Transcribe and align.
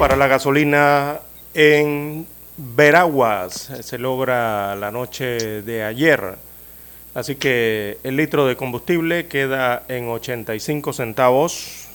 Para 0.00 0.16
la 0.16 0.28
gasolina 0.28 1.20
en 1.52 2.26
Veraguas 2.56 3.70
se 3.82 3.98
logra 3.98 4.74
la 4.74 4.90
noche 4.90 5.60
de 5.60 5.84
ayer. 5.84 6.36
Así 7.12 7.34
que 7.34 7.98
el 8.02 8.16
litro 8.16 8.46
de 8.46 8.56
combustible 8.56 9.26
queda 9.26 9.82
en 9.88 10.08
85 10.08 10.94
centavos 10.94 11.86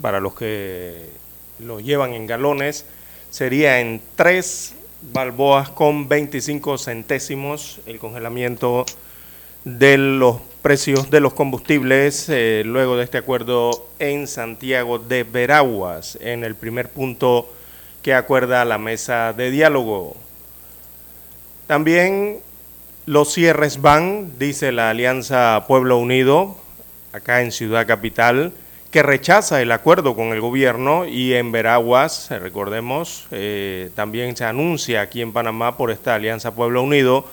para 0.00 0.20
los 0.20 0.34
que 0.34 1.10
lo 1.58 1.80
llevan 1.80 2.12
en 2.12 2.28
galones. 2.28 2.86
Sería 3.30 3.80
en 3.80 4.00
3 4.14 4.76
balboas 5.12 5.70
con 5.70 6.08
25 6.08 6.78
centésimos 6.78 7.80
el 7.84 7.98
congelamiento 7.98 8.86
de 9.64 9.98
los 9.98 10.36
precios 10.62 11.10
de 11.10 11.20
los 11.20 11.32
combustibles 11.34 12.28
eh, 12.28 12.62
luego 12.64 12.96
de 12.96 13.04
este 13.04 13.18
acuerdo 13.18 13.88
en 13.98 14.26
Santiago 14.26 14.98
de 14.98 15.24
Veraguas, 15.24 16.18
en 16.20 16.44
el 16.44 16.54
primer 16.54 16.90
punto 16.90 17.52
que 18.02 18.14
acuerda 18.14 18.64
la 18.64 18.78
mesa 18.78 19.32
de 19.32 19.50
diálogo. 19.50 20.16
También 21.66 22.40
los 23.06 23.32
cierres 23.32 23.80
van, 23.80 24.38
dice 24.38 24.72
la 24.72 24.90
Alianza 24.90 25.64
Pueblo 25.66 25.98
Unido, 25.98 26.56
acá 27.12 27.42
en 27.42 27.52
Ciudad 27.52 27.86
Capital, 27.86 28.52
que 28.90 29.02
rechaza 29.02 29.62
el 29.62 29.72
acuerdo 29.72 30.16
con 30.16 30.28
el 30.28 30.40
gobierno 30.40 31.06
y 31.06 31.34
en 31.34 31.52
Veraguas, 31.52 32.28
recordemos, 32.30 33.26
eh, 33.30 33.90
también 33.94 34.36
se 34.36 34.44
anuncia 34.44 35.00
aquí 35.00 35.22
en 35.22 35.32
Panamá 35.32 35.76
por 35.76 35.90
esta 35.90 36.16
Alianza 36.16 36.54
Pueblo 36.54 36.82
Unido, 36.82 37.24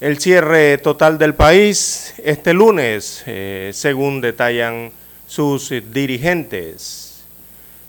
el 0.00 0.18
cierre 0.18 0.76
total 0.78 1.16
del 1.18 1.34
país 1.34 2.14
este 2.22 2.52
lunes, 2.52 3.22
eh, 3.26 3.70
según 3.72 4.20
detallan 4.20 4.92
sus 5.26 5.72
dirigentes. 5.90 7.24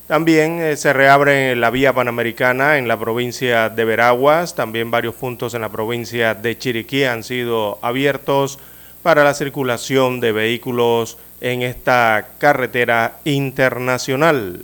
También 0.08 0.62
eh, 0.62 0.78
se 0.78 0.94
reabre 0.94 1.54
la 1.58 1.70
vía 1.70 1.92
panamericana 1.92 2.78
en 2.78 2.88
la 2.88 2.98
provincia 2.98 3.68
de 3.68 3.84
Veraguas, 3.84 4.56
también 4.56 4.90
varios 4.90 5.16
puntos 5.16 5.54
en 5.54 5.62
la 5.62 5.70
provincia 5.70 6.34
de 6.34 6.58
Chiriquí 6.58 7.04
han 7.04 7.24
sido 7.24 7.78
abiertos 7.82 8.58
para 9.04 9.26
la 9.26 9.34
circulación 9.34 10.22
de 10.22 10.32
vehículos 10.32 11.18
en 11.42 11.62
esta 11.62 12.30
carretera 12.38 13.20
internacional. 13.26 14.62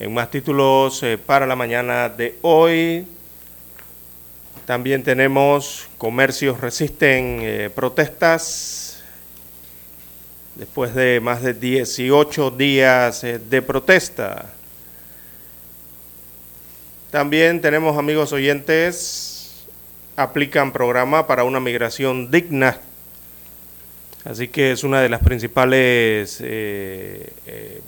En 0.00 0.12
más 0.12 0.28
títulos 0.28 1.00
eh, 1.04 1.16
para 1.16 1.46
la 1.46 1.54
mañana 1.54 2.08
de 2.08 2.36
hoy, 2.42 3.06
también 4.66 5.02
tenemos 5.02 5.88
comercios 5.98 6.60
resisten 6.60 7.40
eh, 7.42 7.70
protestas 7.74 9.02
después 10.54 10.94
de 10.94 11.20
más 11.20 11.42
de 11.42 11.52
18 11.52 12.50
días 12.50 13.24
eh, 13.24 13.38
de 13.38 13.60
protesta. 13.60 14.46
También 17.10 17.60
tenemos 17.60 17.98
amigos 17.98 18.32
oyentes, 18.32 19.66
aplican 20.16 20.72
programa 20.72 21.26
para 21.26 21.44
una 21.44 21.60
migración 21.60 22.30
digna. 22.30 22.78
Así 24.24 24.48
que 24.48 24.72
es 24.72 24.82
una 24.82 25.02
de 25.02 25.10
las 25.10 25.22
principales 25.22 26.38
eh, 26.40 27.82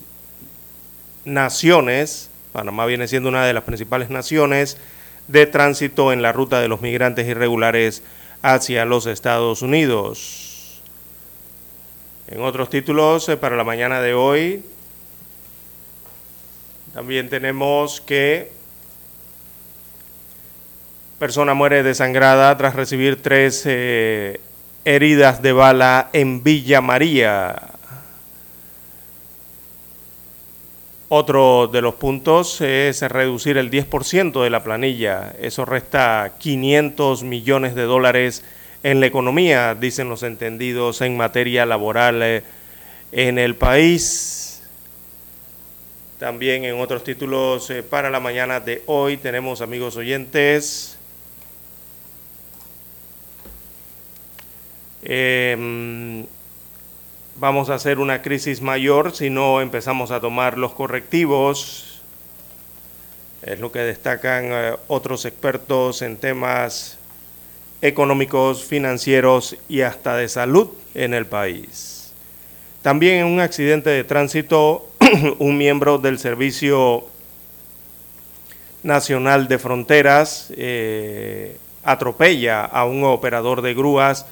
naciones, 1.25 2.29
Panamá 2.53 2.85
viene 2.85 3.09
siendo 3.09 3.31
una 3.31 3.47
de 3.47 3.55
las 3.55 3.65
principales 3.65 4.11
naciones 4.11 4.77
de 5.29 5.47
tránsito 5.47 6.13
en 6.13 6.23
la 6.23 6.33
ruta 6.33 6.61
de 6.61 6.69
los 6.69 6.81
migrantes 6.81 7.27
irregulares 7.27 8.03
hacia 8.43 8.85
los 8.85 9.07
Estados 9.07 9.63
Unidos. 9.63 10.83
En 12.29 12.43
otros 12.43 12.71
títulos 12.71 13.29
eh, 13.29 13.37
para 13.37 13.57
la 13.57 13.65
mañana 13.65 14.01
de 14.01 14.15
hoy, 14.15 14.65
también 16.93 17.29
tenemos 17.29 18.01
que 18.01 18.51
persona 21.19 21.55
muere 21.55 21.83
desangrada 21.83 22.57
tras 22.57 22.75
recibir 22.75 23.23
tres 23.23 23.63
eh, 23.65 24.41
heridas 24.85 25.41
de 25.43 25.53
bala 25.53 26.11
en 26.13 26.43
Villa 26.43 26.81
María. 26.81 27.76
Otro 31.09 31.69
de 31.69 31.83
los 31.83 31.95
puntos 31.95 32.61
es 32.61 33.01
reducir 33.03 33.59
el 33.59 33.71
10% 33.71 34.43
de 34.43 34.51
la 34.51 34.65
planilla. 34.65 35.37
Eso 35.41 35.65
resta 35.65 36.35
500 36.41 37.23
millones 37.23 37.77
de 37.77 37.83
dólares 37.83 38.45
en 38.83 38.99
la 38.99 39.07
economía, 39.07 39.77
dicen 39.77 40.09
los 40.09 40.25
entendidos 40.25 41.01
en 41.03 41.17
materia 41.17 41.65
laboral 41.65 42.23
eh, 42.25 42.43
en 43.13 43.39
el 43.39 43.55
país. 43.55 44.65
También 46.19 46.65
en 46.65 46.81
otros 46.81 47.05
títulos 47.05 47.71
eh, 47.71 47.85
para 47.85 48.11
la 48.11 48.19
mañana 48.19 48.59
de 48.59 48.83
hoy 48.87 49.17
tenemos 49.17 49.61
amigos 49.61 49.97
oyentes. 49.97 50.99
Eh, 55.05 56.27
vamos 57.39 57.69
a 57.69 57.75
hacer 57.75 57.99
una 57.99 58.23
crisis 58.23 58.63
mayor 58.63 59.15
si 59.15 59.31
no 59.31 59.61
empezamos 59.61 60.11
a 60.11 60.21
tomar 60.21 60.59
los 60.59 60.73
correctivos. 60.73 62.01
Es 63.43 63.61
lo 63.61 63.71
que 63.71 63.81
destacan 63.81 64.47
eh, 64.51 64.77
otros 64.89 65.25
expertos 65.25 66.03
en 66.03 66.17
temas 66.17 66.99
económicos, 67.83 68.65
financieros 68.65 69.57
y 69.69 69.83
hasta 69.83 70.17
de 70.17 70.29
salud 70.29 70.71
en 70.95 71.15
el 71.15 71.27
país. 71.27 72.13
También 72.83 73.17
en 73.19 73.27
un 73.27 73.41
accidente 73.41 73.91
de 73.91 74.05
tránsito, 74.05 74.89
un 75.39 75.59
miembro 75.59 75.99
del 75.99 76.19
Servicio 76.19 77.05
Nacional 78.83 79.49
de 79.49 79.59
Fronteras 79.59 80.53
eh, 80.57 81.59
atropella 81.83 82.65
a 82.65 82.85
un 82.85 83.05
operador 83.05 83.61
de 83.61 83.75
grúas 83.75 84.27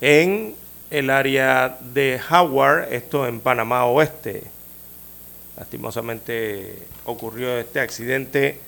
en 0.00 0.54
el 0.90 1.08
área 1.08 1.78
de 1.80 2.20
Howard, 2.30 2.92
esto 2.92 3.26
en 3.26 3.40
Panamá 3.40 3.84
Oeste. 3.84 4.42
Lastimosamente 5.56 6.74
ocurrió 7.04 7.58
este 7.58 7.80
accidente 7.80 8.58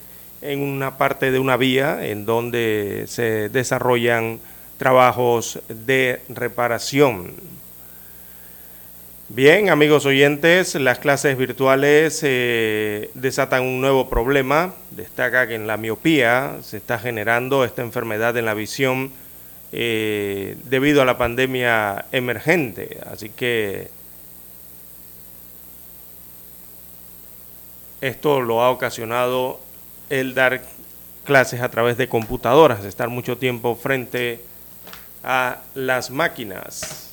en 0.41 0.60
una 0.60 0.99
parte 0.99 1.31
de 1.31 1.38
una 1.38 1.56
vía 1.56 2.06
en 2.06 2.25
donde 2.25 3.05
se 3.09 3.49
desarrollan 3.49 4.38
trabajos 4.77 5.60
de 5.69 6.21
reparación. 6.28 7.34
Bien, 9.28 9.71
amigos 9.71 10.04
oyentes, 10.04 10.75
las 10.75 10.99
clases 10.99 11.39
virtuales 11.39 12.21
eh, 12.22 13.10
desatan 13.15 13.62
un 13.62 13.81
nuevo 13.81 14.10
problema. 14.10 14.75
Destaca 14.91 15.49
que 15.49 15.54
en 15.54 15.66
la 15.66 15.78
miopía 15.78 16.59
se 16.62 16.77
está 16.77 16.99
generando 16.99 17.65
esta 17.65 17.83
enfermedad 17.83 18.37
en 18.37 18.44
la 18.44 18.54
visión 18.54 19.10
eh, 19.72 20.56
debido 20.65 21.03
a 21.03 21.05
la 21.05 21.19
pandemia 21.19 22.05
emergente. 22.12 22.99
Así 23.10 23.31
que 23.31 23.88
esto 28.01 28.41
lo 28.41 28.63
ha 28.63 28.71
ocasionado 28.71 29.60
el 30.10 30.34
dar 30.34 30.63
clases 31.24 31.60
a 31.60 31.71
través 31.71 31.97
de 31.97 32.09
computadoras, 32.09 32.84
estar 32.84 33.09
mucho 33.09 33.39
tiempo 33.39 33.77
frente 33.77 34.41
a 35.24 35.59
las 35.75 36.10
máquinas. 36.10 37.11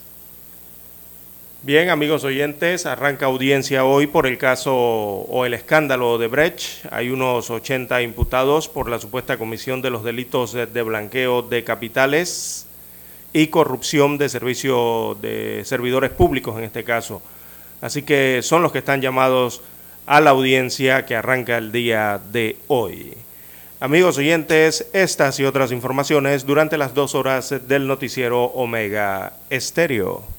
Bien, 1.61 1.89
amigos 1.89 2.23
oyentes, 2.23 2.85
arranca 2.85 3.25
audiencia 3.25 3.83
hoy 3.83 4.07
por 4.07 4.25
el 4.25 4.37
caso 4.37 4.73
o 4.73 5.45
el 5.45 5.53
escándalo 5.53 6.17
de 6.17 6.27
Brecht. 6.27 6.85
Hay 6.89 7.09
unos 7.09 7.49
80 7.49 8.01
imputados 8.01 8.69
por 8.69 8.89
la 8.89 8.97
supuesta 8.97 9.37
comisión 9.37 9.81
de 9.81 9.89
los 9.89 10.05
delitos 10.05 10.53
de 10.53 10.81
blanqueo 10.81 11.41
de 11.41 11.65
capitales 11.65 12.65
y 13.33 13.47
corrupción 13.47 14.17
de 14.17 14.29
servicio 14.29 15.17
de 15.21 15.63
servidores 15.65 16.11
públicos 16.11 16.57
en 16.57 16.63
este 16.63 16.85
caso. 16.85 17.21
Así 17.81 18.03
que 18.03 18.39
son 18.41 18.63
los 18.63 18.71
que 18.71 18.79
están 18.79 19.01
llamados 19.01 19.61
a 20.05 20.21
la 20.21 20.29
audiencia 20.29 21.05
que 21.05 21.17
arranca 21.17 21.57
el 21.57 21.73
día 21.73 22.21
de 22.31 22.55
hoy. 22.69 23.17
Amigos 23.81 24.17
oyentes, 24.17 24.87
estas 24.93 25.37
y 25.41 25.43
otras 25.43 25.73
informaciones 25.73 26.45
durante 26.45 26.77
las 26.77 26.93
dos 26.93 27.15
horas 27.15 27.53
del 27.67 27.85
noticiero 27.85 28.45
Omega 28.45 29.33
Estéreo. 29.49 30.38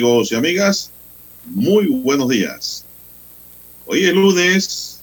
Amigos 0.00 0.32
y 0.32 0.34
amigas, 0.34 0.90
muy 1.44 1.88
buenos 1.88 2.30
días. 2.30 2.86
Hoy 3.84 4.04
es 4.04 4.14
lunes 4.14 5.02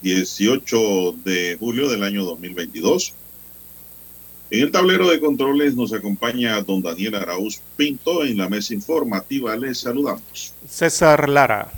18 0.00 1.16
de 1.22 1.58
julio 1.60 1.90
del 1.90 2.02
año 2.02 2.24
2022. 2.24 3.12
En 4.52 4.62
el 4.62 4.70
tablero 4.70 5.10
de 5.10 5.20
controles 5.20 5.76
nos 5.76 5.92
acompaña 5.92 6.62
don 6.62 6.80
Daniel 6.80 7.16
Arauz 7.16 7.60
Pinto. 7.76 8.24
En 8.24 8.38
la 8.38 8.48
mesa 8.48 8.72
informativa 8.72 9.54
les 9.54 9.80
saludamos. 9.80 10.54
César 10.66 11.28
Lara. 11.28 11.70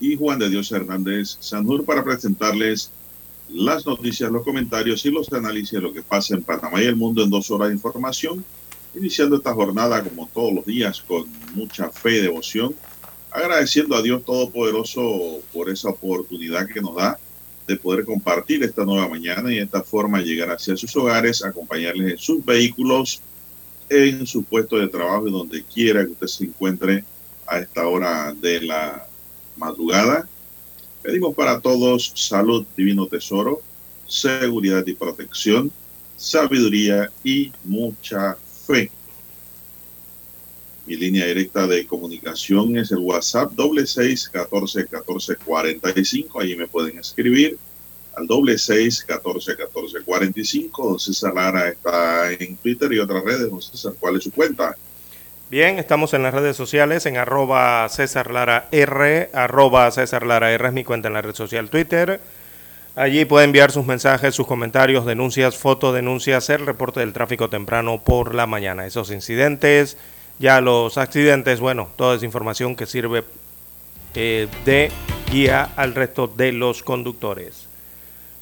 Y 0.00 0.16
Juan 0.16 0.38
de 0.38 0.50
Dios 0.50 0.70
Hernández 0.72 1.38
Sanur 1.40 1.86
para 1.86 2.04
presentarles 2.04 2.90
las 3.48 3.86
noticias, 3.86 4.30
los 4.30 4.44
comentarios 4.44 5.06
y 5.06 5.10
los 5.10 5.32
análisis 5.32 5.72
de 5.72 5.80
lo 5.80 5.94
que 5.94 6.02
pasa 6.02 6.34
en 6.34 6.42
Panamá 6.42 6.82
y 6.82 6.84
el 6.84 6.96
mundo 6.96 7.24
en 7.24 7.30
dos 7.30 7.50
horas 7.50 7.68
de 7.68 7.74
información 7.76 8.44
iniciando 8.94 9.36
esta 9.36 9.52
jornada 9.52 10.02
como 10.02 10.28
todos 10.28 10.52
los 10.52 10.64
días 10.64 11.00
con 11.02 11.26
mucha 11.54 11.90
fe 11.90 12.18
y 12.18 12.22
devoción, 12.22 12.74
agradeciendo 13.30 13.96
a 13.96 14.02
Dios 14.02 14.24
Todopoderoso 14.24 15.40
por 15.52 15.68
esa 15.68 15.88
oportunidad 15.88 16.68
que 16.68 16.80
nos 16.80 16.94
da 16.94 17.18
de 17.66 17.76
poder 17.76 18.04
compartir 18.04 18.62
esta 18.62 18.84
nueva 18.84 19.08
mañana 19.08 19.50
y 19.50 19.56
de 19.56 19.62
esta 19.62 19.82
forma 19.82 20.20
llegar 20.20 20.50
hacia 20.50 20.76
sus 20.76 20.94
hogares, 20.96 21.44
acompañarles 21.44 22.12
en 22.12 22.18
sus 22.18 22.44
vehículos, 22.44 23.20
en 23.88 24.26
su 24.26 24.44
puesto 24.44 24.76
de 24.76 24.88
trabajo 24.88 25.28
y 25.28 25.32
donde 25.32 25.64
quiera 25.64 26.04
que 26.04 26.12
usted 26.12 26.26
se 26.26 26.44
encuentre 26.44 27.04
a 27.46 27.58
esta 27.58 27.86
hora 27.88 28.34
de 28.34 28.62
la 28.62 29.06
madrugada. 29.56 30.28
Pedimos 31.02 31.34
para 31.34 31.60
todos 31.60 32.12
salud, 32.14 32.64
divino 32.76 33.06
tesoro, 33.06 33.60
seguridad 34.06 34.86
y 34.86 34.94
protección, 34.94 35.72
sabiduría 36.16 37.10
y 37.22 37.52
mucha 37.64 38.36
Mi 40.86 40.96
línea 40.96 41.26
directa 41.26 41.66
de 41.66 41.86
comunicación 41.86 42.76
es 42.76 42.92
el 42.92 42.98
WhatsApp 42.98 43.52
doble 43.52 43.86
seis 43.86 44.28
catorce 44.28 44.86
catorce 44.86 45.36
cuarenta 45.36 45.90
y 45.94 46.04
cinco. 46.04 46.40
Allí 46.40 46.56
me 46.56 46.66
pueden 46.66 46.98
escribir 46.98 47.58
al 48.16 48.26
doble 48.26 48.58
seis 48.58 49.02
catorce 49.02 49.56
catorce 49.56 50.02
cuarenta 50.02 50.40
y 50.40 50.44
cinco. 50.44 50.98
César 50.98 51.34
Lara 51.34 51.68
está 51.68 52.30
en 52.32 52.56
Twitter 52.56 52.92
y 52.92 52.98
otras 52.98 53.24
redes. 53.24 53.50
Don 53.50 53.62
César, 53.62 53.94
¿cuál 53.98 54.16
es 54.16 54.24
su 54.24 54.30
cuenta? 54.30 54.76
Bien, 55.50 55.78
estamos 55.78 56.14
en 56.14 56.22
las 56.22 56.34
redes 56.34 56.56
sociales 56.56 57.06
en 57.06 57.16
arroba 57.16 57.88
César 57.88 58.30
Lara 58.30 58.68
R, 58.72 59.30
arroba 59.32 59.90
César 59.90 60.26
Lara 60.26 60.52
R 60.52 60.68
es 60.68 60.72
mi 60.72 60.84
cuenta 60.84 61.08
en 61.08 61.14
la 61.14 61.22
red 61.22 61.34
social 61.34 61.70
Twitter. 61.70 62.20
Allí 62.96 63.24
puede 63.24 63.44
enviar 63.44 63.72
sus 63.72 63.84
mensajes, 63.84 64.36
sus 64.36 64.46
comentarios, 64.46 65.04
denuncias, 65.04 65.56
fotodenuncias, 65.56 66.48
el 66.50 66.64
reporte 66.64 67.00
del 67.00 67.12
tráfico 67.12 67.48
temprano 67.50 68.00
por 68.00 68.36
la 68.36 68.46
mañana. 68.46 68.86
Esos 68.86 69.10
incidentes, 69.10 69.96
ya 70.38 70.60
los 70.60 70.96
accidentes, 70.96 71.58
bueno, 71.58 71.88
toda 71.96 72.14
esa 72.14 72.24
información 72.24 72.76
que 72.76 72.86
sirve 72.86 73.24
eh, 74.14 74.46
de 74.64 74.92
guía 75.28 75.70
al 75.74 75.96
resto 75.96 76.28
de 76.28 76.52
los 76.52 76.84
conductores. 76.84 77.66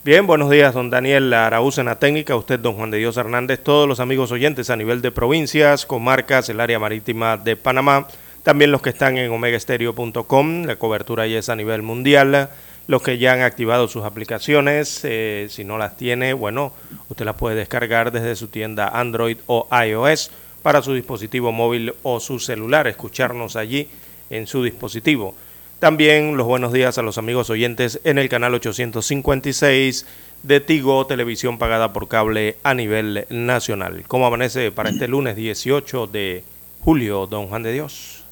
Bien, 0.05 0.27
buenos 0.27 0.51
días, 0.51 0.75
don 0.75 0.91
Daniel 0.91 1.33
Araúz 1.33 1.79
en 1.79 1.87
la 1.87 1.99
técnica, 1.99 2.37
usted, 2.37 2.61
don 2.61 2.75
Juan 2.75 2.91
de 2.91 2.99
Dios 2.99 3.17
Hernández, 3.17 3.63
todos 3.63 3.89
los 3.89 4.01
amigos 4.01 4.33
oyentes 4.33 4.69
a 4.69 4.77
nivel 4.77 5.01
de 5.01 5.13
provincias, 5.13 5.87
comarcas, 5.87 6.51
el 6.51 6.61
área 6.61 6.79
marítima 6.79 7.39
de 7.39 7.57
Panamá, 7.57 8.07
también 8.43 8.71
los 8.71 8.83
que 8.83 8.91
están 8.91 9.17
en 9.17 9.31
omegaestereo.com, 9.31 10.65
la 10.65 10.77
cobertura 10.77 11.27
ya 11.27 11.39
es 11.39 11.49
a 11.49 11.57
nivel 11.57 11.81
mundial 11.81 12.51
los 12.87 13.03
que 13.03 13.19
ya 13.19 13.33
han 13.33 13.43
activado 13.43 13.89
sus 13.89 14.05
aplicaciones. 14.05 15.01
Eh, 15.05 15.47
si 15.51 15.65
no 15.65 15.79
las 15.79 15.97
tiene, 15.97 16.33
bueno, 16.33 16.73
usted 17.09 17.25
las 17.25 17.37
puede 17.37 17.57
descargar 17.57 18.13
desde 18.13 18.37
su 18.37 18.49
tienda 18.49 18.89
Android 18.89 19.39
o 19.47 19.69
iOS 19.71 20.31
para 20.63 20.83
su 20.83 20.95
dispositivo 20.95 21.53
móvil 21.53 21.95
o 22.03 22.21
su 22.21 22.39
celular, 22.39 22.87
escucharnos 22.87 23.57
allí 23.57 23.89
en 24.31 24.47
su 24.47 24.63
dispositivo. 24.63 25.35
También 25.79 26.37
los 26.37 26.47
buenos 26.47 26.73
días 26.73 26.97
a 26.99 27.03
los 27.03 27.19
amigos 27.19 27.51
oyentes 27.51 28.01
en 28.05 28.19
el 28.19 28.29
canal 28.29 28.55
856 28.55 30.07
de 30.45 30.61
Tigo, 30.61 31.07
televisión 31.07 31.59
pagada 31.59 31.93
por 31.93 32.07
cable 32.07 32.57
a 32.63 32.75
nivel 32.75 33.27
nacional. 33.31 34.05
¿Cómo 34.07 34.27
amanece 34.27 34.71
para 34.71 34.91
este 34.91 35.09
lunes 35.09 35.35
18 35.35 36.07
de 36.07 36.45
julio, 36.81 37.27
don 37.27 37.49
Juan 37.49 37.65
de 37.65 37.73
Dios? 37.73 38.23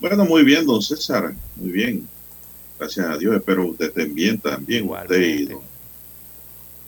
Bueno, 0.00 0.24
muy 0.26 0.44
bien, 0.44 0.66
don 0.66 0.82
César, 0.82 1.32
muy 1.56 1.70
bien. 1.70 2.08
Gracias 2.80 3.06
a 3.06 3.18
Dios, 3.18 3.36
espero 3.36 3.66
usted 3.66 3.88
estén 3.88 4.14
bien 4.14 4.38
también, 4.38 4.88
usted 4.88 5.20
y 5.20 5.48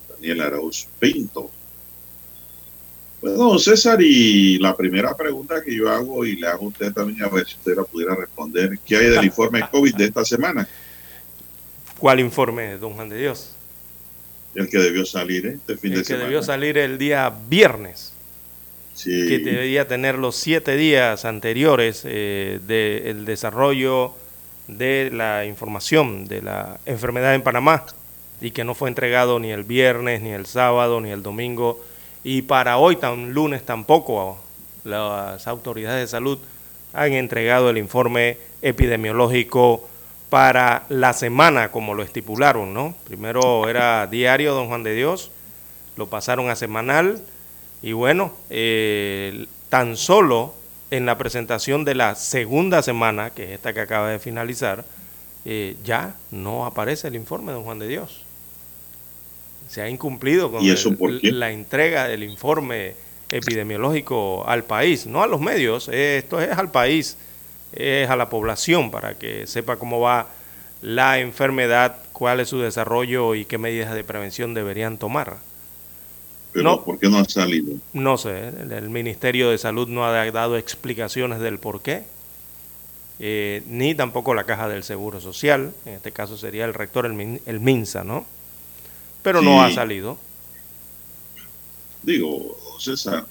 Daniel 0.09 0.41
Arauz 0.41 0.87
Pinto. 0.99 1.51
Bueno, 3.21 3.37
don 3.37 3.59
César, 3.59 4.01
y 4.01 4.59
la 4.59 4.75
primera 4.75 5.15
pregunta 5.15 5.63
que 5.63 5.77
yo 5.77 5.91
hago 5.91 6.25
y 6.25 6.37
le 6.37 6.47
hago 6.47 6.65
a 6.65 6.69
usted 6.69 6.95
también, 6.95 7.23
a 7.23 7.29
ver 7.29 7.47
si 7.47 7.57
usted 7.57 7.77
la 7.77 7.85
pudiera 7.85 8.15
responder, 8.15 8.79
¿qué 8.87 8.97
hay 8.97 9.11
del 9.11 9.27
informe 9.27 9.69
COVID 9.71 9.95
de 9.95 10.05
esta 10.07 10.25
semana? 10.25 10.67
¿Cuál 11.99 12.21
informe, 12.21 12.79
don 12.79 12.95
Juan 12.95 13.11
de 13.11 13.19
Dios? 13.19 13.55
El 14.55 14.71
que 14.71 14.79
debió 14.79 15.05
salir 15.05 15.45
este 15.45 15.77
fin 15.77 15.91
de 15.93 15.97
semana. 15.97 16.01
El 16.01 16.07
que 16.07 16.25
debió 16.25 16.43
salir 16.43 16.79
el 16.79 16.97
día 16.97 17.31
viernes. 17.51 18.15
Sí. 18.95 19.29
Que 19.29 19.41
debería 19.41 19.87
tener 19.87 20.17
los 20.17 20.37
siete 20.37 20.75
días 20.75 21.27
anteriores 21.27 22.01
eh, 22.07 22.61
del 22.67 23.27
desarrollo 23.27 24.22
de 24.79 25.11
la 25.12 25.45
información 25.45 26.26
de 26.26 26.43
la 26.43 26.79
enfermedad 26.87 27.35
en 27.35 27.43
Panamá 27.43 27.85
y 28.41 28.50
que 28.50 28.64
no 28.64 28.75
fue 28.75 28.88
entregado 28.88 29.38
ni 29.38 29.50
el 29.50 29.64
viernes, 29.64 30.21
ni 30.21 30.31
el 30.31 30.47
sábado, 30.47 31.00
ni 31.00 31.11
el 31.11 31.23
domingo. 31.23 31.81
Y 32.25 32.43
para 32.43 32.79
hoy, 32.79 32.97
tan 32.97 33.33
lunes 33.33 33.64
tampoco, 33.64 34.38
las 34.85 35.47
autoridades 35.47 36.00
de 36.00 36.09
salud 36.09 36.38
han 36.93 37.12
entregado 37.12 37.71
el 37.71 37.79
informe 37.79 38.38
epidemiológico 38.61 39.88
para 40.29 40.85
la 40.88 41.12
semana, 41.12 41.71
como 41.71 41.95
lo 41.95 42.02
estipularon, 42.02 42.75
¿no? 42.75 42.95
Primero 43.05 43.69
era 43.69 44.07
diario, 44.07 44.55
don 44.55 44.69
Juan 44.69 44.83
de 44.83 44.95
Dios, 44.95 45.31
lo 45.97 46.09
pasaron 46.09 46.50
a 46.50 46.57
semanal, 46.57 47.21
y 47.83 47.93
bueno, 47.93 48.33
eh, 48.49 49.47
tan 49.69 49.97
solo 49.97 50.55
en 50.93 51.07
la 51.07 51.17
presentación 51.17 51.87
de 51.87 51.95
la 51.95 52.15
segunda 52.15 52.83
semana, 52.83 53.31
que 53.31 53.45
es 53.45 53.51
esta 53.53 53.73
que 53.73 53.81
acaba 53.81 54.11
de 54.11 54.19
finalizar, 54.19 54.85
eh, 55.47 55.75
ya 55.83 56.15
no 56.31 56.67
aparece 56.67 57.09
el 57.09 57.17
informe 57.17 57.47
de 57.47 57.55
don 57.55 57.65
Juan 57.65 57.79
de 57.79 57.89
Dios. 57.89 58.21
Se 59.71 59.81
ha 59.81 59.89
incumplido 59.89 60.53
con 60.53 60.63
la 61.23 61.51
entrega 61.51 62.09
del 62.09 62.23
informe 62.23 62.95
epidemiológico 63.31 64.47
al 64.47 64.65
país, 64.65 65.07
no 65.07 65.23
a 65.23 65.27
los 65.27 65.41
medios, 65.41 65.89
esto 65.89 66.43
es 66.43 66.51
al 66.51 66.71
país, 66.71 67.17
es 67.73 68.11
a 68.11 68.17
la 68.17 68.29
población 68.29 68.91
para 68.91 69.15
que 69.15 69.47
sepa 69.47 69.77
cómo 69.77 69.99
va 69.99 70.27
la 70.83 71.21
enfermedad, 71.21 71.97
cuál 72.13 72.41
es 72.41 72.51
su 72.51 72.59
desarrollo 72.59 73.35
y 73.35 73.47
qué 73.47 73.57
medidas 73.57 73.95
de 73.95 74.05
prevención 74.05 74.53
deberían 74.53 74.99
tomar. 74.99 75.39
Pero 76.52 76.64
no, 76.64 76.85
¿por 76.85 76.99
qué 76.99 77.09
no 77.09 77.18
ha 77.18 77.25
salido? 77.25 77.75
No 77.94 78.18
sé, 78.18 78.49
el 78.49 78.90
Ministerio 78.90 79.50
de 79.50 79.59
Salud 79.59 79.88
no 79.88 80.04
ha 80.04 80.30
dado 80.30 80.59
explicaciones 80.59 81.40
del 81.40 81.59
por 81.59 81.80
qué, 81.80 82.04
eh, 83.18 83.62
ni 83.68 83.94
tampoco 83.94 84.35
la 84.35 84.44
Caja 84.44 84.68
del 84.68 84.82
Seguro 84.82 85.21
Social, 85.21 85.73
en 85.87 85.94
este 85.94 86.12
caso 86.12 86.37
sería 86.37 86.66
el 86.66 86.75
rector, 86.75 87.06
el, 87.06 87.61
MINSA, 87.61 88.04
¿no? 88.04 88.26
Pero 89.23 89.40
no 89.40 89.62
ha 89.62 89.71
salido. 89.71 90.18
Digo, 92.02 92.59
César, 92.78 93.26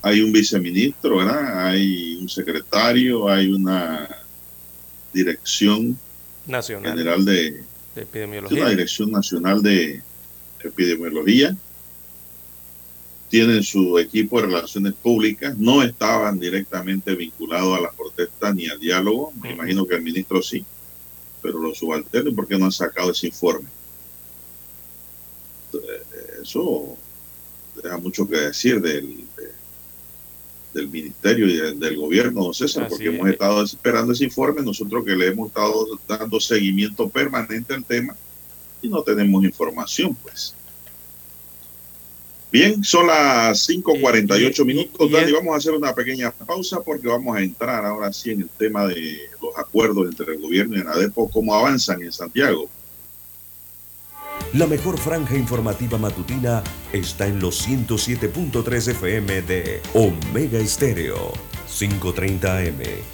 hay 0.00 0.20
un 0.20 0.32
viceministro, 0.32 1.18
¿verdad? 1.18 1.66
Hay 1.66 2.16
un 2.16 2.28
secretario, 2.28 3.28
hay 3.28 3.48
una 3.48 4.08
dirección 5.12 5.98
nacional 6.46 6.92
general 6.92 7.24
de, 7.24 7.62
de 7.94 8.02
epidemiología. 8.02 8.62
Una 8.62 8.70
dirección 8.70 9.10
nacional 9.10 9.62
de 9.62 10.00
epidemiología 10.62 11.56
tienen 13.34 13.64
su 13.64 13.98
equipo 13.98 14.40
de 14.40 14.46
relaciones 14.46 14.94
públicas, 14.94 15.58
no 15.58 15.82
estaban 15.82 16.38
directamente 16.38 17.16
vinculados 17.16 17.76
a 17.76 17.80
la 17.80 17.90
protesta 17.90 18.54
ni 18.54 18.68
al 18.68 18.78
diálogo, 18.78 19.32
me 19.42 19.50
imagino 19.50 19.84
que 19.84 19.96
el 19.96 20.02
ministro 20.02 20.40
sí, 20.40 20.64
pero 21.42 21.58
los 21.58 21.76
subalternos, 21.76 22.32
¿por 22.32 22.46
qué 22.46 22.56
no 22.56 22.66
han 22.66 22.70
sacado 22.70 23.10
ese 23.10 23.26
informe? 23.26 23.68
Eso 26.40 26.96
deja 27.82 27.98
mucho 27.98 28.28
que 28.28 28.36
decir 28.36 28.80
del, 28.80 29.24
del 30.72 30.88
ministerio 30.88 31.48
y 31.48 31.76
del, 31.76 31.96
gobierno, 31.96 32.44
don 32.44 32.54
César, 32.54 32.86
porque 32.88 33.06
hemos 33.06 33.28
estado 33.28 33.64
esperando 33.64 34.12
ese 34.12 34.26
informe, 34.26 34.62
nosotros 34.62 35.04
que 35.04 35.16
le 35.16 35.26
hemos 35.26 35.48
estado 35.48 35.98
dando 36.06 36.38
seguimiento 36.38 37.08
permanente 37.08 37.74
al 37.74 37.84
tema 37.84 38.14
y 38.80 38.88
no 38.88 39.02
tenemos 39.02 39.42
información, 39.42 40.14
pues. 40.22 40.54
Bien, 42.54 42.84
son 42.84 43.08
las 43.08 43.68
5.48 43.68 44.64
minutos, 44.64 45.10
Dani. 45.10 45.32
Vamos 45.32 45.54
a 45.54 45.56
hacer 45.56 45.72
una 45.72 45.92
pequeña 45.92 46.30
pausa 46.30 46.80
porque 46.82 47.08
vamos 47.08 47.36
a 47.36 47.40
entrar 47.40 47.84
ahora 47.84 48.12
sí 48.12 48.30
en 48.30 48.42
el 48.42 48.48
tema 48.48 48.86
de 48.86 49.28
los 49.42 49.58
acuerdos 49.58 50.06
entre 50.06 50.34
el 50.34 50.40
gobierno 50.40 50.76
y 50.76 50.80
el 50.82 50.86
ADEPO, 50.86 51.30
cómo 51.30 51.52
avanzan 51.52 52.00
en 52.02 52.12
Santiago. 52.12 52.70
La 54.52 54.68
mejor 54.68 54.98
franja 54.98 55.36
informativa 55.36 55.98
matutina 55.98 56.62
está 56.92 57.26
en 57.26 57.40
los 57.40 57.66
107.3 57.66 58.88
FM 58.88 59.42
de 59.42 59.80
Omega 59.92 60.60
Estéreo, 60.60 61.32
5.30 61.68 62.68
AM. 62.68 63.13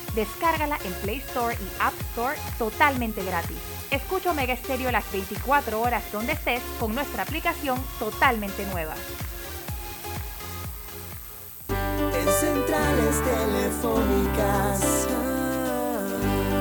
Descárgala 0.15 0.77
en 0.83 0.93
Play 0.95 1.17
Store 1.17 1.55
y 1.55 1.81
App 1.81 1.93
Store 2.11 2.37
totalmente 2.57 3.23
gratis. 3.23 3.57
Escucha 3.91 4.31
Omega 4.31 4.55
Stereo 4.55 4.91
las 4.91 5.09
24 5.11 5.79
horas 5.79 6.03
donde 6.11 6.33
estés 6.33 6.61
con 6.79 6.93
nuestra 6.93 7.23
aplicación 7.23 7.81
totalmente 7.99 8.65
nueva. 8.67 8.95
En 11.69 12.27
centrales 12.27 13.21
telefónicas, 13.23 15.07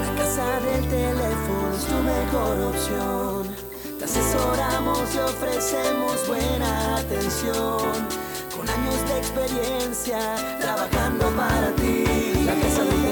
la 0.01 0.15
casa 0.17 0.61
del 0.61 0.89
teléfono 0.89 1.75
es 1.75 1.85
tu 1.85 1.95
mejor 2.03 2.61
opción. 2.75 3.57
Te 3.99 4.05
asesoramos 4.05 5.15
y 5.15 5.19
ofrecemos 5.19 6.27
buena 6.27 6.97
atención 6.97 8.09
con 8.57 8.69
años 8.69 9.09
de 9.09 9.19
experiencia 9.19 10.37
trabajando 10.61 11.29
para 11.37 11.71
ti. 11.77 12.05
La 12.45 12.55
casa 12.55 12.85
del 12.85 13.10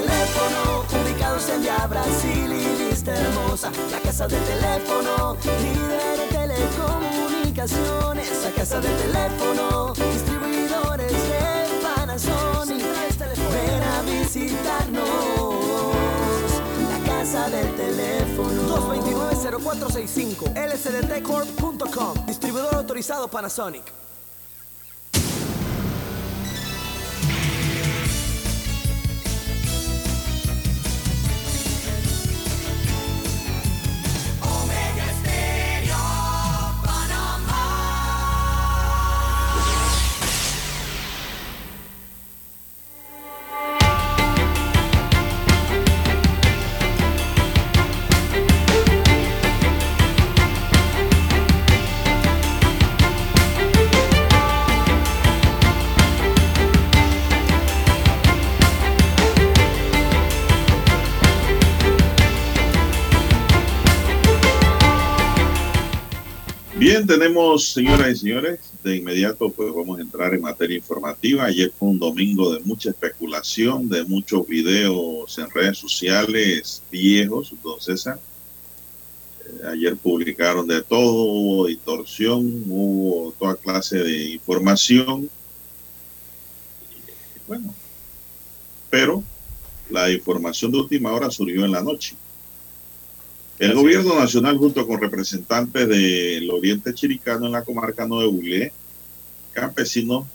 ya 1.63 1.87
Brasil 1.87 2.51
y 2.51 2.89
lista 2.89 3.13
hermosa. 3.13 3.71
La 3.91 3.99
casa 3.99 4.27
del 4.27 4.43
teléfono, 4.43 5.37
líder 5.43 6.17
de 6.19 6.27
telecomunicaciones. 6.31 8.43
La 8.43 8.51
casa 8.51 8.79
del 8.79 8.95
teléfono, 8.97 9.93
distribuidores 9.93 11.11
de 11.11 11.67
Panasonic. 11.83 12.83
Ven 13.51 13.83
a 13.83 14.01
visitarnos. 14.03 15.03
La 16.89 16.99
casa 17.05 17.49
del 17.49 17.75
teléfono 17.75 18.61
229-0465 18.93 20.53
lsdtcorp.com 20.55 22.25
Distribuidor 22.25 22.75
autorizado 22.75 23.27
Panasonic. 23.27 23.83
Tenemos, 67.05 67.69
señoras 67.73 68.09
y 68.09 68.15
señores, 68.17 68.59
de 68.83 68.97
inmediato 68.97 69.49
pues 69.49 69.73
vamos 69.73 69.99
a 69.99 70.01
entrar 70.01 70.33
en 70.33 70.41
materia 70.41 70.77
informativa. 70.77 71.45
Ayer 71.45 71.71
fue 71.77 71.89
un 71.89 71.99
domingo 71.99 72.53
de 72.53 72.59
mucha 72.61 72.89
especulación, 72.89 73.89
de 73.89 74.03
muchos 74.05 74.47
videos 74.47 75.37
en 75.37 75.49
redes 75.49 75.77
sociales 75.77 76.81
viejos, 76.91 77.51
entonces 77.51 78.07
eh, 78.07 78.17
ayer 79.71 79.95
publicaron 79.97 80.67
de 80.67 80.81
todo, 80.81 81.23
hubo 81.23 81.67
distorsión, 81.67 82.63
hubo 82.67 83.33
toda 83.33 83.55
clase 83.55 83.99
de 83.99 84.31
información. 84.31 85.29
Bueno, 87.47 87.73
pero 88.89 89.23
la 89.89 90.11
información 90.11 90.71
de 90.71 90.79
última 90.79 91.11
hora 91.11 91.31
surgió 91.31 91.65
en 91.65 91.71
la 91.71 91.81
noche. 91.81 92.15
El 93.59 93.73
gobierno 93.73 94.17
nacional, 94.17 94.57
junto 94.57 94.87
con 94.87 95.01
representantes 95.01 95.85
del 95.85 96.49
oriente 96.49 96.93
chiricano 96.93 97.45
en 97.45 97.51
la 97.51 97.65
comarca 97.65 98.05
de 98.05 98.25
Bulé, 98.25 98.71
campesinos 99.51 100.25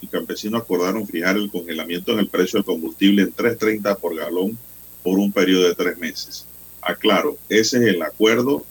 y 0.00 0.06
campesinos 0.06 0.62
acordaron 0.62 1.08
fijar 1.08 1.36
el 1.36 1.50
congelamiento 1.50 2.12
en 2.12 2.20
el 2.20 2.28
precio 2.28 2.58
del 2.58 2.64
combustible 2.64 3.22
en 3.22 3.34
3.30 3.34 3.98
por 3.98 4.14
galón 4.14 4.56
por 5.02 5.18
un 5.18 5.32
periodo 5.32 5.64
de 5.64 5.74
tres 5.74 5.98
meses. 5.98 6.46
Aclaro, 6.80 7.36
ese 7.48 7.78
es 7.78 7.94
el 7.94 8.02
acuerdo 8.02 8.64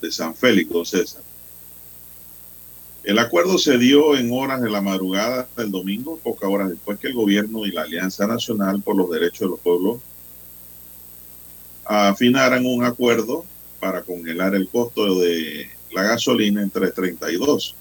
de 0.00 0.10
San 0.10 0.34
Félix, 0.34 0.70
don 0.70 0.86
César. 0.86 1.22
El 3.04 3.18
acuerdo 3.18 3.58
se 3.58 3.76
dio 3.76 4.16
en 4.16 4.32
horas 4.32 4.62
de 4.62 4.70
la 4.70 4.80
madrugada 4.80 5.46
del 5.54 5.70
domingo, 5.70 6.18
pocas 6.22 6.48
horas 6.48 6.70
después 6.70 6.98
que 6.98 7.08
el 7.08 7.14
gobierno 7.14 7.66
y 7.66 7.72
la 7.72 7.82
Alianza 7.82 8.26
Nacional 8.26 8.80
por 8.80 8.96
los 8.96 9.10
Derechos 9.10 9.40
de 9.40 9.48
los 9.48 9.60
Pueblos 9.60 9.98
afinaran 11.88 12.66
un 12.66 12.84
acuerdo 12.84 13.44
para 13.80 14.02
congelar 14.02 14.54
el 14.54 14.68
costo 14.68 15.20
de 15.20 15.70
la 15.92 16.02
gasolina 16.02 16.62
en 16.62 16.70
332, 16.70 17.74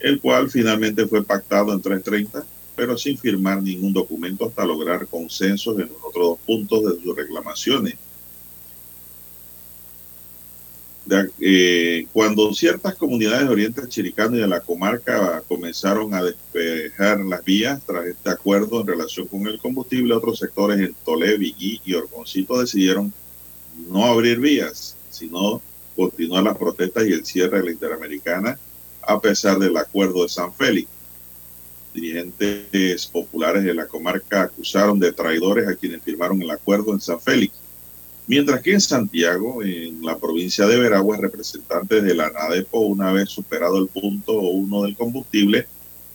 el 0.00 0.20
cual 0.20 0.50
finalmente 0.50 1.06
fue 1.06 1.24
pactado 1.24 1.72
en 1.72 1.80
330, 1.80 2.44
pero 2.76 2.98
sin 2.98 3.16
firmar 3.16 3.62
ningún 3.62 3.94
documento 3.94 4.46
hasta 4.46 4.66
lograr 4.66 5.06
consensos 5.06 5.78
en 5.78 5.88
los 5.88 6.04
otros 6.04 6.28
dos 6.28 6.38
puntos 6.44 6.84
de 6.84 7.02
sus 7.02 7.16
reclamaciones. 7.16 7.94
Eh, 11.38 12.06
cuando 12.12 12.54
ciertas 12.54 12.94
comunidades 12.94 13.46
de 13.46 13.52
Oriente 13.52 13.88
Chiricano 13.88 14.36
y 14.36 14.40
de 14.40 14.46
la 14.46 14.60
comarca 14.60 15.42
comenzaron 15.46 16.14
a 16.14 16.22
despejar 16.22 17.20
las 17.20 17.44
vías 17.44 17.82
tras 17.86 18.06
este 18.06 18.30
acuerdo 18.30 18.80
en 18.80 18.86
relación 18.86 19.26
con 19.26 19.46
el 19.46 19.58
combustible, 19.58 20.14
otros 20.14 20.38
sectores 20.38 20.78
en 20.80 20.94
Tolé, 21.04 21.36
Villí 21.36 21.80
y 21.84 21.94
Orgoncito 21.94 22.58
decidieron 22.58 23.12
no 23.90 24.06
abrir 24.06 24.38
vías, 24.40 24.96
sino 25.10 25.60
continuar 25.94 26.44
las 26.44 26.56
protestas 26.56 27.06
y 27.06 27.12
el 27.12 27.26
cierre 27.26 27.58
de 27.58 27.64
la 27.64 27.70
Interamericana 27.72 28.58
a 29.02 29.20
pesar 29.20 29.58
del 29.58 29.76
acuerdo 29.76 30.22
de 30.22 30.28
San 30.28 30.54
Félix. 30.54 30.88
Dirigentes 31.92 33.06
populares 33.06 33.62
de 33.62 33.74
la 33.74 33.86
comarca 33.86 34.42
acusaron 34.42 34.98
de 34.98 35.12
traidores 35.12 35.68
a 35.68 35.76
quienes 35.76 36.02
firmaron 36.02 36.40
el 36.42 36.50
acuerdo 36.50 36.92
en 36.92 37.00
San 37.00 37.20
Félix. 37.20 37.54
Mientras 38.26 38.62
que 38.62 38.72
en 38.72 38.80
Santiago, 38.80 39.62
en 39.62 40.02
la 40.02 40.16
provincia 40.18 40.66
de 40.66 40.78
Veragua, 40.78 41.18
representantes 41.18 42.02
de 42.02 42.14
la 42.14 42.30
NADEPO, 42.30 42.80
una 42.80 43.12
vez 43.12 43.28
superado 43.28 43.78
el 43.78 43.88
punto 43.88 44.32
uno 44.32 44.82
del 44.82 44.96
combustible, 44.96 45.66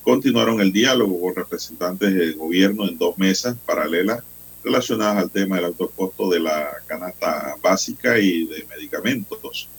continuaron 0.01 0.59
el 0.59 0.71
diálogo 0.71 1.21
con 1.21 1.35
representantes 1.35 2.15
del 2.15 2.35
gobierno 2.35 2.87
en 2.87 2.97
dos 2.97 3.15
mesas 3.19 3.55
paralelas 3.63 4.23
relacionadas 4.63 5.17
al 5.17 5.29
tema 5.29 5.57
del 5.57 5.65
alto 5.65 5.89
costo 5.89 6.29
de 6.29 6.39
la 6.39 6.71
canasta 6.87 7.55
básica 7.61 8.17
y 8.17 8.47
de 8.47 8.65
medicamentos. 8.65 9.69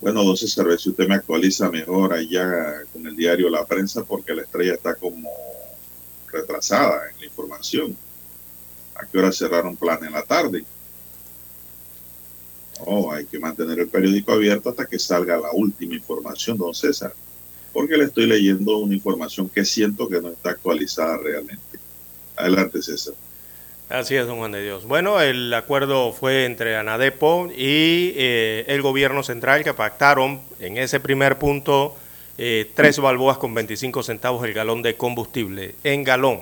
Bueno, 0.00 0.24
don 0.24 0.36
César, 0.36 0.66
si 0.78 0.90
usted 0.90 1.06
me 1.06 1.14
actualiza 1.14 1.70
mejor 1.70 2.14
allá 2.14 2.82
con 2.92 3.06
el 3.06 3.14
diario 3.14 3.48
La 3.48 3.64
Prensa, 3.64 4.02
porque 4.02 4.34
la 4.34 4.42
estrella 4.42 4.74
está 4.74 4.94
como 4.96 5.30
retrasada 6.32 7.10
en 7.10 7.20
la 7.20 7.26
información. 7.26 7.96
¿A 9.00 9.06
qué 9.06 9.18
hora 9.18 9.32
cerraron 9.32 9.76
plan 9.76 10.04
en 10.04 10.12
la 10.12 10.22
tarde? 10.22 10.64
Oh, 12.80 13.12
hay 13.12 13.26
que 13.26 13.38
mantener 13.38 13.78
el 13.78 13.88
periódico 13.88 14.32
abierto 14.32 14.70
hasta 14.70 14.86
que 14.86 14.98
salga 14.98 15.36
la 15.38 15.50
última 15.52 15.94
información, 15.94 16.58
don 16.58 16.74
César, 16.74 17.12
porque 17.72 17.96
le 17.96 18.04
estoy 18.04 18.26
leyendo 18.26 18.78
una 18.78 18.94
información 18.94 19.48
que 19.48 19.64
siento 19.64 20.08
que 20.08 20.20
no 20.20 20.30
está 20.30 20.50
actualizada 20.50 21.18
realmente. 21.18 21.78
Adelante, 22.36 22.82
César. 22.82 23.14
Así 23.88 24.14
es, 24.14 24.26
don 24.26 24.38
Juan 24.38 24.52
de 24.52 24.62
Dios. 24.62 24.84
Bueno, 24.84 25.20
el 25.20 25.52
acuerdo 25.52 26.12
fue 26.12 26.44
entre 26.44 26.76
ANADEPO 26.76 27.50
y 27.56 28.12
eh, 28.14 28.64
el 28.68 28.82
gobierno 28.82 29.22
central 29.22 29.64
que 29.64 29.74
pactaron 29.74 30.40
en 30.60 30.78
ese 30.78 31.00
primer 31.00 31.38
punto 31.38 31.96
eh, 32.38 32.70
tres 32.74 32.98
balboas 32.98 33.38
con 33.38 33.52
25 33.52 34.02
centavos 34.02 34.44
el 34.44 34.54
galón 34.54 34.82
de 34.82 34.94
combustible 34.94 35.74
en 35.84 36.04
galón. 36.04 36.40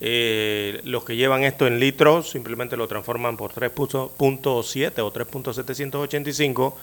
Eh, 0.00 0.80
los 0.84 1.04
que 1.04 1.16
llevan 1.16 1.44
esto 1.44 1.66
en 1.66 1.78
litros 1.78 2.30
simplemente 2.30 2.76
lo 2.76 2.88
transforman 2.88 3.36
por 3.36 3.52
3.7 3.52 4.98
o 5.00 5.12
3.785 5.12 6.74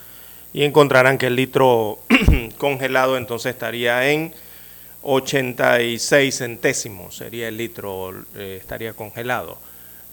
y 0.53 0.63
encontrarán 0.63 1.17
que 1.17 1.27
el 1.27 1.35
litro 1.35 1.99
congelado 2.57 3.17
entonces 3.17 3.53
estaría 3.53 4.09
en 4.11 4.33
86 5.01 6.37
centésimos, 6.37 7.15
sería 7.15 7.47
el 7.47 7.57
litro, 7.57 8.13
estaría 8.35 8.93
congelado. 8.93 9.57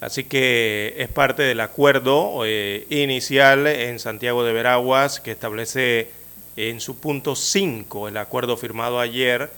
Así 0.01 0.25
que 0.25 0.95
es 0.99 1.09
parte 1.09 1.43
del 1.43 1.61
acuerdo 1.61 2.43
eh, 2.45 2.87
inicial 2.91 3.67
en 3.67 3.99
Santiago 3.99 4.45
de 4.45 4.53
Veraguas 4.53 5.19
que 5.19 5.31
establece 5.31 6.11
en 6.57 6.81
su 6.81 6.99
punto 6.99 7.35
5, 7.35 8.09
el 8.09 8.17
acuerdo 8.19 8.57
firmado 8.57 9.01
ayer, 9.01 9.51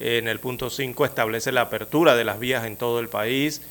en 0.00 0.28
el 0.28 0.40
punto 0.40 0.70
5 0.70 1.04
establece 1.04 1.52
la 1.52 1.62
apertura 1.62 2.16
de 2.16 2.24
las 2.24 2.40
vías 2.40 2.64
en 2.64 2.76
todo 2.76 3.00
el 3.00 3.08
país 3.08 3.62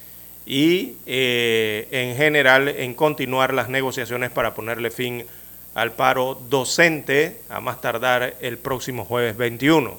y 0.45 0.95
eh, 1.05 1.87
en 1.91 2.15
general 2.15 2.67
en 2.69 2.93
continuar 2.93 3.53
las 3.53 3.67
negociaciones 3.67 4.29
para 4.29 4.53
ponerle 4.53 4.91
fin 4.91 5.25
al 5.73 5.91
paro 5.93 6.39
docente 6.49 7.41
a 7.49 7.59
más 7.59 7.81
tardar 7.81 8.35
el 8.41 8.57
próximo 8.57 9.05
jueves 9.05 9.37
21. 9.37 9.97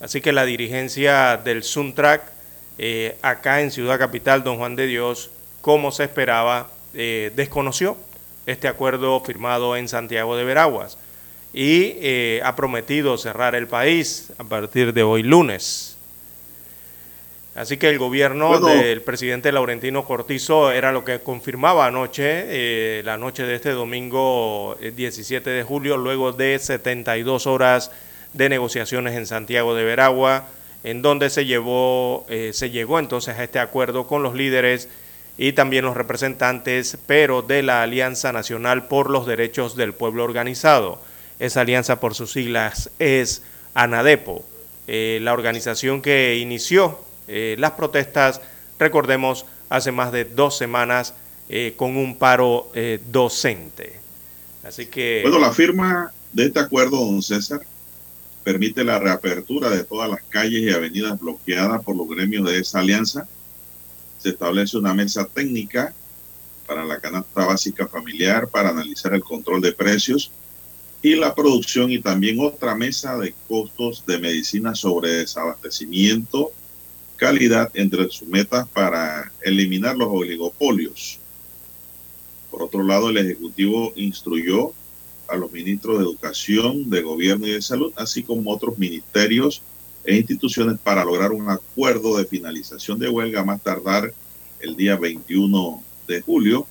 Así 0.00 0.20
que 0.20 0.32
la 0.32 0.44
dirigencia 0.44 1.36
del 1.36 1.62
Suntrack 1.62 2.22
eh, 2.78 3.16
acá 3.22 3.60
en 3.60 3.70
Ciudad 3.70 3.98
Capital, 3.98 4.42
Don 4.42 4.56
Juan 4.56 4.74
de 4.74 4.86
Dios, 4.86 5.30
como 5.60 5.92
se 5.92 6.04
esperaba, 6.04 6.70
eh, 6.94 7.30
desconoció 7.36 7.96
este 8.46 8.66
acuerdo 8.66 9.20
firmado 9.20 9.76
en 9.76 9.88
Santiago 9.88 10.36
de 10.36 10.44
Veraguas 10.44 10.98
y 11.52 11.96
eh, 12.00 12.40
ha 12.44 12.56
prometido 12.56 13.18
cerrar 13.18 13.54
el 13.54 13.68
país 13.68 14.32
a 14.38 14.44
partir 14.44 14.92
de 14.92 15.02
hoy 15.02 15.22
lunes. 15.22 15.96
Así 17.54 17.76
que 17.76 17.90
el 17.90 17.98
gobierno 17.98 18.58
del 18.60 19.02
presidente 19.02 19.52
Laurentino 19.52 20.06
Cortizo 20.06 20.72
era 20.72 20.90
lo 20.90 21.04
que 21.04 21.20
confirmaba 21.20 21.86
anoche, 21.86 22.44
eh, 22.46 23.02
la 23.04 23.18
noche 23.18 23.42
de 23.42 23.56
este 23.56 23.70
domingo 23.72 24.78
17 24.80 25.50
de 25.50 25.62
julio, 25.62 25.98
luego 25.98 26.32
de 26.32 26.58
72 26.58 27.46
horas 27.46 27.90
de 28.32 28.48
negociaciones 28.48 29.14
en 29.16 29.26
Santiago 29.26 29.74
de 29.74 29.84
Veragua, 29.84 30.48
en 30.82 31.02
donde 31.02 31.28
se, 31.28 31.44
llevó, 31.44 32.26
se 32.52 32.70
llegó 32.70 32.98
entonces 32.98 33.36
a 33.36 33.44
este 33.44 33.58
acuerdo 33.58 34.06
con 34.06 34.22
los 34.22 34.34
líderes 34.34 34.88
y 35.36 35.52
también 35.52 35.84
los 35.84 35.96
representantes, 35.96 36.96
pero 37.06 37.42
de 37.42 37.62
la 37.62 37.82
Alianza 37.82 38.32
Nacional 38.32 38.86
por 38.86 39.10
los 39.10 39.26
Derechos 39.26 39.76
del 39.76 39.92
Pueblo 39.92 40.24
Organizado. 40.24 41.00
Esa 41.42 41.62
alianza 41.62 41.98
por 41.98 42.14
sus 42.14 42.30
siglas 42.30 42.88
es 43.00 43.42
ANADEPO, 43.74 44.44
eh, 44.86 45.18
la 45.22 45.32
organización 45.32 46.00
que 46.00 46.38
inició 46.38 47.00
eh, 47.26 47.56
las 47.58 47.72
protestas, 47.72 48.40
recordemos, 48.78 49.44
hace 49.68 49.90
más 49.90 50.12
de 50.12 50.24
dos 50.24 50.56
semanas 50.56 51.14
eh, 51.48 51.74
con 51.76 51.96
un 51.96 52.16
paro 52.16 52.70
docente. 53.10 53.98
Así 54.62 54.86
que... 54.86 55.18
Bueno, 55.22 55.40
la 55.40 55.50
firma 55.50 56.12
de 56.32 56.46
este 56.46 56.60
acuerdo, 56.60 56.98
don 56.98 57.20
César, 57.20 57.62
permite 58.44 58.84
la 58.84 59.00
reapertura 59.00 59.68
de 59.68 59.82
todas 59.82 60.08
las 60.08 60.22
calles 60.28 60.62
y 60.62 60.70
avenidas 60.70 61.18
bloqueadas 61.18 61.82
por 61.82 61.96
los 61.96 62.08
gremios 62.08 62.48
de 62.48 62.60
esa 62.60 62.78
alianza 62.78 63.26
se 64.18 64.28
establece 64.28 64.78
una 64.78 64.94
mesa 64.94 65.24
técnica 65.24 65.92
para 66.68 66.84
la 66.84 67.00
canasta 67.00 67.44
básica 67.44 67.88
familiar 67.88 68.46
para 68.46 68.68
analizar 68.68 69.12
el 69.12 69.24
control 69.24 69.60
de 69.60 69.72
precios 69.72 70.30
y 71.02 71.16
la 71.16 71.34
producción 71.34 71.90
y 71.90 71.98
también 71.98 72.38
otra 72.40 72.76
mesa 72.76 73.18
de 73.18 73.34
costos 73.48 74.06
de 74.06 74.18
medicina 74.18 74.74
sobre 74.76 75.10
desabastecimiento, 75.10 76.52
calidad 77.16 77.70
entre 77.74 78.08
sus 78.10 78.28
metas 78.28 78.68
para 78.68 79.32
eliminar 79.42 79.96
los 79.96 80.08
oligopolios. 80.10 81.18
Por 82.50 82.62
otro 82.62 82.84
lado, 82.84 83.10
el 83.10 83.16
Ejecutivo 83.16 83.92
instruyó 83.96 84.72
a 85.26 85.36
los 85.36 85.50
ministros 85.50 85.98
de 85.98 86.04
Educación, 86.04 86.88
de 86.88 87.02
Gobierno 87.02 87.46
y 87.46 87.52
de 87.52 87.62
Salud, 87.62 87.92
así 87.96 88.22
como 88.22 88.52
otros 88.52 88.78
ministerios 88.78 89.62
e 90.04 90.16
instituciones 90.16 90.78
para 90.78 91.04
lograr 91.04 91.32
un 91.32 91.48
acuerdo 91.48 92.16
de 92.16 92.26
finalización 92.26 92.98
de 92.98 93.08
huelga 93.08 93.44
más 93.44 93.62
tardar 93.62 94.12
el 94.60 94.76
día 94.76 94.96
21 94.96 95.82
de 96.06 96.20
julio. 96.20 96.66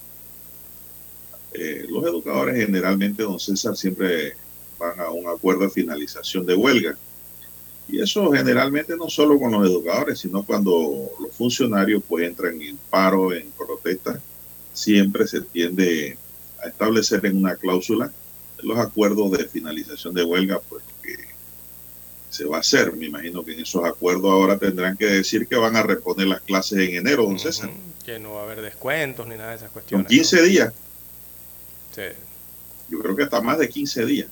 Eh, 1.54 1.86
los 1.90 2.04
educadores 2.06 2.56
generalmente, 2.56 3.24
don 3.24 3.40
César, 3.40 3.76
siempre 3.76 4.36
van 4.80 5.00
a 5.00 5.10
un 5.10 5.28
acuerdo 5.28 5.64
de 5.64 5.70
finalización 5.70 6.46
de 6.46 6.56
huelga. 6.56 6.98
Y 7.88 8.02
eso 8.02 8.32
generalmente 8.32 8.96
no 8.96 9.10
solo 9.10 9.38
con 9.38 9.52
los 9.52 9.70
educadores, 9.70 10.20
sino 10.20 10.44
cuando 10.44 11.10
los 11.20 11.34
funcionarios 11.34 12.02
pues 12.08 12.26
entran 12.26 12.62
en 12.62 12.78
paro, 12.90 13.34
en 13.34 13.52
protesta, 13.52 14.20
siempre 14.74 15.28
se 15.28 15.42
tiende 15.42 16.18
a 16.64 16.70
establecer 16.70 17.26
en 17.26 17.38
una 17.38 17.56
cláusula 17.56 18.12
los 18.64 18.78
acuerdos 18.78 19.32
de 19.32 19.46
finalización 19.46 20.14
de 20.14 20.24
huelga, 20.24 20.62
pues 20.70 20.84
se 22.32 22.46
va 22.46 22.58
a 22.58 22.60
hacer. 22.62 22.94
Me 22.94 23.08
imagino 23.08 23.44
que 23.44 23.54
en 23.54 23.60
esos 23.60 23.84
acuerdos 23.84 24.32
ahora 24.32 24.58
tendrán 24.58 24.98
que 24.98 25.06
decir 25.06 25.48
que 25.48 25.58
van 25.58 25.76
a 25.76 25.84
reponer 25.84 26.28
las 26.28 26.42
clases 26.42 26.80
en 26.80 26.96
enero, 26.96 27.24
don 27.24 27.38
César. 27.38 27.70
Que 28.06 28.18
no 28.20 28.34
va 28.34 28.42
a 28.42 28.44
haber 28.46 28.62
descuentos 28.62 29.28
ni 29.28 29.36
nada 29.36 29.50
de 29.50 29.58
esas 29.58 29.70
cuestiones. 29.70 30.08
Son 30.08 30.10
15 30.10 30.42
días. 30.44 30.74
Sí. 31.92 32.02
Yo 32.90 33.00
creo 33.00 33.16
que 33.16 33.24
hasta 33.24 33.42
más 33.42 33.58
de 33.58 33.70
15 33.70 34.06
días. 34.06 34.28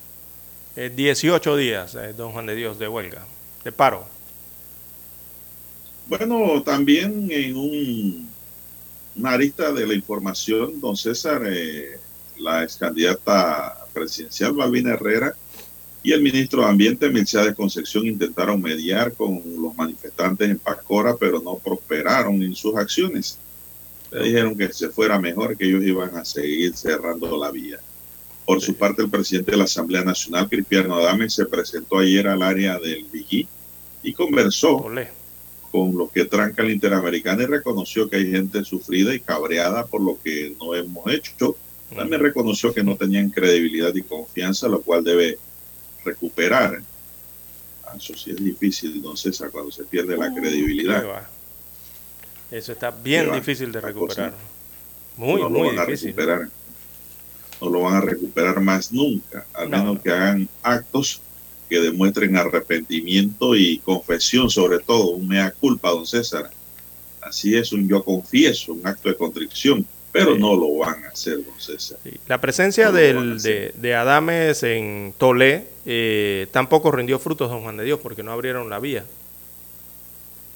18 0.75 1.57
días, 1.57 1.95
eh, 1.95 2.13
don 2.15 2.31
Juan 2.31 2.45
de 2.45 2.55
Dios, 2.55 2.79
de 2.79 2.87
huelga, 2.87 3.25
de 3.63 3.71
paro. 3.71 4.05
Bueno, 6.07 6.63
también 6.63 7.27
en 7.29 7.57
un 7.57 8.29
una 9.19 9.31
arista 9.31 9.71
de 9.73 9.85
la 9.85 9.93
información, 9.93 10.79
don 10.79 10.95
César, 10.95 11.43
eh, 11.45 11.99
la 12.37 12.63
ex 12.63 12.77
candidata 12.77 13.85
presidencial, 13.93 14.53
Balbina 14.53 14.93
Herrera, 14.93 15.35
y 16.01 16.13
el 16.13 16.21
ministro 16.21 16.61
de 16.61 16.69
Ambiente, 16.69 17.09
Mercedes 17.09 17.53
Concepción, 17.53 18.07
intentaron 18.07 18.61
mediar 18.61 19.13
con 19.13 19.41
los 19.61 19.75
manifestantes 19.75 20.49
en 20.49 20.57
Pacora, 20.57 21.17
pero 21.17 21.41
no 21.41 21.57
prosperaron 21.57 22.41
en 22.41 22.55
sus 22.55 22.75
acciones. 22.75 23.37
Le 24.11 24.23
dijeron 24.23 24.57
que 24.57 24.71
se 24.73 24.89
fuera 24.89 25.19
mejor, 25.19 25.55
que 25.55 25.65
ellos 25.65 25.83
iban 25.83 26.15
a 26.17 26.25
seguir 26.25 26.75
cerrando 26.75 27.37
la 27.37 27.51
vía. 27.51 27.79
Por 28.45 28.61
su 28.61 28.75
parte, 28.75 29.03
el 29.03 29.09
presidente 29.09 29.51
de 29.51 29.57
la 29.57 29.65
Asamblea 29.65 30.03
Nacional, 30.03 30.49
Cristiano 30.49 30.95
Adame, 30.95 31.29
se 31.29 31.45
presentó 31.45 31.99
ayer 31.99 32.27
al 32.27 32.41
área 32.41 32.79
del 32.79 33.05
Vigí 33.11 33.47
y 34.01 34.13
conversó 34.13 34.85
con 35.71 35.95
los 35.95 36.11
que 36.11 36.25
trancan 36.25 36.65
la 36.65 36.73
Interamericana 36.73 37.43
y 37.43 37.45
reconoció 37.45 38.09
que 38.09 38.15
hay 38.15 38.31
gente 38.31 38.63
sufrida 38.63 39.13
y 39.13 39.19
cabreada 39.19 39.85
por 39.85 40.01
lo 40.01 40.17
que 40.23 40.55
no 40.59 40.73
hemos 40.73 41.11
hecho. 41.13 41.55
También 41.95 42.21
reconoció 42.21 42.73
que 42.73 42.83
no 42.83 42.95
tenían 42.95 43.29
credibilidad 43.29 43.93
y 43.93 44.01
confianza, 44.01 44.67
lo 44.67 44.81
cual 44.81 45.03
debe 45.03 45.37
recuperar. 46.03 46.81
Ah, 47.85 47.93
eso 47.97 48.15
sí 48.15 48.31
es 48.31 48.43
difícil, 48.43 49.01
don 49.01 49.15
César, 49.17 49.51
cuando 49.51 49.71
se 49.71 49.83
pierde 49.83 50.17
la 50.17 50.33
credibilidad. 50.33 51.29
Eso 52.51 52.71
está 52.71 52.91
bien 52.91 53.31
difícil 53.31 53.71
de 53.71 53.81
recuperar. 53.81 54.33
Muy, 55.17 55.41
muy 55.49 55.75
difícil. 55.77 56.15
No 57.61 57.69
lo 57.69 57.81
van 57.81 57.95
a 57.95 58.01
recuperar 58.01 58.61
más 58.61 58.91
nunca, 58.91 59.45
al 59.53 59.69
menos 59.69 59.99
que 59.99 60.11
hagan 60.11 60.47
actos 60.63 61.21
que 61.69 61.79
demuestren 61.79 62.35
arrepentimiento 62.35 63.55
y 63.55 63.79
confesión, 63.79 64.49
sobre 64.49 64.79
todo, 64.79 65.09
un 65.09 65.27
mea 65.27 65.51
culpa, 65.51 65.89
don 65.89 66.07
César. 66.07 66.49
Así 67.21 67.55
es, 67.55 67.73
un 67.73 67.87
yo 67.87 68.03
confieso, 68.03 68.73
un 68.73 68.87
acto 68.87 69.09
de 69.09 69.15
contrición 69.15 69.85
pero 70.11 70.35
no 70.35 70.55
lo 70.55 70.77
van 70.77 71.05
a 71.05 71.09
hacer, 71.09 71.35
don 71.35 71.59
César. 71.59 71.97
La 72.27 72.41
presencia 72.41 72.91
del, 72.91 73.41
de, 73.41 73.95
Adames 73.95 74.63
en 74.63 75.13
Tolé 75.17 75.65
eh, 75.85 76.47
tampoco 76.51 76.91
rindió 76.91 77.19
frutos, 77.19 77.49
don 77.49 77.61
Juan 77.61 77.77
de 77.77 77.83
Dios, 77.83 77.99
porque 78.01 78.23
no 78.23 78.31
abrieron 78.31 78.69
la 78.69 78.79
vía. 78.79 79.05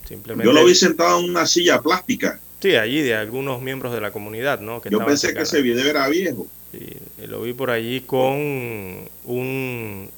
Simplemente... 0.08 0.46
Yo 0.46 0.54
lo 0.54 0.66
vi 0.66 0.76
sentado 0.76 1.20
en 1.20 1.30
una 1.30 1.46
silla 1.46 1.82
plástica. 1.82 2.40
Sí, 2.62 2.76
allí 2.76 3.02
de 3.02 3.16
algunos 3.16 3.62
miembros 3.62 3.94
de 3.94 4.02
la 4.02 4.12
comunidad, 4.12 4.60
¿no? 4.60 4.82
Yo 4.90 5.06
pensé 5.06 5.34
que 5.34 5.42
ese 5.42 5.62
video 5.62 5.90
era 5.90 6.08
viejo. 6.08 6.48
Sí, 6.72 6.98
lo 7.28 7.42
vi 7.42 7.54
por 7.54 7.70
allí 7.70 8.02
con 8.02 8.34
un, 9.26 10.10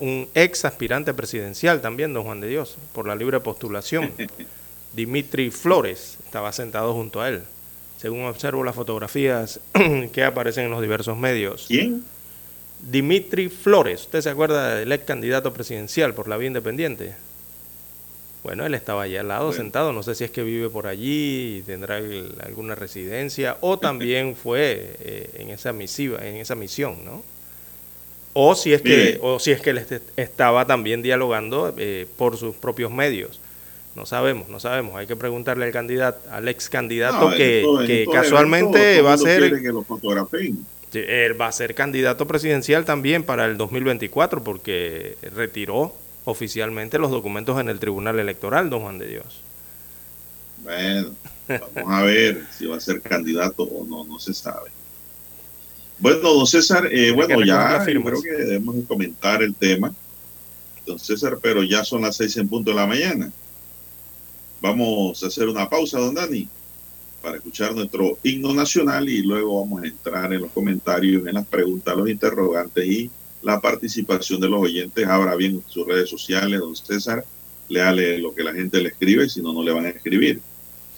un 0.00 0.28
ex 0.34 0.64
aspirante 0.64 1.14
presidencial 1.14 1.80
también, 1.80 2.12
don 2.12 2.24
Juan 2.24 2.40
de 2.40 2.48
Dios, 2.48 2.76
por 2.92 3.06
la 3.06 3.14
libre 3.14 3.40
postulación. 3.40 4.10
Dimitri 4.94 5.50
Flores 5.50 6.18
estaba 6.24 6.52
sentado 6.52 6.92
junto 6.92 7.20
a 7.20 7.28
él 7.28 7.42
según 8.02 8.24
observo 8.24 8.64
las 8.64 8.74
fotografías 8.74 9.60
que 10.12 10.24
aparecen 10.24 10.64
en 10.64 10.72
los 10.72 10.82
diversos 10.82 11.16
medios. 11.16 11.66
¿Quién? 11.68 12.02
Dimitri 12.80 13.48
Flores. 13.48 14.00
¿Usted 14.00 14.22
se 14.22 14.30
acuerda 14.30 14.74
del 14.74 14.90
ex 14.90 15.04
candidato 15.04 15.52
presidencial 15.52 16.12
por 16.12 16.26
la 16.26 16.36
vía 16.36 16.48
independiente? 16.48 17.14
Bueno, 18.42 18.66
él 18.66 18.74
estaba 18.74 19.02
allá 19.02 19.20
al 19.20 19.28
lado 19.28 19.52
sentado, 19.52 19.92
no 19.92 20.02
sé 20.02 20.16
si 20.16 20.24
es 20.24 20.30
que 20.30 20.42
vive 20.42 20.68
por 20.68 20.88
allí 20.88 21.58
y 21.58 21.62
tendrá 21.62 21.96
alguna 22.44 22.74
residencia 22.74 23.56
o 23.60 23.78
también 23.80 24.34
fue 24.34 24.96
eh, 25.00 25.30
en 25.38 25.50
esa 25.50 25.72
misiva, 25.72 26.18
en 26.26 26.36
esa 26.36 26.54
misión, 26.54 27.04
¿no? 27.04 27.22
O 28.34 28.54
si 28.54 28.72
es 28.72 28.80
que 28.80 29.18
o 29.20 29.38
si 29.38 29.52
es 29.52 29.60
que 29.60 29.70
él 29.70 29.86
estaba 30.16 30.66
también 30.66 31.02
dialogando 31.02 31.74
eh, 31.76 32.06
por 32.16 32.38
sus 32.38 32.56
propios 32.56 32.90
medios. 32.90 33.40
No 33.94 34.06
sabemos, 34.06 34.48
no 34.48 34.58
sabemos. 34.58 34.96
Hay 34.96 35.06
que 35.06 35.16
preguntarle 35.16 35.66
al 35.66 35.70
candidato, 35.70 36.30
al 36.30 36.48
ex 36.48 36.70
candidato 36.70 37.30
que, 37.30 38.06
casualmente 38.10 39.02
va 39.02 39.12
a 39.12 39.18
ser. 39.18 39.52
él 40.94 41.40
va 41.40 41.46
a 41.46 41.52
ser 41.52 41.74
candidato 41.74 42.26
presidencial 42.26 42.86
también 42.86 43.22
para 43.22 43.44
el 43.44 43.58
2024 43.58 44.42
porque 44.42 45.18
retiró 45.34 45.94
oficialmente 46.24 46.98
los 46.98 47.10
documentos 47.10 47.60
en 47.60 47.68
el 47.68 47.78
Tribunal 47.78 48.18
Electoral, 48.18 48.70
don 48.70 48.82
Juan 48.82 48.98
de 48.98 49.08
Dios. 49.08 49.40
Bueno, 50.62 51.14
vamos 51.48 51.92
a 51.92 52.02
ver 52.02 52.46
si 52.56 52.66
va 52.66 52.76
a 52.76 52.80
ser 52.80 53.00
candidato 53.00 53.64
o 53.64 53.84
no, 53.84 54.04
no 54.04 54.18
se 54.18 54.32
sabe. 54.32 54.70
Bueno, 55.98 56.20
don 56.20 56.46
César, 56.46 56.88
eh, 56.90 57.12
bueno, 57.12 57.44
ya 57.44 57.84
creo 57.84 58.22
que 58.22 58.32
debemos 58.32 58.76
comentar 58.86 59.42
el 59.42 59.54
tema, 59.54 59.94
don 60.86 60.98
César, 60.98 61.38
pero 61.40 61.62
ya 61.62 61.84
son 61.84 62.02
las 62.02 62.16
seis 62.16 62.36
en 62.36 62.48
punto 62.48 62.70
de 62.70 62.76
la 62.76 62.86
mañana. 62.86 63.32
Vamos 64.60 65.22
a 65.22 65.26
hacer 65.26 65.48
una 65.48 65.68
pausa, 65.68 65.98
don 65.98 66.14
Dani, 66.14 66.48
para 67.20 67.36
escuchar 67.36 67.74
nuestro 67.74 68.18
himno 68.22 68.52
nacional 68.52 69.08
y 69.08 69.22
luego 69.22 69.60
vamos 69.60 69.82
a 69.82 69.86
entrar 69.86 70.32
en 70.32 70.42
los 70.42 70.50
comentarios, 70.50 71.26
en 71.26 71.34
las 71.34 71.46
preguntas, 71.46 71.96
los 71.96 72.08
interrogantes 72.08 72.84
y 72.84 73.10
la 73.42 73.60
participación 73.60 74.40
de 74.40 74.48
los 74.48 74.60
oyentes. 74.60 75.06
Abra 75.06 75.34
bien 75.34 75.62
sus 75.66 75.86
redes 75.86 76.08
sociales, 76.08 76.60
don 76.60 76.74
César, 76.74 77.24
léale 77.68 78.18
lo 78.18 78.34
que 78.34 78.42
la 78.42 78.52
gente 78.52 78.80
le 78.80 78.88
escribe, 78.90 79.28
si 79.28 79.42
no, 79.42 79.52
no 79.52 79.62
le 79.62 79.72
van 79.72 79.86
a 79.86 79.90
escribir. 79.90 80.40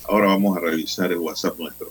Ahora 0.09 0.27
vamos 0.27 0.57
a 0.57 0.61
revisar 0.61 1.11
el 1.13 1.19
WhatsApp 1.19 1.59
nuestro. 1.59 1.91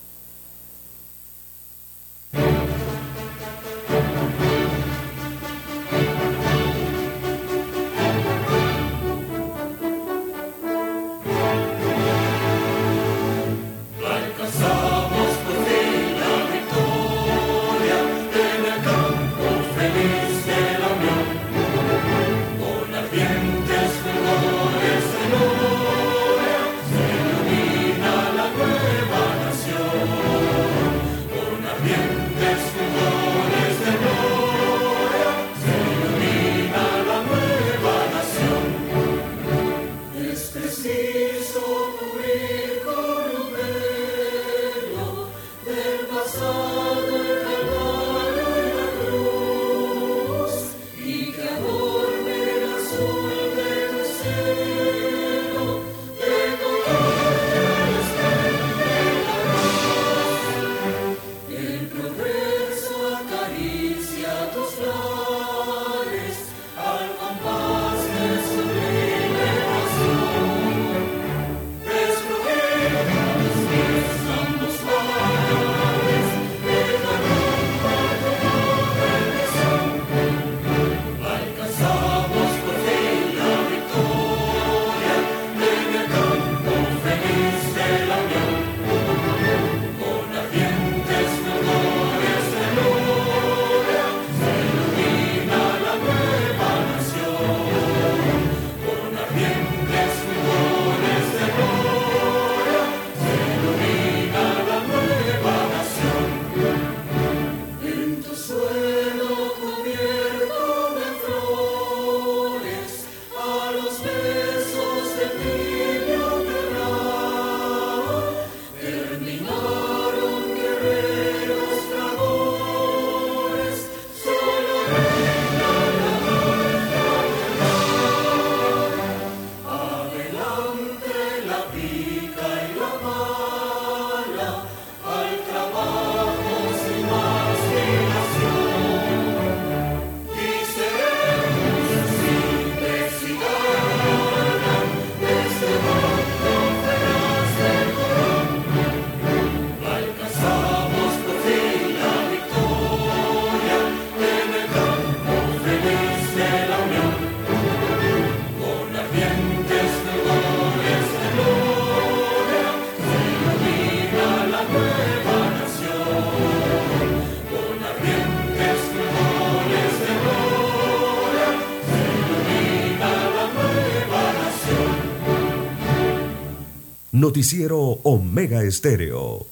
Noticiero 177.24 177.80
Omega 177.80 178.64
Estéreo. 178.64 179.48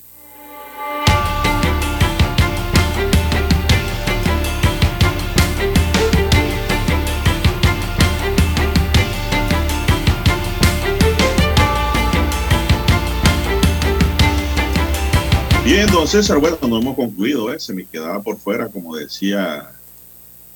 Bien, 15.63 15.88
don 15.93 16.05
César, 16.05 16.39
bueno, 16.39 16.57
no 16.67 16.77
hemos 16.77 16.97
concluido, 16.97 17.53
¿eh? 17.53 17.60
se 17.62 17.73
me 17.73 17.86
quedaba 17.86 18.21
por 18.21 18.38
fuera, 18.38 18.67
como 18.67 18.97
decía 18.97 19.71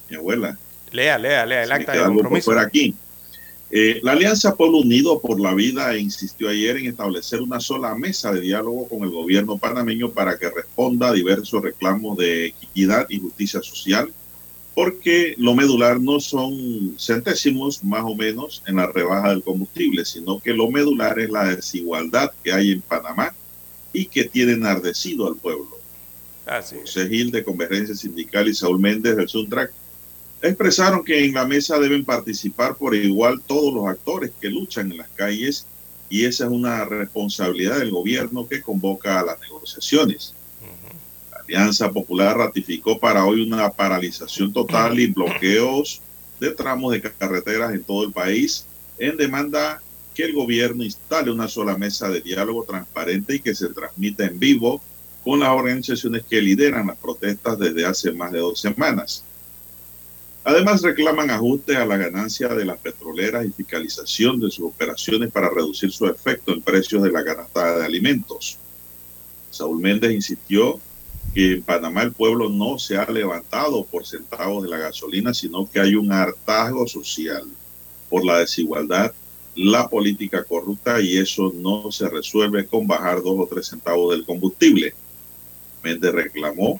mi 0.09 0.17
abuela. 0.17 0.57
Lea, 0.91 1.17
lea, 1.17 1.45
lea 1.45 1.63
el 1.63 1.71
acta 1.71 1.93
de 1.93 1.99
compromiso. 1.99 2.29
Por 2.29 2.55
fuera 2.55 2.61
aquí. 2.63 2.93
Eh, 3.77 3.99
la 4.03 4.13
Alianza 4.13 4.55
Pueblo 4.55 4.77
Unido 4.77 5.19
por 5.19 5.37
la 5.37 5.53
Vida 5.53 5.97
insistió 5.97 6.47
ayer 6.47 6.77
en 6.77 6.85
establecer 6.85 7.41
una 7.41 7.59
sola 7.59 7.93
mesa 7.93 8.31
de 8.31 8.39
diálogo 8.39 8.87
con 8.87 9.03
el 9.03 9.09
gobierno 9.09 9.57
panameño 9.57 10.11
para 10.11 10.37
que 10.37 10.49
responda 10.49 11.09
a 11.09 11.11
diversos 11.11 11.61
reclamos 11.61 12.17
de 12.17 12.45
equidad 12.45 13.05
y 13.09 13.19
justicia 13.19 13.61
social, 13.61 14.13
porque 14.75 15.35
lo 15.37 15.55
medular 15.55 15.99
no 15.99 16.21
son 16.21 16.95
centésimos 16.97 17.83
más 17.83 18.03
o 18.05 18.15
menos 18.15 18.63
en 18.65 18.77
la 18.77 18.87
rebaja 18.87 19.31
del 19.31 19.43
combustible, 19.43 20.05
sino 20.05 20.39
que 20.39 20.53
lo 20.53 20.71
medular 20.71 21.19
es 21.19 21.29
la 21.29 21.53
desigualdad 21.53 22.31
que 22.45 22.53
hay 22.53 22.71
en 22.71 22.79
Panamá 22.79 23.35
y 23.91 24.05
que 24.05 24.23
tiene 24.23 24.53
enardecido 24.53 25.27
al 25.27 25.35
pueblo. 25.35 25.77
José 26.45 27.09
Gil 27.09 27.29
de 27.29 27.43
Convergencia 27.43 27.93
Sindical 27.93 28.47
y 28.47 28.53
Saúl 28.53 28.79
Méndez 28.79 29.17
del 29.17 29.27
Suntrack 29.27 29.73
expresaron 30.41 31.03
que 31.03 31.25
en 31.25 31.33
la 31.33 31.45
mesa 31.45 31.79
deben 31.79 32.05
participar 32.05 32.75
por 32.75 32.95
igual 32.95 33.41
todos 33.45 33.73
los 33.73 33.87
actores 33.87 34.31
que 34.39 34.49
luchan 34.49 34.91
en 34.91 34.97
las 34.97 35.09
calles 35.09 35.65
y 36.09 36.25
esa 36.25 36.45
es 36.45 36.51
una 36.51 36.85
responsabilidad 36.85 37.79
del 37.79 37.91
gobierno 37.91 38.47
que 38.47 38.61
convoca 38.61 39.19
a 39.19 39.25
las 39.25 39.39
negociaciones. 39.41 40.35
La 41.31 41.39
Alianza 41.39 41.91
Popular 41.91 42.37
ratificó 42.37 42.99
para 42.99 43.25
hoy 43.25 43.41
una 43.41 43.69
paralización 43.71 44.53
total 44.53 44.99
y 44.99 45.07
bloqueos 45.07 46.01
de 46.39 46.51
tramos 46.51 46.91
de 46.91 47.01
carreteras 47.01 47.73
en 47.73 47.83
todo 47.83 48.03
el 48.03 48.11
país 48.11 48.65
en 48.97 49.17
demanda 49.17 49.81
que 50.13 50.23
el 50.23 50.33
gobierno 50.33 50.83
instale 50.83 51.31
una 51.31 51.47
sola 51.47 51.77
mesa 51.77 52.09
de 52.09 52.21
diálogo 52.21 52.63
transparente 52.63 53.35
y 53.35 53.39
que 53.39 53.53
se 53.53 53.69
transmita 53.69 54.25
en 54.25 54.39
vivo 54.39 54.81
con 55.23 55.39
las 55.39 55.49
organizaciones 55.49 56.23
que 56.23 56.41
lideran 56.41 56.87
las 56.87 56.97
protestas 56.97 57.59
desde 57.59 57.85
hace 57.85 58.11
más 58.11 58.31
de 58.31 58.39
dos 58.39 58.59
semanas. 58.59 59.23
Además, 60.45 60.83
reclaman 60.83 61.31
ajustes 61.31 61.75
a 61.75 61.85
la 61.85 61.97
ganancia 61.97 62.47
de 62.49 62.65
las 62.65 62.77
petroleras 62.77 63.45
y 63.45 63.51
fiscalización 63.51 64.39
de 64.39 64.51
sus 64.51 64.65
operaciones 64.65 65.31
para 65.31 65.49
reducir 65.49 65.91
su 65.91 66.05
efecto 66.05 66.53
en 66.53 66.61
precios 66.61 67.01
de 67.01 67.11
la 67.11 67.25
canasta 67.25 67.79
de 67.79 67.85
alimentos. 67.85 68.57
Saúl 69.49 69.81
Méndez 69.81 70.13
insistió 70.13 70.79
que 71.33 71.53
en 71.53 71.63
Panamá 71.63 72.03
el 72.03 72.11
pueblo 72.13 72.47
no 72.47 72.77
se 72.77 72.95
ha 72.95 73.09
levantado 73.09 73.83
por 73.85 74.05
centavos 74.05 74.63
de 74.63 74.69
la 74.69 74.77
gasolina, 74.77 75.33
sino 75.33 75.67
que 75.69 75.79
hay 75.79 75.95
un 75.95 76.11
hartazgo 76.11 76.87
social 76.87 77.43
por 78.07 78.23
la 78.23 78.39
desigualdad 78.39 79.13
la 79.55 79.87
política 79.87 80.43
corrupta 80.43 80.99
y 80.99 81.17
eso 81.17 81.53
no 81.55 81.91
se 81.91 82.09
resuelve 82.09 82.67
con 82.67 82.85
bajar 82.85 83.21
dos 83.23 83.35
o 83.39 83.47
tres 83.47 83.67
centavos 83.67 84.11
del 84.11 84.25
combustible. 84.25 84.93
Méndez 85.81 86.11
reclamó 86.11 86.79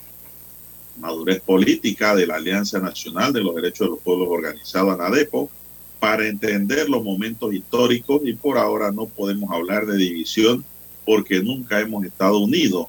madurez 0.97 1.41
política 1.41 2.15
de 2.15 2.27
la 2.27 2.35
Alianza 2.35 2.79
Nacional 2.79 3.33
de 3.33 3.41
los 3.41 3.55
Derechos 3.55 3.87
de 3.87 3.91
los 3.91 3.99
Pueblos 3.99 4.27
Organizados, 4.29 4.93
ANADEPO, 4.93 5.49
para 5.99 6.27
entender 6.27 6.89
los 6.89 7.03
momentos 7.03 7.53
históricos 7.53 8.21
y 8.23 8.33
por 8.33 8.57
ahora 8.57 8.91
no 8.91 9.07
podemos 9.07 9.51
hablar 9.51 9.85
de 9.85 9.97
división 9.97 10.63
porque 11.05 11.41
nunca 11.41 11.79
hemos 11.79 12.05
estado 12.05 12.39
unidos, 12.39 12.87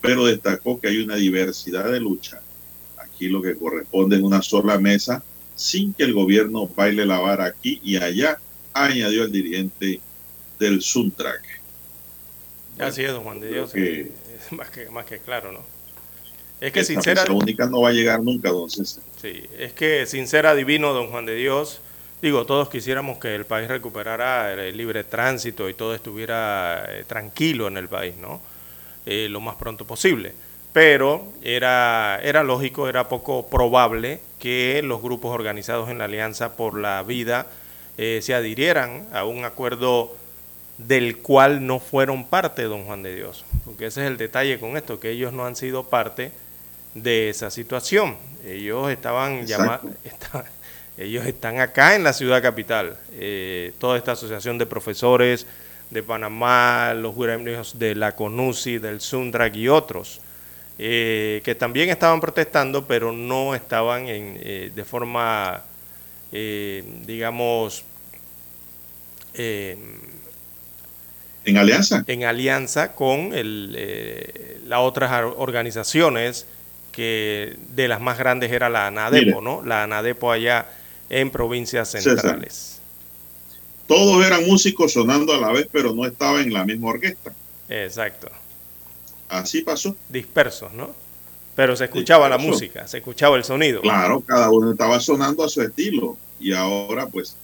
pero 0.00 0.26
destacó 0.26 0.80
que 0.80 0.88
hay 0.88 0.98
una 0.98 1.16
diversidad 1.16 1.90
de 1.90 2.00
lucha. 2.00 2.40
Aquí 2.98 3.28
lo 3.28 3.42
que 3.42 3.56
corresponde 3.56 4.16
es 4.16 4.22
una 4.22 4.42
sola 4.42 4.78
mesa 4.78 5.22
sin 5.54 5.92
que 5.92 6.02
el 6.04 6.12
gobierno 6.12 6.66
baile 6.66 7.06
la 7.06 7.20
vara 7.20 7.44
aquí 7.44 7.80
y 7.82 7.96
allá 7.96 8.40
añadió 8.72 9.24
el 9.24 9.32
dirigente 9.32 10.00
del 10.58 10.82
Suntrack. 10.82 11.60
Así 12.78 13.02
es, 13.02 13.12
don 13.12 13.22
Juan 13.22 13.40
de 13.40 13.48
Dios. 13.48 13.72
más, 14.50 14.70
que, 14.70 14.90
más 14.90 15.06
que 15.06 15.18
claro, 15.18 15.52
¿no? 15.52 15.71
Es 16.62 16.70
que 16.70 16.84
sincera. 16.84 17.24
única 17.28 17.66
no 17.66 17.80
va 17.80 17.88
a 17.88 17.92
llegar 17.92 18.22
nunca, 18.22 18.50
don 18.50 18.70
César. 18.70 19.02
Sí, 19.20 19.42
es 19.58 19.72
que 19.72 20.06
sincera, 20.06 20.54
divino, 20.54 20.92
don 20.92 21.08
Juan 21.08 21.26
de 21.26 21.34
Dios. 21.34 21.80
Digo, 22.22 22.46
todos 22.46 22.68
quisiéramos 22.68 23.18
que 23.18 23.34
el 23.34 23.44
país 23.44 23.66
recuperara 23.66 24.52
el 24.52 24.76
libre 24.76 25.02
tránsito 25.02 25.68
y 25.68 25.74
todo 25.74 25.92
estuviera 25.92 26.84
eh, 26.88 27.02
tranquilo 27.04 27.66
en 27.66 27.78
el 27.78 27.88
país, 27.88 28.16
¿no? 28.16 28.40
Eh, 29.06 29.26
lo 29.28 29.40
más 29.40 29.56
pronto 29.56 29.84
posible. 29.84 30.34
Pero 30.72 31.32
era, 31.42 32.20
era 32.22 32.44
lógico, 32.44 32.88
era 32.88 33.08
poco 33.08 33.48
probable 33.48 34.20
que 34.38 34.82
los 34.84 35.02
grupos 35.02 35.34
organizados 35.34 35.90
en 35.90 35.98
la 35.98 36.04
Alianza 36.04 36.56
por 36.56 36.78
la 36.78 37.02
Vida 37.02 37.48
eh, 37.98 38.20
se 38.22 38.34
adhirieran 38.34 39.08
a 39.12 39.24
un 39.24 39.44
acuerdo 39.44 40.16
del 40.78 41.18
cual 41.18 41.66
no 41.66 41.80
fueron 41.80 42.24
parte, 42.24 42.62
don 42.62 42.84
Juan 42.84 43.02
de 43.02 43.16
Dios. 43.16 43.44
Porque 43.64 43.86
ese 43.86 44.02
es 44.02 44.06
el 44.06 44.16
detalle 44.16 44.60
con 44.60 44.76
esto, 44.76 45.00
que 45.00 45.10
ellos 45.10 45.32
no 45.32 45.44
han 45.44 45.56
sido 45.56 45.82
parte 45.82 46.30
de 46.94 47.30
esa 47.30 47.50
situación. 47.50 48.16
Ellos 48.44 48.90
estaban 48.90 49.46
llamados, 49.46 49.92
ellos 50.98 51.26
están 51.26 51.60
acá 51.60 51.94
en 51.94 52.04
la 52.04 52.12
ciudad 52.12 52.42
capital. 52.42 52.96
Eh, 53.12 53.72
toda 53.78 53.96
esta 53.98 54.12
asociación 54.12 54.58
de 54.58 54.66
profesores 54.66 55.46
de 55.90 56.02
Panamá, 56.02 56.94
los 56.94 57.16
gremios 57.16 57.78
de 57.78 57.94
la 57.94 58.14
CONUSI, 58.14 58.78
del 58.78 59.00
SUNDRAG 59.00 59.56
y 59.56 59.68
otros, 59.68 60.20
eh, 60.78 61.42
que 61.44 61.54
también 61.54 61.90
estaban 61.90 62.20
protestando, 62.20 62.86
pero 62.86 63.12
no 63.12 63.54
estaban 63.54 64.08
en, 64.08 64.74
de 64.74 64.84
forma 64.84 65.62
eh, 66.34 66.82
digamos, 67.06 67.84
eh, 69.34 69.76
en 71.44 71.56
alianza. 71.58 72.04
En 72.06 72.24
alianza 72.24 72.94
con 72.94 73.34
el, 73.34 73.74
eh, 73.76 74.60
las 74.66 74.78
otras 74.80 75.12
organizaciones 75.36 76.46
que 76.92 77.56
de 77.74 77.88
las 77.88 78.00
más 78.00 78.18
grandes 78.18 78.52
era 78.52 78.68
la 78.68 78.86
ANADEPO, 78.86 79.40
¿no? 79.40 79.62
La 79.62 79.82
ANADEPO 79.82 80.30
allá 80.30 80.68
en 81.10 81.30
provincias 81.30 81.90
centrales. 81.90 82.80
Todos 83.86 84.24
eran 84.24 84.46
músicos 84.46 84.92
sonando 84.92 85.32
a 85.32 85.38
la 85.38 85.50
vez, 85.50 85.68
pero 85.72 85.92
no 85.92 86.06
estaban 86.06 86.42
en 86.42 86.52
la 86.52 86.64
misma 86.64 86.90
orquesta. 86.90 87.32
Exacto. 87.68 88.28
Así 89.28 89.62
pasó. 89.62 89.96
Dispersos, 90.08 90.72
¿no? 90.72 90.94
Pero 91.54 91.76
se 91.76 91.84
escuchaba 91.84 92.28
la 92.28 92.38
música, 92.38 92.86
se 92.86 92.98
escuchaba 92.98 93.36
el 93.36 93.44
sonido. 93.44 93.82
Claro, 93.82 94.20
cada 94.20 94.50
uno 94.50 94.72
estaba 94.72 95.00
sonando 95.00 95.44
a 95.44 95.48
su 95.48 95.60
estilo. 95.60 96.16
Y 96.40 96.52
ahora, 96.52 97.06
pues. 97.06 97.36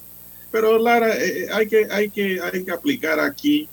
Pero 0.50 0.78
Lara, 0.78 1.14
eh, 1.14 1.44
eh, 1.44 1.48
hay, 1.52 1.68
que, 1.68 1.86
hay, 1.90 2.10
que, 2.10 2.40
hay 2.40 2.64
que 2.64 2.70
aplicar 2.70 3.20
aquí 3.20 3.68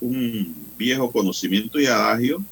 un 0.00 0.54
viejo 0.78 1.10
conocimiento 1.10 1.78
y 1.78 1.86
adagio, 1.86 2.42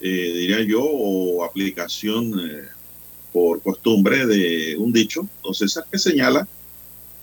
eh, 0.00 0.32
diría 0.34 0.62
yo, 0.62 0.82
o 0.82 1.44
aplicación 1.44 2.32
por 3.32 3.60
costumbre 3.60 4.26
de 4.26 4.76
un 4.78 4.92
dicho, 4.92 5.28
entonces 5.36 5.78
que 5.90 5.98
señala, 5.98 6.48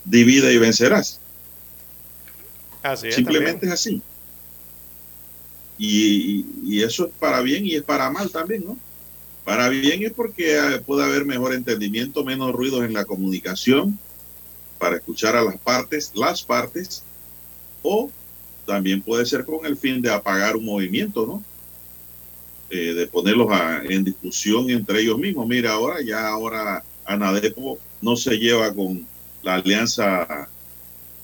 divide 0.05 0.53
y 0.53 0.57
vencerás. 0.57 1.19
Así 2.83 3.11
Simplemente 3.11 3.65
es 3.65 3.71
así. 3.71 4.01
Y, 5.77 6.81
eso 6.83 7.07
es 7.07 7.13
para 7.13 7.41
bien 7.41 7.65
y 7.65 7.75
es 7.75 7.83
para 7.83 8.09
mal 8.09 8.29
también, 8.29 8.65
¿no? 8.65 8.77
Para 9.43 9.69
bien 9.69 10.03
es 10.03 10.11
porque 10.11 10.57
eh, 10.57 10.79
puede 10.85 11.03
haber 11.03 11.25
mejor 11.25 11.53
entendimiento, 11.53 12.23
menos 12.23 12.51
ruidos 12.51 12.83
en 12.83 12.93
la 12.93 13.05
comunicación, 13.05 13.97
para 14.77 14.97
escuchar 14.97 15.35
a 15.35 15.43
las 15.43 15.57
partes, 15.57 16.11
las 16.13 16.43
partes, 16.43 17.03
o 17.81 18.09
también 18.65 19.01
puede 19.01 19.25
ser 19.25 19.45
con 19.45 19.65
el 19.65 19.77
fin 19.77 20.01
de 20.01 20.11
apagar 20.11 20.55
un 20.55 20.65
movimiento, 20.65 21.25
¿no? 21.25 21.43
Eh, 22.75 22.95
de 22.95 23.05
ponerlos 23.05 23.49
en 23.87 24.03
discusión 24.03 24.67
entre 24.71 25.01
ellos 25.01 25.19
mismos. 25.19 25.47
Mira, 25.47 25.73
ahora 25.73 26.01
ya 26.01 26.27
ahora 26.27 26.83
Anadepo 27.05 27.77
no 28.01 28.15
se 28.15 28.35
lleva 28.39 28.73
con 28.73 29.05
la 29.43 29.55
alianza 29.55 30.49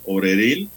obreril 0.05 0.69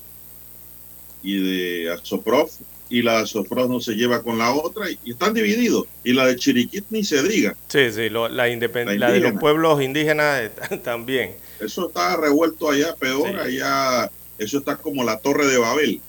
y 1.23 1.37
de 1.37 1.93
Asoprof 1.93 2.55
y 2.89 3.03
la 3.03 3.23
de 3.23 3.69
no 3.69 3.81
se 3.81 3.93
lleva 3.93 4.23
con 4.23 4.39
la 4.39 4.55
otra 4.55 4.91
y, 4.91 4.99
están 5.11 5.35
divididos. 5.35 5.85
Y 6.05 6.15
la 6.15 6.25
de 6.25 6.37
Chiriquit 6.37 6.87
ni 6.89 7.05
se 7.05 7.23
diga. 7.23 7.55
Sí, 7.69 7.93
sí, 7.93 8.09
la, 8.09 8.31
la, 8.31 9.13
de 9.13 9.21
los 9.21 9.33
pueblos 9.39 9.83
indígenas 9.83 10.53
también. 10.83 11.35
Eso 11.61 11.89
está 11.89 12.17
revuelto 12.17 12.71
allá, 12.71 12.97
peor, 12.97 13.37
allá, 13.37 14.11
eso 14.39 14.57
está 14.57 14.77
como 14.77 15.05
la 15.05 15.19
Torre 15.19 15.49
de 15.49 15.59
Babel. 15.59 16.01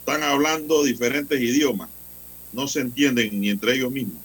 Están 0.00 0.24
hablando 0.24 0.82
diferentes 0.82 1.40
idiomas, 1.40 1.90
no 2.56 2.66
se 2.66 2.80
entienden 2.80 3.40
ni 3.40 3.50
entre 3.50 3.74
ellos 3.74 3.92
mismos. 3.92 4.16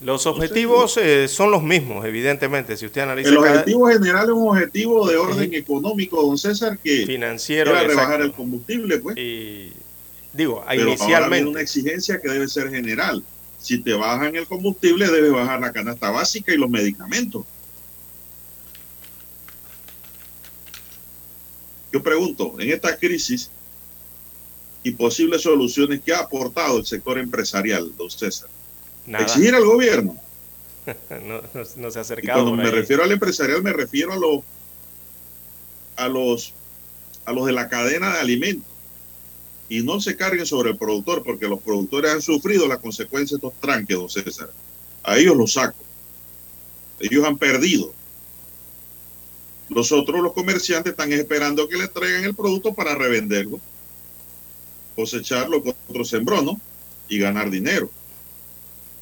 Los 0.00 0.24
objetivos 0.26 0.96
eh, 0.96 1.28
son 1.28 1.50
los 1.50 1.62
mismos, 1.62 2.06
evidentemente. 2.06 2.74
Si 2.76 2.86
usted 2.86 3.02
analiza. 3.02 3.28
El 3.28 3.36
objetivo 3.36 3.88
general 3.88 4.24
es 4.24 4.30
un 4.30 4.48
objetivo 4.48 5.06
de 5.06 5.16
orden 5.16 5.52
económico, 5.52 6.22
don 6.22 6.38
César, 6.38 6.78
que 6.78 7.04
financiero 7.04 7.72
era 7.72 7.82
rebajar 7.82 8.22
el 8.22 8.32
combustible, 8.32 8.98
pues. 8.98 9.18
Y, 9.18 9.72
digo, 10.32 10.64
Pero 10.66 10.88
inicialmente. 10.88 11.50
una 11.50 11.60
exigencia 11.60 12.18
que 12.18 12.30
debe 12.30 12.48
ser 12.48 12.70
general. 12.70 13.22
Si 13.58 13.82
te 13.82 13.92
bajan 13.92 14.34
el 14.36 14.46
combustible, 14.46 15.06
debe 15.06 15.28
bajar 15.28 15.60
la 15.60 15.70
canasta 15.70 16.10
básica 16.10 16.54
y 16.54 16.56
los 16.56 16.70
medicamentos. 16.70 17.44
Yo 21.92 22.02
pregunto, 22.02 22.54
en 22.58 22.70
esta 22.70 22.96
crisis 22.96 23.50
y 24.82 24.92
posibles 24.92 25.42
soluciones, 25.42 26.00
¿qué 26.04 26.12
ha 26.12 26.20
aportado 26.20 26.78
el 26.78 26.86
sector 26.86 27.18
empresarial, 27.18 27.92
don 27.96 28.10
César? 28.10 28.48
Exigir 29.06 29.54
al 29.54 29.64
gobierno. 29.64 30.16
no, 31.76 31.90
se 31.90 31.98
ha 31.98 32.02
acercado. 32.02 32.40
Y 32.40 32.42
cuando 32.42 32.62
me 32.62 32.70
refiero 32.70 33.02
al 33.02 33.12
empresarial, 33.12 33.62
me 33.62 33.72
refiero 33.72 34.12
a 34.12 34.16
los, 34.16 34.40
a 35.96 36.08
los, 36.08 36.54
a 37.24 37.32
los 37.32 37.46
de 37.46 37.52
la 37.52 37.68
cadena 37.68 38.14
de 38.14 38.20
alimentos. 38.20 38.70
Y 39.68 39.82
no 39.82 40.00
se 40.00 40.16
carguen 40.16 40.46
sobre 40.46 40.70
el 40.70 40.78
productor, 40.78 41.22
porque 41.22 41.46
los 41.46 41.60
productores 41.60 42.12
han 42.12 42.22
sufrido 42.22 42.66
la 42.66 42.78
consecuencia 42.78 43.36
de 43.36 43.46
estos 43.46 43.60
tranques, 43.60 43.96
don 43.96 44.08
César. 44.08 44.50
A 45.02 45.16
ellos 45.16 45.36
los 45.36 45.52
saco. 45.52 45.78
Ellos 46.98 47.24
han 47.24 47.38
perdido. 47.38 47.92
Los 49.68 49.92
otros, 49.92 50.20
los 50.20 50.32
comerciantes, 50.32 50.90
están 50.92 51.12
esperando 51.12 51.68
que 51.68 51.76
les 51.76 51.92
traigan 51.92 52.24
el 52.24 52.34
producto 52.34 52.74
para 52.74 52.96
revenderlo, 52.96 53.60
cosecharlo 55.00 55.62
con 55.62 55.74
otro 55.88 56.04
sembrón 56.04 56.60
y 57.08 57.18
ganar 57.18 57.50
dinero. 57.50 57.90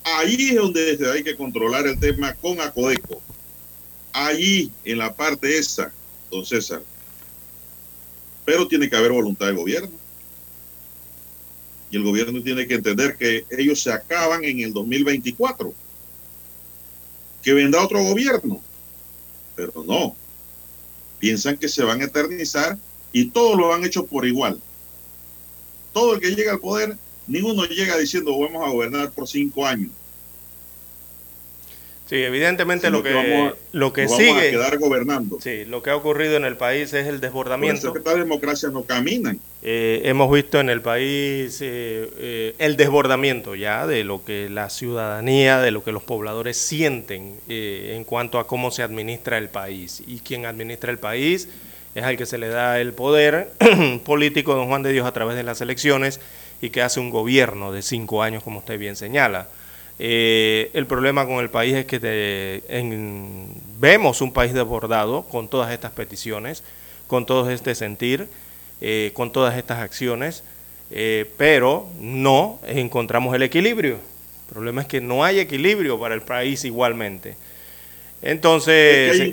Ahí 0.05 0.51
es 0.51 0.55
donde 0.55 0.99
hay 1.13 1.25
que 1.25 1.37
controlar 1.37 1.89
el 1.89 1.99
tema 1.99 2.35
con 2.35 2.61
Acodeco. 2.61 3.21
Allí, 4.13 4.71
en 4.85 4.99
la 4.99 5.13
parte 5.13 5.59
esa, 5.59 5.93
don 6.31 6.47
César. 6.47 6.83
Pero 8.45 8.69
tiene 8.69 8.89
que 8.89 8.97
haber 8.97 9.11
voluntad 9.11 9.47
del 9.47 9.57
gobierno. 9.57 9.91
Y 11.91 11.97
el 11.97 12.05
gobierno 12.05 12.41
tiene 12.43 12.67
que 12.69 12.75
entender 12.75 13.17
que 13.17 13.45
ellos 13.51 13.83
se 13.83 13.93
acaban 13.93 14.45
en 14.45 14.61
el 14.61 14.73
2024. 14.73 15.75
Que 17.43 17.53
vendrá 17.55 17.85
otro 17.85 18.03
gobierno. 18.05 18.63
Pero 19.57 19.85
no 19.85 20.15
piensan 21.19 21.57
que 21.57 21.69
se 21.69 21.83
van 21.83 22.01
a 22.01 22.05
eternizar 22.05 22.79
y 23.13 23.31
todos 23.31 23.59
lo 23.59 23.75
han 23.75 23.85
hecho 23.85 24.07
por 24.07 24.25
igual. 24.27 24.61
Todo 25.93 26.15
el 26.15 26.21
que 26.21 26.35
llega 26.35 26.53
al 26.53 26.61
poder, 26.61 26.97
ninguno 27.27 27.65
llega 27.65 27.97
diciendo 27.97 28.39
vamos 28.39 28.67
a 28.67 28.71
gobernar 28.71 29.11
por 29.11 29.27
cinco 29.27 29.67
años. 29.67 29.91
Sí, 32.09 32.17
evidentemente 32.17 32.89
lo 32.89 33.03
que, 33.03 33.53
lo 33.73 33.93
que 33.93 34.09
sigue. 34.09 34.29
Vamos 34.29 34.43
a 34.43 34.51
quedar 34.51 34.79
gobernando. 34.79 35.39
Sí, 35.43 35.67
lo 35.67 35.83
que 35.83 35.91
ha 35.91 35.97
ocurrido 35.97 36.39
en 36.39 36.47
el 36.47 36.57
país 36.57 36.95
es 36.95 37.07
el 37.07 37.21
desbordamiento. 37.21 37.93
Eso 37.93 37.93
que 37.93 38.15
democracia 38.19 38.71
no 38.71 38.85
caminan. 38.85 39.39
Eh, 39.61 40.01
hemos 40.05 40.33
visto 40.33 40.59
en 40.59 40.71
el 40.71 40.81
país 40.81 41.61
eh, 41.61 42.11
eh, 42.17 42.55
el 42.59 42.79
desbordamiento 42.79 43.55
ya 43.57 43.87
de 43.87 44.05
lo 44.05 44.25
que 44.25 44.49
la 44.49 44.71
ciudadanía, 44.71 45.59
de 45.61 45.71
lo 45.71 45.85
que 45.85 45.93
los 45.93 46.03
pobladores 46.03 46.57
sienten 46.57 47.41
en 47.47 48.05
cuanto 48.05 48.39
a 48.39 48.47
cómo 48.47 48.71
se 48.71 48.83
administra 48.83 49.37
el 49.37 49.51
país. 49.51 50.03
Y 50.07 50.21
quien 50.21 50.47
administra 50.47 50.91
el 50.91 50.99
país 50.99 51.47
es 51.99 52.05
al 52.05 52.17
que 52.17 52.27
se 52.27 52.39
le 52.39 52.49
da 52.49 52.81
el 52.81 52.93
poder 52.93 53.53
político, 54.05 54.55
don 54.55 54.69
Juan 54.69 54.83
de 54.83 54.93
Dios, 54.93 55.07
a 55.07 55.13
través 55.13 55.37
de 55.37 55.43
las 55.43 55.61
elecciones 55.61 56.21
y 56.61 56.71
que 56.71 56.83
hace 56.83 57.01
un 57.01 57.11
gobierno 57.11 57.73
de 57.73 57.83
cinco 57.83 58.23
años, 58.23 58.43
como 58.43 58.61
usted 58.61 58.79
bien 58.79 58.97
señala. 58.97 59.49
Eh, 60.01 60.71
el 60.75 60.87
problema 60.87 61.27
con 61.27 61.41
el 61.41 61.51
país 61.51 61.75
es 61.75 61.85
que 61.85 62.63
vemos 63.79 64.21
un 64.21 64.33
país 64.33 64.55
desbordado 64.55 65.25
con 65.25 65.49
todas 65.49 65.73
estas 65.73 65.91
peticiones, 65.93 66.63
con 67.07 67.27
todo 67.27 67.51
este 67.51 67.75
sentir, 67.75 68.29
eh, 68.81 69.11
con 69.15 69.33
todas 69.33 69.57
estas 69.57 69.79
acciones, 69.79 70.45
eh, 70.91 71.31
pero 71.37 71.89
no 72.01 72.61
encontramos 72.67 73.35
el 73.35 73.43
equilibrio. 73.43 73.95
El 73.95 74.55
problema 74.55 74.83
es 74.83 74.87
que 74.87 75.01
no 75.01 75.25
hay 75.25 75.41
equilibrio 75.41 75.99
para 75.99 76.15
el 76.15 76.23
país 76.23 76.65
igualmente. 76.65 77.37
Entonces, 78.21 79.21
hay 79.21 79.33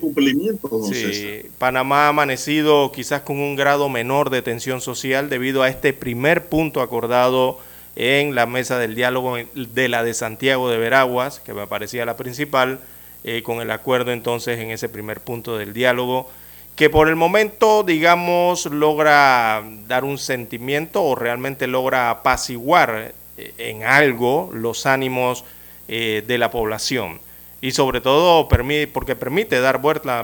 sí, 0.94 1.42
Panamá 1.58 2.06
ha 2.06 2.10
amanecido 2.10 2.92
quizás 2.92 3.22
con 3.22 3.40
un 3.40 3.56
grado 3.56 3.90
menor 3.90 4.30
de 4.30 4.44
tensión 4.44 4.80
social 4.80 5.28
debido 5.30 5.64
a 5.64 5.70
este 5.70 5.92
primer 5.92 6.46
punto 6.46 6.82
acordado 6.82 7.60
en 7.96 8.36
la 8.36 8.46
mesa 8.46 8.78
del 8.78 8.94
diálogo 8.94 9.38
de 9.56 9.90
la 9.90 10.04
de 10.04 10.14
Santiago 10.14 10.70
de 10.70 10.78
Veraguas, 10.78 11.40
que 11.40 11.54
me 11.54 11.66
parecía 11.66 12.06
la 12.06 12.16
principal, 12.16 12.80
eh, 13.24 13.42
con 13.42 13.60
el 13.60 13.72
acuerdo 13.72 14.12
entonces 14.12 14.60
en 14.60 14.70
ese 14.70 14.88
primer 14.88 15.20
punto 15.20 15.58
del 15.58 15.74
diálogo, 15.74 16.30
que 16.76 16.92
por 16.92 17.08
el 17.08 17.16
momento, 17.16 17.84
digamos, 17.84 18.68
logra 18.68 19.64
dar 19.88 20.04
un 20.04 20.20
sentimiento 20.20 21.02
o 21.02 21.16
realmente 21.16 21.66
logra 21.66 22.12
apaciguar 22.12 23.14
eh, 23.38 23.54
en 23.58 23.84
algo 23.84 24.52
los 24.54 24.86
ánimos 24.86 25.44
eh, 25.88 26.24
de 26.28 26.38
la 26.38 26.52
población 26.52 27.25
y 27.66 27.72
sobre 27.72 28.00
todo 28.00 28.48
porque 28.48 29.16
permite 29.16 29.60
dar 29.60 29.80
vuelta, 29.80 30.24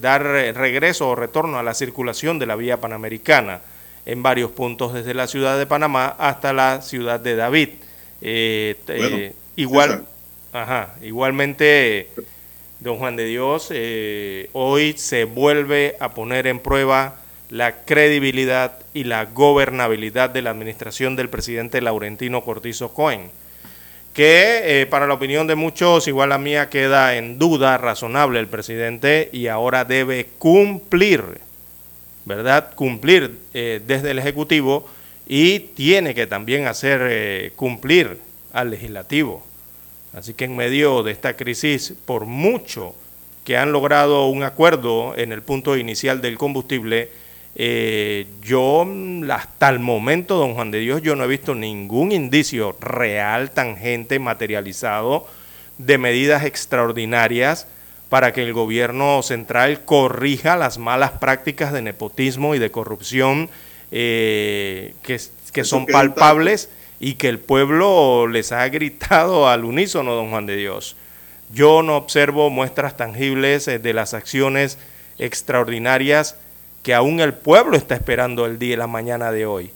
dar 0.00 0.22
regreso 0.22 1.10
o 1.10 1.14
retorno 1.14 1.58
a 1.58 1.62
la 1.62 1.74
circulación 1.74 2.38
de 2.38 2.46
la 2.46 2.56
vía 2.56 2.80
panamericana 2.80 3.60
en 4.06 4.22
varios 4.22 4.52
puntos 4.52 4.94
desde 4.94 5.12
la 5.12 5.26
ciudad 5.26 5.58
de 5.58 5.66
Panamá 5.66 6.16
hasta 6.18 6.54
la 6.54 6.80
ciudad 6.80 7.20
de 7.20 7.36
David. 7.36 7.68
Eh, 8.22 8.76
eh, 8.88 9.34
igual, 9.56 10.06
ajá, 10.50 10.94
igualmente, 11.02 12.08
don 12.80 12.96
Juan 12.96 13.16
de 13.16 13.26
Dios, 13.26 13.68
eh, 13.70 14.48
hoy 14.54 14.94
se 14.96 15.24
vuelve 15.24 15.94
a 16.00 16.14
poner 16.14 16.46
en 16.46 16.58
prueba 16.58 17.16
la 17.50 17.84
credibilidad 17.84 18.78
y 18.94 19.04
la 19.04 19.26
gobernabilidad 19.26 20.30
de 20.30 20.40
la 20.40 20.48
administración 20.48 21.16
del 21.16 21.28
presidente 21.28 21.82
Laurentino 21.82 22.42
Cortizo 22.42 22.94
Cohen, 22.94 23.30
que 24.18 24.86
para 24.90 25.06
la 25.06 25.14
opinión 25.14 25.46
de 25.46 25.54
muchos, 25.54 26.08
igual 26.08 26.30
la 26.30 26.38
mía, 26.38 26.68
queda 26.68 27.16
en 27.16 27.38
duda 27.38 27.78
razonable 27.78 28.40
el 28.40 28.48
presidente 28.48 29.30
y 29.32 29.46
ahora 29.46 29.84
debe 29.84 30.26
cumplir 30.38 31.22
¿verdad?, 32.28 32.74
cumplir 32.74 33.38
eh, 33.54 33.80
desde 33.84 34.10
el 34.10 34.18
Ejecutivo 34.18 34.86
y 35.26 35.60
tiene 35.60 36.14
que 36.14 36.26
también 36.26 36.66
hacer 36.66 37.00
eh, 37.10 37.52
cumplir 37.56 38.18
al 38.52 38.70
Legislativo. 38.70 39.44
Así 40.12 40.34
que 40.34 40.44
en 40.44 40.54
medio 40.54 41.02
de 41.02 41.12
esta 41.12 41.34
crisis, 41.34 41.94
por 42.04 42.26
mucho 42.26 42.94
que 43.44 43.56
han 43.56 43.72
logrado 43.72 44.28
un 44.28 44.42
acuerdo 44.42 45.16
en 45.16 45.32
el 45.32 45.40
punto 45.40 45.76
inicial 45.76 46.20
del 46.20 46.36
combustible, 46.36 47.08
eh, 47.60 48.28
yo 48.40 48.86
hasta 49.32 49.68
el 49.68 49.80
momento, 49.80 50.36
don 50.36 50.54
Juan 50.54 50.70
de 50.70 50.78
Dios, 50.78 51.02
yo 51.02 51.16
no 51.16 51.24
he 51.24 51.26
visto 51.26 51.56
ningún 51.56 52.12
indicio 52.12 52.76
real, 52.80 53.50
tangente, 53.50 54.20
materializado 54.20 55.26
de 55.76 55.98
medidas 55.98 56.44
extraordinarias 56.44 57.66
para 58.08 58.32
que 58.32 58.44
el 58.44 58.52
gobierno 58.52 59.24
central 59.24 59.84
corrija 59.84 60.56
las 60.56 60.78
malas 60.78 61.10
prácticas 61.12 61.72
de 61.72 61.82
nepotismo 61.82 62.54
y 62.54 62.60
de 62.60 62.70
corrupción 62.70 63.50
eh, 63.90 64.94
que, 65.02 65.20
que 65.52 65.64
son 65.64 65.86
palpables 65.86 66.70
y 67.00 67.14
que 67.14 67.28
el 67.28 67.40
pueblo 67.40 68.28
les 68.28 68.52
ha 68.52 68.68
gritado 68.68 69.48
al 69.50 69.64
unísono, 69.64 70.14
don 70.14 70.30
Juan 70.30 70.46
de 70.46 70.56
Dios. 70.56 70.94
Yo 71.52 71.82
no 71.82 71.96
observo 71.96 72.50
muestras 72.50 72.96
tangibles 72.96 73.66
eh, 73.66 73.80
de 73.80 73.94
las 73.94 74.14
acciones 74.14 74.78
extraordinarias 75.18 76.36
que 76.88 76.94
aún 76.94 77.20
el 77.20 77.34
pueblo 77.34 77.76
está 77.76 77.96
esperando 77.96 78.46
el 78.46 78.58
día 78.58 78.72
y 78.72 78.76
la 78.76 78.86
mañana 78.86 79.30
de 79.30 79.44
hoy. 79.44 79.70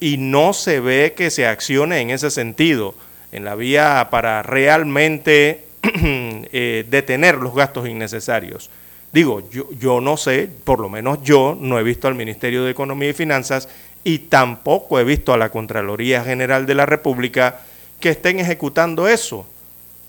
Y 0.00 0.18
no 0.18 0.52
se 0.52 0.80
ve 0.80 1.14
que 1.16 1.30
se 1.30 1.46
accione 1.46 2.00
en 2.00 2.10
ese 2.10 2.30
sentido, 2.30 2.94
en 3.32 3.46
la 3.46 3.54
vía 3.54 4.08
para 4.10 4.42
realmente 4.42 5.64
Eh, 6.54 6.84
detener 6.90 7.36
los 7.36 7.54
gastos 7.54 7.88
innecesarios. 7.88 8.68
Digo, 9.14 9.48
yo, 9.50 9.70
yo 9.78 10.02
no 10.02 10.18
sé, 10.18 10.50
por 10.64 10.78
lo 10.78 10.90
menos 10.90 11.22
yo 11.22 11.56
no 11.58 11.78
he 11.78 11.82
visto 11.82 12.06
al 12.06 12.14
Ministerio 12.14 12.64
de 12.64 12.70
Economía 12.70 13.08
y 13.08 13.14
Finanzas 13.14 13.70
y 14.04 14.18
tampoco 14.18 15.00
he 15.00 15.04
visto 15.04 15.32
a 15.32 15.38
la 15.38 15.48
Contraloría 15.48 16.22
General 16.22 16.66
de 16.66 16.74
la 16.74 16.84
República 16.84 17.60
que 17.98 18.10
estén 18.10 18.40
ejecutando 18.40 19.08
eso. 19.08 19.46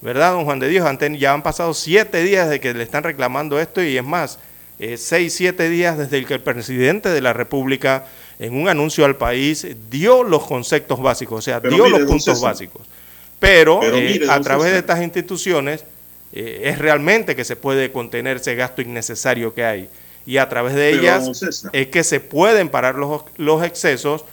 ¿Verdad, 0.01 0.33
don 0.33 0.43
Juan 0.43 0.59
de 0.59 0.67
Dios? 0.67 0.85
ya 1.17 1.33
han 1.33 1.41
pasado 1.41 1.73
siete 1.73 2.21
días 2.21 2.49
de 2.49 2.59
que 2.59 2.73
le 2.73 2.83
están 2.83 3.03
reclamando 3.03 3.57
esto 3.57 3.81
y 3.81 3.97
es 3.97 4.03
más, 4.03 4.39
eh, 4.79 4.97
seis, 4.97 5.33
siete 5.33 5.69
días 5.69 5.97
desde 5.97 6.25
que 6.25 6.33
el 6.33 6.41
presidente 6.41 7.09
de 7.09 7.21
la 7.21 7.33
República 7.33 8.05
en 8.39 8.55
un 8.55 8.67
anuncio 8.67 9.05
al 9.05 9.15
país 9.15 9.67
dio 9.89 10.23
los 10.23 10.45
conceptos 10.45 11.01
básicos, 11.01 11.39
o 11.39 11.41
sea, 11.41 11.59
dio 11.59 11.87
los 11.87 12.01
puntos 12.01 12.41
básicos. 12.41 12.81
Pero, 13.39 13.81
eh, 13.83 14.21
a 14.29 14.39
través 14.39 14.71
de 14.71 14.79
estas 14.79 15.01
instituciones 15.01 15.83
eh, 16.31 16.61
es 16.63 16.79
realmente 16.79 17.35
que 17.35 17.43
se 17.43 17.55
puede 17.55 17.91
contener 17.91 18.37
ese 18.37 18.55
gasto 18.55 18.81
innecesario 18.81 19.53
que 19.53 19.65
hay. 19.65 19.89
Y 20.25 20.37
a 20.37 20.47
través 20.47 20.73
de 20.73 20.91
ellas 20.91 21.29
es 21.73 21.87
que 21.87 22.03
se 22.03 22.21
pueden 22.21 22.69
parar 22.69 22.95
los, 22.95 23.23
los 23.37 23.63
excesos 23.63 24.23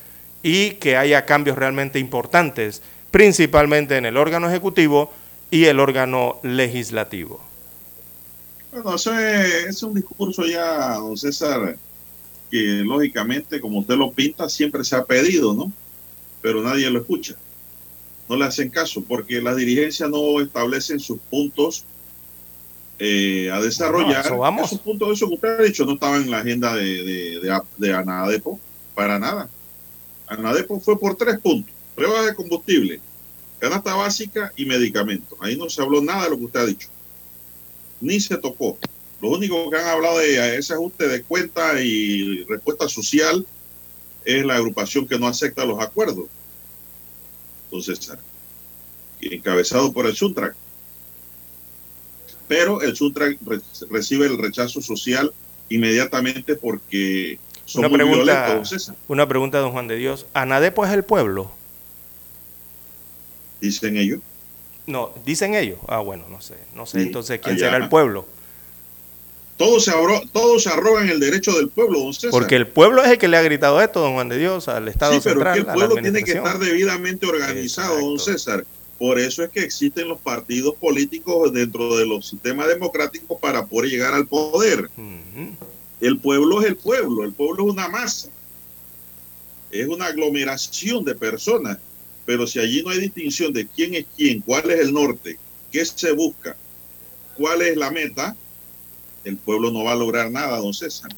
y 0.43 0.73
que 0.75 0.97
haya 0.97 1.27
cambios 1.27 1.59
realmente 1.59 1.99
importantes, 1.99 2.83
principalmente 3.11 3.97
en 3.97 4.07
el 4.07 4.17
órgano 4.17 4.49
ejecutivo 4.49 5.13
y 5.51 5.65
el 5.65 5.81
órgano 5.81 6.39
legislativo. 6.45 7.50
Bueno, 8.73 8.95
eso 8.95 9.19
es, 9.19 9.67
es 9.67 9.83
un 9.83 9.95
discurso 9.95 10.45
ya, 10.47 10.95
don 10.95 11.17
César, 11.17 11.77
que 12.51 12.83
lógicamente, 12.85 13.61
como 13.61 13.81
usted 13.81 13.97
lo 13.97 14.13
pinta, 14.13 14.49
siempre 14.49 14.85
se 14.85 14.97
ha 14.97 15.05
pedido, 15.05 15.55
¿no? 15.55 15.73
Pero 16.41 16.63
nadie 16.63 16.91
lo 16.91 17.01
escucha. 17.01 17.35
No 18.29 18.37
le 18.37 18.45
hacen 18.45 18.71
caso 18.71 19.03
porque 19.03 19.43
las 19.43 19.57
dirigencias 19.57 20.09
no 20.09 20.41
establecen 20.41 21.01
sus 21.01 21.19
puntos 21.31 21.85
eh, 22.99 23.51
a 23.53 23.61
desarrollar. 23.61 24.25
eso 24.25 24.39
vamos. 24.39 24.67
Esos 24.67 24.81
puntos, 24.81 25.11
eso 25.13 25.29
que 25.29 25.35
usted 25.35 25.61
ha 25.61 25.63
dicho, 25.63 25.85
no 25.85 25.95
estaban 25.95 26.23
en 26.23 26.31
la 26.31 26.39
agenda 26.39 26.75
de, 26.75 27.03
de, 27.03 27.41
de, 27.41 27.61
de 27.79 27.95
Anadepo, 27.95 28.61
para 28.95 29.19
nada. 29.19 29.49
Anadepo 30.29 30.79
fue 30.79 30.99
por 30.99 31.17
tres 31.17 31.41
puntos. 31.41 31.75
Pruebas 31.97 32.27
de 32.27 32.35
combustible, 32.35 33.01
canasta 33.59 33.95
básica 33.95 34.53
y 34.55 34.65
medicamentos. 34.65 35.37
Ahí 35.41 35.57
no 35.57 35.69
se 35.69 35.83
habló 35.83 36.01
nada 36.01 36.25
de 36.25 36.31
lo 36.31 36.39
que 36.39 36.45
usted 36.45 36.61
ha 36.61 36.67
dicho. 36.67 36.89
Ni 38.01 38.21
se 38.21 38.37
tocó. 38.39 38.79
Lo 39.21 39.31
único 39.31 39.71
que 39.71 39.77
han 39.77 39.87
hablado 39.87 40.19
de 40.19 40.57
ese 40.57 40.73
ajuste 40.73 41.07
de 41.07 41.23
cuenta 41.23 41.81
y 41.81 42.45
respuesta 42.45 42.89
social 42.89 43.47
es 44.25 44.45
la 44.45 44.57
agrupación 44.57 45.07
que 45.07 45.19
no 45.19 45.27
acepta 45.27 45.65
los 45.65 45.81
acuerdos. 45.81 46.27
Entonces, 47.65 48.13
encabezado 49.21 49.93
por 49.93 50.07
el 50.07 50.17
Suntrack. 50.17 50.55
Pero 52.49 52.83
el 52.83 52.97
Suntrack 52.97 53.39
re 53.47 53.61
recibe 53.91 54.27
el 54.27 54.39
rechazo 54.39 54.81
social 54.81 55.33
inmediatamente 55.69 56.57
porque 56.57 57.39
son 57.65 57.81
una 57.85 57.89
muy 57.89 57.99
pregunta, 57.99 58.47
violentos. 58.47 58.93
Una 59.07 59.29
pregunta, 59.29 59.59
don 59.59 59.73
Juan 59.73 59.87
de 59.87 59.97
Dios. 59.97 60.27
¿Anadepo 60.35 60.85
es 60.85 60.93
el 60.93 61.05
pueblo? 61.05 61.53
Dicen 63.61 63.97
ellos. 63.97 64.21
No, 64.91 65.13
dicen 65.25 65.55
ellos. 65.55 65.79
Ah, 65.89 65.99
bueno, 66.01 66.25
no 66.29 66.41
sé. 66.41 66.55
No 66.75 66.85
sé 66.87 66.99
Sí, 67.01 67.07
entonces 67.07 67.41
quién 67.41 67.57
allá. 67.57 67.67
será 67.67 67.77
el 67.79 67.89
pueblo. 67.89 68.27
Todos 69.57 69.85
se, 69.85 69.91
abro- 69.91 70.23
todos 70.33 70.63
se 70.63 70.71
arrogan 70.71 71.09
el 71.11 71.21
derecho 71.21 71.53
del 71.53 71.69
pueblo, 71.69 71.99
don 72.01 72.15
César. 72.15 72.31
Porque 72.31 72.57
el 72.57 72.67
pueblo 72.67 73.03
es 73.05 73.11
el 73.11 73.19
que 73.19 73.29
le 73.29 73.37
ha 73.37 73.43
gritado 73.43 73.81
esto, 73.83 74.01
don 74.01 74.15
Juan 74.15 74.29
de 74.31 74.39
Dios, 74.39 74.69
al 74.69 74.89
Estado 74.89 75.13
sí, 75.13 75.21
pero 75.23 75.35
central. 75.35 75.59
es 75.59 75.65
que 75.65 75.71
el 75.71 75.75
pueblo 75.77 75.95
tiene 76.03 76.25
que 76.25 76.33
estar 76.33 76.59
debidamente 76.59 77.27
organizado, 77.27 78.01
don. 78.01 78.19
César. 78.19 78.65
Por 78.99 79.19
eso 79.19 79.43
es 79.45 79.51
que 79.51 79.61
existen 79.61 80.09
los 80.09 80.19
partidos 80.19 80.75
políticos 80.77 81.53
dentro 81.53 81.97
de 81.97 82.07
los 82.07 82.27
sistemas 82.29 82.69
democráticos 82.69 83.39
para 83.41 83.65
poder 83.67 83.91
llegar 83.91 84.13
al 84.15 84.27
poder. 84.27 84.91
El 86.01 86.19
pueblo 86.19 86.61
es 86.63 86.67
el 86.67 86.77
pueblo, 86.77 87.25
el 87.25 87.33
pueblo 87.33 87.65
es 87.67 87.73
una 87.73 87.89
masa. 87.89 88.29
Es 89.71 89.87
una 89.89 90.07
aglomeración 90.07 91.05
de 91.05 91.15
personas. 91.15 91.79
Pero 92.31 92.47
si 92.47 92.61
allí 92.61 92.81
no 92.85 92.91
hay 92.91 93.01
distinción 93.01 93.53
de 93.53 93.67
quién 93.67 93.93
es 93.93 94.07
quién, 94.17 94.41
cuál 94.41 94.71
es 94.71 94.79
el 94.79 94.93
norte, 94.93 95.37
qué 95.73 95.85
se 95.85 96.13
busca, 96.13 96.57
cuál 97.37 97.61
es 97.61 97.77
la 97.77 97.91
meta, 97.91 98.37
el 99.25 99.37
pueblo 99.37 99.73
no 99.73 99.83
va 99.83 99.95
a 99.95 99.97
lograr 99.97 100.31
nada, 100.31 100.59
don 100.59 100.73
César. 100.73 101.11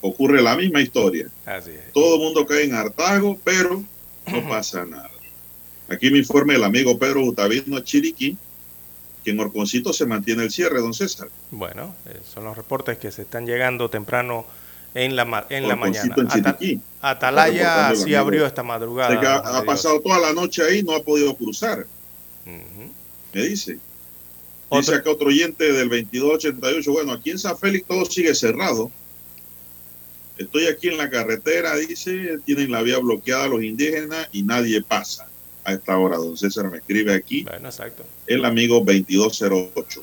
Ocurre 0.00 0.40
la 0.40 0.56
misma 0.56 0.80
historia. 0.80 1.28
Así 1.44 1.72
es. 1.72 1.92
Todo 1.92 2.14
el 2.14 2.22
mundo 2.22 2.46
cae 2.46 2.64
en 2.64 2.74
hartazgo, 2.74 3.38
pero 3.44 3.84
no 4.28 4.48
pasa 4.48 4.86
nada. 4.86 5.10
Aquí 5.90 6.10
me 6.10 6.20
informa 6.20 6.54
el 6.54 6.64
amigo 6.64 6.98
Pedro 6.98 7.20
Gutavino 7.20 7.78
Chiriquí, 7.80 8.38
que 9.22 9.30
en 9.30 9.40
Orconcito 9.40 9.92
se 9.92 10.06
mantiene 10.06 10.44
el 10.44 10.50
cierre, 10.50 10.80
don 10.80 10.94
César. 10.94 11.28
Bueno, 11.50 11.94
eh, 12.06 12.18
son 12.32 12.44
los 12.44 12.56
reportes 12.56 12.96
que 12.96 13.12
se 13.12 13.20
están 13.20 13.44
llegando 13.44 13.90
temprano 13.90 14.46
en 14.94 15.16
la, 15.16 15.24
ma- 15.24 15.46
en 15.48 15.68
la 15.68 15.76
mañana. 15.76 16.14
En. 16.60 16.82
Atalaya 17.00 17.94
sí 17.96 18.14
abrió 18.14 18.46
esta 18.46 18.62
madrugada. 18.62 19.18
Que 19.18 19.26
ha, 19.26 19.64
pasado 19.64 20.00
toda 20.00 20.18
la 20.18 20.32
noche 20.32 20.62
ahí, 20.62 20.82
no 20.82 20.94
ha 20.94 21.02
podido 21.02 21.34
cruzar, 21.36 21.86
me 23.32 23.42
dice. 23.42 23.78
Dice 24.70 24.94
acá 24.94 25.10
otro 25.10 25.28
oyente 25.28 25.64
del 25.64 25.90
2288, 25.90 26.92
bueno, 26.92 27.12
aquí 27.12 27.30
en 27.30 27.38
San 27.38 27.58
Félix 27.58 27.86
todo 27.86 28.06
sigue 28.06 28.34
cerrado. 28.34 28.90
Estoy 30.38 30.66
aquí 30.66 30.88
en 30.88 30.96
la 30.96 31.10
carretera, 31.10 31.76
dice, 31.76 32.38
tienen 32.46 32.70
la 32.70 32.80
vía 32.80 32.98
bloqueada 32.98 33.48
los 33.48 33.62
indígenas 33.62 34.28
y 34.32 34.42
nadie 34.44 34.80
pasa 34.82 35.28
a 35.64 35.74
esta 35.74 35.98
hora. 35.98 36.16
Don 36.16 36.38
César 36.38 36.70
me 36.70 36.78
escribe 36.78 37.14
aquí. 37.14 37.42
Bueno, 37.44 37.68
exacto. 37.68 38.04
el 38.26 38.44
amigo 38.46 38.76
2208. 38.76 40.02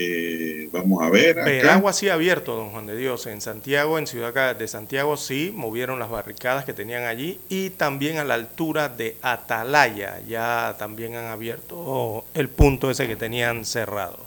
Eh, 0.00 0.68
vamos 0.70 1.02
a 1.02 1.10
ver. 1.10 1.34
Veragua 1.34 1.92
sí 1.92 2.08
ha 2.08 2.14
abierto, 2.14 2.54
don 2.54 2.70
Juan 2.70 2.86
de 2.86 2.96
Dios. 2.96 3.26
En 3.26 3.40
Santiago, 3.40 3.98
en 3.98 4.06
Ciudad 4.06 4.54
de 4.54 4.68
Santiago, 4.68 5.16
sí 5.16 5.52
movieron 5.52 5.98
las 5.98 6.08
barricadas 6.08 6.64
que 6.64 6.72
tenían 6.72 7.02
allí 7.02 7.40
y 7.48 7.70
también 7.70 8.18
a 8.18 8.24
la 8.24 8.34
altura 8.34 8.88
de 8.88 9.16
Atalaya 9.22 10.20
ya 10.28 10.76
también 10.78 11.16
han 11.16 11.24
abierto 11.24 12.24
el 12.32 12.48
punto 12.48 12.92
ese 12.92 13.08
que 13.08 13.16
tenían 13.16 13.64
cerrado. 13.64 14.18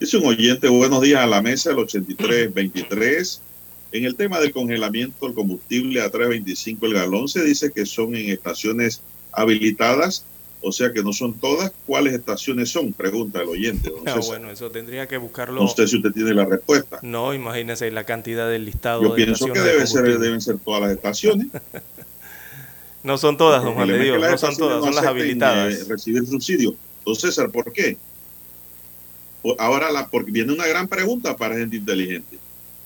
Dice 0.00 0.16
un 0.16 0.26
oyente, 0.26 0.68
buenos 0.68 1.00
días 1.02 1.20
a 1.20 1.26
la 1.26 1.40
mesa, 1.40 1.70
el 1.70 1.78
8323. 1.78 3.40
En 3.92 4.04
el 4.04 4.16
tema 4.16 4.40
del 4.40 4.50
congelamiento 4.50 5.26
del 5.26 5.36
combustible 5.36 6.00
a 6.00 6.10
3.25 6.10 6.78
el 6.82 6.94
galón, 6.94 7.28
se 7.28 7.44
dice 7.44 7.70
que 7.70 7.86
son 7.86 8.16
en 8.16 8.30
estaciones 8.30 9.00
habilitadas, 9.30 10.24
o 10.64 10.72
sea 10.72 10.92
que 10.92 11.02
no 11.02 11.12
son 11.12 11.34
todas. 11.34 11.72
¿Cuáles 11.86 12.14
estaciones 12.14 12.70
son? 12.70 12.92
Pregunta 12.92 13.42
el 13.42 13.48
oyente. 13.48 13.90
Don 13.90 14.02
Ah, 14.08 14.18
bueno, 14.26 14.50
eso 14.50 14.70
tendría 14.70 15.06
que 15.06 15.18
buscarlo. 15.18 15.60
No 15.60 15.68
sé 15.68 15.86
si 15.86 15.96
usted 15.96 16.10
tiene 16.12 16.32
la 16.34 16.46
respuesta. 16.46 16.98
No, 17.02 17.34
imagínese 17.34 17.90
la 17.90 18.04
cantidad 18.04 18.48
del 18.48 18.64
listado 18.64 19.02
Yo 19.02 19.10
de 19.10 19.16
pienso 19.24 19.46
que 19.46 19.60
debe 19.60 19.86
ser, 19.86 20.18
deben 20.18 20.40
ser 20.40 20.58
todas 20.58 20.82
las 20.82 20.92
estaciones. 20.92 21.48
No 23.02 23.18
son 23.18 23.36
todas, 23.36 23.62
don 23.62 23.74
Juan 23.74 23.88
de 23.88 23.98
Dios, 23.98 24.18
no 24.18 24.38
son 24.38 24.56
todas, 24.56 24.82
son 24.82 24.94
las 24.94 25.04
habilitadas. 25.04 25.74
eh, 25.74 25.84
recibir 25.90 26.26
subsidio. 26.26 26.74
Don 27.04 27.14
César, 27.14 27.50
¿por 27.50 27.70
qué? 27.70 27.98
Ahora, 29.58 29.92
la, 29.92 30.08
porque 30.08 30.30
viene 30.30 30.54
una 30.54 30.66
gran 30.66 30.88
pregunta 30.88 31.36
para 31.36 31.54
gente 31.54 31.76
inteligente. 31.76 32.38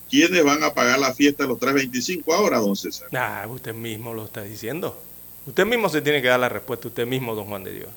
¿Quiénes 0.09 0.43
van 0.43 0.61
a 0.63 0.73
pagar 0.73 0.99
la 0.99 1.13
fiesta 1.13 1.43
de 1.43 1.49
los 1.49 1.57
325 1.57 2.33
ahora, 2.33 2.57
don 2.57 2.75
César? 2.75 3.07
Ah, 3.13 3.47
usted 3.49 3.73
mismo 3.73 4.13
lo 4.13 4.25
está 4.25 4.43
diciendo. 4.43 5.01
Usted 5.45 5.65
mismo 5.65 5.89
se 5.89 6.01
tiene 6.01 6.21
que 6.21 6.27
dar 6.27 6.39
la 6.39 6.49
respuesta, 6.49 6.87
usted 6.87 7.07
mismo, 7.07 7.35
don 7.35 7.45
Juan 7.45 7.63
de 7.63 7.71
Dios. 7.73 7.89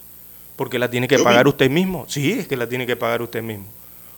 Porque 0.56 0.78
la 0.78 0.90
tiene 0.90 1.08
que 1.08 1.18
Yo 1.18 1.24
pagar 1.24 1.44
mismo. 1.44 1.50
usted 1.50 1.70
mismo. 1.70 2.04
Sí, 2.08 2.32
es 2.32 2.48
que 2.48 2.56
la 2.56 2.68
tiene 2.68 2.86
que 2.86 2.96
pagar 2.96 3.22
usted 3.22 3.42
mismo. 3.42 3.66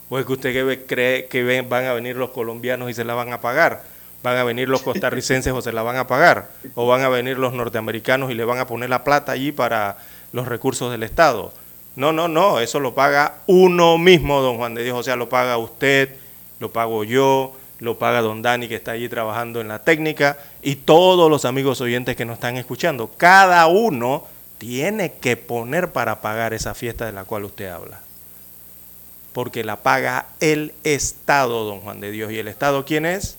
O 0.09 0.19
es 0.19 0.25
que 0.25 0.33
usted 0.33 0.85
cree 0.85 1.25
que 1.27 1.61
van 1.61 1.85
a 1.85 1.93
venir 1.93 2.15
los 2.15 2.29
colombianos 2.29 2.89
y 2.89 2.93
se 2.93 3.03
la 3.03 3.13
van 3.13 3.33
a 3.33 3.41
pagar. 3.41 3.83
Van 4.21 4.37
a 4.37 4.43
venir 4.43 4.69
los 4.69 4.81
costarricenses 4.81 5.53
o 5.53 5.61
se 5.61 5.71
la 5.71 5.81
van 5.83 5.97
a 5.97 6.07
pagar. 6.07 6.49
O 6.75 6.87
van 6.87 7.01
a 7.01 7.09
venir 7.09 7.37
los 7.37 7.53
norteamericanos 7.53 8.31
y 8.31 8.35
le 8.35 8.45
van 8.45 8.59
a 8.59 8.67
poner 8.67 8.89
la 8.89 9.03
plata 9.03 9.31
allí 9.31 9.51
para 9.51 9.97
los 10.31 10.47
recursos 10.47 10.91
del 10.91 11.03
Estado. 11.03 11.51
No, 11.95 12.11
no, 12.11 12.27
no, 12.27 12.59
eso 12.59 12.79
lo 12.79 12.93
paga 12.93 13.37
uno 13.47 13.97
mismo, 13.97 14.41
don 14.41 14.57
Juan 14.57 14.75
de 14.75 14.83
Dios. 14.83 14.97
O 14.97 15.03
sea, 15.03 15.15
lo 15.15 15.29
paga 15.29 15.57
usted, 15.57 16.15
lo 16.59 16.71
pago 16.71 17.03
yo, 17.03 17.53
lo 17.85 17.97
paga 17.97 18.21
don 18.21 18.41
Dani 18.41 18.67
que 18.67 18.75
está 18.75 18.91
allí 18.91 19.07
trabajando 19.07 19.61
en 19.61 19.69
la 19.69 19.79
técnica 19.83 20.37
y 20.61 20.75
todos 20.75 21.29
los 21.29 21.45
amigos 21.45 21.79
oyentes 21.79 22.17
que 22.17 22.25
nos 22.25 22.33
están 22.35 22.57
escuchando. 22.57 23.09
Cada 23.15 23.65
uno 23.67 24.25
tiene 24.57 25.13
que 25.13 25.37
poner 25.37 25.91
para 25.93 26.21
pagar 26.21 26.53
esa 26.53 26.73
fiesta 26.73 27.05
de 27.05 27.13
la 27.13 27.23
cual 27.25 27.45
usted 27.45 27.67
habla. 27.69 28.01
Porque 29.33 29.63
la 29.63 29.77
paga 29.83 30.27
el 30.39 30.73
Estado, 30.83 31.65
don 31.65 31.81
Juan 31.81 31.99
de 31.99 32.11
Dios. 32.11 32.31
¿Y 32.31 32.39
el 32.39 32.47
Estado 32.47 32.85
quién 32.85 33.05
es? 33.05 33.37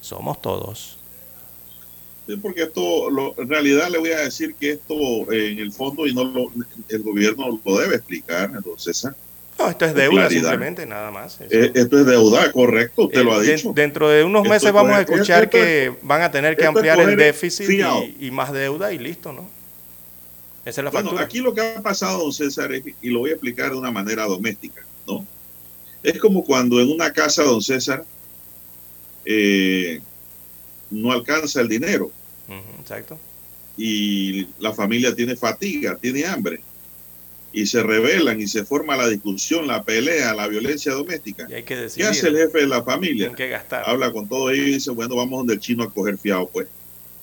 Somos 0.00 0.40
todos. 0.40 0.98
Sí, 2.26 2.36
Porque 2.36 2.62
esto, 2.64 3.10
lo- 3.10 3.34
en 3.38 3.48
realidad 3.48 3.88
le 3.90 3.98
voy 3.98 4.10
a 4.12 4.20
decir 4.20 4.54
que 4.54 4.72
esto 4.72 4.94
eh, 5.32 5.50
en 5.52 5.58
el 5.58 5.72
fondo, 5.72 6.06
y 6.06 6.14
no 6.14 6.24
lo, 6.24 6.52
el 6.88 7.02
gobierno 7.02 7.58
lo 7.64 7.78
debe 7.78 7.96
explicar, 7.96 8.52
don 8.62 8.78
César. 8.78 9.16
No, 9.58 9.68
esto 9.68 9.84
es 9.84 9.94
deuda 9.94 10.22
claridad. 10.22 10.30
simplemente, 10.50 10.86
nada 10.86 11.10
más. 11.10 11.38
Eh, 11.40 11.70
esto 11.74 11.98
es 12.00 12.06
deuda, 12.06 12.50
correcto, 12.50 13.04
usted 13.04 13.20
Eh, 13.20 13.24
lo 13.24 13.32
ha 13.34 13.40
de- 13.40 13.56
dicho. 13.56 13.72
dentro 13.74 14.08
de 14.08 14.24
unos 14.24 14.42
Esto 14.44 14.50
meses 14.54 14.66
es 14.68 14.72
vamos 14.72 14.92
a 14.92 15.00
escuchar 15.02 15.42
esto 15.44 15.50
que 15.58 15.92
van 16.02 16.22
a 16.22 16.30
tener 16.30 16.56
que 16.56 16.64
ampliar 16.66 16.98
el 17.00 17.16
déficit 17.16 17.68
y, 17.70 18.26
y 18.26 18.30
más 18.30 18.52
deuda 18.52 18.92
y 18.92 18.98
listo, 18.98 19.32
¿no? 19.34 19.48
Esa 20.64 20.80
es 20.80 20.84
la 20.84 20.90
Bueno, 20.90 21.08
factura. 21.10 21.24
aquí 21.24 21.38
lo 21.40 21.52
que 21.54 21.60
ha 21.60 21.82
pasado, 21.82 22.18
don 22.20 22.32
César, 22.32 22.72
es- 22.72 22.84
y 23.02 23.10
lo 23.10 23.20
voy 23.20 23.30
a 23.30 23.32
explicar 23.34 23.70
de 23.70 23.76
una 23.76 23.90
manera 23.90 24.24
doméstica, 24.24 24.82
¿no? 25.06 25.26
Es 26.02 26.18
como 26.18 26.42
cuando 26.44 26.80
en 26.80 26.90
una 26.90 27.12
casa, 27.12 27.42
don 27.42 27.60
César, 27.60 28.04
eh, 29.24 30.00
no 30.90 31.12
alcanza 31.12 31.60
el 31.60 31.68
dinero 31.68 32.10
exacto. 32.80 33.18
y 33.76 34.48
la 34.58 34.72
familia 34.72 35.14
tiene 35.14 35.36
fatiga, 35.36 35.96
tiene 36.00 36.24
hambre, 36.24 36.60
y 37.52 37.66
se 37.66 37.82
rebelan 37.82 38.40
y 38.40 38.46
se 38.46 38.64
forma 38.64 38.96
la 38.96 39.08
discusión, 39.08 39.66
la 39.66 39.82
pelea, 39.82 40.34
la 40.34 40.46
violencia 40.46 40.92
doméstica. 40.92 41.46
Y 41.48 41.54
hay 41.54 41.62
que 41.62 41.74
¿Qué 41.74 41.80
decidir 41.80 42.08
hace 42.08 42.28
el 42.28 42.36
jefe 42.36 42.60
de 42.60 42.66
la 42.66 42.82
familia? 42.82 43.32
qué 43.36 43.48
gastar. 43.48 43.82
Habla 43.88 44.12
con 44.12 44.28
todos 44.28 44.52
ellos 44.52 44.66
y 44.66 44.72
dice, 44.74 44.90
bueno, 44.90 45.16
vamos 45.16 45.40
donde 45.40 45.54
el 45.54 45.60
chino 45.60 45.82
a 45.82 45.90
coger 45.90 46.16
fiado, 46.16 46.48
pues, 46.48 46.68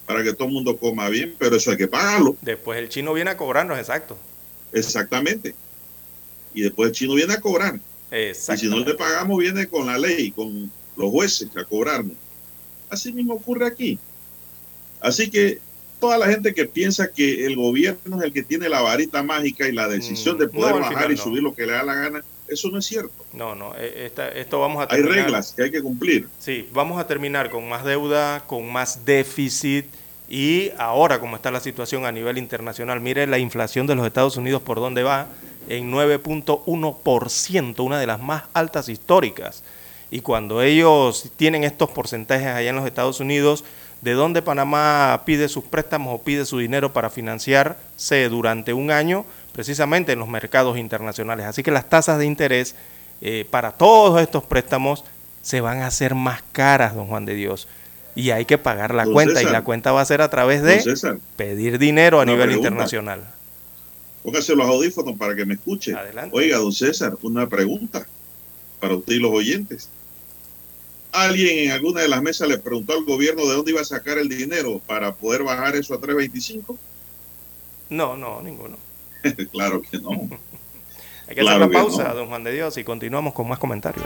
para 0.06 0.24
que 0.24 0.34
todo 0.34 0.48
el 0.48 0.54
mundo 0.54 0.78
coma 0.78 1.10
bien, 1.10 1.36
pero 1.38 1.56
eso 1.56 1.72
hay 1.72 1.78
que 1.78 1.88
pagarlo. 1.88 2.36
Después 2.42 2.80
el 2.80 2.90
chino 2.90 3.14
viene 3.14 3.32
a 3.32 3.38
cobrarnos, 3.38 3.78
exacto. 3.78 4.18
Exactamente. 4.74 5.56
Y 6.54 6.62
después 6.62 6.90
el 6.90 6.96
chino 6.96 7.14
viene 7.16 7.34
a 7.34 7.42
cobrar. 7.42 7.80
Y 8.12 8.34
si 8.34 8.68
no 8.68 8.80
le 8.80 8.94
pagamos, 8.96 9.38
viene 9.38 9.68
con 9.68 9.86
la 9.86 9.98
ley, 9.98 10.32
con 10.32 10.72
los 10.96 11.12
jueces 11.12 11.50
a 11.56 11.64
cobrarnos. 11.66 12.16
Así 12.90 13.12
mismo 13.12 13.34
ocurre 13.34 13.68
aquí. 13.68 14.00
Así 15.02 15.30
que 15.30 15.60
toda 16.00 16.18
la 16.18 16.28
gente 16.28 16.54
que 16.54 16.66
piensa 16.66 17.12
que 17.12 17.46
el 17.46 17.56
gobierno 17.56 18.20
es 18.20 18.24
el 18.24 18.34
que 18.34 18.44
tiene 18.44 18.70
la 18.70 18.82
varita 18.82 19.24
mágica 19.24 19.68
y 19.68 19.72
la 19.72 19.88
decisión 19.88 20.36
mm, 20.36 20.40
de 20.40 20.48
poder 20.48 20.74
bajar 20.76 21.12
y 21.12 21.18
subir 21.18 21.44
lo 21.44 21.54
que 21.54 21.66
le 21.66 21.74
da 21.74 21.84
la 21.84 21.96
gana, 21.96 22.24
eso 22.48 22.70
no 22.70 22.80
es 22.80 22.86
cierto. 22.86 23.26
No, 23.34 23.56
no, 23.56 23.74
eh, 23.78 24.12
esto 24.36 24.60
vamos 24.60 24.84
a 24.84 24.88
terminar. 24.88 25.18
Hay 25.18 25.24
reglas 25.24 25.54
que 25.56 25.64
hay 25.64 25.72
que 25.72 25.82
cumplir. 25.82 26.28
Sí, 26.40 26.70
vamos 26.74 27.00
a 27.00 27.08
terminar 27.08 27.50
con 27.50 27.68
más 27.68 27.84
deuda, 27.84 28.46
con 28.46 28.72
más 28.72 29.06
déficit 29.06 29.86
y 30.30 30.72
ahora 30.78 31.20
como 31.20 31.36
está 31.38 31.52
la 31.52 31.60
situación 31.60 32.06
a 32.06 32.12
nivel 32.12 32.38
internacional, 32.38 33.00
mire 33.00 33.28
la 33.28 33.40
inflación 33.40 33.88
de 33.88 33.96
los 33.96 34.06
Estados 34.06 34.38
Unidos 34.38 34.62
por 34.62 34.80
dónde 34.80 35.04
va, 35.04 35.28
en 35.70 35.92
9.1%, 35.92 37.84
una 37.84 38.00
de 38.00 38.08
las 38.08 38.22
más 38.22 38.44
altas 38.54 38.90
históricas. 38.90 39.64
Y 40.10 40.22
cuando 40.22 40.62
ellos 40.62 41.32
tienen 41.36 41.64
estos 41.64 41.90
porcentajes 41.90 42.48
allá 42.48 42.70
en 42.70 42.76
los 42.78 42.86
Estados 42.86 43.20
Unidos, 43.20 43.66
de 44.02 44.14
dónde 44.14 44.42
Panamá 44.42 45.24
pide 45.26 45.50
sus 45.50 45.64
préstamos 45.64 46.14
o 46.16 46.24
pide 46.24 46.46
su 46.46 46.60
dinero 46.60 46.94
para 46.94 47.10
financiarse 47.10 48.30
durante 48.30 48.74
un 48.74 48.92
año, 48.92 49.26
precisamente 49.54 50.12
en 50.12 50.20
los 50.20 50.28
mercados 50.28 50.78
internacionales. 50.78 51.46
Así 51.46 51.64
que 51.64 51.72
las 51.72 51.90
tasas 51.90 52.20
de 52.20 52.26
interés 52.26 52.76
eh, 53.22 53.46
para 53.50 53.72
todos 53.72 54.22
estos 54.22 54.44
préstamos 54.44 55.04
se 55.42 55.62
van 55.62 55.82
a 55.82 55.88
hacer 55.88 56.14
más 56.14 56.44
caras, 56.52 56.94
don 56.94 57.08
Juan 57.08 57.26
de 57.26 57.34
Dios. 57.34 57.68
Y 58.16 58.32
hay 58.32 58.46
que 58.46 58.58
pagar 58.58 58.94
la 58.94 59.06
cuenta 59.06 59.42
y 59.42 59.46
la 59.46 59.64
cuenta 59.64 59.92
va 59.92 60.02
a 60.02 60.06
ser 60.06 60.22
a 60.22 60.30
través 60.30 60.64
de 60.64 60.84
pedir 61.36 61.78
dinero 61.78 62.20
a 62.20 62.26
nivel 62.26 62.52
internacional. 62.52 63.24
Póngase 64.24 64.56
los 64.56 64.68
audífonos 64.68 65.16
para 65.18 65.36
que 65.36 65.46
me 65.46 65.54
escuche. 65.54 65.96
Oiga, 66.32 66.58
don 66.58 66.74
César, 66.74 67.16
una 67.22 67.48
pregunta 67.48 68.08
para 68.80 68.96
usted 68.96 69.14
y 69.14 69.20
los 69.20 69.32
oyentes 69.32 69.90
alguien 71.24 71.66
en 71.66 71.72
alguna 71.72 72.02
de 72.02 72.08
las 72.08 72.22
mesas 72.22 72.48
le 72.48 72.58
preguntó 72.58 72.94
al 72.94 73.04
gobierno 73.04 73.46
de 73.46 73.54
dónde 73.56 73.72
iba 73.72 73.82
a 73.82 73.86
sacar 73.86 74.18
el 74.18 74.30
dinero 74.30 74.82
para 74.86 75.14
poder 75.14 75.44
bajar 75.44 75.76
eso 75.76 75.94
a 75.94 76.00
325? 76.00 76.78
No, 77.90 78.18
no, 78.18 78.42
ninguno. 78.42 78.78
claro 79.52 79.82
que 79.82 79.98
no. 80.00 80.12
Hay 81.28 81.36
que 81.36 81.42
hacer 81.42 81.58
una 81.58 81.70
pausa, 81.70 82.14
don 82.14 82.28
Juan 82.30 82.44
de 82.44 82.54
Dios, 82.54 82.78
y 82.78 82.84
continuamos 82.84 83.34
con 83.34 83.48
más 83.50 83.60
comentarios. 83.60 84.06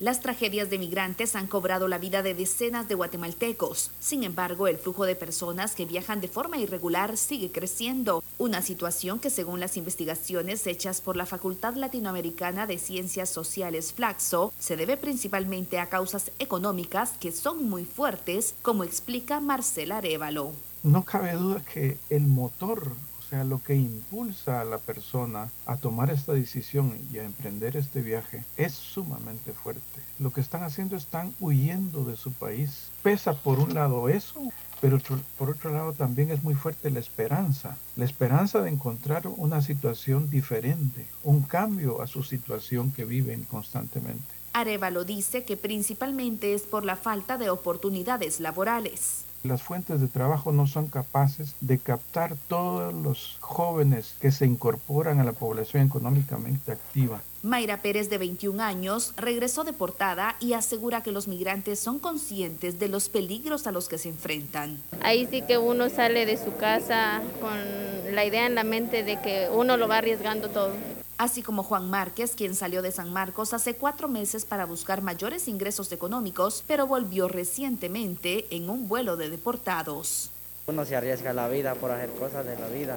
Las 0.00 0.20
tragedias 0.20 0.70
de 0.70 0.78
migrantes 0.78 1.36
han 1.36 1.46
cobrado 1.46 1.86
la 1.86 1.98
vida 1.98 2.22
de 2.22 2.34
decenas 2.34 2.88
de 2.88 2.94
guatemaltecos. 2.94 3.90
Sin 4.00 4.24
embargo, 4.24 4.66
el 4.66 4.78
flujo 4.78 5.04
de 5.04 5.14
personas 5.14 5.74
que 5.74 5.84
viajan 5.84 6.22
de 6.22 6.28
forma 6.28 6.56
irregular 6.56 7.18
sigue 7.18 7.52
creciendo, 7.52 8.24
una 8.38 8.62
situación 8.62 9.18
que 9.18 9.28
según 9.28 9.60
las 9.60 9.76
investigaciones 9.76 10.66
hechas 10.66 11.02
por 11.02 11.18
la 11.18 11.26
Facultad 11.26 11.74
Latinoamericana 11.74 12.66
de 12.66 12.78
Ciencias 12.78 13.28
Sociales 13.28 13.92
Flaxo, 13.92 14.54
se 14.58 14.78
debe 14.78 14.96
principalmente 14.96 15.78
a 15.78 15.90
causas 15.90 16.32
económicas 16.38 17.12
que 17.20 17.30
son 17.30 17.68
muy 17.68 17.84
fuertes, 17.84 18.54
como 18.62 18.84
explica 18.84 19.38
Marcela 19.40 19.98
Arevalo. 19.98 20.52
No 20.82 21.04
cabe 21.04 21.34
duda 21.34 21.62
que 21.62 21.98
el 22.08 22.26
motor 22.26 22.94
sea, 23.30 23.44
lo 23.44 23.62
que 23.62 23.76
impulsa 23.76 24.60
a 24.60 24.64
la 24.64 24.78
persona 24.78 25.50
a 25.64 25.76
tomar 25.76 26.10
esta 26.10 26.32
decisión 26.32 26.92
y 27.12 27.18
a 27.18 27.24
emprender 27.24 27.76
este 27.76 28.02
viaje 28.02 28.44
es 28.56 28.72
sumamente 28.72 29.52
fuerte. 29.52 30.00
Lo 30.18 30.32
que 30.32 30.40
están 30.40 30.64
haciendo 30.64 30.96
están 30.96 31.32
huyendo 31.40 32.04
de 32.04 32.16
su 32.16 32.32
país. 32.32 32.90
Pesa 33.02 33.34
por 33.34 33.60
un 33.60 33.72
lado 33.72 34.08
eso, 34.08 34.42
pero 34.80 34.98
por 35.38 35.50
otro 35.50 35.72
lado 35.72 35.92
también 35.92 36.30
es 36.30 36.42
muy 36.42 36.54
fuerte 36.54 36.90
la 36.90 36.98
esperanza. 36.98 37.76
La 37.96 38.04
esperanza 38.04 38.60
de 38.60 38.70
encontrar 38.70 39.28
una 39.28 39.62
situación 39.62 40.28
diferente, 40.28 41.06
un 41.22 41.42
cambio 41.42 42.02
a 42.02 42.06
su 42.06 42.24
situación 42.24 42.90
que 42.90 43.04
viven 43.04 43.44
constantemente. 43.44 44.24
Arevalo 44.52 45.04
dice 45.04 45.44
que 45.44 45.56
principalmente 45.56 46.54
es 46.54 46.62
por 46.62 46.84
la 46.84 46.96
falta 46.96 47.38
de 47.38 47.50
oportunidades 47.50 48.40
laborales. 48.40 49.24
Las 49.42 49.62
fuentes 49.62 50.02
de 50.02 50.08
trabajo 50.08 50.52
no 50.52 50.66
son 50.66 50.88
capaces 50.88 51.56
de 51.60 51.78
captar 51.78 52.36
todos 52.46 52.92
los 52.92 53.38
jóvenes 53.50 54.14
que 54.20 54.30
se 54.30 54.46
incorporan 54.46 55.18
a 55.18 55.24
la 55.24 55.32
población 55.32 55.86
económicamente 55.86 56.72
activa. 56.72 57.20
Mayra 57.42 57.78
Pérez, 57.78 58.08
de 58.08 58.18
21 58.18 58.62
años, 58.62 59.12
regresó 59.16 59.64
deportada 59.64 60.36
y 60.40 60.52
asegura 60.52 61.02
que 61.02 61.10
los 61.10 61.26
migrantes 61.26 61.80
son 61.80 61.98
conscientes 61.98 62.78
de 62.78 62.88
los 62.88 63.08
peligros 63.08 63.66
a 63.66 63.72
los 63.72 63.88
que 63.88 63.98
se 63.98 64.10
enfrentan. 64.10 64.80
Ahí 65.02 65.26
sí 65.30 65.42
que 65.42 65.58
uno 65.58 65.88
sale 65.88 66.26
de 66.26 66.36
su 66.36 66.54
casa 66.56 67.22
con 67.40 68.14
la 68.14 68.24
idea 68.24 68.46
en 68.46 68.54
la 68.54 68.64
mente 68.64 69.02
de 69.02 69.20
que 69.20 69.48
uno 69.52 69.76
lo 69.76 69.88
va 69.88 69.98
arriesgando 69.98 70.48
todo 70.48 70.72
así 71.20 71.42
como 71.42 71.62
Juan 71.62 71.90
Márquez, 71.90 72.34
quien 72.34 72.54
salió 72.54 72.80
de 72.80 72.92
San 72.92 73.12
Marcos 73.12 73.52
hace 73.52 73.74
cuatro 73.74 74.08
meses 74.08 74.46
para 74.46 74.64
buscar 74.64 75.02
mayores 75.02 75.48
ingresos 75.48 75.92
económicos, 75.92 76.64
pero 76.66 76.86
volvió 76.86 77.28
recientemente 77.28 78.46
en 78.56 78.70
un 78.70 78.88
vuelo 78.88 79.18
de 79.18 79.28
deportados. 79.28 80.29
Uno 80.66 80.84
se 80.84 80.96
arriesga 80.96 81.32
la 81.32 81.48
vida 81.48 81.74
por 81.74 81.90
hacer 81.90 82.10
cosas 82.10 82.46
de 82.46 82.56
la 82.58 82.68
vida, 82.68 82.96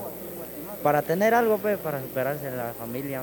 para 0.83 1.01
tener 1.01 1.33
algo, 1.33 1.57
pues, 1.57 1.77
para 1.77 2.01
superarse 2.01 2.47
en 2.47 2.57
la 2.57 2.73
familia. 2.73 3.21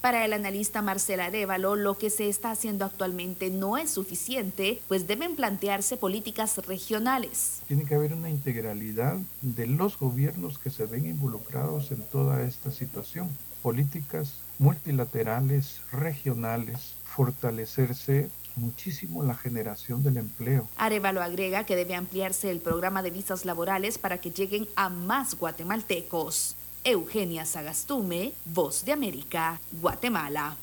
Para 0.00 0.24
el 0.24 0.32
analista 0.32 0.82
Marcela 0.82 1.26
Arevalo, 1.26 1.76
lo 1.76 1.96
que 1.96 2.10
se 2.10 2.28
está 2.28 2.50
haciendo 2.50 2.84
actualmente 2.84 3.50
no 3.50 3.78
es 3.78 3.90
suficiente, 3.90 4.80
pues 4.88 5.06
deben 5.06 5.36
plantearse 5.36 5.96
políticas 5.96 6.58
regionales. 6.66 7.60
Tiene 7.68 7.84
que 7.84 7.94
haber 7.94 8.12
una 8.12 8.28
integralidad 8.28 9.16
de 9.42 9.68
los 9.68 9.96
gobiernos 9.96 10.58
que 10.58 10.70
se 10.70 10.86
ven 10.86 11.06
involucrados 11.06 11.92
en 11.92 12.02
toda 12.02 12.42
esta 12.42 12.72
situación 12.72 13.28
políticas 13.62 14.34
multilaterales, 14.58 15.80
regionales, 15.92 16.96
fortalecerse 17.04 18.28
muchísimo 18.56 19.22
la 19.22 19.34
generación 19.34 20.02
del 20.02 20.16
empleo. 20.16 20.68
Arevalo 20.76 21.22
agrega 21.22 21.64
que 21.64 21.76
debe 21.76 21.94
ampliarse 21.94 22.50
el 22.50 22.60
programa 22.60 23.02
de 23.02 23.10
visas 23.10 23.44
laborales 23.44 23.98
para 23.98 24.18
que 24.18 24.30
lleguen 24.30 24.68
a 24.76 24.88
más 24.88 25.34
guatemaltecos. 25.34 26.56
Eugenia 26.84 27.46
Sagastume, 27.46 28.32
Voz 28.44 28.84
de 28.84 28.92
América, 28.92 29.60
Guatemala. 29.80 30.56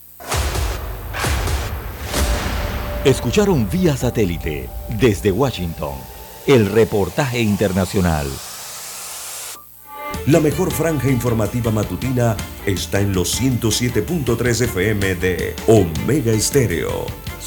Escucharon 3.06 3.70
vía 3.70 3.96
satélite 3.96 4.70
desde 5.00 5.32
Washington 5.32 5.96
el 6.46 6.70
reportaje 6.70 7.40
internacional. 7.40 8.28
La 10.28 10.40
mejor 10.40 10.72
franja 10.72 11.10
informativa 11.10 11.72
matutina 11.72 12.36
está 12.66 13.00
en 13.00 13.14
los 13.14 13.40
107.3 13.42 14.62
FM 14.64 15.16
de 15.16 15.56
Omega 15.68 16.32
Estéreo. 16.32 17.29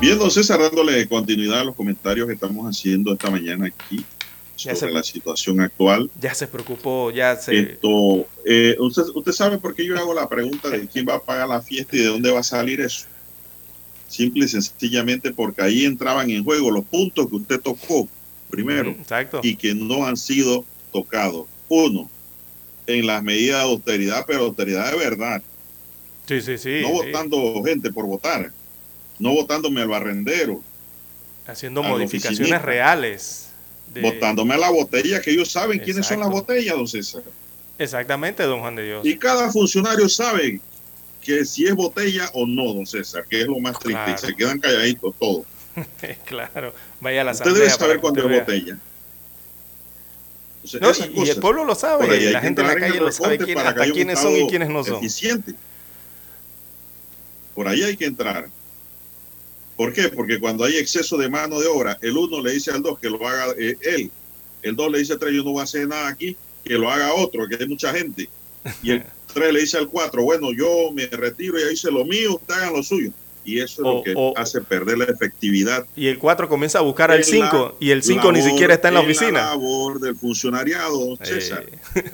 Bien, 0.00 0.16
don 0.16 0.30
César, 0.30 0.60
dándole 0.60 1.08
continuidad 1.08 1.60
a 1.60 1.64
los 1.64 1.74
comentarios 1.74 2.28
que 2.28 2.34
estamos 2.34 2.64
haciendo 2.66 3.12
esta 3.12 3.30
mañana 3.30 3.66
aquí 3.66 4.04
sobre 4.54 4.76
se- 4.76 4.90
la 4.90 5.02
situación 5.02 5.60
actual. 5.60 6.08
Ya 6.20 6.34
se 6.34 6.46
preocupó, 6.46 7.10
ya 7.10 7.34
se... 7.36 7.58
Esto, 7.58 8.26
eh, 8.44 8.76
usted, 8.78 9.02
usted 9.14 9.32
sabe 9.32 9.58
por 9.58 9.74
qué 9.74 9.84
yo 9.84 9.98
hago 9.98 10.14
la 10.14 10.28
pregunta 10.28 10.70
de 10.70 10.86
quién 10.86 11.06
va 11.08 11.16
a 11.16 11.22
pagar 11.22 11.48
la 11.48 11.60
fiesta 11.60 11.96
y 11.96 12.00
de 12.00 12.06
dónde 12.06 12.30
va 12.30 12.40
a 12.40 12.44
salir 12.44 12.80
eso. 12.80 13.06
Simple 14.06 14.44
y 14.44 14.48
sencillamente 14.48 15.32
porque 15.32 15.62
ahí 15.62 15.84
entraban 15.84 16.30
en 16.30 16.44
juego 16.44 16.70
los 16.70 16.84
puntos 16.84 17.28
que 17.28 17.36
usted 17.36 17.60
tocó 17.60 18.08
primero 18.50 18.90
Exacto. 18.90 19.40
y 19.42 19.56
que 19.56 19.74
no 19.74 20.06
han 20.06 20.16
sido 20.16 20.64
tocados. 20.92 21.46
Uno, 21.68 22.08
en 22.86 23.06
las 23.06 23.22
medidas 23.22 23.64
de 23.64 23.70
austeridad, 23.70 24.24
pero 24.26 24.44
austeridad 24.44 24.92
de 24.92 24.96
verdad. 24.96 25.42
Sí, 26.26 26.40
sí, 26.40 26.56
sí. 26.56 26.80
no 26.82 26.88
sí. 26.88 26.94
votando 26.94 27.62
gente 27.64 27.92
por 27.92 28.06
votar, 28.06 28.52
no 29.18 29.32
votándome 29.32 29.80
al 29.82 29.88
barrendero, 29.88 30.62
Haciendo 31.46 31.82
modificaciones 31.82 32.60
reales. 32.62 33.48
de- 33.94 34.02
votándome 34.02 34.54
a 34.54 34.58
la 34.58 34.70
botella, 34.70 35.20
que 35.20 35.30
ellos 35.30 35.50
saben 35.50 35.78
quiénes 35.78 36.06
son 36.06 36.20
las 36.20 36.28
botellas, 36.30 36.76
don 36.76 36.86
César. 36.86 37.22
Exactamente, 37.78 38.42
don 38.42 38.60
Juan 38.60 38.76
de 38.76 38.84
Dios. 38.84 39.06
Y 39.06 39.16
cada 39.16 39.50
funcionario 39.50 40.08
sabe 40.08 40.60
que 41.22 41.44
si 41.44 41.66
es 41.66 41.74
botella 41.74 42.30
o 42.34 42.46
no, 42.46 42.74
don 42.74 42.86
César, 42.86 43.24
que 43.28 43.40
es 43.40 43.46
lo 43.46 43.58
más 43.60 43.78
triste, 43.78 44.02
Claro. 44.04 44.14
y 44.22 44.26
se 44.26 44.34
quedan 44.34 44.58
calladitos 44.60 45.14
todos. 45.18 45.46
claro, 46.26 46.74
vaya 47.00 47.20
a 47.22 47.24
la 47.24 47.32
Usted 47.32 47.54
debe 47.54 47.70
saber 47.70 48.00
cuándo 48.00 48.28
es 48.28 48.40
botella. 48.40 48.76
Entonces, 50.70 51.10
No, 51.14 51.24
y, 51.24 51.30
el 51.30 51.36
pueblo 51.40 51.64
lo 51.64 51.74
sabe, 51.74 52.30
la 52.30 52.40
gente 52.40 52.60
en 52.60 52.66
la 52.66 52.76
calle 52.76 52.98
lo 53.00 53.10
sabe 53.12 53.38
quién, 53.38 53.58
hasta 53.58 53.90
quiénes 53.90 54.18
son 54.18 54.36
y 54.36 54.46
quiénes 54.48 54.68
no 54.68 54.84
son. 54.84 54.96
eficiente. 54.96 55.54
Por 57.54 57.68
ahí 57.68 57.82
hay 57.82 57.96
que 57.96 58.04
entrar. 58.04 58.48
¿Por 59.78 59.92
qué? 59.94 60.08
Porque 60.10 60.38
cuando 60.40 60.64
hay 60.64 60.76
exceso 60.76 61.16
de 61.16 61.30
mano 61.30 61.58
de 61.60 61.68
obra, 61.68 61.96
el 62.02 62.16
uno 62.18 62.42
le 62.42 62.52
dice 62.52 62.70
al 62.72 62.82
dos 62.82 62.98
que 62.98 63.08
lo 63.08 63.26
haga 63.26 63.54
eh, 63.58 63.76
él, 63.80 64.10
el 64.62 64.74
dos 64.76 64.90
le 64.92 64.98
dice 64.98 65.14
al 65.14 65.18
tres, 65.20 65.32
yo 65.32 65.42
no 65.44 65.52
voy 65.52 65.60
a 65.60 65.64
hacer 65.64 65.86
nada 65.88 66.08
aquí, 66.08 66.36
que 66.64 66.74
lo 66.74 66.90
haga 66.90 67.14
otro, 67.14 67.46
que 67.48 67.56
hay 67.58 67.66
mucha 67.68 67.94
gente. 67.94 68.28
Y 68.82 68.90
el 68.90 69.04
tres 69.32 69.52
le 69.52 69.60
dice 69.60 69.78
al 69.78 69.88
cuatro, 69.88 70.24
bueno, 70.24 70.48
yo 70.52 70.90
me 70.92 71.06
retiro 71.06 71.56
y 71.58 71.72
hice 71.72 71.90
lo 71.92 72.04
mío, 72.04 72.34
usted 72.34 72.54
hagan 72.54 72.72
lo 72.74 72.82
suyo. 72.82 73.10
Y 73.44 73.60
eso 73.60 73.80
es 73.82 73.86
O- 73.86 73.94
lo 73.94 74.02
que 74.02 74.12
o- 74.16 74.34
hace 74.36 74.60
perder 74.60 74.98
la 74.98 75.04
efectividad. 75.04 75.86
Y 75.96 76.08
el 76.08 76.18
4 76.18 76.48
comienza 76.50 76.80
a 76.80 76.82
buscar 76.82 77.10
al 77.12 77.24
5 77.24 77.76
y 77.80 77.92
el 77.92 78.02
5 78.02 78.30
ni 78.32 78.42
siquiera 78.42 78.74
está 78.74 78.88
en 78.88 78.94
la 78.94 79.00
es 79.00 79.06
oficina. 79.06 79.40
labor 79.46 80.00
del 80.00 80.16
funcionariado, 80.16 81.14
Eh, 81.14 81.18
César. 81.24 81.64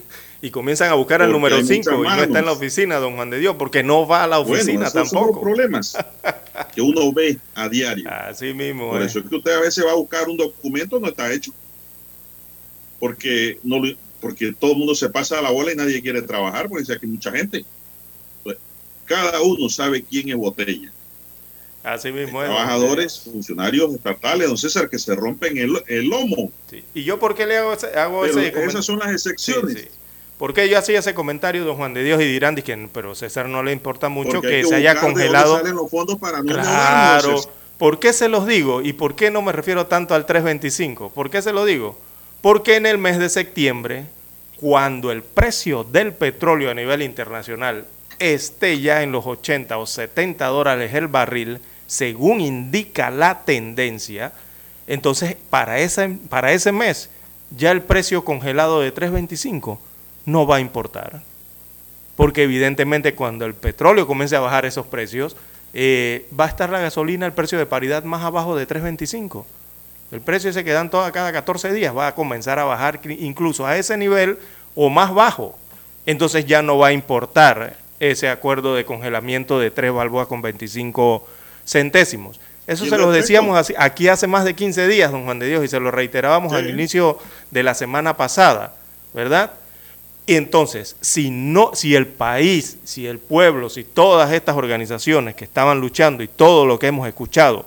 y 0.45 0.51
comienzan 0.51 0.91
a 0.91 0.95
buscar 0.95 1.23
al 1.23 1.33
número 1.33 1.57
hay 1.57 1.65
5 1.65 2.05
y 2.05 2.07
no 2.07 2.23
está 2.23 2.39
en 2.39 2.45
la 2.45 2.53
oficina, 2.53 2.97
don 2.97 3.15
Juan 3.15 3.31
de 3.31 3.39
Dios, 3.39 3.57
porque 3.59 3.83
no 3.83 4.07
va 4.07 4.25
a 4.25 4.27
la 4.27 4.41
oficina 4.41 4.75
bueno, 4.75 4.83
esos 4.83 4.93
son 4.93 5.01
los 5.01 5.11
tampoco. 5.11 5.41
problemas 5.41 5.97
que 6.75 6.83
uno 6.83 7.11
ve 7.15 7.39
a 7.55 7.67
diario. 7.71 8.05
Así 8.11 8.53
mismo. 8.53 8.91
Por 8.91 9.01
es. 9.01 9.13
eso 9.13 9.21
es 9.21 9.25
que 9.25 9.37
usted 9.37 9.53
a 9.53 9.61
veces 9.61 9.87
va 9.87 9.93
a 9.93 9.95
buscar 9.95 10.29
un 10.29 10.37
documento, 10.37 11.01
no 11.01 11.09
está 11.09 11.33
hecho. 11.33 11.51
Porque 13.01 13.59
no 13.63 13.81
porque 14.21 14.53
todo 14.53 14.73
el 14.73 14.77
mundo 14.77 14.95
se 14.95 15.09
pasa 15.09 15.39
a 15.39 15.43
la 15.43 15.51
bola 15.51 15.73
y 15.73 15.77
nadie 15.77 16.03
quiere 16.03 16.21
trabajar, 16.21 16.69
porque 16.69 16.83
dice 16.83 17.01
que 17.01 17.07
hay 17.07 17.13
mucha 17.13 17.33
gente. 17.33 17.65
Pues, 18.43 18.59
cada 19.07 19.41
uno 19.41 19.71
sabe 19.71 20.03
quién 20.03 20.29
es 20.29 20.37
botella. 20.37 20.93
Así 21.83 22.13
mismo 22.13 22.43
es. 22.43 22.51
de 22.51 22.55
Trabajadores, 22.55 23.19
funcionarios 23.21 23.95
estatales, 23.95 24.47
don 24.47 24.59
César, 24.59 24.91
que 24.91 24.99
se 24.99 25.15
rompen 25.15 25.57
el, 25.57 25.83
el 25.87 26.05
lomo. 26.05 26.53
Sí. 26.69 26.85
¿Y 26.93 27.05
yo 27.05 27.19
por 27.19 27.35
qué 27.35 27.47
le 27.47 27.57
hago 27.57 27.73
ese, 27.73 27.87
hago 27.99 28.27
ese 28.27 28.49
esas 28.63 28.85
son 28.85 28.99
las 28.99 29.11
excepciones. 29.11 29.81
Sí, 29.81 29.89
sí. 30.35 30.39
¿Por 30.39 30.55
qué 30.55 30.69
yo 30.69 30.79
hacía 30.79 30.99
ese 30.99 31.15
comentario, 31.15 31.65
don 31.65 31.77
Juan 31.77 31.95
de 31.95 32.03
Dios? 32.03 32.21
Y 32.21 32.25
dirán, 32.25 32.57
que 32.57 32.89
pero 32.93 33.15
César 33.15 33.49
no 33.49 33.63
le 33.63 33.73
importa 33.73 34.09
mucho 34.09 34.41
Porque 34.41 34.63
que 34.63 34.65
se 34.65 34.75
haya 34.75 35.01
congelado. 35.01 35.57
salen 35.57 35.77
los 35.77 35.91
fondos 35.91 36.19
para 36.19 36.43
Claro. 36.43 37.41
¿Por 37.79 37.99
qué 37.99 38.13
se 38.13 38.29
los 38.29 38.47
digo? 38.47 38.83
¿Y 38.83 38.93
por 38.93 39.17
qué 39.17 39.31
no 39.31 39.43
me 39.43 39.53
refiero 39.53 39.87
tanto 39.87 40.15
al 40.15 40.27
325? 40.27 41.11
¿Por 41.11 41.31
qué 41.31 41.43
se 41.43 41.53
lo 41.53 41.65
digo? 41.65 41.99
Porque 42.41 42.77
en 42.77 42.87
el 42.87 42.99
mes 42.99 43.19
de 43.19 43.29
septiembre, 43.29 44.07
cuando 44.57 45.11
el 45.11 45.23
precio 45.23 45.85
del 45.85 46.13
petróleo 46.13 46.71
a 46.71 46.75
nivel 46.75 47.03
internacional 47.03 47.87
esté 48.19 48.81
ya 48.81 49.03
en 49.03 49.13
los 49.13 49.27
80 49.27 49.77
o 49.79 49.87
70 49.87 50.47
dólares 50.47 50.95
el 50.95 51.09
barril, 51.09 51.61
según 51.87 52.41
indica 52.41 53.11
la 53.11 53.45
tendencia, 53.45 54.33
entonces 54.87 55.37
para 55.51 55.79
ese, 55.81 56.09
para 56.29 56.53
ese 56.53 56.71
mes 56.71 57.11
ya 57.57 57.71
el 57.71 57.83
precio 57.83 58.25
congelado 58.25 58.81
de 58.81 58.93
325 58.93 59.81
no 60.27 60.47
va 60.47 60.57
a 60.57 60.61
importar 60.61 61.23
porque 62.17 62.45
evidentemente 62.45 63.15
cuando 63.17 63.45
el 63.45 63.55
petróleo 63.55 64.07
comience 64.07 64.37
a 64.37 64.41
bajar 64.41 64.65
esos 64.67 64.87
precios, 64.87 65.37
eh, 65.73 66.29
va 66.39 66.45
a 66.45 66.49
estar 66.49 66.71
la 66.71 66.79
gasolina, 66.79 67.27
el 67.27 67.33
precio 67.33 67.59
de 67.59 67.67
paridad 67.67 68.05
más 68.05 68.23
abajo 68.23 68.55
de 68.57 68.69
3.25. 68.69 69.45
El 70.13 70.21
precio 70.21 70.49
ese 70.49 70.63
que 70.63 70.71
dan 70.71 70.91
toda, 70.91 71.11
cada 71.11 71.33
14 71.33 71.73
días 71.73 71.97
va 71.97 72.07
a 72.07 72.15
comenzar 72.15 72.61
a 72.61 72.65
bajar 72.65 73.01
incluso 73.19 73.67
a 73.67 73.77
ese 73.77 73.97
nivel 73.97 74.39
o 74.77 74.91
más 74.91 75.13
bajo. 75.13 75.59
Entonces 76.07 76.47
ya 76.47 76.63
no 76.63 76.79
va 76.79 76.89
a 76.89 76.93
importar 76.93 77.79
ese 77.99 78.29
acuerdo 78.29 78.77
de 78.77 78.85
congelamiento 78.85 79.59
de 79.59 79.73
3 79.73 79.93
balboas 79.93 80.29
con 80.29 80.41
25 80.41 81.27
centésimos. 81.67 82.39
Eso 82.69 82.85
se 82.87 82.97
lo 82.97 83.11
decíamos 83.11 83.59
así- 83.59 83.75
aquí 83.77 84.07
hace 84.07 84.29
más 84.29 84.45
de 84.45 84.55
15 84.55 84.87
días, 84.87 85.11
don 85.11 85.25
Juan 85.25 85.41
de 85.41 85.49
Dios, 85.49 85.65
y 85.65 85.69
se 85.69 85.81
lo 85.81 85.91
reiterábamos 85.91 86.53
Sí. 86.53 86.59
al 86.59 86.71
inicio 86.71 87.19
de 87.51 87.63
la 87.65 87.75
semana 87.75 88.17
pasada, 88.17 88.75
¿verdad? 89.13 89.51
Y 90.27 90.37
entonces, 90.37 90.97
si 91.01 91.31
no, 91.31 91.73
si 91.75 91.95
el 91.95 92.07
país, 92.07 92.79
si 92.85 93.07
el 93.07 93.19
pueblo, 93.19 93.69
si 93.69 93.85
todas 93.85 94.33
estas 94.33 94.57
organizaciones 94.57 95.35
que 95.35 95.45
estaban 95.45 95.81
luchando 95.81 96.23
y 96.23 96.29
todo 96.29 96.65
lo 96.65 96.79
que 96.79 96.87
hemos 96.87 97.07
escuchado, 97.07 97.67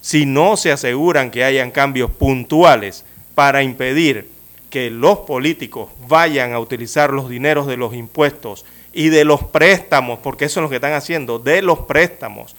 si 0.00 0.24
no 0.24 0.56
se 0.56 0.70
aseguran 0.70 1.30
que 1.30 1.42
hayan 1.42 1.72
cambios 1.72 2.10
puntuales 2.10 3.04
para 3.34 3.62
impedir 3.62 4.30
que 4.70 4.90
los 4.90 5.20
políticos 5.20 5.90
vayan 6.06 6.52
a 6.52 6.60
utilizar 6.60 7.12
los 7.12 7.28
dineros 7.28 7.66
de 7.66 7.76
los 7.76 7.94
impuestos 7.94 8.64
y 8.92 9.08
de 9.08 9.24
los 9.24 9.42
préstamos, 9.44 10.20
porque 10.20 10.44
eso 10.44 10.60
es 10.60 10.62
lo 10.62 10.70
que 10.70 10.76
están 10.76 10.92
haciendo, 10.92 11.38
de 11.38 11.62
los 11.62 11.80
préstamos, 11.80 12.54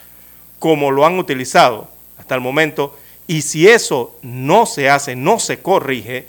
como 0.58 0.92
lo 0.92 1.06
han 1.06 1.18
utilizado 1.18 1.88
hasta 2.18 2.36
el 2.36 2.42
momento, 2.42 2.98
y 3.28 3.44
si 3.44 3.68
eso 3.68 4.16
no 4.22 4.66
se 4.66 4.90
hace, 4.90 5.16
no 5.16 5.40
se 5.40 5.60
corrige, 5.60 6.28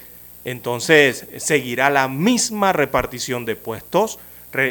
entonces 0.51 1.26
seguirá 1.38 1.90
la 1.90 2.09
misma 2.09 2.72
repartición 2.72 3.44
de 3.44 3.57
puestos, 3.57 4.18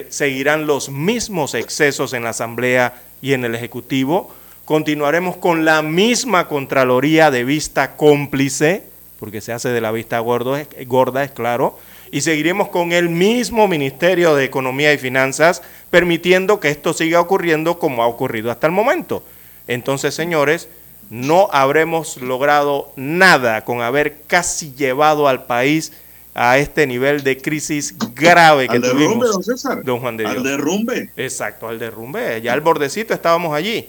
seguirán 0.10 0.68
los 0.68 0.90
mismos 0.90 1.54
excesos 1.54 2.14
en 2.14 2.24
la 2.24 2.32
Asamblea 2.32 3.02
y 3.22 3.34
en 3.34 3.46
el 3.46 3.56
Ejecutivo, 3.56 4.34
continuaremos 4.66 5.38
con 5.38 5.66
la 5.66 5.82
misma 5.82 6.48
Contraloría 6.48 7.32
de 7.32 7.44
vista 7.44 7.96
cómplice, 7.96 8.84
porque 9.20 9.42
se 9.42 9.52
hace 9.52 9.70
de 9.70 9.82
la 9.82 9.92
vista 9.92 10.20
gorda, 10.20 10.62
es 10.62 11.32
claro, 11.32 11.78
y 12.12 12.22
seguiremos 12.22 12.70
con 12.70 12.92
el 12.92 13.10
mismo 13.10 13.68
Ministerio 13.68 14.36
de 14.36 14.46
Economía 14.46 14.94
y 14.94 14.98
Finanzas, 14.98 15.62
permitiendo 15.90 16.60
que 16.60 16.70
esto 16.70 16.94
siga 16.94 17.20
ocurriendo 17.20 17.80
como 17.80 18.04
ha 18.04 18.08
ocurrido 18.08 18.52
hasta 18.52 18.68
el 18.68 18.74
momento. 18.74 19.24
Entonces, 19.68 20.16
señores, 20.16 20.70
no 21.10 21.50
habremos 21.52 22.18
logrado 22.18 22.92
nada 22.96 23.64
con 23.66 23.82
haber 23.82 24.22
casi 24.28 24.74
llevado 24.76 25.28
al 25.28 25.46
país 25.46 25.92
a 26.36 26.58
este 26.60 26.86
nivel 26.88 27.24
de 27.24 27.38
crisis 27.42 27.96
grave 28.16 28.68
que 28.68 28.76
Al 28.76 28.82
derrumbe, 28.82 29.28
don 29.28 29.44
César. 29.44 29.84
Don 29.84 30.00
Juan 30.00 30.16
de 30.18 30.26
Al 30.26 30.34
Dios. 30.34 30.44
derrumbe. 30.46 31.10
Exacto, 31.18 31.68
al 31.68 31.80
derrumbe. 31.80 32.42
Ya 32.42 32.54
al 32.54 32.62
bordecito 32.62 33.14
estábamos 33.14 33.54
allí. 33.54 33.88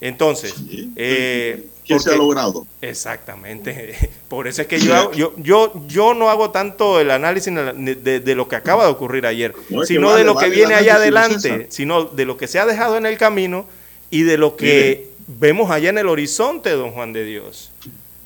Entonces, 0.00 0.52
Sí. 0.54 0.92
eh, 0.96 1.64
¿Qué 1.84 1.98
se 2.00 2.10
ha 2.12 2.16
logrado? 2.16 2.66
Exactamente. 2.82 3.94
Por 4.28 4.46
eso 4.48 4.60
es 4.62 4.68
que 4.68 4.78
yo, 4.80 4.94
hago- 4.94 5.12
yo, 5.12 5.32
yo, 5.38 5.72
yo 5.86 6.12
no 6.14 6.28
hago 6.28 6.50
tanto 6.50 7.00
el 7.00 7.10
análisis 7.12 7.54
de, 7.54 8.34
lo 8.34 8.48
que 8.48 8.56
acaba 8.56 8.84
de 8.84 8.90
ocurrir 8.90 9.24
ayer, 9.24 9.54
No, 9.70 9.84
sino 9.84 10.08
vale, 10.08 10.18
de 10.18 10.24
lo 10.24 10.36
que 10.36 10.50
viene 10.50 10.74
allá 10.74 10.96
adelante, 10.96 11.66
sino 11.70 12.04
de 12.04 12.24
lo 12.26 12.36
que 12.36 12.48
se 12.48 12.58
ha 12.58 12.66
dejado 12.66 12.96
en 12.98 13.06
el 13.06 13.16
camino 13.16 13.66
y 14.10 14.22
de 14.24 14.36
lo 14.36 14.56
que 14.56 15.10
vemos 15.26 15.70
allá 15.70 15.90
en 15.90 15.98
el 15.98 16.08
horizonte, 16.08 16.70
don 16.70 16.92
Juan 16.92 17.12
de 17.12 17.24
Dios. 17.24 17.70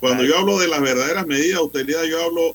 Cuando 0.01 0.25
yo 0.25 0.39
hablo 0.39 0.59
de 0.59 0.69
las 0.69 0.81
verdaderas 0.81 1.27
medidas 1.27 1.49
de 1.49 1.57
austeridad, 1.57 2.05
yo 2.05 2.23
hablo 2.23 2.55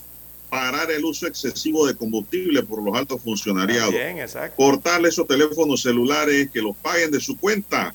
parar 0.50 0.90
el 0.92 1.04
uso 1.04 1.28
excesivo 1.28 1.86
de 1.86 1.96
combustible 1.96 2.64
por 2.64 2.82
los 2.82 2.96
altos 2.96 3.22
funcionariados. 3.22 3.92
Bien, 3.92 4.20
exacto. 4.20 4.56
Cortarle 4.56 5.10
esos 5.10 5.28
teléfonos 5.28 5.82
celulares, 5.82 6.50
que 6.52 6.62
los 6.62 6.76
paguen 6.78 7.12
de 7.12 7.20
su 7.20 7.38
cuenta. 7.38 7.94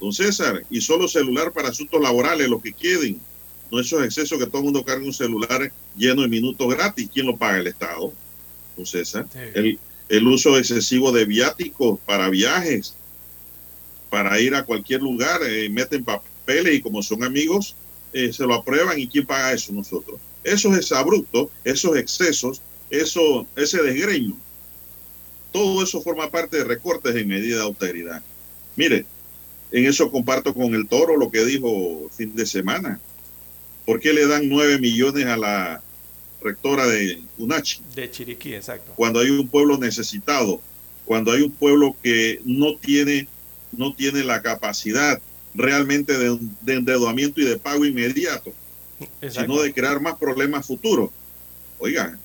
Don 0.00 0.12
César, 0.12 0.62
y 0.70 0.80
solo 0.80 1.08
celular 1.08 1.52
para 1.52 1.68
asuntos 1.68 2.00
laborales, 2.00 2.48
los 2.48 2.62
que 2.62 2.72
queden. 2.72 3.20
No 3.70 3.80
esos 3.80 4.02
excesos 4.04 4.38
que 4.38 4.46
todo 4.46 4.58
el 4.58 4.64
mundo 4.64 4.84
carga 4.84 5.04
un 5.04 5.12
celular 5.12 5.72
lleno 5.96 6.22
de 6.22 6.28
minutos 6.28 6.68
gratis. 6.68 7.08
¿Quién 7.12 7.26
lo 7.26 7.36
paga? 7.36 7.58
El 7.58 7.68
Estado. 7.68 8.12
Don 8.76 8.86
César. 8.86 9.26
Sí. 9.32 9.38
El, 9.54 9.78
el 10.08 10.26
uso 10.26 10.58
excesivo 10.58 11.12
de 11.12 11.24
viáticos 11.24 12.00
para 12.04 12.28
viajes, 12.28 12.94
para 14.10 14.38
ir 14.40 14.54
a 14.54 14.64
cualquier 14.64 15.00
lugar, 15.00 15.40
eh, 15.44 15.70
meten 15.70 16.04
papeles 16.04 16.74
y 16.74 16.82
como 16.82 17.02
son 17.02 17.22
amigos, 17.24 17.76
eh, 18.12 18.32
se 18.32 18.44
lo 18.44 18.54
aprueban 18.54 18.98
y 18.98 19.06
quién 19.06 19.24
paga 19.24 19.52
eso 19.52 19.72
nosotros. 19.72 20.20
Esos 20.42 20.76
exabruptos, 20.76 21.48
esos 21.64 21.96
excesos, 21.96 22.60
eso, 22.90 23.46
ese 23.56 23.82
desgreño, 23.82 24.36
todo 25.52 25.82
eso 25.82 26.02
forma 26.02 26.30
parte 26.30 26.58
de 26.58 26.64
recortes 26.64 27.14
en 27.14 27.28
medida 27.28 27.56
de 27.56 27.62
austeridad. 27.62 28.22
Mire, 28.76 29.06
En 29.72 29.86
eso 29.86 30.10
comparto 30.10 30.52
con 30.52 30.74
el 30.74 30.88
toro 30.88 31.16
lo 31.16 31.30
que 31.30 31.44
dijo 31.44 32.10
fin 32.16 32.34
de 32.34 32.44
semana. 32.44 32.98
¿Por 33.86 34.00
qué 34.00 34.12
le 34.12 34.26
dan 34.26 34.48
nueve 34.48 34.80
millones 34.80 35.26
a 35.26 35.36
la 35.36 35.82
rectora 36.42 36.86
de 36.86 37.22
UNACHI? 37.38 37.80
De 37.94 38.10
Chiriquí, 38.10 38.54
exacto. 38.54 38.92
Cuando 38.96 39.20
hay 39.20 39.30
un 39.30 39.46
pueblo 39.46 39.78
necesitado, 39.78 40.60
cuando 41.04 41.30
hay 41.30 41.42
un 41.42 41.52
pueblo 41.52 41.94
que 42.02 42.40
no 42.44 42.76
tiene, 42.76 43.28
no 43.72 43.94
tiene 43.94 44.24
la 44.24 44.42
capacidad 44.42 45.20
realmente 45.54 46.16
de, 46.16 46.38
de 46.60 46.74
endeudamiento 46.74 47.40
y 47.40 47.44
de 47.44 47.58
pago 47.58 47.84
inmediato, 47.84 48.52
Exacto. 49.20 49.52
sino 49.52 49.62
de 49.62 49.72
crear 49.72 50.00
más 50.00 50.16
problemas 50.16 50.66
futuros. 50.66 51.10
Oigan, 51.78 52.18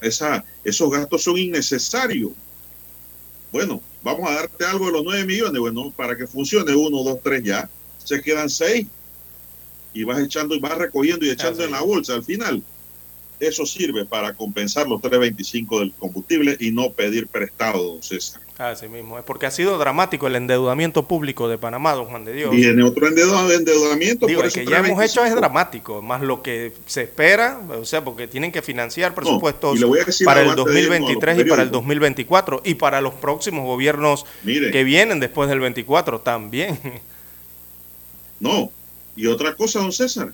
esa, 0.00 0.44
esos 0.62 0.90
gastos 0.90 1.22
son 1.22 1.38
innecesarios. 1.38 2.32
Bueno, 3.52 3.82
vamos 4.02 4.28
a 4.28 4.34
darte 4.34 4.64
algo 4.64 4.86
de 4.86 4.92
los 4.92 5.04
9 5.04 5.24
millones. 5.26 5.60
Bueno, 5.60 5.92
para 5.96 6.16
que 6.16 6.26
funcione 6.26 6.74
uno, 6.74 7.02
dos, 7.02 7.20
tres 7.22 7.42
ya, 7.42 7.68
se 8.02 8.20
quedan 8.20 8.50
seis. 8.50 8.86
Y 9.92 10.02
vas 10.02 10.20
echando 10.20 10.54
y 10.56 10.58
vas 10.58 10.76
recogiendo 10.76 11.24
y 11.24 11.30
echando 11.30 11.60
Así 11.60 11.66
en 11.66 11.70
la 11.70 11.82
bolsa. 11.82 12.14
Al 12.14 12.24
final, 12.24 12.62
eso 13.38 13.64
sirve 13.64 14.04
para 14.04 14.34
compensar 14.34 14.88
los 14.88 15.00
3.25 15.00 15.80
del 15.80 15.92
combustible 15.92 16.56
y 16.58 16.72
no 16.72 16.90
pedir 16.90 17.28
prestado, 17.28 17.82
don 17.82 18.02
César. 18.02 18.40
Así 18.56 18.86
mismo, 18.86 19.18
es 19.18 19.24
porque 19.24 19.46
ha 19.46 19.50
sido 19.50 19.78
dramático 19.78 20.28
el 20.28 20.36
endeudamiento 20.36 21.08
público 21.08 21.48
de 21.48 21.58
Panamá, 21.58 21.92
don 21.94 22.06
Juan 22.06 22.24
de 22.24 22.32
Dios. 22.34 22.52
Viene 22.52 22.84
otro 22.84 23.08
endeudamiento. 23.08 24.26
Digo, 24.26 24.38
por 24.38 24.46
el 24.46 24.52
que 24.52 24.64
ya 24.64 24.78
hemos 24.78 25.02
hecho 25.02 25.24
es 25.24 25.32
3.25. 25.32 25.36
dramático, 25.36 26.02
más 26.02 26.22
lo 26.22 26.40
que 26.40 26.72
se 26.86 27.02
espera, 27.02 27.60
o 27.68 27.84
sea, 27.84 28.04
porque 28.04 28.28
tienen 28.28 28.52
que 28.52 28.62
financiar 28.62 29.12
presupuestos 29.12 29.80
y 29.80 30.24
para 30.24 30.42
el 30.42 30.50
algo 30.50 30.62
antes 30.62 30.74
de 30.74 30.82
irnos 30.82 31.10
a 31.10 31.10
los 31.10 31.10
2023 31.14 31.16
y 31.16 31.44
para 31.50 31.62
el 31.62 31.70
periódicos. 31.70 31.72
2024 31.72 32.62
y 32.64 32.74
para 32.74 33.00
los 33.00 33.14
próximos 33.14 33.64
gobiernos 33.64 34.24
Mire. 34.44 34.70
que 34.70 34.84
vienen 34.84 35.18
después 35.18 35.48
del 35.48 35.58
24 35.58 36.20
también. 36.20 36.78
No. 38.40 38.70
Y 39.16 39.26
otra 39.26 39.54
cosa, 39.54 39.80
don 39.80 39.92
César. 39.92 40.32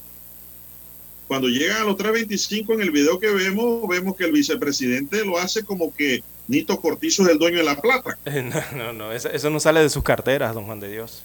Cuando 1.28 1.48
llegan 1.48 1.82
a 1.82 1.84
los 1.84 1.96
3.25 1.96 2.74
en 2.74 2.80
el 2.80 2.90
video 2.90 3.18
que 3.18 3.30
vemos, 3.30 3.86
vemos 3.88 4.16
que 4.16 4.24
el 4.24 4.32
vicepresidente 4.32 5.24
lo 5.24 5.38
hace 5.38 5.62
como 5.62 5.94
que 5.94 6.22
Nito 6.50 6.80
Cortizo 6.80 7.22
es 7.22 7.28
el 7.28 7.38
dueño 7.38 7.58
de 7.58 7.64
la 7.64 7.80
plata. 7.80 8.18
No, 8.26 8.76
no, 8.76 8.92
no, 8.92 9.12
eso, 9.12 9.30
eso 9.30 9.50
no 9.50 9.60
sale 9.60 9.80
de 9.80 9.88
sus 9.88 10.02
carteras, 10.02 10.52
don 10.52 10.66
Juan 10.66 10.80
de 10.80 10.90
Dios. 10.90 11.22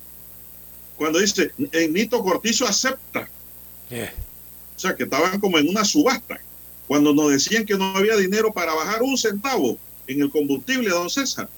Cuando 0.97 1.17
dice, 1.17 1.51
en 1.71 1.93
Nito 1.93 2.23
Cortizo 2.23 2.67
acepta. 2.67 3.27
Yeah. 3.89 4.13
O 4.75 4.79
sea, 4.79 4.95
que 4.95 5.03
estaban 5.03 5.39
como 5.39 5.57
en 5.57 5.67
una 5.67 5.83
subasta. 5.83 6.39
Cuando 6.87 7.11
nos 7.11 7.31
decían 7.31 7.65
que 7.65 7.75
no 7.75 7.97
había 7.97 8.15
dinero 8.17 8.53
para 8.53 8.75
bajar 8.75 9.01
un 9.01 9.17
centavo 9.17 9.79
en 10.05 10.21
el 10.21 10.29
combustible, 10.29 10.89
don 10.89 11.09
César. 11.09 11.49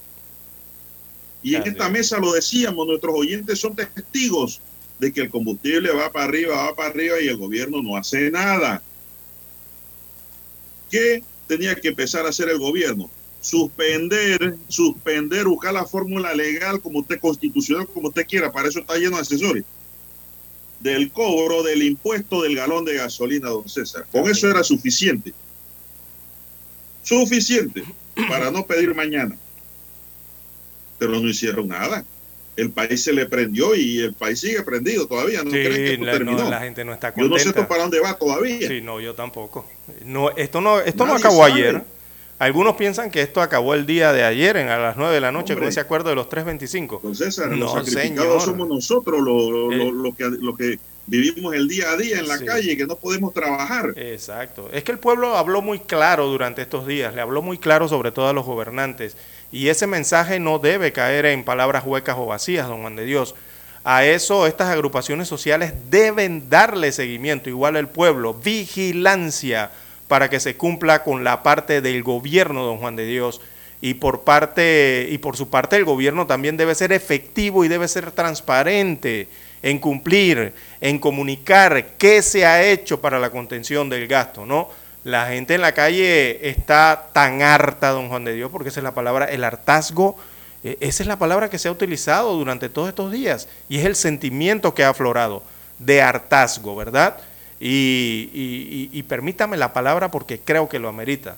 Y 1.43 1.55
en 1.55 1.63
esta 1.63 1.88
es. 1.88 1.91
mesa 1.91 2.20
lo 2.20 2.32
decíamos, 2.32 2.88
nuestros 2.88 3.13
oyentes 3.13 3.59
son 3.59 3.76
testigos 3.76 4.61
de 4.97 5.11
que 5.11 5.22
el 5.22 5.30
combustible 5.30 5.91
va 5.91 6.09
para 6.09 6.26
arriba, 6.26 6.55
va 6.55 6.76
para 6.76 6.89
arriba 6.89 7.20
y 7.20 7.28
el 7.28 7.36
gobierno 7.36 7.82
no 7.84 7.97
hace 7.97 8.32
nada. 8.32 8.82
¿Qué 10.89 11.22
tenía 11.47 11.76
que 11.76 11.89
empezar 11.89 12.26
a 12.26 12.30
hacer 12.30 12.47
el 12.47 12.59
gobierno? 12.59 13.09
Suspender, 13.48 14.58
suspender, 14.68 15.45
buscar 15.45 15.74
la 15.74 15.86
fórmula 15.86 16.34
legal 16.34 16.82
como 16.82 17.00
usted, 17.00 17.18
constitucional, 17.18 17.88
como 17.88 18.10
usted 18.10 18.28
quiera, 18.28 18.52
para 18.52 18.68
eso 18.68 18.80
está 18.82 18.98
lleno 18.98 19.16
de 19.16 19.22
asesores. 19.22 19.64
Del 20.82 21.10
cobro 21.14 21.64
del 21.64 21.82
impuesto 21.82 22.41
del 22.41 22.58
galón 22.58 22.84
de 22.84 22.95
gasolina, 22.95 23.48
don 23.48 23.70
César. 23.70 24.06
Con 24.12 24.30
eso 24.30 24.50
era 24.50 24.64
suficiente. 24.64 25.34
Suficiente 27.04 27.86
para 28.28 28.52
no 28.52 28.66
pedir 28.66 28.93
mañana. 28.93 29.38
Pero 31.00 31.14
no 31.14 31.30
hicieron 31.30 31.70
nada. 31.70 32.04
El 32.58 32.72
país 32.72 33.02
se 33.02 33.14
le 33.14 33.28
prendió 33.28 33.76
y 33.76 34.00
el 34.00 34.14
país 34.14 34.41
sigue 34.41 34.62
prendido 34.64 35.08
todavía. 35.08 35.41
No 35.41 35.52
creen 35.52 35.72
que 35.74 35.93
esto 35.93 36.04
la, 36.06 36.12
terminó. 36.12 36.38
no, 36.43 36.50
la 36.50 36.60
gente 36.60 36.84
no 36.84 36.91
está 36.91 37.16
Yo 37.16 37.30
no 37.30 37.38
sé 37.38 37.45
contenta. 37.45 37.68
para 37.70 37.84
dónde 37.84 38.02
va 38.02 38.18
todavía. 38.18 38.68
Sí, 38.68 38.82
no, 38.82 39.00
yo 39.00 39.16
tampoco. 39.16 39.66
No, 40.04 40.32
esto 40.36 40.60
no, 40.60 40.82
esto 40.82 41.06
no 41.06 41.14
acabó 41.14 41.48
sabe. 41.48 41.54
ayer. 41.54 41.97
Algunos 42.40 42.76
piensan 42.76 43.10
que 43.10 43.22
esto 43.22 43.42
acabó 43.42 43.74
el 43.74 43.86
día 43.88 44.14
de 44.14 44.24
ayer, 44.24 44.58
en, 44.58 44.70
a 44.70 44.78
las 44.78 44.96
9 44.98 45.14
de 45.16 45.22
la 45.22 45.32
noche, 45.32 45.54
Hombre. 45.54 45.66
con 45.66 45.70
ese 45.70 45.80
acuerdo 45.80 46.10
de 46.10 46.16
los 46.16 46.30
3.25. 46.30 47.02
Don 47.02 47.16
César, 47.16 47.50
No, 47.50 47.56
los 47.58 47.72
sacrificados 47.74 48.44
señor. 48.44 48.58
somos 48.58 48.68
nosotros, 48.68 49.22
lo, 49.22 49.50
lo- 49.52 49.72
Eh. 49.72 49.78
lo- 49.78 49.92
lo 49.92 50.16
que, 50.16 50.24
lo 50.40 50.56
que 50.56 50.80
vivimos 51.08 51.56
el 51.56 51.68
día 51.68 51.90
a 51.92 51.98
día 51.98 52.20
en 52.20 52.28
la 52.28 52.38
Sí. 52.38 52.46
calle, 52.46 52.78
que 52.78 52.86
no 52.86 52.96
podemos 52.96 53.34
trabajar. 53.34 53.94
Exacto. 53.96 54.70
Es 54.72 54.84
que 54.84 54.92
el 54.92 55.00
pueblo 55.00 55.36
habló 55.36 55.62
muy 55.64 55.80
claro 55.80 56.28
durante 56.28 56.62
estos 56.62 56.86
días, 56.86 57.16
le 57.16 57.22
habló 57.22 57.42
muy 57.42 57.58
claro 57.58 57.88
sobre 57.88 58.12
todo 58.12 58.28
a 58.28 58.34
los 58.34 58.46
gobernantes. 58.46 59.18
Y 59.52 59.70
ese 59.70 59.88
mensaje 59.88 60.40
no 60.40 60.60
debe 60.60 60.92
caer 60.92 61.26
en 61.26 61.44
palabras 61.44 61.86
huecas 61.88 62.18
o 62.20 62.26
vacías, 62.28 62.68
don 62.68 62.82
Juan 62.82 62.96
de 62.98 63.06
Dios. 63.06 63.34
A 63.84 64.06
eso 64.06 64.46
estas 64.46 64.68
agrupaciones 64.70 65.28
sociales 65.30 65.74
deben 65.90 66.50
darle 66.50 66.92
seguimiento, 66.92 67.50
igual 67.50 67.78
el 67.78 67.88
pueblo, 67.88 68.34
vigilancia 68.34 69.72
para 70.08 70.30
que 70.30 70.39
se 70.39 70.55
cumpla 70.55 71.03
con 71.03 71.24
la 71.24 71.43
parte 71.43 71.82
del 71.82 72.03
gobierno, 72.03 72.64
don 72.64 72.78
Juan 72.78 72.95
de 72.95 73.05
Dios. 73.05 73.41
Y 73.80 73.95
por 73.95 74.22
parte 74.22 75.08
y 75.12 75.20
por 75.20 75.38
su 75.38 75.49
parte 75.49 75.76
el 75.76 75.86
gobierno 75.86 76.26
también 76.26 76.58
debe 76.58 76.74
ser 76.74 76.91
efectivo 76.91 77.64
y 77.64 77.68
debe 77.68 77.88
ser 77.88 78.12
transparente 78.12 79.28
en 79.62 79.80
cumplir, 79.80 80.53
en 80.82 80.99
comunicar 80.99 81.89
qué 81.97 82.22
se 82.22 82.45
ha 82.45 82.64
hecho 82.64 83.01
para 83.01 83.20
la 83.20 83.30
contención 83.30 83.89
del 83.89 84.08
gasto, 84.08 84.45
¿no? 84.45 84.70
La 85.03 85.28
gente 85.28 85.55
en 85.55 85.62
la 85.62 85.74
calle 85.74 86.49
está 86.49 87.10
tan 87.14 87.41
harta, 87.41 87.91
don 87.91 88.10
Juan 88.10 88.26
de 88.26 88.34
Dios, 88.34 88.51
porque 88.51 88.70
esa 88.70 88.80
es 88.80 88.84
la 88.84 88.93
palabra, 88.93 89.26
el 89.26 89.43
hartazgo, 89.43 90.18
eh, 90.64 90.78
esa 90.80 91.03
es 91.03 91.08
la 91.08 91.20
palabra 91.20 91.49
que 91.49 91.60
se 91.60 91.68
ha 91.68 91.72
utilizado 91.72 92.34
durante 92.34 92.70
todos 92.70 92.89
estos 92.89 93.12
días 93.12 93.47
y 93.70 93.78
es 93.78 93.86
el 93.86 93.95
sentimiento 93.95 94.74
que 94.74 94.84
ha 94.84 94.89
aflorado 94.89 95.43
de 95.80 96.01
hartazgo, 96.01 96.76
¿verdad? 96.76 97.18
Y, 97.60 99.03
permítame 99.08 99.58
la 99.58 99.74
palabra 99.74 100.12
porque 100.12 100.39
creo 100.39 100.70
que 100.70 100.80
lo 100.80 100.89
amerita. 100.89 101.38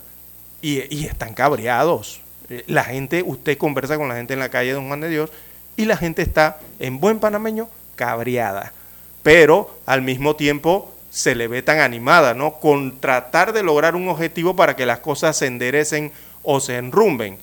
Y, 0.62 0.94
y 0.94 1.06
están 1.06 1.34
cabreados. 1.34 2.20
Eh, 2.50 2.64
La 2.66 2.84
gente, 2.84 3.22
usted 3.24 3.56
conversa 3.56 3.96
con 3.96 4.08
la 4.08 4.16
gente 4.16 4.34
en 4.34 4.40
la 4.40 4.50
calle, 4.50 4.72
don 4.72 4.88
Juan 4.88 5.00
de 5.00 5.08
Dios, 5.08 5.30
y 5.76 5.86
la 5.86 5.96
gente 5.96 6.22
está, 6.22 6.58
en 6.78 7.00
buen 7.00 7.18
panameño, 7.20 7.68
cabreada. 7.96 8.72
Pero 9.22 9.78
al 9.86 10.02
mismo 10.02 10.36
tiempo 10.36 10.92
se 11.10 11.34
le 11.34 11.48
ve 11.48 11.62
tan 11.62 11.80
animada, 11.80 12.34
¿no? 12.34 12.54
Con 12.54 13.00
tratar 13.00 13.52
de 13.52 13.62
lograr 13.62 13.96
un 13.96 14.08
objetivo 14.08 14.54
para 14.54 14.76
que 14.76 14.86
las 14.86 15.00
cosas 15.00 15.36
se 15.36 15.46
enderecen 15.46 16.12
o 16.42 16.60
se 16.60 16.76
enrumben 16.76 17.38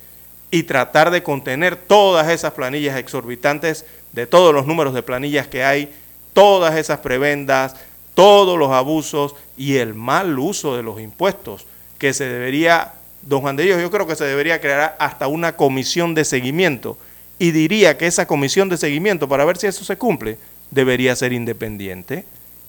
y 0.49 0.63
tratar 0.63 1.11
de 1.11 1.23
contener 1.23 1.75
todas 1.75 2.29
esas 2.29 2.53
planillas 2.53 2.97
exorbitantes 2.97 3.85
de 4.13 4.25
todos 4.25 4.53
los 4.53 4.65
números 4.65 4.93
de 4.93 5.03
planillas 5.03 5.47
que 5.47 5.63
hay, 5.63 5.93
todas 6.33 6.75
esas 6.75 6.99
prebendas, 6.99 7.75
todos 8.17 8.57
los 8.57 8.71
abusos 8.71 9.35
y 9.57 9.75
el 9.75 9.93
mal 9.93 10.39
uso 10.39 10.75
de 10.75 10.81
los 10.81 10.99
impuestos, 10.99 11.67
que 11.99 12.15
se 12.15 12.27
debería, 12.27 12.93
don 13.21 13.41
Juan 13.41 13.55
de 13.55 13.65
Dios, 13.65 13.79
yo 13.79 13.91
creo 13.91 14.07
que 14.07 14.15
se 14.15 14.23
debería 14.23 14.59
crear 14.59 14.95
hasta 14.97 15.27
una 15.27 15.55
comisión 15.55 16.15
de 16.15 16.25
seguimiento 16.25 16.97
y 17.37 17.51
diría 17.51 17.95
que 17.95 18.07
esa 18.07 18.25
comisión 18.25 18.69
de 18.69 18.77
seguimiento, 18.77 19.29
para 19.29 19.45
ver 19.45 19.57
si 19.57 19.67
eso 19.67 19.85
se 19.85 19.97
cumple, 19.97 20.39
debería 20.71 21.15
ser 21.15 21.31
independiente, 21.31 22.25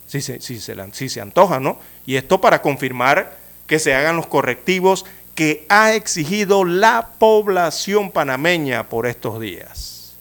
si 0.07 0.21
se, 0.21 0.43
si 0.43 0.61
se, 0.61 0.77
si 0.93 1.09
se 1.09 1.21
antoja, 1.23 1.59
¿no? 1.59 1.79
Y 2.05 2.17
esto 2.17 2.43
para 2.43 2.61
confirmar 2.61 3.35
que 3.67 3.79
se 3.79 3.95
hagan 3.95 4.17
los 4.17 4.27
correctivos 4.27 5.07
que 5.35 5.65
ha 5.71 5.95
exigido 5.95 6.67
la 6.67 7.09
población 7.19 8.11
panameña 8.11 8.91
por 8.91 9.07
estos 9.07 9.41
días. 9.41 10.13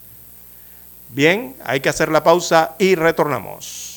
Bien, 1.09 1.53
hay 1.65 1.81
que 1.81 1.89
hacer 1.89 2.07
la 2.13 2.23
pausa 2.23 2.75
y 2.79 2.95
retornamos. 2.95 3.96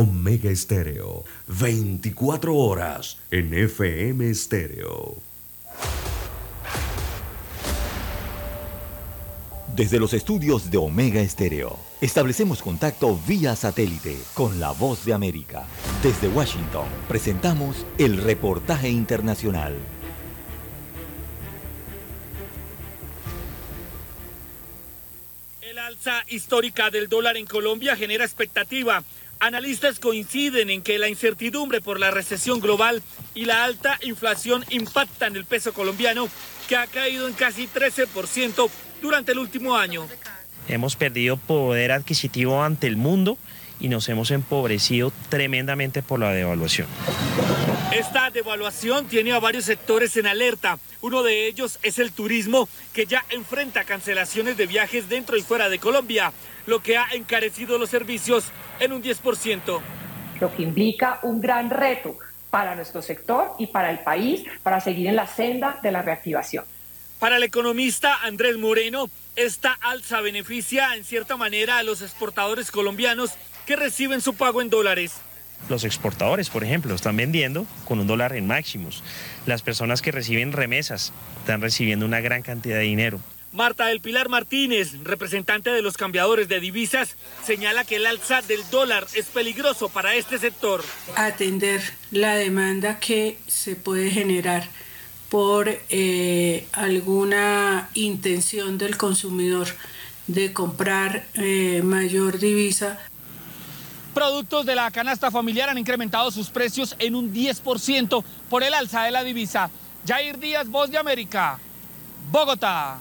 Omega 0.00 0.48
Estéreo, 0.48 1.24
24 1.48 2.54
horas 2.54 3.18
en 3.32 3.52
FM 3.52 4.30
Estéreo. 4.30 5.16
Desde 9.74 9.98
los 9.98 10.14
estudios 10.14 10.70
de 10.70 10.78
Omega 10.78 11.20
Estéreo, 11.20 11.76
establecemos 12.00 12.62
contacto 12.62 13.18
vía 13.26 13.56
satélite 13.56 14.16
con 14.34 14.60
la 14.60 14.70
voz 14.70 15.04
de 15.04 15.14
América. 15.14 15.66
Desde 16.00 16.28
Washington, 16.28 16.86
presentamos 17.08 17.84
el 17.98 18.18
reportaje 18.18 18.88
internacional. 18.88 19.74
El 25.60 25.76
alza 25.76 26.22
histórica 26.28 26.88
del 26.90 27.08
dólar 27.08 27.36
en 27.36 27.46
Colombia 27.46 27.96
genera 27.96 28.24
expectativa 28.24 29.02
Analistas 29.40 30.00
coinciden 30.00 30.68
en 30.68 30.82
que 30.82 30.98
la 30.98 31.08
incertidumbre 31.08 31.80
por 31.80 32.00
la 32.00 32.10
recesión 32.10 32.60
global 32.60 33.02
y 33.34 33.44
la 33.44 33.64
alta 33.64 33.98
inflación 34.02 34.64
impactan 34.70 35.36
el 35.36 35.44
peso 35.44 35.72
colombiano, 35.72 36.28
que 36.68 36.76
ha 36.76 36.86
caído 36.86 37.28
en 37.28 37.34
casi 37.34 37.68
13% 37.68 38.68
durante 39.00 39.32
el 39.32 39.38
último 39.38 39.76
año. 39.76 40.06
Hemos 40.66 40.96
perdido 40.96 41.36
poder 41.36 41.92
adquisitivo 41.92 42.62
ante 42.62 42.88
el 42.88 42.96
mundo 42.96 43.38
y 43.80 43.88
nos 43.88 44.08
hemos 44.08 44.30
empobrecido 44.30 45.12
tremendamente 45.28 46.02
por 46.02 46.20
la 46.20 46.32
devaluación. 46.32 46.88
Esta 47.92 48.30
devaluación 48.30 49.06
tiene 49.06 49.32
a 49.32 49.40
varios 49.40 49.64
sectores 49.64 50.16
en 50.16 50.26
alerta. 50.26 50.78
Uno 51.00 51.22
de 51.22 51.46
ellos 51.46 51.78
es 51.82 51.98
el 51.98 52.12
turismo, 52.12 52.68
que 52.92 53.06
ya 53.06 53.24
enfrenta 53.30 53.84
cancelaciones 53.84 54.56
de 54.56 54.66
viajes 54.66 55.08
dentro 55.08 55.36
y 55.36 55.42
fuera 55.42 55.68
de 55.68 55.78
Colombia, 55.78 56.32
lo 56.66 56.82
que 56.82 56.98
ha 56.98 57.06
encarecido 57.12 57.78
los 57.78 57.90
servicios 57.90 58.44
en 58.78 58.92
un 58.92 59.02
10%. 59.02 59.80
Lo 60.40 60.54
que 60.54 60.62
implica 60.62 61.18
un 61.22 61.40
gran 61.40 61.70
reto 61.70 62.18
para 62.50 62.74
nuestro 62.74 63.02
sector 63.02 63.52
y 63.58 63.68
para 63.68 63.90
el 63.90 64.00
país 64.00 64.44
para 64.62 64.80
seguir 64.80 65.06
en 65.06 65.16
la 65.16 65.26
senda 65.26 65.78
de 65.82 65.92
la 65.92 66.02
reactivación. 66.02 66.64
Para 67.18 67.36
el 67.36 67.42
economista 67.42 68.22
Andrés 68.22 68.58
Moreno, 68.58 69.10
esta 69.34 69.72
alza 69.80 70.20
beneficia 70.20 70.94
en 70.94 71.04
cierta 71.04 71.36
manera 71.36 71.78
a 71.78 71.82
los 71.82 72.02
exportadores 72.02 72.70
colombianos 72.70 73.32
que 73.68 73.76
reciben 73.76 74.22
su 74.22 74.32
pago 74.32 74.62
en 74.62 74.70
dólares. 74.70 75.12
Los 75.68 75.84
exportadores, 75.84 76.48
por 76.48 76.64
ejemplo, 76.64 76.94
están 76.94 77.18
vendiendo 77.18 77.66
con 77.84 78.00
un 78.00 78.06
dólar 78.06 78.34
en 78.34 78.46
máximos. 78.46 79.02
Las 79.44 79.60
personas 79.60 80.00
que 80.00 80.10
reciben 80.10 80.52
remesas 80.52 81.12
están 81.40 81.60
recibiendo 81.60 82.06
una 82.06 82.20
gran 82.20 82.40
cantidad 82.40 82.76
de 82.76 82.84
dinero. 82.84 83.20
Marta 83.52 83.88
del 83.88 84.00
Pilar 84.00 84.30
Martínez, 84.30 84.94
representante 85.04 85.68
de 85.68 85.82
los 85.82 85.98
cambiadores 85.98 86.48
de 86.48 86.60
divisas, 86.60 87.16
señala 87.44 87.84
que 87.84 87.96
el 87.96 88.06
alza 88.06 88.40
del 88.40 88.62
dólar 88.70 89.06
es 89.12 89.26
peligroso 89.26 89.90
para 89.90 90.14
este 90.14 90.38
sector. 90.38 90.82
Atender 91.16 91.82
la 92.10 92.36
demanda 92.36 92.98
que 92.98 93.36
se 93.48 93.76
puede 93.76 94.10
generar 94.10 94.66
por 95.28 95.68
eh, 95.90 96.66
alguna 96.72 97.90
intención 97.92 98.78
del 98.78 98.96
consumidor 98.96 99.68
de 100.26 100.54
comprar 100.54 101.26
eh, 101.34 101.82
mayor 101.84 102.38
divisa. 102.38 102.98
Productos 104.14 104.66
de 104.66 104.74
la 104.74 104.90
canasta 104.90 105.30
familiar 105.30 105.68
han 105.68 105.78
incrementado 105.78 106.30
sus 106.30 106.48
precios 106.48 106.96
en 106.98 107.14
un 107.14 107.32
10% 107.32 108.24
por 108.48 108.62
el 108.62 108.74
alza 108.74 109.04
de 109.04 109.10
la 109.10 109.22
divisa. 109.22 109.70
Jair 110.06 110.38
Díaz, 110.38 110.68
Voz 110.68 110.90
de 110.90 110.98
América, 110.98 111.58
Bogotá. 112.30 112.98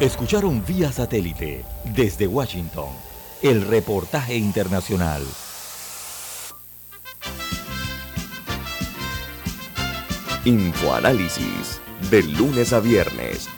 Escucharon 0.00 0.62
vía 0.66 0.92
satélite 0.92 1.64
desde 1.84 2.26
Washington 2.26 2.90
el 3.42 3.66
reportaje 3.66 4.36
internacional. 4.36 5.22
Infoanálisis, 10.44 11.80
de 12.10 12.22
lunes 12.22 12.72
a 12.72 12.80
viernes, 12.80 13.48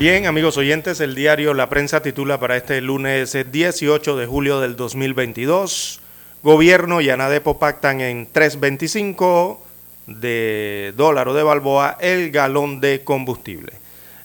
Bien, 0.00 0.24
amigos 0.24 0.56
oyentes, 0.56 0.98
el 1.00 1.14
diario 1.14 1.52
La 1.52 1.68
Prensa 1.68 2.00
titula 2.00 2.40
para 2.40 2.56
este 2.56 2.80
lunes 2.80 3.36
18 3.52 4.16
de 4.16 4.24
julio 4.24 4.58
del 4.58 4.74
2022, 4.74 6.00
Gobierno 6.42 7.02
y 7.02 7.10
Anadepo 7.10 7.58
pactan 7.58 8.00
en 8.00 8.26
3.25 8.32 9.58
de 10.06 10.94
dólar 10.96 11.28
o 11.28 11.34
de 11.34 11.42
balboa 11.42 11.98
el 12.00 12.30
galón 12.30 12.80
de 12.80 13.04
combustible. 13.04 13.74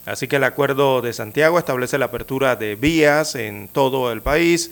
Así 0.05 0.29
que 0.29 0.37
el 0.37 0.45
acuerdo 0.45 1.01
de 1.01 1.11
Santiago 1.11 1.59
establece 1.59 1.97
la 1.97 2.05
apertura 2.05 2.55
de 2.55 2.77
vías 2.77 3.35
en 3.35 3.67
todo 3.67 4.13
el 4.13 4.21
país, 4.21 4.71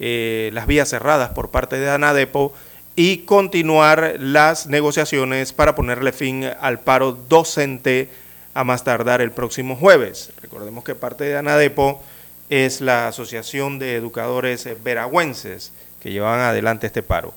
eh, 0.00 0.50
las 0.52 0.66
vías 0.66 0.90
cerradas 0.90 1.30
por 1.30 1.50
parte 1.50 1.80
de 1.80 1.88
Anadepo 1.88 2.52
y 2.94 3.20
continuar 3.20 4.16
las 4.18 4.66
negociaciones 4.66 5.54
para 5.54 5.74
ponerle 5.74 6.12
fin 6.12 6.44
al 6.44 6.78
paro 6.78 7.12
docente 7.12 8.10
a 8.54 8.64
más 8.64 8.84
tardar 8.84 9.20
el 9.20 9.30
próximo 9.30 9.76
jueves. 9.76 10.30
Recordemos 10.42 10.84
que 10.84 10.94
parte 10.94 11.24
de 11.24 11.36
ANADEPO 11.36 12.02
es 12.50 12.80
la 12.80 13.08
Asociación 13.08 13.78
de 13.78 13.96
Educadores 13.96 14.68
Veragüenses 14.82 15.72
que 16.00 16.12
llevan 16.12 16.40
adelante 16.40 16.86
este 16.86 17.02
paro. 17.02 17.32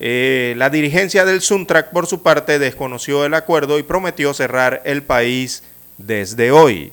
Eh, 0.00 0.54
la 0.56 0.70
dirigencia 0.70 1.24
del 1.24 1.40
Suntrack, 1.40 1.90
por 1.90 2.06
su 2.06 2.22
parte, 2.22 2.58
desconoció 2.58 3.24
el 3.24 3.34
acuerdo 3.34 3.78
y 3.78 3.82
prometió 3.82 4.32
cerrar 4.34 4.82
el 4.84 5.02
país 5.02 5.62
desde 5.98 6.50
hoy. 6.50 6.92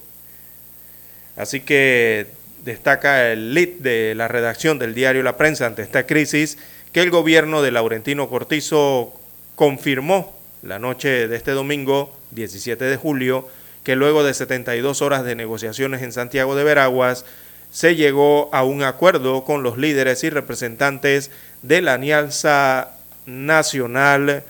Así 1.38 1.62
que 1.62 2.28
destaca 2.64 3.32
el 3.32 3.54
lead 3.54 3.80
de 3.80 4.14
la 4.16 4.28
redacción 4.28 4.78
del 4.78 4.94
diario 4.94 5.24
La 5.24 5.38
Prensa 5.38 5.66
ante 5.66 5.82
esta 5.82 6.06
crisis 6.06 6.58
que 6.92 7.02
el 7.02 7.10
gobierno 7.10 7.62
de 7.62 7.72
Laurentino 7.72 8.30
Cortizo 8.30 9.14
confirmó 9.56 10.38
la 10.62 10.78
noche 10.78 11.28
de 11.28 11.36
este 11.36 11.52
domingo 11.52 12.16
17 12.32 12.84
de 12.86 12.98
julio 12.98 13.48
que 13.84 13.96
luego 13.96 14.24
de 14.24 14.34
72 14.34 15.02
horas 15.02 15.24
de 15.24 15.36
negociaciones 15.36 16.02
en 16.02 16.12
Santiago 16.12 16.56
de 16.56 16.64
Veraguas 16.64 17.26
se 17.72 17.96
llegó 17.96 18.50
a 18.54 18.64
un 18.64 18.84
acuerdo 18.84 19.46
con 19.46 19.64
los 19.64 19.78
líderes 19.78 20.24
y 20.24 20.30
representantes 20.30 21.32
de 21.62 21.82
la 21.82 21.94
Alianza 21.94 22.92
Nacional 23.26 24.44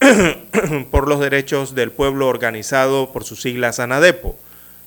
por 0.90 1.08
los 1.08 1.20
Derechos 1.20 1.74
del 1.74 1.90
Pueblo 1.90 2.28
organizado 2.28 3.12
por 3.12 3.24
sus 3.24 3.40
siglas 3.40 3.80
ANADEPO. 3.80 4.36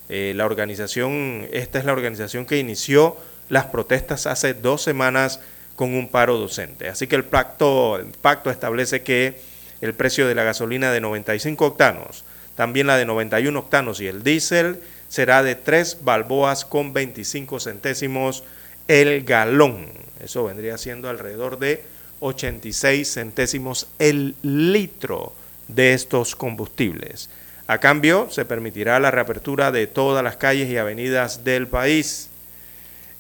Eh, 0.10 0.34
la 0.36 0.46
organización, 0.46 1.48
esta 1.52 1.80
es 1.80 1.86
la 1.86 1.94
organización 1.94 2.46
que 2.46 2.60
inició 2.60 3.18
las 3.50 3.66
protestas 3.66 4.28
hace 4.28 4.54
dos 4.54 4.82
semanas 4.82 5.40
con 5.76 5.94
un 5.94 6.10
paro 6.10 6.38
docente. 6.38 6.88
Así 6.88 7.08
que 7.08 7.16
el 7.16 7.24
pacto, 7.24 7.98
el 7.98 8.08
pacto 8.22 8.52
establece 8.52 9.02
que 9.02 9.40
el 9.82 9.94
precio 9.94 10.28
de 10.28 10.36
la 10.36 10.44
gasolina 10.44 10.92
de 10.92 11.02
95 11.02 11.66
octanos, 11.66 12.24
también 12.62 12.86
la 12.86 12.96
de 12.96 13.08
91 13.08 13.58
octanos 13.58 14.00
y 14.02 14.08
el 14.08 14.22
diésel 14.22 14.82
será 15.10 15.42
de 15.42 15.56
3 15.56 16.04
balboas 16.04 16.64
con 16.64 16.94
25 16.94 17.60
centésimos 17.60 18.44
el 18.88 19.24
galón. 19.24 19.88
Eso 20.24 20.44
vendría 20.44 20.78
siendo 20.78 21.10
alrededor 21.10 21.58
de 21.58 21.84
86 22.20 23.12
centésimos 23.12 23.88
el 23.98 24.36
litro 24.44 25.34
de 25.70 25.96
estos 25.96 26.36
combustibles. 26.36 27.32
A 27.66 27.80
cambio, 27.80 28.28
se 28.30 28.46
permitirá 28.46 29.00
la 29.00 29.10
reapertura 29.10 29.72
de 29.72 29.88
todas 29.88 30.24
las 30.24 30.38
calles 30.38 30.70
y 30.70 30.78
avenidas 30.78 31.44
del 31.44 31.66
país. 31.66 32.30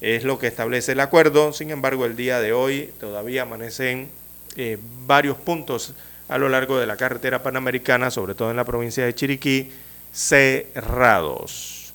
Es 0.02 0.24
lo 0.24 0.38
que 0.38 0.46
establece 0.46 0.92
el 0.92 1.00
acuerdo. 1.00 1.52
Sin 1.52 1.72
embargo, 1.72 2.06
el 2.06 2.16
día 2.16 2.40
de 2.42 2.54
hoy 2.54 2.94
todavía 3.00 3.42
amanecen 3.42 4.12
eh, 4.56 4.78
varios 5.08 5.38
puntos 5.38 5.96
a 6.32 6.38
lo 6.38 6.48
largo 6.48 6.80
de 6.80 6.88
la 6.88 6.96
carretera 6.96 7.44
panamericana, 7.44 8.10
sobre 8.10 8.36
todo 8.36 8.52
en 8.52 8.56
la 8.56 8.64
provincia 8.64 9.04
de 9.04 9.14
Chiriquí, 9.14 9.70
cerrados. 10.14 11.94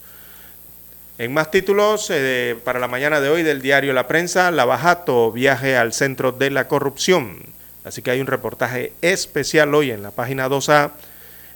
En 1.16 1.32
más 1.32 1.50
títulos, 1.50 2.10
eh, 2.10 2.54
para 2.62 2.78
la 2.78 2.86
mañana 2.86 3.22
de 3.22 3.30
hoy 3.30 3.42
del 3.42 3.62
diario 3.62 3.94
La 3.94 4.06
Prensa, 4.06 4.50
Lavajato, 4.50 5.32
viaje 5.32 5.78
al 5.78 5.94
centro 5.94 6.32
de 6.32 6.50
la 6.50 6.68
corrupción. 6.68 7.38
Así 7.82 8.02
que 8.02 8.10
hay 8.10 8.20
un 8.20 8.26
reportaje 8.26 8.92
especial 9.00 9.74
hoy 9.74 9.90
en 9.90 10.02
la 10.02 10.10
página 10.10 10.50
2A. 10.50 10.90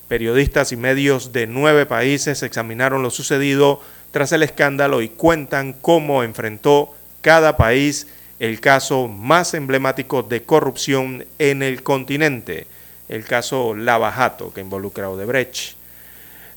Periodistas 0.08 0.72
y 0.72 0.78
medios 0.78 1.32
de 1.32 1.46
nueve 1.46 1.84
países 1.84 2.42
examinaron 2.42 3.02
lo 3.02 3.10
sucedido 3.10 3.82
tras 4.10 4.32
el 4.32 4.42
escándalo 4.42 5.02
y 5.02 5.10
cuentan 5.10 5.74
cómo 5.74 6.22
enfrentó 6.22 6.94
cada 7.20 7.58
país 7.58 8.06
el 8.40 8.58
caso 8.60 9.06
más 9.06 9.52
emblemático 9.52 10.22
de 10.22 10.42
corrupción 10.42 11.26
en 11.38 11.62
el 11.62 11.82
continente, 11.82 12.66
el 13.08 13.24
caso 13.24 13.76
Lavajato, 13.76 14.52
que 14.52 14.62
involucra 14.62 15.04
a 15.04 15.10
Odebrecht. 15.10 15.76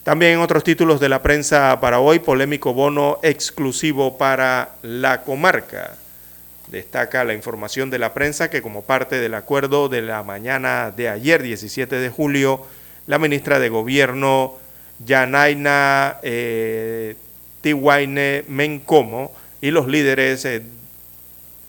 También 0.03 0.39
otros 0.39 0.63
títulos 0.63 1.01
de 1.01 1.09
la 1.09 1.21
prensa 1.21 1.77
para 1.81 1.99
hoy, 1.99 2.19
polémico 2.19 2.73
bono 2.73 3.19
exclusivo 3.21 4.17
para 4.17 4.75
la 4.81 5.23
comarca. 5.23 5.97
Destaca 6.67 7.25
la 7.25 7.33
información 7.33 7.89
de 7.89 7.99
la 7.99 8.13
prensa 8.13 8.49
que 8.49 8.61
como 8.61 8.83
parte 8.83 9.19
del 9.19 9.33
acuerdo 9.33 9.89
de 9.89 10.01
la 10.01 10.23
mañana 10.23 10.91
de 10.91 11.09
ayer, 11.09 11.43
17 11.43 11.97
de 11.97 12.09
julio, 12.09 12.65
la 13.07 13.19
ministra 13.19 13.59
de 13.59 13.67
Gobierno, 13.67 14.55
Yanaina 15.05 16.17
eh, 16.23 17.15
Tiwaine 17.61 18.45
Mencomo, 18.47 19.33
y 19.59 19.71
los 19.71 19.87
líderes 19.87 20.45
eh, 20.45 20.61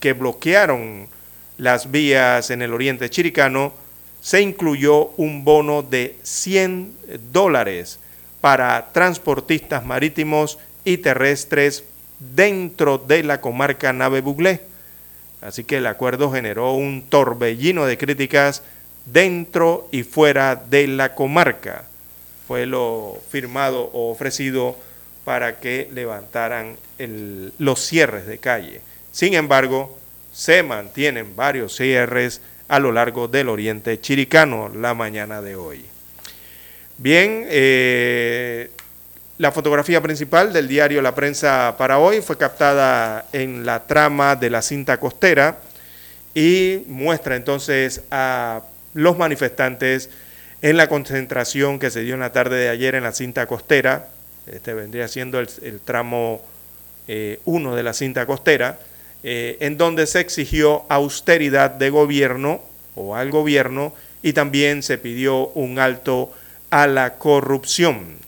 que 0.04 0.12
bloquearon 0.12 1.08
las 1.56 1.90
vías 1.90 2.50
en 2.50 2.60
el 2.60 2.74
oriente 2.74 3.08
chiricano, 3.08 3.72
se 4.20 4.42
incluyó 4.42 5.06
un 5.16 5.44
bono 5.44 5.82
de 5.82 6.18
100 6.22 6.94
dólares 7.32 7.98
para 8.42 8.92
transportistas 8.92 9.86
marítimos 9.86 10.58
y 10.84 10.98
terrestres 10.98 11.84
dentro 12.18 12.98
de 12.98 13.22
la 13.22 13.40
comarca 13.40 13.94
Nave 13.94 14.20
Buglé. 14.20 14.60
Así 15.40 15.64
que 15.64 15.78
el 15.78 15.86
acuerdo 15.86 16.30
generó 16.30 16.74
un 16.74 17.06
torbellino 17.08 17.86
de 17.86 17.96
críticas 17.96 18.62
dentro 19.06 19.88
y 19.90 20.02
fuera 20.02 20.54
de 20.54 20.86
la 20.86 21.14
comarca. 21.14 21.84
Fue 22.46 22.66
lo 22.66 23.18
firmado 23.30 23.84
o 23.94 24.10
ofrecido 24.10 24.76
para 25.24 25.60
que 25.60 25.88
levantaran 25.94 26.76
los 27.56 27.80
cierres 27.80 28.26
de 28.26 28.36
calle. 28.36 28.82
Sin 29.14 29.34
embargo, 29.34 29.96
se 30.32 30.64
mantienen 30.64 31.36
varios 31.36 31.76
cierres 31.76 32.40
a 32.66 32.80
lo 32.80 32.90
largo 32.90 33.28
del 33.28 33.48
oriente 33.48 34.00
chiricano 34.00 34.68
la 34.68 34.92
mañana 34.92 35.40
de 35.40 35.54
hoy. 35.54 35.84
Bien, 36.98 37.46
eh, 37.48 38.72
la 39.38 39.52
fotografía 39.52 40.00
principal 40.00 40.52
del 40.52 40.66
diario 40.66 41.00
La 41.00 41.14
Prensa 41.14 41.76
para 41.78 42.00
hoy 42.00 42.22
fue 42.22 42.36
captada 42.36 43.26
en 43.32 43.64
la 43.64 43.86
trama 43.86 44.34
de 44.34 44.50
la 44.50 44.62
cinta 44.62 44.98
costera 44.98 45.58
y 46.34 46.82
muestra 46.88 47.36
entonces 47.36 48.02
a 48.10 48.62
los 48.94 49.16
manifestantes 49.16 50.10
en 50.60 50.76
la 50.76 50.88
concentración 50.88 51.78
que 51.78 51.90
se 51.90 52.00
dio 52.00 52.14
en 52.14 52.20
la 52.20 52.32
tarde 52.32 52.56
de 52.56 52.68
ayer 52.68 52.96
en 52.96 53.04
la 53.04 53.12
cinta 53.12 53.46
costera. 53.46 54.08
Este 54.48 54.74
vendría 54.74 55.06
siendo 55.06 55.38
el, 55.38 55.80
tramo 55.84 56.42
1 57.06 57.72
eh, 57.72 57.76
de 57.76 57.82
la 57.84 57.92
cinta 57.92 58.26
costera 58.26 58.76
eh, 59.26 59.56
en 59.60 59.78
donde 59.78 60.06
se 60.06 60.20
exigió 60.20 60.84
austeridad 60.90 61.70
de 61.70 61.88
gobierno 61.88 62.60
o 62.94 63.16
al 63.16 63.30
gobierno 63.30 63.94
y 64.22 64.34
también 64.34 64.82
se 64.82 64.98
pidió 64.98 65.48
un 65.48 65.78
alto 65.78 66.30
a 66.68 66.86
la 66.86 67.14
corrupción. 67.14 68.18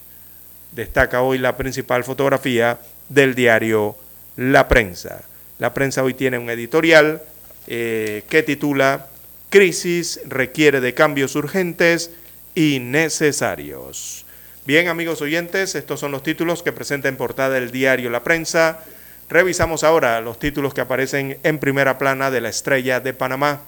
Destaca 0.72 1.20
hoy 1.20 1.36
la 1.36 1.58
principal 1.58 2.02
fotografía 2.02 2.78
del 3.10 3.34
diario 3.34 3.94
La 4.36 4.68
Prensa. 4.68 5.22
La 5.58 5.74
prensa 5.74 6.02
hoy 6.02 6.14
tiene 6.14 6.38
un 6.38 6.48
editorial 6.48 7.20
eh, 7.66 8.24
que 8.30 8.42
titula 8.42 9.08
Crisis 9.50 10.20
requiere 10.26 10.80
de 10.80 10.94
cambios 10.94 11.34
urgentes 11.34 12.10
y 12.54 12.78
necesarios. 12.80 14.24
Bien, 14.66 14.88
amigos 14.88 15.20
oyentes, 15.20 15.74
estos 15.74 16.00
son 16.00 16.10
los 16.10 16.22
títulos 16.22 16.62
que 16.62 16.72
presenta 16.72 17.08
en 17.08 17.16
portada 17.16 17.58
el 17.58 17.70
diario 17.70 18.08
La 18.08 18.24
Prensa. 18.24 18.80
Revisamos 19.28 19.82
ahora 19.82 20.20
los 20.20 20.38
títulos 20.38 20.72
que 20.72 20.80
aparecen 20.80 21.38
en 21.42 21.58
primera 21.58 21.98
plana 21.98 22.30
de 22.30 22.40
la 22.40 22.48
estrella 22.48 23.00
de 23.00 23.12
Panamá. 23.12 23.60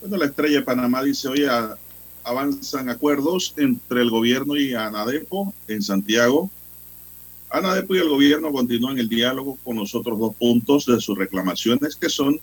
Bueno, 0.00 0.18
la 0.18 0.26
estrella 0.26 0.58
de 0.58 0.64
Panamá 0.64 1.02
dice 1.02 1.26
hoy 1.26 1.46
avanzan 2.22 2.88
acuerdos 2.88 3.54
entre 3.56 4.02
el 4.02 4.10
gobierno 4.10 4.56
y 4.56 4.74
Anadepo 4.74 5.52
en 5.66 5.82
Santiago. 5.82 6.48
Anadepo 7.50 7.96
y 7.96 7.98
el 7.98 8.08
gobierno 8.08 8.52
continúan 8.52 8.98
el 8.98 9.08
diálogo 9.08 9.58
con 9.64 9.76
los 9.76 9.94
otros 9.96 10.18
dos 10.18 10.34
puntos 10.36 10.86
de 10.86 11.00
sus 11.00 11.18
reclamaciones 11.18 11.96
que 11.96 12.08
son 12.08 12.40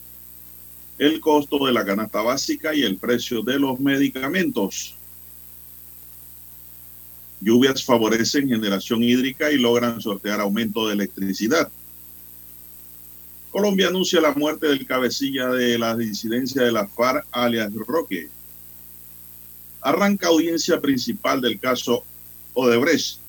el 0.98 1.20
costo 1.20 1.64
de 1.64 1.72
la 1.72 1.84
canasta 1.84 2.20
básica 2.20 2.74
y 2.74 2.82
el 2.82 2.98
precio 2.98 3.42
de 3.42 3.58
los 3.58 3.80
medicamentos. 3.80 4.94
Lluvias 7.40 7.82
favorecen 7.82 8.48
generación 8.48 9.02
hídrica 9.02 9.50
y 9.50 9.58
logran 9.58 10.00
sortear 10.00 10.40
aumento 10.40 10.86
de 10.86 10.94
electricidad. 10.94 11.70
Colombia 13.54 13.86
anuncia 13.86 14.20
la 14.20 14.34
muerte 14.34 14.66
del 14.66 14.84
cabecilla 14.84 15.46
de 15.46 15.78
la 15.78 15.96
disidencia 15.96 16.64
de 16.64 16.72
la 16.72 16.88
FARC, 16.88 17.24
alias 17.30 17.72
Roque. 17.72 18.28
Arranca 19.80 20.26
audiencia 20.26 20.80
principal 20.80 21.40
del 21.40 21.60
caso 21.60 22.02
Odebrecht. 22.54 23.20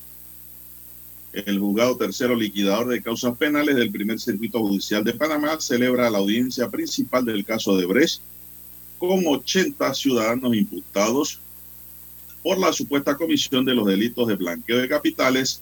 El 1.32 1.59
juzgado 1.59 1.95
tercero 1.97 2.34
liquidador 2.34 2.88
de 2.88 3.03
causas 3.03 3.38
penales 3.38 3.76
del 3.76 3.91
primer 3.91 4.19
circuito 4.19 4.61
judicial 4.61 5.03
de 5.03 5.13
Panamá 5.13 5.61
celebra 5.61 6.09
la 6.09 6.17
audiencia 6.17 6.71
principal 6.71 7.23
del 7.23 7.45
caso 7.45 7.73
Odebrecht 7.73 8.19
con 8.97 9.28
80 9.28 9.93
ciudadanos 9.93 10.55
imputados 10.55 11.39
por 12.41 12.57
la 12.57 12.73
supuesta 12.73 13.15
comisión 13.15 13.63
de 13.63 13.76
los 13.76 13.86
delitos 13.86 14.28
de 14.28 14.36
blanqueo 14.38 14.80
de 14.80 14.89
capitales 14.89 15.61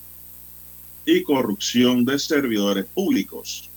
y 1.05 1.21
corrupción 1.23 2.05
de 2.05 2.17
servidores 2.17 2.85
públicos. 2.85 3.69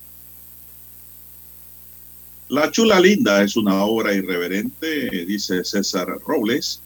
La 2.49 2.71
Chula 2.71 2.97
Linda 3.01 3.43
es 3.43 3.57
una 3.57 3.83
obra 3.83 4.13
irreverente, 4.13 5.25
dice 5.25 5.65
César 5.65 6.07
Robles, 6.25 6.81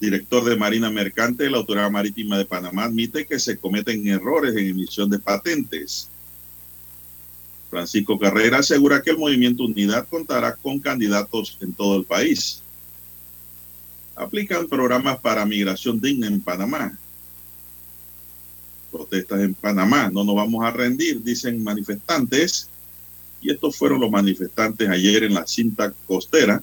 director 0.00 0.44
de 0.44 0.54
Marina 0.54 0.90
Mercante 0.90 1.50
la 1.50 1.58
Autoridad 1.58 1.90
Marítima 1.90 2.38
de 2.38 2.44
Panamá, 2.44 2.84
admite 2.84 3.26
que 3.26 3.40
se 3.40 3.58
cometen 3.58 4.06
errores 4.06 4.54
en 4.54 4.68
emisión 4.68 5.10
de 5.10 5.18
patentes. 5.18 6.08
Francisco 7.68 8.16
Carrera 8.16 8.58
asegura 8.58 9.02
que 9.02 9.10
el 9.10 9.18
movimiento 9.18 9.64
Unidad 9.64 10.06
contará 10.08 10.54
con 10.54 10.78
candidatos 10.78 11.58
en 11.60 11.72
todo 11.72 11.98
el 11.98 12.04
país. 12.04 12.62
Aplican 14.14 14.68
programas 14.68 15.18
para 15.18 15.44
migración 15.44 16.00
digna 16.00 16.28
en 16.28 16.40
Panamá. 16.40 16.96
Protestas 18.92 19.40
en 19.40 19.54
Panamá, 19.54 20.10
no 20.10 20.22
nos 20.22 20.36
vamos 20.36 20.64
a 20.64 20.70
rendir, 20.70 21.22
dicen 21.24 21.64
manifestantes. 21.64 22.69
Y 23.40 23.50
estos 23.50 23.76
fueron 23.76 24.00
los 24.00 24.10
manifestantes 24.10 24.88
ayer 24.88 25.24
en 25.24 25.34
la 25.34 25.46
cinta 25.46 25.92
costera, 26.06 26.62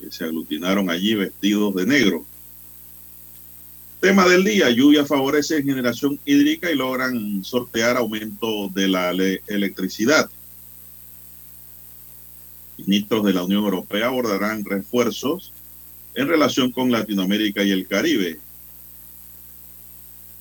que 0.00 0.10
se 0.10 0.24
aglutinaron 0.24 0.90
allí 0.90 1.14
vestidos 1.14 1.74
de 1.74 1.86
negro. 1.86 2.24
Tema 4.00 4.28
del 4.28 4.44
día, 4.44 4.70
lluvia 4.70 5.06
favorece 5.06 5.62
generación 5.62 6.20
hídrica 6.24 6.70
y 6.70 6.74
logran 6.74 7.42
sortear 7.44 7.96
aumento 7.96 8.68
de 8.68 8.88
la 8.88 9.10
electricidad. 9.46 10.28
Ministros 12.76 13.24
de 13.24 13.32
la 13.32 13.44
Unión 13.44 13.64
Europea 13.64 14.08
abordarán 14.08 14.64
refuerzos 14.64 15.52
en 16.14 16.28
relación 16.28 16.72
con 16.72 16.92
Latinoamérica 16.92 17.62
y 17.62 17.70
el 17.70 17.86
Caribe. 17.86 18.38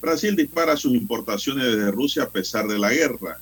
Brasil 0.01 0.35
dispara 0.35 0.77
sus 0.77 0.93
importaciones 0.93 1.65
desde 1.65 1.91
Rusia 1.91 2.23
a 2.23 2.29
pesar 2.29 2.67
de 2.67 2.77
la 2.77 2.93
guerra. 2.93 3.39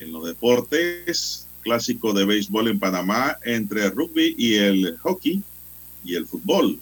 En 0.00 0.12
los 0.12 0.24
deportes, 0.24 1.46
clásico 1.60 2.14
de 2.14 2.24
béisbol 2.24 2.68
en 2.68 2.78
Panamá 2.78 3.38
entre 3.44 3.84
el 3.84 3.90
rugby 3.90 4.34
y 4.36 4.54
el 4.54 4.96
hockey 4.98 5.42
y 6.02 6.14
el 6.14 6.26
fútbol. 6.26 6.80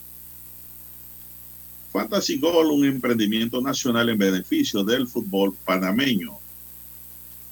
Fantasy 1.93 2.39
Goal, 2.39 2.69
un 2.69 2.85
emprendimiento 2.85 3.61
nacional 3.61 4.09
en 4.09 4.19
beneficio 4.19 4.85
del 4.85 5.09
fútbol 5.09 5.55
panameño. 5.65 6.39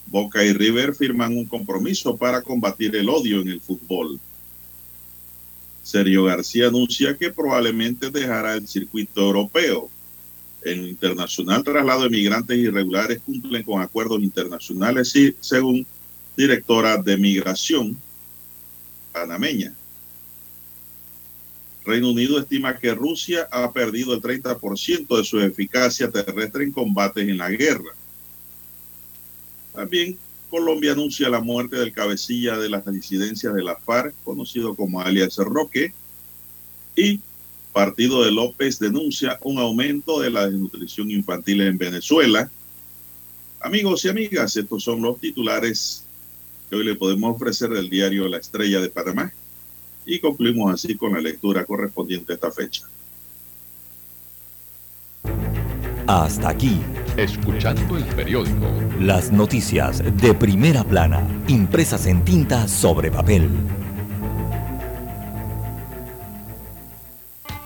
Boca 0.06 0.44
y 0.44 0.52
River 0.52 0.94
firman 0.94 1.36
un 1.36 1.46
compromiso 1.46 2.16
para 2.16 2.42
combatir 2.42 2.94
el 2.94 3.08
odio 3.08 3.40
en 3.40 3.48
el 3.48 3.60
fútbol. 3.60 4.20
Sergio 5.82 6.24
García 6.24 6.68
anuncia 6.68 7.16
que 7.16 7.32
probablemente 7.32 8.10
dejará 8.10 8.54
el 8.54 8.68
circuito 8.68 9.20
europeo. 9.20 9.90
En 10.66 10.84
internacional, 10.84 11.62
traslado 11.62 12.02
de 12.02 12.10
migrantes 12.10 12.58
irregulares 12.58 13.20
cumplen 13.24 13.62
con 13.62 13.80
acuerdos 13.80 14.20
internacionales 14.20 15.14
y, 15.14 15.32
según 15.38 15.86
directora 16.36 16.96
de 16.98 17.16
migración 17.16 17.96
panameña. 19.12 19.72
Reino 21.84 22.10
Unido 22.10 22.40
estima 22.40 22.78
que 22.78 22.92
Rusia 22.94 23.46
ha 23.52 23.72
perdido 23.72 24.12
el 24.12 24.20
30% 24.20 25.16
de 25.16 25.24
su 25.24 25.40
eficacia 25.40 26.10
terrestre 26.10 26.64
en 26.64 26.72
combates 26.72 27.28
en 27.28 27.38
la 27.38 27.48
guerra. 27.48 27.94
También 29.72 30.18
Colombia 30.50 30.92
anuncia 30.92 31.28
la 31.28 31.40
muerte 31.40 31.76
del 31.76 31.92
cabecilla 31.92 32.58
de 32.58 32.68
las 32.68 32.84
disidencias 32.90 33.54
de 33.54 33.62
la 33.62 33.76
FARC, 33.76 34.14
conocido 34.24 34.74
como 34.74 35.00
alias 35.00 35.36
Roque, 35.36 35.92
y 36.96 37.20
Partido 37.76 38.24
de 38.24 38.32
López 38.32 38.78
denuncia 38.78 39.38
un 39.42 39.58
aumento 39.58 40.18
de 40.18 40.30
la 40.30 40.46
desnutrición 40.46 41.10
infantil 41.10 41.60
en 41.60 41.76
Venezuela. 41.76 42.50
Amigos 43.60 44.02
y 44.06 44.08
amigas, 44.08 44.56
estos 44.56 44.82
son 44.82 45.02
los 45.02 45.20
titulares 45.20 46.02
que 46.70 46.76
hoy 46.76 46.86
le 46.86 46.94
podemos 46.94 47.36
ofrecer 47.36 47.68
del 47.68 47.90
diario 47.90 48.28
La 48.28 48.38
Estrella 48.38 48.80
de 48.80 48.88
Panamá 48.88 49.30
y 50.06 50.18
concluimos 50.20 50.72
así 50.72 50.94
con 50.94 51.12
la 51.12 51.20
lectura 51.20 51.66
correspondiente 51.66 52.32
a 52.32 52.36
esta 52.36 52.50
fecha. 52.50 52.86
Hasta 56.06 56.48
aquí. 56.48 56.80
Escuchando 57.18 57.98
el 57.98 58.04
periódico. 58.06 58.70
Las 59.00 59.30
noticias 59.30 60.02
de 60.16 60.32
primera 60.32 60.82
plana, 60.82 61.28
impresas 61.46 62.06
en 62.06 62.24
tinta 62.24 62.68
sobre 62.68 63.10
papel. 63.10 63.50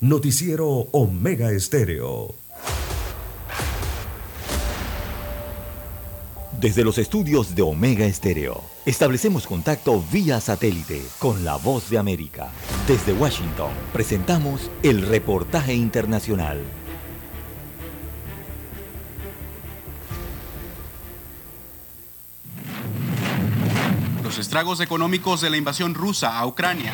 Noticiero 0.00 0.86
Omega 0.92 1.50
Estéreo. 1.50 2.32
Desde 6.60 6.84
los 6.84 6.98
estudios 6.98 7.56
de 7.56 7.62
Omega 7.62 8.06
Estéreo, 8.06 8.62
establecemos 8.86 9.48
contacto 9.48 10.00
vía 10.12 10.40
satélite 10.40 11.02
con 11.18 11.44
la 11.44 11.56
voz 11.56 11.90
de 11.90 11.98
América. 11.98 12.48
Desde 12.86 13.12
Washington, 13.12 13.72
presentamos 13.92 14.70
el 14.84 15.02
reportaje 15.02 15.74
internacional. 15.74 16.62
Los 24.22 24.38
estragos 24.38 24.80
económicos 24.80 25.40
de 25.40 25.50
la 25.50 25.56
invasión 25.56 25.94
rusa 25.94 26.38
a 26.38 26.46
Ucrania 26.46 26.92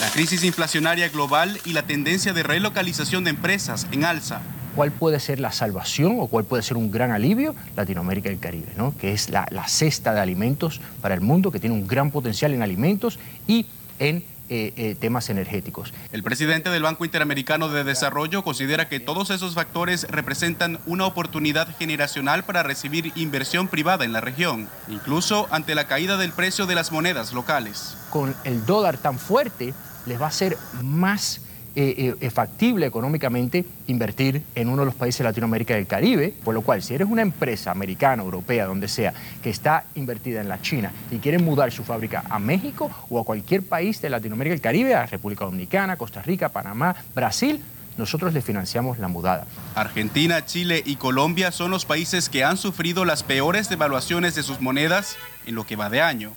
la 0.00 0.10
crisis 0.10 0.44
inflacionaria 0.44 1.08
global 1.08 1.58
y 1.64 1.72
la 1.72 1.82
tendencia 1.82 2.32
de 2.32 2.42
relocalización 2.42 3.24
de 3.24 3.30
empresas 3.30 3.86
en 3.92 4.04
alza. 4.04 4.42
¿Cuál 4.74 4.92
puede 4.92 5.20
ser 5.20 5.40
la 5.40 5.52
salvación 5.52 6.18
o 6.20 6.26
cuál 6.26 6.44
puede 6.44 6.62
ser 6.62 6.76
un 6.76 6.90
gran 6.90 7.12
alivio? 7.12 7.54
Latinoamérica 7.76 8.28
y 8.28 8.32
el 8.32 8.38
Caribe, 8.38 8.72
¿no? 8.76 8.94
que 8.98 9.12
es 9.12 9.30
la, 9.30 9.46
la 9.50 9.66
cesta 9.68 10.12
de 10.12 10.20
alimentos 10.20 10.82
para 11.00 11.14
el 11.14 11.22
mundo, 11.22 11.50
que 11.50 11.60
tiene 11.60 11.74
un 11.74 11.86
gran 11.86 12.10
potencial 12.10 12.52
en 12.52 12.62
alimentos 12.62 13.18
y 13.46 13.64
en 13.98 14.22
eh, 14.48 14.72
eh, 14.76 14.94
temas 14.94 15.28
energéticos. 15.28 15.92
El 16.12 16.22
presidente 16.22 16.70
del 16.70 16.84
Banco 16.84 17.04
Interamericano 17.04 17.68
de 17.68 17.82
Desarrollo 17.82 18.44
considera 18.44 18.88
que 18.88 19.00
todos 19.00 19.30
esos 19.30 19.54
factores 19.54 20.06
representan 20.08 20.78
una 20.86 21.04
oportunidad 21.04 21.66
generacional 21.76 22.44
para 22.44 22.62
recibir 22.62 23.10
inversión 23.16 23.66
privada 23.66 24.04
en 24.04 24.12
la 24.12 24.20
región, 24.20 24.68
incluso 24.86 25.48
ante 25.50 25.74
la 25.74 25.88
caída 25.88 26.16
del 26.16 26.30
precio 26.30 26.66
de 26.66 26.76
las 26.76 26.92
monedas 26.92 27.32
locales. 27.32 27.96
Con 28.10 28.36
el 28.44 28.64
dólar 28.64 28.98
tan 28.98 29.18
fuerte, 29.18 29.74
les 30.06 30.20
va 30.20 30.28
a 30.28 30.30
ser 30.30 30.56
más 30.82 31.40
eh, 31.78 32.16
eh, 32.18 32.30
factible 32.30 32.86
económicamente 32.86 33.66
invertir 33.86 34.42
en 34.54 34.68
uno 34.68 34.80
de 34.80 34.86
los 34.86 34.94
países 34.94 35.18
de 35.18 35.24
Latinoamérica 35.24 35.74
y 35.74 35.76
del 35.76 35.86
Caribe, 35.86 36.32
por 36.42 36.54
lo 36.54 36.62
cual 36.62 36.82
si 36.82 36.94
eres 36.94 37.06
una 37.06 37.20
empresa 37.20 37.70
americana, 37.70 38.22
europea, 38.22 38.64
donde 38.64 38.88
sea, 38.88 39.12
que 39.42 39.50
está 39.50 39.84
invertida 39.94 40.40
en 40.40 40.48
la 40.48 40.62
China 40.62 40.90
y 41.10 41.18
quiere 41.18 41.38
mudar 41.38 41.70
su 41.72 41.84
fábrica 41.84 42.24
a 42.30 42.38
México 42.38 42.90
o 43.10 43.20
a 43.20 43.24
cualquier 43.24 43.62
país 43.62 44.00
de 44.00 44.08
Latinoamérica 44.08 44.54
y 44.54 44.56
el 44.56 44.62
Caribe, 44.62 44.94
a 44.94 45.04
República 45.04 45.44
Dominicana, 45.44 45.98
Costa 45.98 46.22
Rica, 46.22 46.48
Panamá, 46.48 46.96
Brasil, 47.14 47.62
nosotros 47.98 48.32
le 48.32 48.42
financiamos 48.42 48.98
la 48.98 49.08
mudada. 49.08 49.46
Argentina, 49.74 50.44
Chile 50.44 50.82
y 50.84 50.96
Colombia 50.96 51.50
son 51.50 51.70
los 51.70 51.84
países 51.84 52.28
que 52.28 52.44
han 52.44 52.56
sufrido 52.56 53.04
las 53.04 53.22
peores 53.22 53.68
devaluaciones 53.68 54.34
de 54.34 54.42
sus 54.42 54.60
monedas 54.60 55.16
en 55.46 55.54
lo 55.54 55.64
que 55.64 55.76
va 55.76 55.88
de 55.88 56.02
año. 56.02 56.34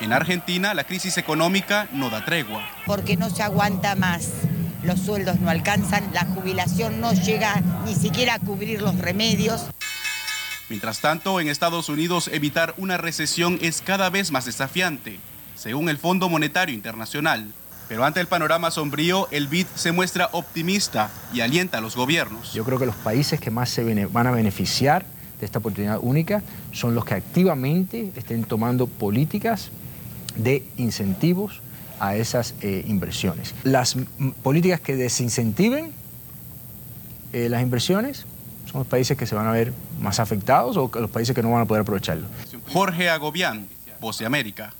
En 0.00 0.12
Argentina, 0.12 0.74
la 0.74 0.84
crisis 0.84 1.18
económica 1.18 1.88
no 1.92 2.08
da 2.08 2.24
tregua. 2.24 2.66
Porque 2.86 3.16
no 3.16 3.30
se 3.30 3.42
aguanta 3.42 3.96
más. 3.96 4.30
Los 4.84 5.00
sueldos 5.00 5.40
no 5.40 5.50
alcanzan, 5.50 6.08
la 6.14 6.24
jubilación 6.24 7.00
no 7.00 7.12
llega 7.12 7.60
ni 7.84 7.94
siquiera 7.94 8.34
a 8.34 8.38
cubrir 8.38 8.80
los 8.80 8.96
remedios. 8.96 9.66
Mientras 10.68 11.00
tanto, 11.00 11.40
en 11.40 11.48
Estados 11.48 11.88
Unidos 11.88 12.30
evitar 12.32 12.74
una 12.76 12.96
recesión 12.96 13.58
es 13.60 13.82
cada 13.82 14.08
vez 14.10 14.30
más 14.30 14.44
desafiante, 14.44 15.18
según 15.56 15.88
el 15.88 15.98
Fondo 15.98 16.28
Monetario 16.28 16.74
Internacional. 16.74 17.52
Pero 17.88 18.04
ante 18.04 18.20
el 18.20 18.26
panorama 18.26 18.70
sombrío, 18.70 19.28
el 19.30 19.48
BID 19.48 19.66
se 19.74 19.92
muestra 19.92 20.28
optimista 20.32 21.10
y 21.32 21.40
alienta 21.40 21.78
a 21.78 21.80
los 21.80 21.96
gobiernos. 21.96 22.52
Yo 22.52 22.64
creo 22.64 22.78
que 22.78 22.86
los 22.86 22.96
países 22.96 23.40
que 23.40 23.50
más 23.50 23.70
se 23.70 24.06
van 24.06 24.26
a 24.26 24.30
beneficiar 24.30 25.06
de 25.40 25.46
esta 25.46 25.58
oportunidad 25.58 25.98
única 26.02 26.42
son 26.72 26.94
los 26.94 27.04
que 27.04 27.14
activamente 27.14 28.12
estén 28.16 28.44
tomando 28.44 28.86
políticas 28.86 29.70
de 30.36 30.64
incentivos 30.76 31.60
a 32.00 32.16
esas 32.16 32.54
eh, 32.60 32.84
inversiones. 32.86 33.54
Las 33.64 33.96
políticas 34.42 34.80
que 34.80 34.96
desincentiven 34.96 35.92
eh, 37.32 37.48
las 37.48 37.62
inversiones 37.62 38.26
son 38.70 38.80
los 38.80 38.86
países 38.86 39.16
que 39.16 39.26
se 39.26 39.34
van 39.34 39.46
a 39.46 39.52
ver 39.52 39.72
más 40.00 40.20
afectados 40.20 40.76
o 40.76 40.90
los 40.94 41.10
países 41.10 41.34
que 41.34 41.42
no 41.42 41.50
van 41.50 41.62
a 41.62 41.64
poder 41.64 41.82
aprovecharlo. 41.82 42.26
Jorge 42.72 43.08
Agobián, 43.08 43.66
Voz 44.00 44.18
de 44.18 44.26
América. 44.26 44.72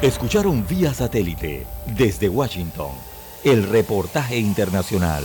Escucharon 0.00 0.64
vía 0.68 0.94
satélite 0.94 1.66
desde 1.86 2.28
Washington 2.28 2.92
el 3.44 3.68
reportaje 3.68 4.38
internacional. 4.38 5.24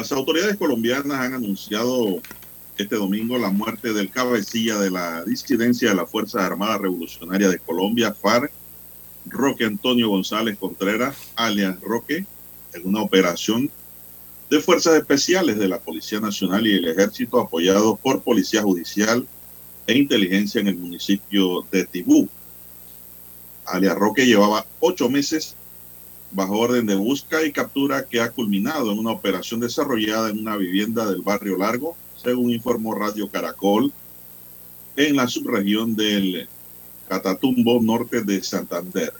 Las 0.00 0.12
autoridades 0.12 0.56
colombianas 0.56 1.18
han 1.20 1.34
anunciado 1.34 2.22
este 2.78 2.96
domingo 2.96 3.36
la 3.36 3.50
muerte 3.50 3.92
del 3.92 4.08
cabecilla 4.08 4.78
de 4.78 4.90
la 4.90 5.22
disidencia 5.24 5.90
de 5.90 5.94
la 5.94 6.06
Fuerza 6.06 6.46
Armada 6.46 6.78
Revolucionaria 6.78 7.50
de 7.50 7.58
Colombia, 7.58 8.14
FARC, 8.14 8.50
Roque 9.26 9.66
Antonio 9.66 10.08
González 10.08 10.56
Contreras, 10.56 11.18
alias 11.36 11.78
Roque, 11.82 12.24
en 12.72 12.86
una 12.88 13.02
operación 13.02 13.70
de 14.48 14.60
fuerzas 14.60 14.94
especiales 14.94 15.58
de 15.58 15.68
la 15.68 15.80
Policía 15.80 16.18
Nacional 16.18 16.66
y 16.66 16.76
el 16.76 16.88
Ejército 16.88 17.38
apoyados 17.38 18.00
por 18.00 18.22
Policía 18.22 18.62
Judicial 18.62 19.28
e 19.86 19.98
Inteligencia 19.98 20.62
en 20.62 20.68
el 20.68 20.76
municipio 20.76 21.66
de 21.70 21.84
Tibú. 21.84 22.26
Alias 23.66 23.96
Roque 23.96 24.24
llevaba 24.24 24.64
ocho 24.80 25.10
meses 25.10 25.56
bajo 26.32 26.58
orden 26.58 26.86
de 26.86 26.94
busca 26.94 27.44
y 27.44 27.52
captura 27.52 28.06
que 28.06 28.20
ha 28.20 28.30
culminado 28.30 28.92
en 28.92 28.98
una 28.98 29.10
operación 29.10 29.60
desarrollada 29.60 30.30
en 30.30 30.38
una 30.38 30.56
vivienda 30.56 31.10
del 31.10 31.22
barrio 31.22 31.56
Largo, 31.56 31.96
según 32.16 32.50
informó 32.50 32.94
Radio 32.94 33.28
Caracol, 33.28 33.92
en 34.96 35.16
la 35.16 35.26
subregión 35.26 35.96
del 35.96 36.48
Catatumbo 37.08 37.80
norte 37.82 38.22
de 38.22 38.42
Santander. 38.42 39.12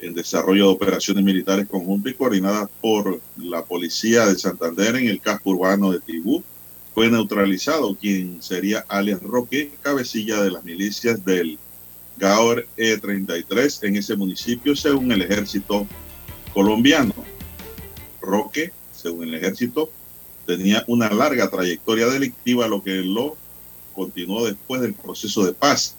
En 0.00 0.12
desarrollo 0.12 0.66
de 0.66 0.72
operaciones 0.72 1.24
militares 1.24 1.66
conjuntas 1.66 2.12
y 2.12 2.16
coordinadas 2.16 2.68
por 2.80 3.20
la 3.38 3.64
Policía 3.64 4.26
de 4.26 4.38
Santander 4.38 4.96
en 4.96 5.08
el 5.08 5.20
casco 5.20 5.50
urbano 5.50 5.92
de 5.92 6.00
Tibú, 6.00 6.42
fue 6.94 7.10
neutralizado 7.10 7.96
quien 7.96 8.42
sería 8.42 8.84
alias 8.88 9.22
Roque, 9.22 9.72
cabecilla 9.82 10.42
de 10.42 10.50
las 10.50 10.64
milicias 10.64 11.24
del 11.24 11.58
Gaur 12.16 12.66
E33 12.76 13.84
en 13.86 13.96
ese 13.96 14.16
municipio, 14.16 14.76
según 14.76 15.12
el 15.12 15.22
ejército 15.22 15.86
colombiano. 16.52 17.14
Roque, 18.20 18.72
según 18.92 19.28
el 19.28 19.34
ejército, 19.34 19.90
tenía 20.46 20.84
una 20.86 21.10
larga 21.10 21.50
trayectoria 21.50 22.06
delictiva, 22.06 22.68
lo 22.68 22.82
que 22.82 22.96
lo 23.02 23.36
continuó 23.94 24.46
después 24.46 24.80
del 24.80 24.94
proceso 24.94 25.44
de 25.44 25.52
paz, 25.52 25.96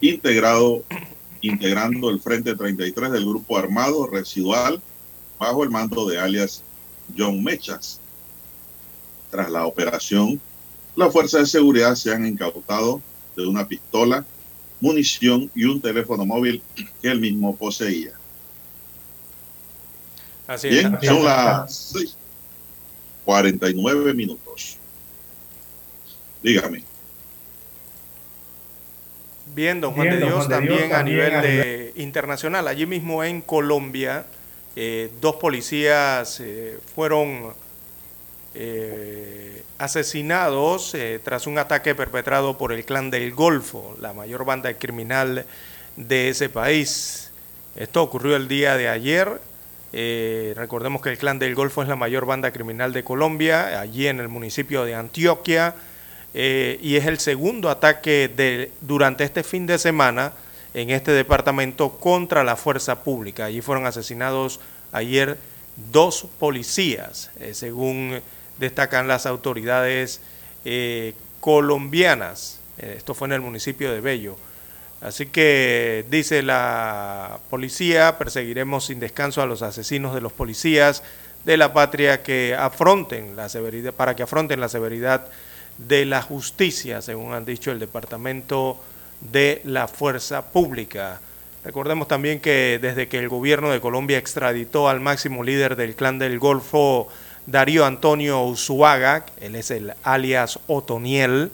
integrado, 0.00 0.84
integrando 1.40 2.10
el 2.10 2.20
Frente 2.20 2.54
33 2.54 3.12
del 3.12 3.26
Grupo 3.26 3.58
Armado 3.58 4.06
Residual 4.06 4.82
bajo 5.38 5.64
el 5.64 5.70
mando 5.70 6.06
de 6.06 6.18
alias 6.18 6.62
John 7.16 7.42
Mechas. 7.42 8.00
Tras 9.30 9.50
la 9.50 9.66
operación, 9.66 10.40
las 10.94 11.12
fuerzas 11.12 11.42
de 11.42 11.46
seguridad 11.46 11.94
se 11.94 12.12
han 12.12 12.26
incautado 12.26 13.02
de 13.36 13.46
una 13.46 13.68
pistola, 13.68 14.24
munición 14.80 15.50
y 15.54 15.64
un 15.64 15.80
teléfono 15.80 16.24
móvil 16.24 16.62
que 16.74 17.08
él 17.10 17.20
mismo 17.20 17.54
poseía. 17.56 18.12
Así 20.46 20.68
Bien, 20.68 20.96
es. 21.00 21.08
son 21.08 21.24
las 21.24 21.94
49 23.24 24.14
minutos. 24.14 24.78
Dígame. 26.42 26.84
Bien, 29.54 29.80
don 29.80 29.94
Juan 29.94 30.08
Bien, 30.08 30.20
de 30.20 30.26
Dios, 30.26 30.46
Juan 30.46 30.48
de 30.48 30.60
Dios, 30.60 30.78
también 30.78 30.92
a 30.92 30.96
también 30.98 31.16
nivel 31.16 31.34
a 31.34 31.42
de 31.42 31.92
internacional, 31.96 32.68
allí 32.68 32.86
mismo 32.86 33.24
en 33.24 33.40
Colombia, 33.40 34.26
eh, 34.76 35.10
dos 35.20 35.36
policías 35.36 36.40
eh, 36.40 36.78
fueron 36.94 37.54
eh, 38.58 39.62
asesinados 39.76 40.94
eh, 40.94 41.20
tras 41.22 41.46
un 41.46 41.58
ataque 41.58 41.94
perpetrado 41.94 42.56
por 42.56 42.72
el 42.72 42.86
clan 42.86 43.10
del 43.10 43.34
Golfo, 43.34 43.94
la 44.00 44.14
mayor 44.14 44.46
banda 44.46 44.72
criminal 44.72 45.44
de 45.96 46.30
ese 46.30 46.48
país. 46.48 47.30
Esto 47.74 48.02
ocurrió 48.02 48.34
el 48.34 48.48
día 48.48 48.78
de 48.78 48.88
ayer. 48.88 49.42
Eh, 49.92 50.54
recordemos 50.56 51.02
que 51.02 51.10
el 51.10 51.18
clan 51.18 51.38
del 51.38 51.54
Golfo 51.54 51.82
es 51.82 51.88
la 51.88 51.96
mayor 51.96 52.24
banda 52.24 52.50
criminal 52.50 52.94
de 52.94 53.04
Colombia, 53.04 53.78
allí 53.78 54.06
en 54.06 54.20
el 54.20 54.28
municipio 54.28 54.86
de 54.86 54.94
Antioquia, 54.94 55.74
y 56.32 56.96
es 56.96 57.06
el 57.06 57.18
segundo 57.18 57.68
ataque 57.68 58.30
de, 58.34 58.70
durante 58.80 59.24
este 59.24 59.42
fin 59.42 59.66
de 59.66 59.78
semana 59.78 60.32
en 60.72 60.90
este 60.90 61.12
departamento 61.12 61.98
contra 61.98 62.42
la 62.42 62.56
fuerza 62.56 63.04
pública. 63.04 63.46
Allí 63.46 63.60
fueron 63.60 63.86
asesinados 63.86 64.60
ayer 64.92 65.38
dos 65.92 66.26
policías, 66.38 67.30
según 67.52 68.20
destacan 68.58 69.08
las 69.08 69.26
autoridades 69.26 70.20
eh, 70.64 71.14
colombianas. 71.40 72.60
Eh, 72.78 72.94
esto 72.96 73.14
fue 73.14 73.28
en 73.28 73.32
el 73.32 73.40
municipio 73.40 73.92
de 73.92 74.00
Bello. 74.00 74.36
Así 75.00 75.26
que 75.26 76.04
dice 76.10 76.42
la 76.42 77.38
policía, 77.50 78.18
perseguiremos 78.18 78.86
sin 78.86 78.98
descanso 78.98 79.42
a 79.42 79.46
los 79.46 79.62
asesinos 79.62 80.14
de 80.14 80.20
los 80.20 80.32
policías 80.32 81.02
de 81.44 81.56
la 81.56 81.72
patria 81.72 82.22
que 82.22 82.56
afronten 82.58 83.36
la 83.36 83.48
severidad, 83.48 83.92
para 83.92 84.16
que 84.16 84.24
afronten 84.24 84.60
la 84.60 84.68
severidad 84.68 85.26
de 85.78 86.06
la 86.06 86.22
justicia, 86.22 87.02
según 87.02 87.34
han 87.34 87.44
dicho 87.44 87.70
el 87.70 87.78
Departamento 87.78 88.80
de 89.20 89.60
la 89.64 89.86
Fuerza 89.86 90.50
Pública. 90.50 91.20
Recordemos 91.64 92.08
también 92.08 92.40
que 92.40 92.78
desde 92.80 93.08
que 93.08 93.18
el 93.18 93.28
gobierno 93.28 93.70
de 93.70 93.80
Colombia 93.80 94.18
extraditó 94.18 94.88
al 94.88 95.00
máximo 95.00 95.44
líder 95.44 95.76
del 95.76 95.94
clan 95.94 96.18
del 96.18 96.38
Golfo, 96.38 97.08
Darío 97.46 97.84
Antonio 97.84 98.42
Usuaga, 98.42 99.24
él 99.40 99.54
es 99.54 99.70
el 99.70 99.94
alias 100.02 100.58
Otoniel, 100.66 101.52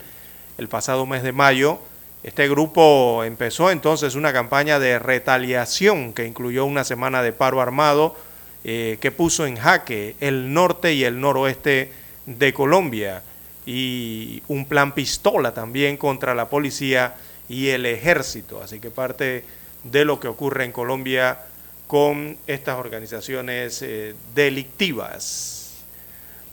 el 0.57 0.67
pasado 0.67 1.05
mes 1.05 1.23
de 1.23 1.31
mayo, 1.31 1.79
este 2.23 2.47
grupo 2.47 3.23
empezó 3.25 3.69
entonces 3.69 4.15
una 4.15 4.31
campaña 4.31 4.79
de 4.79 4.97
retaliación 4.97 6.13
que 6.13 6.25
incluyó 6.25 6.65
una 6.65 6.85
semana 6.85 7.21
de 7.21 7.33
paro 7.33 7.59
armado 7.59 8.15
eh, 8.63 8.97
que 9.01 9.11
puso 9.11 9.45
en 9.45 9.57
jaque 9.57 10.15
el 10.21 10.53
norte 10.53 10.93
y 10.93 11.03
el 11.03 11.19
noroeste 11.19 11.91
de 12.25 12.53
Colombia 12.53 13.21
y 13.65 14.41
un 14.47 14.65
plan 14.65 14.93
pistola 14.93 15.53
también 15.53 15.97
contra 15.97 16.33
la 16.33 16.49
policía 16.49 17.15
y 17.49 17.67
el 17.69 17.85
ejército. 17.85 18.61
Así 18.61 18.79
que 18.79 18.89
parte 18.89 19.43
de 19.83 20.05
lo 20.05 20.21
que 20.21 20.29
ocurre 20.29 20.63
en 20.63 20.71
Colombia 20.71 21.39
con 21.87 22.37
estas 22.47 22.79
organizaciones 22.79 23.81
eh, 23.81 24.15
delictivas. 24.33 25.52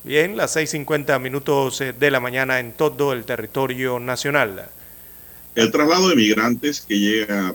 Bien, 0.02 0.36
las 0.36 0.56
6.50 0.56 1.20
minutos 1.20 1.81
eh, 1.82 1.93
de 1.93 2.10
la 2.10 2.20
mañana 2.20 2.59
en 2.59 2.72
todo 2.72 3.12
el 3.12 3.24
territorio 3.24 4.01
nacional. 4.01 4.70
El 5.55 5.70
traslado 5.70 6.09
de 6.09 6.16
migrantes 6.16 6.81
que 6.81 6.98
llega 6.98 7.55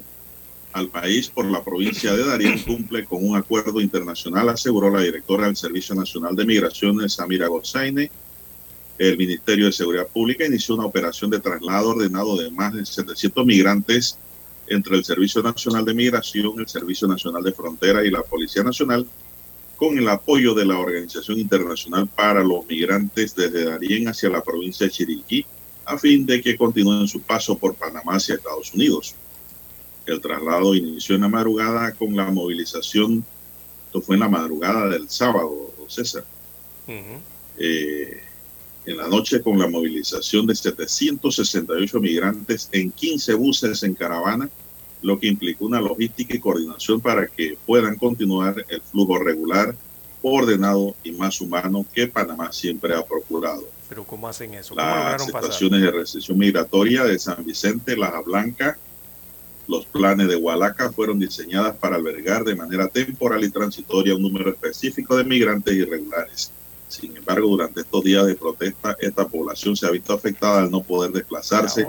al 0.73 0.89
país 0.89 1.29
por 1.29 1.45
la 1.45 1.63
provincia 1.63 2.13
de 2.13 2.23
Darién 2.23 2.59
cumple 2.59 3.05
con 3.05 3.27
un 3.27 3.35
acuerdo 3.35 3.79
internacional, 3.81 4.49
aseguró 4.49 4.91
la 4.91 5.01
directora 5.01 5.47
del 5.47 5.55
Servicio 5.55 5.95
Nacional 5.95 6.35
de 6.35 6.45
Migraciones, 6.45 7.13
Samira 7.13 7.47
Gossaine. 7.47 8.11
El 8.97 9.17
Ministerio 9.17 9.65
de 9.65 9.71
Seguridad 9.71 10.07
Pública 10.07 10.45
inició 10.45 10.75
una 10.75 10.85
operación 10.85 11.31
de 11.31 11.39
traslado 11.39 11.89
ordenado 11.91 12.37
de 12.37 12.51
más 12.51 12.73
de 12.73 12.85
700 12.85 13.45
migrantes 13.45 14.19
entre 14.67 14.97
el 14.97 15.03
Servicio 15.03 15.41
Nacional 15.41 15.83
de 15.83 15.93
Migración, 15.93 16.59
el 16.59 16.67
Servicio 16.67 17.07
Nacional 17.07 17.43
de 17.43 17.53
Frontera 17.53 18.05
y 18.05 18.11
la 18.11 18.21
Policía 18.21 18.63
Nacional, 18.63 19.07
con 19.77 19.97
el 19.97 20.07
apoyo 20.07 20.53
de 20.53 20.65
la 20.65 20.79
Organización 20.79 21.39
Internacional 21.39 22.07
para 22.07 22.43
los 22.43 22.65
Migrantes 22.65 23.35
desde 23.35 23.65
Darién 23.65 24.07
hacia 24.07 24.29
la 24.29 24.41
provincia 24.41 24.85
de 24.85 24.91
Chiriquí, 24.91 25.45
a 25.85 25.97
fin 25.97 26.25
de 26.25 26.41
que 26.41 26.57
continúen 26.57 27.07
su 27.07 27.21
paso 27.21 27.57
por 27.57 27.75
Panamá 27.75 28.15
hacia 28.15 28.35
Estados 28.35 28.73
Unidos. 28.73 29.15
El 30.05 30.21
traslado 30.21 30.75
inició 30.75 31.15
en 31.15 31.21
la 31.21 31.27
madrugada 31.27 31.91
con 31.93 32.15
la 32.15 32.31
movilización, 32.31 33.25
esto 33.87 34.01
fue 34.01 34.15
en 34.15 34.21
la 34.21 34.29
madrugada 34.29 34.87
del 34.87 35.09
sábado, 35.09 35.73
César. 35.87 36.25
Eh, 37.57 38.21
en 38.85 38.97
la 38.97 39.07
noche 39.07 39.41
con 39.41 39.57
la 39.57 39.67
movilización 39.67 40.45
de 40.45 40.55
768 40.55 41.99
migrantes 41.99 42.69
en 42.71 42.91
15 42.91 43.33
buses 43.33 43.83
en 43.83 43.95
caravana, 43.95 44.49
lo 45.01 45.19
que 45.19 45.27
implicó 45.27 45.65
una 45.65 45.81
logística 45.81 46.35
y 46.35 46.39
coordinación 46.39 46.99
para 47.01 47.27
que 47.27 47.57
puedan 47.65 47.95
continuar 47.95 48.55
el 48.69 48.81
flujo 48.81 49.19
regular, 49.19 49.75
ordenado 50.21 50.95
y 51.03 51.11
más 51.11 51.39
humano 51.41 51.85
que 51.93 52.07
Panamá 52.07 52.51
siempre 52.51 52.95
ha 52.95 53.05
procurado. 53.05 53.63
Pero 53.87 54.03
¿cómo 54.03 54.27
hacen 54.27 54.53
eso? 54.55 54.73
¿Cómo 54.73 54.87
Las 54.87 55.25
situaciones 55.25 55.81
de 55.81 55.91
recepción 55.91 56.37
migratoria 56.37 57.03
de 57.03 57.19
San 57.19 57.43
Vicente, 57.45 57.95
Laja 57.95 58.21
Blanca, 58.21 58.77
los 59.67 59.85
planes 59.85 60.27
de 60.27 60.35
Hualaca 60.35 60.91
fueron 60.91 61.19
diseñadas 61.19 61.75
para 61.77 61.95
albergar 61.95 62.43
de 62.43 62.55
manera 62.55 62.87
temporal 62.87 63.43
y 63.43 63.49
transitoria 63.49 64.15
un 64.15 64.21
número 64.21 64.51
específico 64.51 65.15
de 65.17 65.23
migrantes 65.23 65.73
irregulares. 65.73 66.51
Sin 66.87 67.17
embargo, 67.17 67.47
durante 67.47 67.81
estos 67.81 68.03
días 68.03 68.25
de 68.25 68.35
protesta, 68.35 68.95
esta 68.99 69.27
población 69.27 69.75
se 69.75 69.87
ha 69.87 69.91
visto 69.91 70.13
afectada 70.13 70.61
al 70.61 70.71
no 70.71 70.83
poder 70.83 71.11
desplazarse 71.11 71.87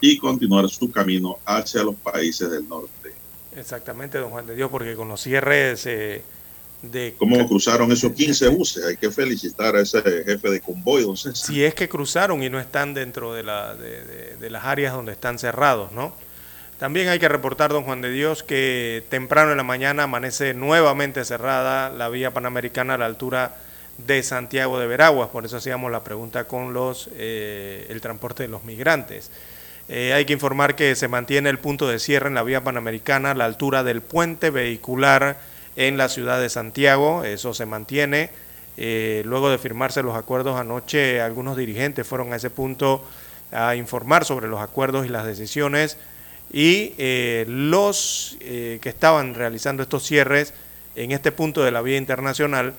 y 0.00 0.18
continuar 0.18 0.68
su 0.68 0.90
camino 0.90 1.38
hacia 1.44 1.82
los 1.82 1.96
países 1.96 2.50
del 2.50 2.68
norte. 2.68 3.12
Exactamente, 3.56 4.18
don 4.18 4.30
Juan 4.30 4.46
de 4.46 4.54
Dios, 4.54 4.70
porque 4.70 4.94
con 4.94 5.08
los 5.08 5.20
cierres 5.20 5.86
eh, 5.86 6.22
de... 6.82 7.14
¿Cómo 7.18 7.46
cruzaron 7.48 7.90
esos 7.90 8.12
15 8.12 8.48
buses? 8.48 8.84
Hay 8.84 8.96
que 8.96 9.10
felicitar 9.10 9.74
a 9.74 9.80
ese 9.80 10.00
jefe 10.02 10.50
de 10.50 10.60
convoy, 10.60 11.02
don 11.02 11.16
Si 11.16 11.64
es 11.64 11.74
que 11.74 11.88
cruzaron 11.88 12.42
y 12.42 12.50
no 12.50 12.60
están 12.60 12.94
dentro 12.94 13.34
de, 13.34 13.42
la, 13.42 13.74
de 13.74 14.50
las 14.50 14.64
áreas 14.64 14.94
donde 14.94 15.12
están 15.12 15.38
cerrados, 15.38 15.90
¿no? 15.92 16.12
También 16.78 17.08
hay 17.08 17.18
que 17.18 17.28
reportar, 17.28 17.72
don 17.72 17.84
Juan 17.84 18.02
de 18.02 18.10
Dios, 18.10 18.42
que 18.42 19.02
temprano 19.08 19.50
en 19.50 19.56
la 19.56 19.62
mañana 19.62 20.02
amanece 20.02 20.52
nuevamente 20.52 21.24
cerrada 21.24 21.88
la 21.88 22.10
vía 22.10 22.32
panamericana 22.32 22.94
a 22.94 22.98
la 22.98 23.06
altura 23.06 23.56
de 23.98 24.22
Santiago 24.22 24.78
de 24.78 24.86
Veraguas, 24.86 25.30
por 25.30 25.44
eso 25.44 25.56
hacíamos 25.56 25.90
la 25.90 26.04
pregunta 26.04 26.44
con 26.44 26.74
los 26.74 27.08
eh, 27.14 27.86
el 27.88 28.00
transporte 28.00 28.42
de 28.42 28.48
los 28.48 28.64
migrantes. 28.64 29.30
Eh, 29.88 30.12
hay 30.12 30.24
que 30.24 30.32
informar 30.32 30.74
que 30.74 30.94
se 30.96 31.08
mantiene 31.08 31.48
el 31.48 31.58
punto 31.58 31.88
de 31.88 31.98
cierre 31.98 32.28
en 32.28 32.34
la 32.34 32.42
vía 32.42 32.64
panamericana 32.64 33.30
a 33.30 33.34
la 33.34 33.44
altura 33.44 33.84
del 33.84 34.02
puente 34.02 34.50
vehicular 34.50 35.38
en 35.76 35.96
la 35.96 36.08
ciudad 36.08 36.40
de 36.40 36.48
Santiago, 36.48 37.24
eso 37.24 37.54
se 37.54 37.66
mantiene. 37.66 38.30
Eh, 38.78 39.22
luego 39.24 39.48
de 39.48 39.56
firmarse 39.56 40.02
los 40.02 40.16
acuerdos 40.16 40.60
anoche, 40.60 41.20
algunos 41.20 41.56
dirigentes 41.56 42.06
fueron 42.06 42.32
a 42.32 42.36
ese 42.36 42.50
punto 42.50 43.02
a 43.52 43.76
informar 43.76 44.24
sobre 44.24 44.48
los 44.48 44.60
acuerdos 44.60 45.06
y 45.06 45.08
las 45.08 45.24
decisiones 45.24 45.96
y 46.52 46.92
los 47.46 48.36
que 48.40 48.80
estaban 48.84 49.34
realizando 49.34 49.82
estos 49.82 50.04
cierres 50.04 50.52
en 50.94 51.12
este 51.12 51.32
punto 51.32 51.62
de 51.64 51.70
la 51.70 51.80
vía 51.82 51.96
internacional 51.96 52.74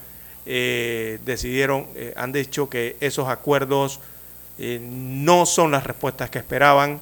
eh, 0.50 1.20
decidieron, 1.26 1.88
eh, 1.96 2.14
han 2.16 2.32
dicho 2.32 2.70
que 2.70 2.96
esos 3.02 3.28
acuerdos 3.28 4.00
eh, 4.58 4.80
no 4.82 5.46
son 5.46 5.72
las 5.72 5.84
respuestas 5.84 6.30
que 6.30 6.40
esperaban 6.40 7.02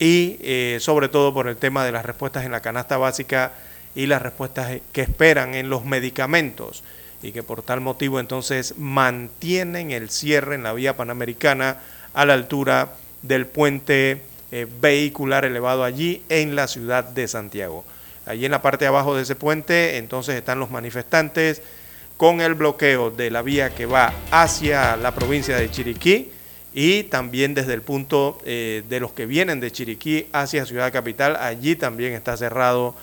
y 0.00 0.40
sobre 0.80 1.08
todo 1.08 1.32
por 1.32 1.46
el 1.46 1.56
tema 1.56 1.84
de 1.84 1.92
las 1.92 2.04
respuestas 2.04 2.44
en 2.44 2.50
la 2.50 2.58
canasta 2.58 2.96
básica 2.96 3.52
y 3.94 4.06
las 4.06 4.20
respuestas 4.20 4.80
que 4.90 5.00
esperan 5.00 5.54
en 5.54 5.70
los 5.70 5.84
medicamentos 5.84 6.82
y 7.22 7.30
que 7.30 7.44
por 7.44 7.62
tal 7.62 7.80
motivo 7.80 8.18
entonces 8.18 8.74
mantienen 8.78 9.92
el 9.92 10.10
cierre 10.10 10.56
en 10.56 10.64
la 10.64 10.72
vía 10.72 10.96
panamericana 10.96 11.76
a 12.14 12.26
la 12.26 12.32
altura 12.32 12.94
del 13.22 13.46
puente 13.46 14.22
vehicular 14.80 15.44
elevado 15.44 15.84
allí 15.84 16.24
en 16.28 16.56
la 16.56 16.66
ciudad 16.66 17.04
de 17.04 17.28
Santiago. 17.28 17.84
Allí 18.26 18.44
en 18.44 18.50
la 18.50 18.60
parte 18.60 18.86
de 18.86 18.88
abajo 18.88 19.14
de 19.14 19.22
ese 19.22 19.36
puente 19.36 19.98
entonces 19.98 20.34
están 20.34 20.58
los 20.58 20.72
manifestantes 20.72 21.62
con 22.22 22.40
el 22.40 22.54
bloqueo 22.54 23.10
de 23.10 23.32
la 23.32 23.42
vía 23.42 23.74
que 23.74 23.84
va 23.84 24.14
hacia 24.30 24.96
la 24.96 25.12
provincia 25.12 25.56
de 25.56 25.68
Chiriquí 25.68 26.30
y 26.72 27.02
también 27.02 27.52
desde 27.52 27.74
el 27.74 27.82
punto 27.82 28.38
eh, 28.44 28.84
de 28.88 29.00
los 29.00 29.10
que 29.10 29.26
vienen 29.26 29.58
de 29.58 29.72
Chiriquí 29.72 30.28
hacia 30.32 30.64
Ciudad 30.64 30.92
Capital, 30.92 31.34
allí 31.34 31.74
también 31.74 32.12
está 32.12 32.36
cerrado 32.36 32.94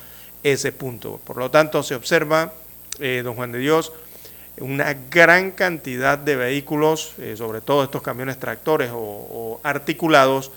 ese 0.42 0.72
punto. 0.72 1.20
Por 1.22 1.36
lo 1.36 1.50
tanto, 1.50 1.82
se 1.82 1.96
observa, 1.96 2.54
eh, 2.98 3.20
don 3.22 3.34
Juan 3.34 3.52
de 3.52 3.58
Dios, 3.58 3.92
una 4.58 4.96
gran 5.10 5.50
cantidad 5.50 6.16
de 6.16 6.36
vehículos, 6.36 7.12
eh, 7.18 7.34
sobre 7.36 7.60
todo 7.60 7.84
estos 7.84 8.00
camiones 8.00 8.40
tractores 8.40 8.90
o, 8.90 8.96
o, 8.96 9.60
articulados, 9.62 10.50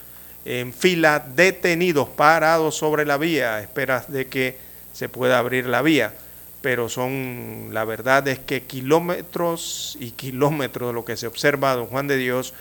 en 0.45 0.71
fila 0.71 1.19
detenidos, 1.35 2.07
parados 2.07 2.77
sobre 2.77 3.05
la 3.05 3.17
vía, 3.17 3.55
a 3.55 3.61
esperas 3.61 4.09
de 4.09 4.27
que 4.27 4.55
se 4.93 5.09
pueda 5.09 5.37
abrir 5.37 5.65
la 5.65 5.81
vía 5.81 6.13
pero 6.63 6.87
son, 6.87 7.71
la 7.73 7.83
verdad 7.83 8.25
es 8.29 8.39
que 8.39 8.63
kilómetros 8.63 9.97
y 9.99 10.11
kilómetros 10.11 10.87
de 10.87 10.93
lo 10.93 11.03
que 11.03 11.17
se 11.17 11.27
observa, 11.27 11.75
don 11.75 11.87
Juan 11.87 12.07
de 12.07 12.15
Dios, 12.15 12.53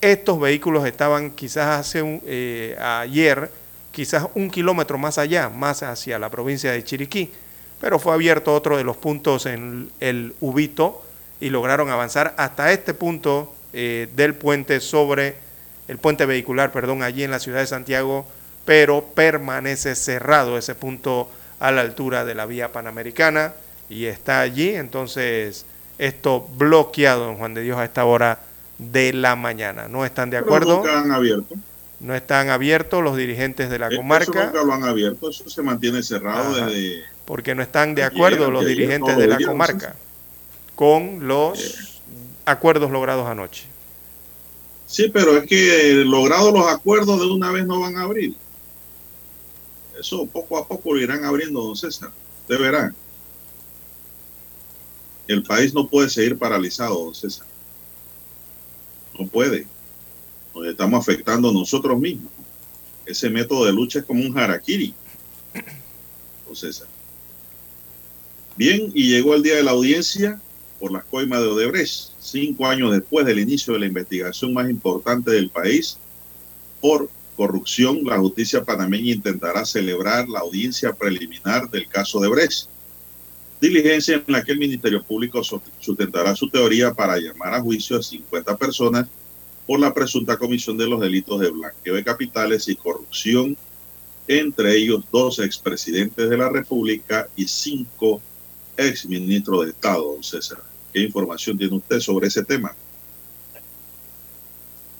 estos 0.00 0.38
vehículos 0.38 0.86
estaban 0.86 1.32
quizás 1.32 1.80
hace 1.80 2.00
un, 2.00 2.22
eh, 2.26 2.78
ayer, 2.80 3.50
quizás 3.90 4.28
un 4.36 4.52
kilómetro 4.52 4.98
más 4.98 5.18
allá, 5.18 5.48
más 5.48 5.82
hacia 5.82 6.20
la 6.20 6.30
provincia 6.30 6.70
de 6.70 6.84
Chiriquí, 6.84 7.32
pero 7.80 7.98
fue 7.98 8.14
abierto 8.14 8.54
otro 8.54 8.76
de 8.76 8.84
los 8.84 8.96
puntos 8.96 9.46
en 9.46 9.90
el 9.98 10.32
Ubito 10.38 11.02
y 11.40 11.50
lograron 11.50 11.90
avanzar 11.90 12.34
hasta 12.38 12.70
este 12.70 12.94
punto 12.94 13.52
eh, 13.72 14.08
del 14.14 14.36
puente 14.36 14.78
sobre, 14.78 15.34
el 15.88 15.98
puente 15.98 16.24
vehicular, 16.24 16.70
perdón, 16.70 17.02
allí 17.02 17.24
en 17.24 17.32
la 17.32 17.40
ciudad 17.40 17.58
de 17.58 17.66
Santiago, 17.66 18.28
pero 18.64 19.06
permanece 19.06 19.96
cerrado 19.96 20.56
ese 20.56 20.76
punto 20.76 21.28
a 21.60 21.70
la 21.70 21.82
altura 21.82 22.24
de 22.24 22.34
la 22.34 22.46
vía 22.46 22.72
panamericana 22.72 23.52
y 23.88 24.06
está 24.06 24.40
allí, 24.40 24.70
entonces 24.70 25.66
esto 25.98 26.48
bloqueado 26.56 27.30
en 27.30 27.36
Juan 27.36 27.54
de 27.54 27.62
Dios 27.62 27.78
a 27.78 27.84
esta 27.84 28.04
hora 28.04 28.40
de 28.78 29.12
la 29.12 29.36
mañana. 29.36 29.86
No 29.88 30.04
están 30.04 30.30
de 30.30 30.38
acuerdo. 30.38 30.82
Pero 30.82 30.96
han 30.96 31.12
abierto. 31.12 31.54
No 32.00 32.14
están 32.14 32.48
abiertos 32.48 33.04
los 33.04 33.16
dirigentes 33.16 33.68
de 33.68 33.78
la 33.78 33.88
eh, 33.88 33.96
comarca. 33.96 34.30
Eso 34.30 34.44
nunca 34.46 34.64
lo 34.64 34.72
han 34.72 34.84
abierto, 34.84 35.28
eso 35.28 35.48
se 35.50 35.62
mantiene 35.62 36.02
cerrado 36.02 36.54
desde... 36.54 37.04
Porque 37.26 37.54
no 37.54 37.62
están 37.62 37.94
de 37.94 38.02
acuerdo 38.02 38.50
los 38.50 38.64
dirigentes 38.64 39.16
de 39.16 39.26
la 39.26 39.38
comarca 39.38 39.94
con 40.74 41.28
los 41.28 41.60
eh. 41.60 41.74
acuerdos 42.46 42.90
logrados 42.90 43.28
anoche. 43.28 43.64
Sí, 44.86 45.10
pero 45.12 45.36
es 45.36 45.46
que 45.46 46.02
logrados 46.06 46.52
los 46.52 46.66
acuerdos 46.66 47.20
de 47.20 47.26
una 47.26 47.52
vez 47.52 47.66
no 47.66 47.78
van 47.80 47.96
a 47.98 48.02
abrir. 48.02 48.34
Eso 50.00 50.24
poco 50.24 50.56
a 50.56 50.66
poco 50.66 50.94
lo 50.94 51.00
irán 51.00 51.24
abriendo, 51.24 51.62
don 51.62 51.76
César. 51.76 52.10
Usted 52.40 52.58
verá. 52.58 52.94
El 55.28 55.42
país 55.42 55.74
no 55.74 55.86
puede 55.86 56.08
seguir 56.08 56.38
paralizado, 56.38 57.04
don 57.04 57.14
César. 57.14 57.46
No 59.18 59.26
puede. 59.26 59.66
Nos 60.54 60.66
estamos 60.66 60.98
afectando 60.98 61.52
nosotros 61.52 62.00
mismos. 62.00 62.32
Ese 63.04 63.28
método 63.28 63.66
de 63.66 63.72
lucha 63.72 63.98
es 63.98 64.06
como 64.06 64.24
un 64.24 64.36
harakiri, 64.36 64.94
don 66.46 66.56
César. 66.56 66.88
Bien, 68.56 68.90
y 68.94 69.10
llegó 69.10 69.34
el 69.34 69.42
día 69.42 69.56
de 69.56 69.62
la 69.62 69.72
audiencia 69.72 70.40
por 70.78 70.92
las 70.92 71.04
coimas 71.04 71.40
de 71.40 71.46
Odebrecht, 71.46 72.12
cinco 72.18 72.66
años 72.66 72.90
después 72.90 73.26
del 73.26 73.38
inicio 73.38 73.74
de 73.74 73.80
la 73.80 73.86
investigación 73.86 74.54
más 74.54 74.70
importante 74.70 75.30
del 75.30 75.50
país 75.50 75.98
por 76.80 77.10
corrupción, 77.40 78.04
la 78.04 78.18
justicia 78.18 78.62
panameña 78.62 79.14
intentará 79.14 79.64
celebrar 79.64 80.28
la 80.28 80.40
audiencia 80.40 80.92
preliminar 80.92 81.70
del 81.70 81.88
caso 81.88 82.20
de 82.20 82.28
Brecht. 82.28 82.68
Diligencia 83.58 84.16
en 84.16 84.30
la 84.30 84.44
que 84.44 84.52
el 84.52 84.58
Ministerio 84.58 85.02
Público 85.02 85.42
sustentará 85.42 86.36
su 86.36 86.50
teoría 86.50 86.92
para 86.92 87.16
llamar 87.16 87.54
a 87.54 87.62
juicio 87.62 87.96
a 87.96 88.02
50 88.02 88.58
personas 88.58 89.08
por 89.66 89.80
la 89.80 89.94
presunta 89.94 90.36
comisión 90.36 90.76
de 90.76 90.86
los 90.86 91.00
delitos 91.00 91.40
de 91.40 91.48
blanqueo 91.48 91.94
de 91.94 92.04
capitales 92.04 92.68
y 92.68 92.76
corrupción, 92.76 93.56
entre 94.28 94.76
ellos 94.76 95.02
dos 95.10 95.38
expresidentes 95.38 96.28
de 96.28 96.36
la 96.36 96.50
República 96.50 97.26
y 97.36 97.48
cinco 97.48 98.20
exministros 98.76 99.64
de 99.64 99.70
Estado, 99.70 100.12
don 100.12 100.22
César. 100.22 100.58
¿Qué 100.92 101.00
información 101.00 101.56
tiene 101.56 101.74
usted 101.74 102.00
sobre 102.00 102.28
ese 102.28 102.44
tema? 102.44 102.76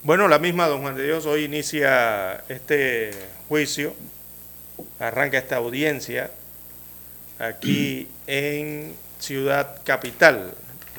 Bueno, 0.02 0.28
la 0.28 0.39
misma, 0.39 0.66
don 0.66 0.81
Juan 0.81 0.97
de 0.97 1.05
Dios, 1.05 1.27
hoy 1.27 1.44
inicia 1.44 2.43
este 2.48 3.10
juicio, 3.48 3.94
arranca 4.98 5.36
esta 5.36 5.56
audiencia 5.56 6.31
aquí 7.39 8.09
en 8.27 8.94
Ciudad 9.18 9.82
Capital, 9.85 10.55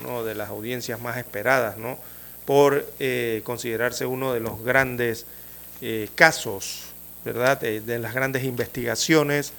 una 0.05 0.21
de 0.21 0.35
las 0.35 0.49
audiencias 0.49 1.01
más 1.01 1.17
esperadas, 1.17 1.79
¿no? 1.79 1.97
Por 2.45 2.85
eh, 2.99 3.41
considerarse 3.43 4.05
uno 4.05 4.33
de 4.33 4.39
los 4.39 4.63
grandes 4.63 5.25
eh, 5.81 6.07
casos, 6.13 6.83
¿verdad? 7.25 7.59
de 7.59 7.99
las 7.99 8.13
grandes 8.13 8.43
investigaciones 8.43 9.51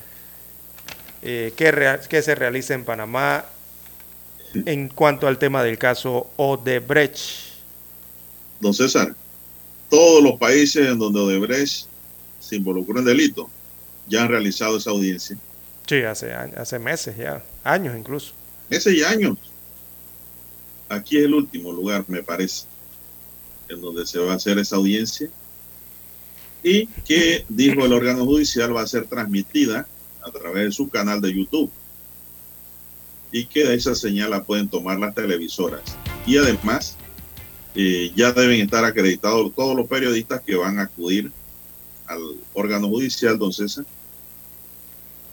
eh, 1.23 1.53
que, 1.57 1.99
que 2.09 2.23
se 2.23 2.37
realiza 2.37 2.75
en 2.75 2.85
Panamá 2.85 3.45
en 4.55 4.89
cuanto 4.89 5.27
al 5.27 5.39
tema 5.39 5.65
del 5.65 5.79
caso 5.79 6.31
Odebrecht. 6.37 7.51
Don 8.61 8.73
César, 8.73 9.17
todos 9.93 10.25
los 10.25 10.39
países 10.39 10.89
en 10.89 10.99
donde 10.99 11.21
Odebrecht 11.21 11.87
se 12.41 12.57
involucró 12.57 12.99
en 12.99 13.05
delito 13.05 13.51
ya 14.09 14.23
han 14.23 14.29
realizado 14.29 14.79
esa 14.79 14.89
audiencia. 14.89 15.37
Sí, 15.87 15.97
hace, 15.97 16.33
hace 16.33 16.79
meses 16.79 17.15
ya, 17.15 17.45
años 17.63 17.95
incluso. 17.95 18.33
Meses 18.71 18.95
y 18.95 19.03
años. 19.03 19.37
Aquí 20.89 21.19
es 21.19 21.25
el 21.25 21.35
último 21.35 21.73
lugar, 21.73 22.05
me 22.09 22.23
parece. 22.23 22.65
en 23.69 23.83
donde 23.83 24.07
se 24.07 24.19
va 24.19 24.33
a 24.33 24.37
hacer 24.37 24.59
esa 24.59 24.77
audiencia 24.77 25.29
y 26.63 26.87
que, 26.87 27.45
dijo 27.51 27.85
el 27.85 27.93
órgano 27.93 28.25
judicial, 28.25 28.75
va 28.75 28.81
a 28.81 28.87
ser 28.87 29.07
transmitida 29.07 29.87
a 30.23 30.31
través 30.31 30.65
de 30.65 30.73
su 30.73 30.89
canal 30.89 31.21
de 31.21 31.35
YouTube 31.35 31.71
y 33.31 33.45
que 33.45 33.75
esa 33.75 33.95
señal 33.95 34.31
la 34.31 34.43
pueden 34.43 34.69
tomar 34.69 34.99
las 34.99 35.15
televisoras. 35.15 35.83
Y 36.27 36.39
además, 36.39 36.97
ya 37.75 38.33
deben 38.33 38.61
estar 38.61 38.85
acreditados 38.85 39.55
todos 39.55 39.77
los 39.77 39.87
periodistas 39.89 40.41
que 40.43 40.57
van 40.57 40.79
a 40.79 40.83
acudir 40.83 41.31
al 42.07 42.21
órgano 42.53 42.89
judicial, 42.89 43.39
don 43.39 43.53
César, 43.53 43.85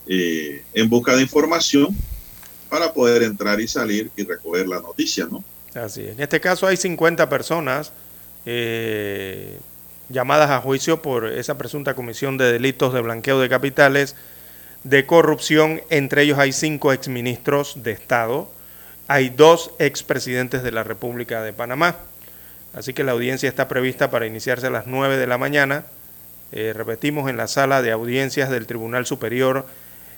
eh, 0.08 0.64
en 0.74 0.90
busca 0.90 1.16
de 1.16 1.22
información 1.22 1.96
para 2.70 2.94
poder 2.94 3.24
entrar 3.24 3.60
y 3.60 3.68
salir 3.68 4.10
y 4.16 4.24
recoger 4.24 4.68
la 4.68 4.80
noticia, 4.80 5.28
¿no? 5.30 5.44
Así 5.74 6.02
es. 6.02 6.14
En 6.14 6.22
este 6.22 6.40
caso 6.40 6.66
hay 6.66 6.78
50 6.78 7.30
personas 7.30 7.92
eh, 8.46 9.60
llamadas 10.10 10.50
a 10.50 10.62
juicio 10.62 11.02
por 11.02 11.28
esa 11.28 11.58
presunta 11.58 11.94
comisión 11.94 12.38
de 12.38 12.52
delitos 12.52 12.94
de 12.94 13.02
blanqueo 13.02 13.40
de 13.40 13.50
capitales, 13.50 14.16
de 14.84 15.06
corrupción. 15.06 15.82
Entre 15.90 16.24
ellos 16.24 16.40
hay 16.40 16.54
cinco 16.54 16.94
exministros 16.94 17.84
de 17.84 17.92
Estado, 17.92 18.50
hay 19.08 19.30
dos 19.30 19.72
expresidentes 19.80 20.64
de 20.64 20.72
la 20.72 20.84
República 20.84 21.44
de 21.44 21.54
Panamá. 21.54 21.98
Así 22.74 22.94
que 22.94 23.04
la 23.04 23.14
audiencia 23.14 23.50
está 23.50 23.68
prevista 23.68 24.12
para 24.12 24.28
iniciarse 24.28 24.68
a 24.68 24.70
las 24.70 24.88
9 24.88 25.18
de 25.18 25.28
la 25.28 25.38
mañana. 25.38 25.86
Eh, 26.52 26.74
repetimos, 26.76 27.30
en 27.30 27.38
la 27.38 27.48
sala 27.48 27.82
de 27.82 27.92
audiencias 27.92 28.50
del 28.50 28.68
Tribunal 28.68 29.06
Superior 29.06 29.66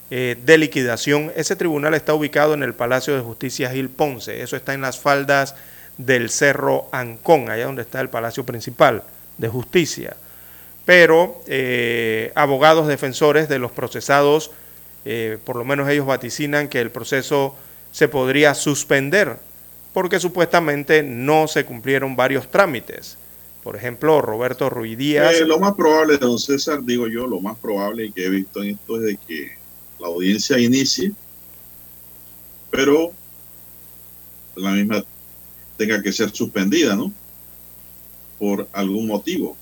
eh, 0.09 0.37
de 0.43 0.57
Liquidación. 0.57 1.31
Ese 1.35 1.55
tribunal 1.55 1.93
está 1.93 2.13
ubicado 2.13 2.53
en 2.53 2.63
el 2.63 2.73
Palacio 2.73 3.15
de 3.15 3.21
Justicia 3.21 3.69
Gil 3.71 3.89
Ponce. 3.89 4.41
Eso 4.41 4.55
está 4.55 4.73
en 4.73 4.81
las 4.81 4.99
faldas 4.99 5.55
del 5.97 6.29
Cerro 6.29 6.89
Ancón, 6.91 7.49
allá 7.49 7.65
donde 7.65 7.83
está 7.83 8.01
el 8.01 8.09
Palacio 8.09 8.45
Principal 8.45 9.03
de 9.37 9.47
Justicia. 9.47 10.15
Pero 10.85 11.41
eh, 11.47 12.31
abogados 12.35 12.87
defensores 12.87 13.47
de 13.47 13.59
los 13.59 13.71
procesados, 13.71 14.51
por 15.45 15.55
lo 15.55 15.63
menos 15.63 15.89
ellos 15.89 16.05
vaticinan 16.05 16.67
que 16.67 16.79
el 16.79 16.91
proceso 16.91 17.55
se 17.91 18.07
podría 18.07 18.53
suspender 18.53 19.37
porque 19.93 20.19
supuestamente 20.19 21.03
no 21.03 21.47
se 21.47 21.65
cumplieron 21.65 22.15
varios 22.15 22.49
trámites. 22.49 23.17
Por 23.63 23.75
ejemplo, 23.75 24.21
Roberto 24.21 24.69
Ruiz 24.69 24.97
Díaz. 24.97 25.35
Eh, 25.35 25.45
lo 25.45 25.59
más 25.59 25.75
probable, 25.75 26.17
don 26.17 26.39
César, 26.39 26.83
digo 26.83 27.07
yo, 27.07 27.27
lo 27.27 27.39
más 27.41 27.57
probable 27.59 28.11
que 28.11 28.25
he 28.25 28.29
visto 28.29 28.63
en 28.63 28.69
esto 28.71 28.97
es 28.97 29.03
de 29.03 29.17
que 29.17 29.51
la 29.99 30.07
audiencia 30.07 30.57
inicie, 30.57 31.11
pero 32.71 33.11
la 34.55 34.71
misma 34.71 35.03
tenga 35.77 36.01
que 36.01 36.11
ser 36.11 36.31
suspendida, 36.31 36.95
¿no? 36.95 37.11
Por 38.39 38.67
algún 38.71 39.07
motivo. 39.07 39.55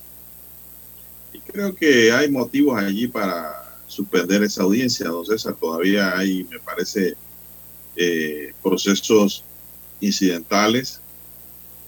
Y 1.32 1.40
creo 1.40 1.74
que 1.74 2.10
hay 2.10 2.30
motivos 2.30 2.78
allí 2.80 3.06
para 3.06 3.78
suspender 3.86 4.42
esa 4.42 4.62
audiencia, 4.62 5.08
don 5.08 5.26
César. 5.26 5.54
Todavía 5.60 6.16
hay, 6.16 6.44
me 6.44 6.58
parece, 6.58 7.14
eh, 7.96 8.54
procesos 8.62 9.44
incidentales 10.00 11.00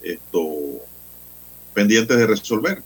esto, 0.03 0.41
pendientes 1.73 2.17
de 2.17 2.27
resolver 2.27 2.81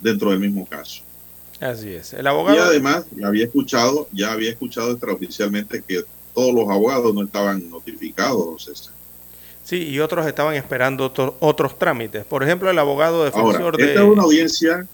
dentro 0.00 0.30
del 0.30 0.40
mismo 0.40 0.66
caso. 0.66 1.02
Así 1.60 1.92
es. 1.92 2.12
El 2.12 2.26
abogado. 2.26 2.56
Y 2.56 2.60
además, 2.60 3.06
había 3.24 3.44
escuchado, 3.44 4.08
ya 4.12 4.32
había 4.32 4.50
escuchado 4.50 4.92
extraoficialmente 4.92 5.82
que 5.86 6.04
todos 6.34 6.54
los 6.54 6.68
abogados 6.68 7.14
no 7.14 7.22
estaban 7.22 7.68
notificados, 7.68 8.64
César. 8.64 8.94
Sí, 9.64 9.88
y 9.88 10.00
otros 10.00 10.26
estaban 10.26 10.54
esperando 10.54 11.12
otros 11.40 11.78
trámites. 11.78 12.24
Por 12.24 12.42
ejemplo, 12.42 12.70
el 12.70 12.78
abogado 12.78 13.24
defensor 13.24 13.76
de. 13.76 13.84
Esta 13.84 14.02
es 14.02 14.08
una 14.08 14.22
audiencia, 14.22 14.86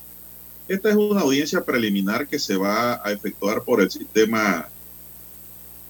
esta 0.66 0.91
es 0.91 0.97
una 0.97 1.20
audiencia 1.20 1.62
preliminar 1.62 2.27
que 2.27 2.39
se 2.39 2.57
va 2.57 3.01
a 3.05 3.12
efectuar 3.12 3.62
por 3.62 3.81
el 3.82 3.91
sistema 3.91 4.69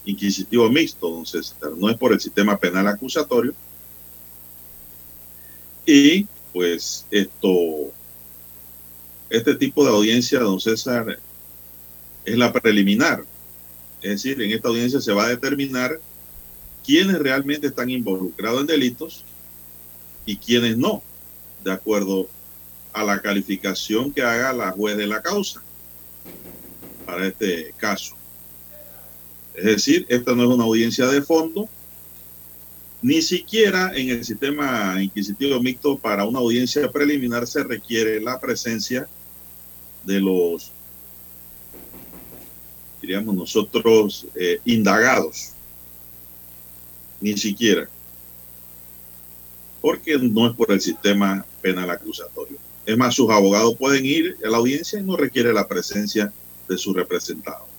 inquisitivo 0.05 0.69
mixto, 0.69 1.11
don 1.11 1.27
César, 1.27 1.73
no 1.77 1.89
es 1.89 1.97
por 1.97 2.13
el 2.13 2.21
sistema 2.21 2.57
penal 2.59 2.87
acusatorio. 2.87 3.55
Y 5.87 6.27
pues 6.53 7.07
esto, 7.11 7.93
este 9.31 9.55
tipo 9.55 9.85
de 9.85 9.91
audiencia, 9.91 10.41
don 10.41 10.61
César, 10.61 11.19
es 12.25 12.39
la 12.39 12.53
preliminar. 12.53 13.25
Es 14.01 14.23
decir, 14.23 14.41
en 14.41 14.51
esta 14.51 14.69
audiencia 14.69 15.01
se 15.01 15.13
va 15.13 15.25
a 15.25 15.29
determinar 15.29 15.99
quiénes 16.85 17.19
realmente 17.19 17.69
están 17.69 17.91
involucrados 17.91 18.61
en 18.61 18.67
delitos 18.67 19.25
y 20.27 20.37
quiénes 20.37 20.77
no, 20.77 21.03
de 21.63 21.73
acuerdo 21.73 22.29
a 22.93 23.03
la 23.03 23.21
calificación 23.21 24.13
que 24.13 24.23
haga 24.23 24.53
la 24.53 24.71
juez 24.71 24.97
de 24.97 25.07
la 25.07 25.23
causa 25.23 25.63
para 27.05 27.27
este 27.27 27.75
caso. 27.77 28.17
Es 29.55 29.65
decir, 29.65 30.05
esta 30.09 30.35
no 30.35 30.43
es 30.43 30.49
una 30.49 30.65
audiencia 30.65 31.07
de 31.07 31.23
fondo, 31.23 31.69
ni 33.03 33.23
siquiera 33.23 33.93
en 33.95 34.09
el 34.09 34.25
sistema 34.25 35.01
inquisitivo 35.01 35.61
mixto 35.61 35.97
para 35.97 36.25
una 36.25 36.41
audiencia 36.41 36.91
preliminar 36.91 37.47
se 37.47 37.63
requiere 37.63 38.21
la 38.21 38.41
presencia 38.41 39.07
de 40.05 40.21
los, 40.21 40.73
diríamos 43.01 43.35
nosotros, 43.35 44.27
eh, 44.35 44.59
indagados. 44.65 45.51
Ni 47.21 47.37
siquiera. 47.37 47.89
Porque 49.81 50.19
no 50.19 50.49
es 50.49 50.57
por 50.57 50.73
el 50.73 50.81
sistema 50.81 51.45
penal 51.63 51.91
acusatorio. 51.91 52.59
Es 52.85 52.97
más, 52.97 53.15
sus 53.15 53.31
abogados 53.31 53.77
pueden 53.77 54.05
ir 54.05 54.37
a 54.45 54.49
la 54.49 54.59
audiencia 54.59 54.99
y 54.99 55.03
no 55.03 55.17
requiere 55.17 55.53
la 55.53 55.69
presencia 55.69 56.33
de 56.69 56.77
su 56.77 56.93
representado 56.93 57.74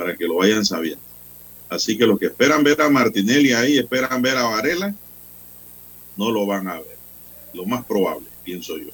para 0.00 0.16
que 0.16 0.24
lo 0.26 0.36
vayan 0.36 0.64
sabiendo. 0.64 1.02
Así 1.68 1.98
que 1.98 2.06
los 2.06 2.18
que 2.18 2.24
esperan 2.24 2.64
ver 2.64 2.80
a 2.80 2.88
Martinelli 2.88 3.52
ahí, 3.52 3.76
esperan 3.76 4.22
ver 4.22 4.34
a 4.34 4.44
Varela, 4.44 4.94
no 6.16 6.30
lo 6.30 6.46
van 6.46 6.68
a 6.68 6.76
ver. 6.76 6.96
Lo 7.52 7.66
más 7.66 7.84
probable, 7.84 8.26
pienso 8.42 8.78
yo. 8.78 8.88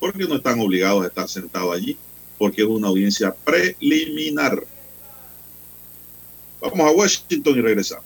Porque 0.00 0.24
no 0.24 0.34
están 0.34 0.58
obligados 0.58 1.04
a 1.04 1.06
estar 1.06 1.28
sentados 1.28 1.72
allí, 1.72 1.96
porque 2.36 2.62
es 2.62 2.68
una 2.68 2.88
audiencia 2.88 3.32
preliminar. 3.32 4.60
Vamos 6.60 6.80
a 6.80 6.90
Washington 6.90 7.56
y 7.56 7.60
regresamos. 7.60 8.05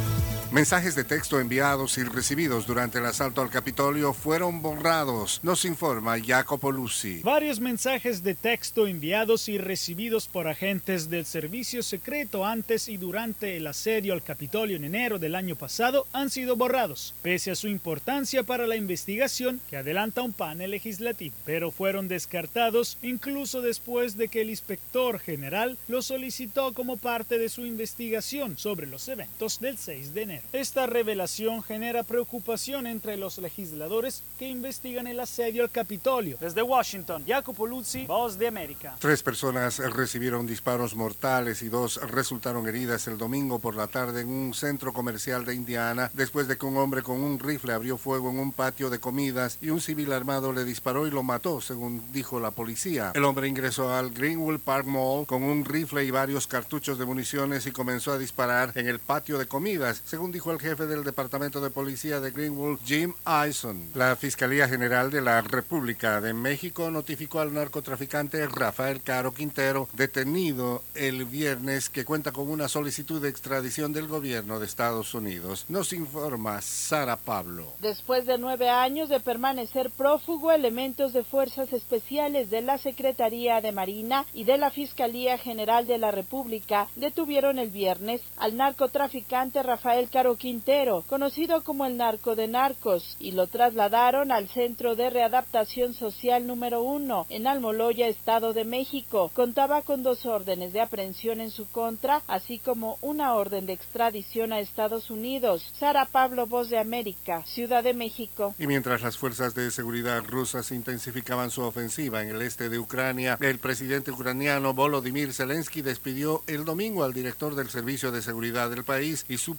Mensajes 0.51 0.95
de 0.95 1.05
texto 1.05 1.39
enviados 1.39 1.97
y 1.97 2.03
recibidos 2.03 2.67
durante 2.67 2.97
el 2.97 3.05
asalto 3.05 3.41
al 3.41 3.49
Capitolio 3.49 4.11
fueron 4.11 4.61
borrados, 4.61 5.39
nos 5.43 5.63
informa 5.63 6.19
Jacopo 6.21 6.73
Luzzi. 6.73 7.21
Varios 7.23 7.61
mensajes 7.61 8.21
de 8.21 8.35
texto 8.35 8.85
enviados 8.85 9.47
y 9.47 9.57
recibidos 9.57 10.27
por 10.27 10.49
agentes 10.49 11.09
del 11.09 11.25
servicio 11.25 11.81
secreto 11.83 12.45
antes 12.45 12.89
y 12.89 12.97
durante 12.97 13.55
el 13.55 13.65
asedio 13.65 14.11
al 14.11 14.23
Capitolio 14.23 14.75
en 14.75 14.83
enero 14.83 15.19
del 15.19 15.35
año 15.35 15.55
pasado 15.55 16.05
han 16.11 16.29
sido 16.29 16.57
borrados, 16.57 17.15
pese 17.21 17.51
a 17.51 17.55
su 17.55 17.69
importancia 17.69 18.43
para 18.43 18.67
la 18.67 18.75
investigación 18.75 19.61
que 19.69 19.77
adelanta 19.77 20.21
un 20.21 20.33
panel 20.33 20.71
legislativo, 20.71 21.33
pero 21.45 21.71
fueron 21.71 22.09
descartados 22.09 22.97
incluso 23.01 23.61
después 23.61 24.17
de 24.17 24.27
que 24.27 24.41
el 24.41 24.49
inspector 24.49 25.17
general 25.17 25.77
los 25.87 26.07
solicitó 26.07 26.73
como 26.73 26.97
parte 26.97 27.37
de 27.37 27.47
su 27.47 27.65
investigación 27.65 28.57
sobre 28.57 28.85
los 28.85 29.07
eventos 29.07 29.61
del 29.61 29.77
6 29.77 30.13
de 30.13 30.21
enero. 30.23 30.40
Esta 30.53 30.85
revelación 30.85 31.63
genera 31.63 32.03
preocupación 32.03 32.87
entre 32.87 33.17
los 33.17 33.37
legisladores 33.37 34.23
que 34.37 34.49
investigan 34.49 35.07
el 35.07 35.19
asedio 35.19 35.63
al 35.63 35.69
Capitolio. 35.69 36.37
Desde 36.39 36.61
Washington, 36.61 37.23
Jacopo 37.25 37.65
Luzzi, 37.67 38.05
Voz 38.05 38.37
de 38.37 38.47
América. 38.47 38.95
Tres 38.99 39.23
personas 39.23 39.77
recibieron 39.77 40.45
disparos 40.45 40.95
mortales 40.95 41.61
y 41.61 41.69
dos 41.69 41.99
resultaron 42.09 42.67
heridas 42.67 43.07
el 43.07 43.17
domingo 43.17 43.59
por 43.59 43.75
la 43.75 43.87
tarde 43.87 44.21
en 44.21 44.29
un 44.29 44.53
centro 44.53 44.93
comercial 44.93 45.45
de 45.45 45.55
Indiana 45.55 46.11
después 46.13 46.47
de 46.47 46.57
que 46.57 46.65
un 46.65 46.77
hombre 46.77 47.01
con 47.01 47.21
un 47.21 47.39
rifle 47.39 47.73
abrió 47.73 47.97
fuego 47.97 48.29
en 48.29 48.39
un 48.39 48.51
patio 48.51 48.89
de 48.89 48.99
comidas 48.99 49.57
y 49.61 49.69
un 49.69 49.81
civil 49.81 50.11
armado 50.11 50.51
le 50.51 50.63
disparó 50.63 51.07
y 51.07 51.11
lo 51.11 51.23
mató, 51.23 51.61
según 51.61 52.03
dijo 52.11 52.39
la 52.39 52.51
policía. 52.51 53.11
El 53.13 53.25
hombre 53.25 53.47
ingresó 53.47 53.93
al 53.93 54.11
Greenwood 54.11 54.59
Park 54.59 54.85
Mall 54.85 55.25
con 55.25 55.43
un 55.43 55.65
rifle 55.65 56.03
y 56.03 56.11
varios 56.11 56.47
cartuchos 56.47 56.97
de 56.97 57.05
municiones 57.05 57.65
y 57.67 57.71
comenzó 57.71 58.11
a 58.11 58.17
disparar 58.17 58.71
en 58.75 58.87
el 58.87 58.99
patio 58.99 59.37
de 59.37 59.47
comidas, 59.47 60.01
según 60.05 60.30
dijo 60.31 60.51
el 60.51 60.59
jefe 60.59 60.85
del 60.85 61.03
departamento 61.03 61.61
de 61.61 61.69
policía 61.69 62.19
de 62.19 62.31
Greenwood, 62.31 62.79
Jim 62.85 63.13
Eison. 63.25 63.89
La 63.93 64.15
Fiscalía 64.15 64.67
General 64.67 65.11
de 65.11 65.21
la 65.21 65.41
República 65.41 66.21
de 66.21 66.33
México 66.33 66.89
notificó 66.91 67.39
al 67.39 67.53
narcotraficante 67.53 68.47
Rafael 68.47 69.01
Caro 69.01 69.33
Quintero, 69.33 69.89
detenido 69.93 70.83
el 70.95 71.25
viernes, 71.25 71.89
que 71.89 72.05
cuenta 72.05 72.31
con 72.31 72.49
una 72.49 72.67
solicitud 72.67 73.21
de 73.21 73.29
extradición 73.29 73.93
del 73.93 74.07
gobierno 74.07 74.59
de 74.59 74.65
Estados 74.65 75.13
Unidos. 75.13 75.65
Nos 75.69 75.93
informa 75.93 76.61
Sara 76.61 77.17
Pablo. 77.17 77.73
Después 77.81 78.25
de 78.25 78.37
nueve 78.37 78.69
años 78.69 79.09
de 79.09 79.19
permanecer 79.19 79.91
prófugo, 79.91 80.51
elementos 80.51 81.13
de 81.13 81.23
fuerzas 81.23 81.73
especiales 81.73 82.49
de 82.49 82.61
la 82.61 82.77
Secretaría 82.77 83.59
de 83.61 83.71
Marina 83.71 84.25
y 84.33 84.43
de 84.43 84.57
la 84.57 84.71
Fiscalía 84.71 85.37
General 85.37 85.87
de 85.87 85.97
la 85.97 86.11
República 86.11 86.87
detuvieron 86.95 87.59
el 87.59 87.69
viernes 87.69 88.21
al 88.37 88.55
narcotraficante 88.55 89.63
Rafael 89.63 90.09
Caro 90.09 90.20
Quintero, 90.37 91.03
conocido 91.07 91.63
como 91.63 91.85
el 91.85 91.97
narco 91.97 92.35
de 92.35 92.47
narcos, 92.47 93.17
y 93.19 93.31
lo 93.31 93.47
trasladaron 93.47 94.31
al 94.31 94.47
Centro 94.49 94.95
de 94.95 95.09
Readaptación 95.09 95.95
Social 95.95 96.45
número 96.45 96.83
uno 96.83 97.25
en 97.29 97.47
Almoloya, 97.47 98.07
Estado 98.07 98.53
de 98.53 98.63
México. 98.63 99.31
Contaba 99.33 99.81
con 99.81 100.03
dos 100.03 100.27
órdenes 100.27 100.73
de 100.73 100.81
aprehensión 100.81 101.41
en 101.41 101.49
su 101.49 101.65
contra, 101.65 102.21
así 102.27 102.59
como 102.59 102.99
una 103.01 103.33
orden 103.33 103.65
de 103.65 103.73
extradición 103.73 104.53
a 104.53 104.59
Estados 104.59 105.09
Unidos. 105.09 105.67
Sara 105.73 106.05
Pablo, 106.05 106.45
Voz 106.45 106.69
de 106.69 106.77
América, 106.77 107.43
Ciudad 107.45 107.83
de 107.83 107.95
México. 107.95 108.53
Y 108.59 108.67
mientras 108.67 109.01
las 109.01 109.17
fuerzas 109.17 109.55
de 109.55 109.71
seguridad 109.71 110.23
rusas 110.23 110.71
intensificaban 110.71 111.49
su 111.49 111.63
ofensiva 111.63 112.21
en 112.21 112.29
el 112.29 112.41
este 112.43 112.69
de 112.69 112.77
Ucrania, 112.77 113.39
el 113.41 113.57
presidente 113.57 114.11
ucraniano 114.11 114.75
Volodymyr 114.75 115.33
Zelensky 115.33 115.81
despidió 115.81 116.43
el 116.45 116.63
domingo 116.63 117.03
al 117.03 117.13
director 117.13 117.55
del 117.55 117.69
Servicio 117.69 118.11
de 118.11 118.21
Seguridad 118.21 118.69
del 118.69 118.83
país 118.83 119.25
y 119.27 119.37
su 119.37 119.55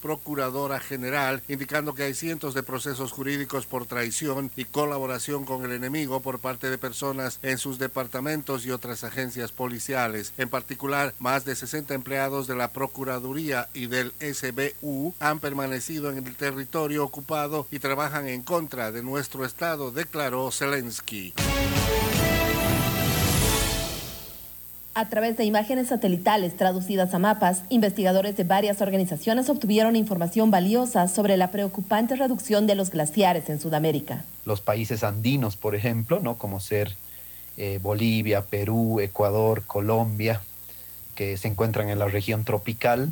general, 0.81 1.43
indicando 1.49 1.95
que 1.95 2.03
hay 2.03 2.15
cientos 2.15 2.55
de 2.55 2.63
procesos 2.63 3.13
jurídicos 3.13 3.67
por 3.67 3.87
traición 3.87 4.51
y 4.57 4.65
colaboración 4.65 5.45
con 5.45 5.65
el 5.65 5.73
enemigo 5.73 6.21
por 6.21 6.39
parte 6.39 6.69
de 6.69 6.79
personas 6.79 7.39
en 7.43 7.59
sus 7.59 7.79
departamentos 7.79 8.67
y 8.67 8.71
otras 8.71 9.05
agencias 9.05 9.53
policiales. 9.53 10.33
En 10.37 10.49
particular, 10.49 11.15
más 11.19 11.45
de 11.45 11.55
60 11.55 11.95
empleados 11.95 12.47
de 12.47 12.57
la 12.57 12.73
Procuraduría 12.73 13.69
y 13.73 13.87
del 13.87 14.13
SBU 14.21 15.15
han 15.19 15.41
permanecido 15.41 16.11
en 16.11 16.27
el 16.27 16.37
territorio 16.37 17.05
ocupado 17.05 17.67
y 17.71 17.79
trabajan 17.79 18.29
en 18.29 18.43
contra 18.43 18.93
de 18.93 19.03
nuestro 19.03 19.45
Estado, 19.45 19.91
declaró 19.91 20.51
Zelensky. 20.51 21.33
A 24.95 25.09
través 25.09 25.39
de 25.39 25.45
imágenes 25.45 25.89
satelitales 25.89 26.55
traducidas 26.55 27.15
a 27.15 27.19
mapas, 27.19 27.63
investigadores 27.71 28.37
de 28.37 28.45
varias 28.45 28.83
organizaciones 28.83 29.49
obtuvieron 29.49 29.97
información 29.97 30.51
valiosa 30.51 31.09
sobre 31.09 31.39
la 31.39 31.51
preocupante 31.51 32.15
reducción 32.15 32.67
de 32.67 32.75
los 32.75 32.91
glaciares 32.91 33.49
en 33.49 33.59
Sudamérica. 33.59 34.25
Los 34.45 34.61
países 34.61 35.03
andinos, 35.03 35.57
por 35.57 35.75
ejemplo, 35.75 36.21
¿no? 36.21 36.37
como 36.37 36.61
ser 36.61 36.95
eh, 37.57 37.79
Bolivia, 37.83 38.43
Perú, 38.43 39.01
Ecuador, 39.01 39.63
Colombia, 39.67 40.43
que 41.15 41.39
se 41.39 41.49
encuentran 41.49 41.89
en 41.89 41.99
la 41.99 42.07
región 42.09 42.45
tropical, 42.45 43.11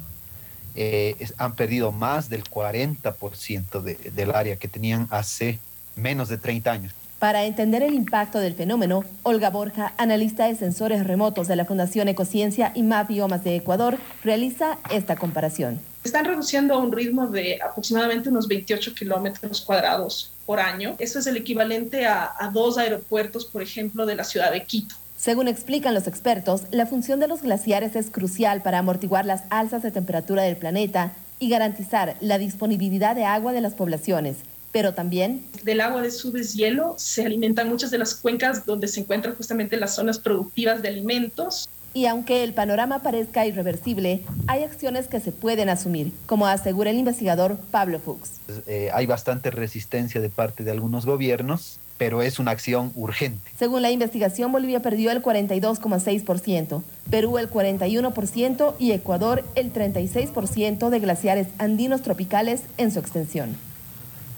eh, 0.77 1.17
han 1.39 1.55
perdido 1.55 1.93
más 1.93 2.29
del 2.29 2.45
40% 2.45 3.81
de- 3.81 3.95
del 4.15 4.35
área 4.35 4.57
que 4.57 4.69
tenían 4.69 5.07
hace 5.11 5.59
menos 5.97 6.29
de 6.29 6.37
30 6.37 6.73
años. 6.73 6.93
Para 7.21 7.45
entender 7.45 7.83
el 7.83 7.93
impacto 7.93 8.39
del 8.39 8.55
fenómeno, 8.55 9.05
Olga 9.25 9.51
Borja, 9.51 9.93
analista 9.99 10.47
de 10.47 10.57
sensores 10.57 11.07
remotos 11.07 11.49
de 11.49 11.57
la 11.57 11.67
Fundación 11.67 12.09
Ecociencia 12.09 12.73
y 12.75 12.83
Map 12.83 13.09
Biomas 13.09 13.45
de 13.45 13.57
Ecuador, 13.57 13.99
realiza 14.25 14.79
esta 14.91 15.17
comparación. 15.17 15.79
Están 16.03 16.25
reduciendo 16.25 16.73
a 16.73 16.79
un 16.79 16.91
ritmo 16.91 17.27
de 17.27 17.61
aproximadamente 17.63 18.31
unos 18.31 18.49
28 18.49 18.95
kilómetros 18.95 19.61
cuadrados 19.61 20.33
por 20.47 20.61
año. 20.61 20.97
Eso 20.99 21.19
es 21.19 21.27
el 21.27 21.37
equivalente 21.37 22.07
a, 22.07 22.33
a 22.39 22.49
dos 22.49 22.79
aeropuertos, 22.79 23.45
por 23.45 23.61
ejemplo, 23.61 24.07
de 24.07 24.15
la 24.15 24.25
ciudad 24.25 24.51
de 24.51 24.65
Quito. 24.65 24.95
Según 25.19 25.47
explican 25.47 25.93
los 25.93 26.07
expertos, 26.07 26.63
la 26.71 26.87
función 26.87 27.21
de 27.21 27.29
los 27.29 27.43
glaciares 27.43 27.97
es 27.97 28.09
crucial 28.09 28.63
para 28.63 28.79
amortiguar 28.79 29.27
las 29.27 29.43
alzas 29.51 29.83
de 29.83 29.91
temperatura 29.91 30.45
del 30.45 30.57
planeta 30.57 31.13
y 31.39 31.51
garantizar 31.51 32.17
la 32.21 32.39
disponibilidad 32.39 33.15
de 33.15 33.27
agua 33.27 33.53
de 33.53 33.61
las 33.61 33.75
poblaciones, 33.75 34.39
pero 34.73 34.95
también 34.95 35.45
Del 35.63 35.81
agua 35.81 36.03
de 36.03 36.11
su 36.11 36.33
deshielo 36.33 36.95
se 36.97 37.27
alimentan 37.27 37.69
muchas 37.69 37.91
de 37.91 37.99
las 37.99 38.15
cuencas 38.15 38.67
donde 38.67 38.89
se 38.89 39.01
encuentran 39.01 39.35
justamente 39.35 39.77
las 39.77 39.95
zonas 39.95 40.19
productivas 40.19 40.83
de 40.83 40.89
alimentos. 40.89 41.69
Y 41.93 42.07
aunque 42.07 42.45
el 42.45 42.55
panorama 42.55 43.01
parezca 43.01 43.47
irreversible, 43.47 44.23
hay 44.47 44.63
acciones 44.63 45.09
que 45.09 45.19
se 45.19 45.33
pueden 45.33 45.69
asumir, 45.69 46.13
como 46.27 46.47
asegura 46.47 46.91
el 46.91 46.99
investigador 46.99 47.59
Pablo 47.73 47.99
Fuchs. 47.99 48.35
Eh, 48.67 48.91
hay 48.95 49.07
bastante 49.07 49.51
resistencia 49.51 50.21
de 50.21 50.29
parte 50.29 50.63
de 50.63 50.71
algunos 50.71 51.05
gobiernos, 51.05 51.81
pero 51.99 52.23
es 52.23 52.39
una 52.39 52.53
acción 52.53 52.93
urgente. 52.95 53.51
Según 53.59 53.83
la 53.83 53.91
investigación, 53.91 54.53
Bolivia 54.53 54.81
perdió 54.81 55.11
el 55.11 55.21
42,6%, 55.21 56.83
Perú 57.11 57.39
el 57.39 57.51
41% 57.51 58.75
y 58.79 58.93
Ecuador 58.93 59.45
el 59.57 59.73
36% 59.73 60.91
de 60.91 61.01
glaciares 61.01 61.49
andinos 61.59 62.03
tropicales 62.03 62.63
en 62.79 62.93
su 62.93 63.01
extensión. 63.01 63.70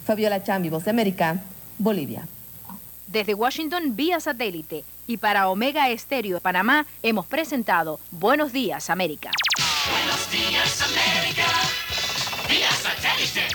Fabiola 0.05 0.43
Chambi, 0.43 0.69
Voz 0.69 0.85
de 0.85 0.91
América, 0.91 1.43
Bolivia. 1.79 2.27
Desde 3.07 3.35
Washington 3.35 3.95
vía 3.95 4.21
satélite 4.21 4.85
y 5.07 5.19
para 5.19 5.49
Omega 5.49 5.91
Estéreo 5.91 6.37
de 6.37 6.41
Panamá 6.41 6.87
hemos 7.03 7.27
presentado 7.27 8.01
Buenos 8.11 8.53
Días 8.53 8.89
América. 8.91 9.31
Buenos 9.91 10.31
días, 10.31 10.81
América. 10.81 11.47
Vía 12.49 12.71
satélite. 12.71 13.49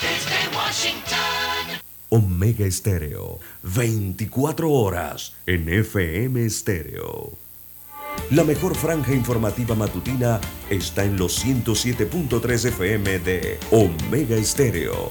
Desde 0.00 0.56
Washington. 0.56 1.80
Omega 2.10 2.66
Estéreo, 2.66 3.38
24 3.62 4.70
horas 4.70 5.32
en 5.46 5.68
FM 5.68 6.44
Estéreo. 6.44 7.32
La 8.30 8.44
mejor 8.44 8.74
franja 8.74 9.14
informativa 9.14 9.74
matutina 9.74 10.40
está 10.68 11.04
en 11.04 11.16
los 11.16 11.44
107.3 11.44 12.68
FM 12.68 13.18
de 13.20 13.58
Omega 13.70 14.36
Estéreo, 14.36 15.10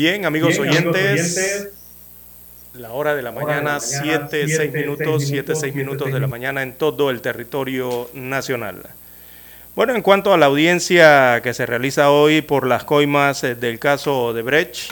Bien, 0.00 0.24
amigos 0.24 0.58
Bien, 0.58 0.62
oyentes. 0.62 0.86
amigos 0.86 1.36
oyentes. 1.36 1.68
La 2.72 2.92
hora 2.92 3.14
de 3.14 3.20
la 3.20 3.32
Hora 3.32 3.40
mañana, 3.42 3.62
mañana, 3.62 3.80
7, 3.80 4.28
siete, 4.30 4.46
6 4.46 4.56
seis 4.56 4.72
minutos, 4.72 5.24
7, 5.24 5.32
minutos, 5.32 5.58
6 5.60 5.60
siete, 5.60 5.78
minutos 5.78 6.10
de 6.10 6.20
la 6.20 6.26
mañana 6.26 6.62
en 6.62 6.72
todo 6.72 7.10
el 7.10 7.20
territorio 7.20 8.08
nacional. 8.14 8.80
Bueno, 9.76 9.94
en 9.94 10.00
cuanto 10.00 10.32
a 10.32 10.38
la 10.38 10.46
audiencia 10.46 11.42
que 11.42 11.52
se 11.52 11.66
realiza 11.66 12.10
hoy 12.10 12.40
por 12.40 12.66
las 12.66 12.84
coimas 12.84 13.44
eh, 13.44 13.54
del 13.54 13.78
caso 13.78 14.32
de 14.32 14.40
Brecht, 14.40 14.90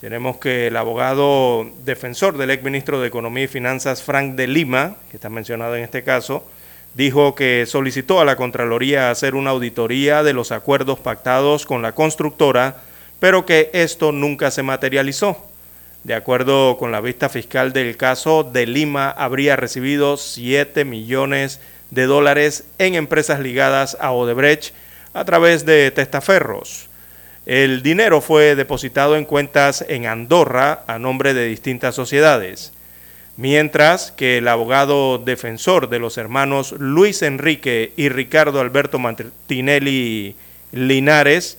Tenemos 0.00 0.38
que 0.38 0.68
el 0.68 0.78
abogado 0.78 1.70
defensor 1.84 2.38
del 2.38 2.52
exministro 2.52 3.02
de 3.02 3.08
Economía 3.08 3.44
y 3.44 3.48
Finanzas, 3.48 4.02
Frank 4.02 4.34
de 4.34 4.46
Lima, 4.46 4.96
que 5.10 5.18
está 5.18 5.28
mencionado 5.28 5.76
en 5.76 5.84
este 5.84 6.02
caso, 6.04 6.42
dijo 6.94 7.34
que 7.34 7.66
solicitó 7.66 8.18
a 8.18 8.24
la 8.24 8.36
Contraloría 8.36 9.10
hacer 9.10 9.34
una 9.34 9.50
auditoría 9.50 10.22
de 10.22 10.32
los 10.32 10.52
acuerdos 10.52 11.00
pactados 11.00 11.66
con 11.66 11.82
la 11.82 11.92
constructora, 11.92 12.76
pero 13.20 13.46
que 13.46 13.70
esto 13.72 14.10
nunca 14.10 14.50
se 14.50 14.62
materializó. 14.64 15.46
De 16.02 16.14
acuerdo 16.14 16.78
con 16.78 16.92
la 16.92 17.02
vista 17.02 17.28
fiscal 17.28 17.72
del 17.72 17.96
caso, 17.98 18.42
de 18.42 18.66
Lima 18.66 19.10
habría 19.10 19.56
recibido 19.56 20.16
7 20.16 20.84
millones 20.86 21.60
de 21.90 22.06
dólares 22.06 22.64
en 22.78 22.94
empresas 22.94 23.40
ligadas 23.40 23.98
a 24.00 24.12
Odebrecht 24.12 24.74
a 25.12 25.24
través 25.24 25.66
de 25.66 25.90
testaferros. 25.90 26.88
El 27.44 27.82
dinero 27.82 28.20
fue 28.20 28.54
depositado 28.54 29.16
en 29.16 29.24
cuentas 29.24 29.84
en 29.88 30.06
Andorra 30.06 30.84
a 30.86 30.98
nombre 30.98 31.34
de 31.34 31.46
distintas 31.46 31.94
sociedades, 31.94 32.72
mientras 33.36 34.12
que 34.12 34.38
el 34.38 34.48
abogado 34.48 35.18
defensor 35.18 35.88
de 35.88 35.98
los 35.98 36.16
hermanos 36.16 36.72
Luis 36.78 37.22
Enrique 37.22 37.92
y 37.96 38.08
Ricardo 38.08 38.60
Alberto 38.60 38.98
Martinelli 38.98 40.36
Linares, 40.72 41.58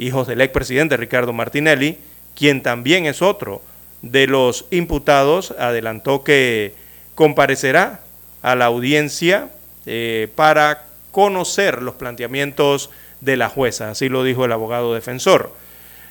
hijos 0.00 0.26
del 0.26 0.40
expresidente 0.40 0.96
Ricardo 0.96 1.32
Martinelli, 1.32 1.98
quien 2.34 2.62
también 2.62 3.06
es 3.06 3.20
otro 3.22 3.60
de 4.02 4.26
los 4.26 4.64
imputados, 4.70 5.54
adelantó 5.58 6.24
que 6.24 6.74
comparecerá 7.14 8.00
a 8.42 8.54
la 8.54 8.64
audiencia 8.64 9.50
eh, 9.84 10.28
para 10.34 10.86
conocer 11.10 11.82
los 11.82 11.96
planteamientos 11.96 12.90
de 13.20 13.36
la 13.36 13.50
jueza, 13.50 13.90
así 13.90 14.08
lo 14.08 14.24
dijo 14.24 14.46
el 14.46 14.52
abogado 14.52 14.94
defensor. 14.94 15.52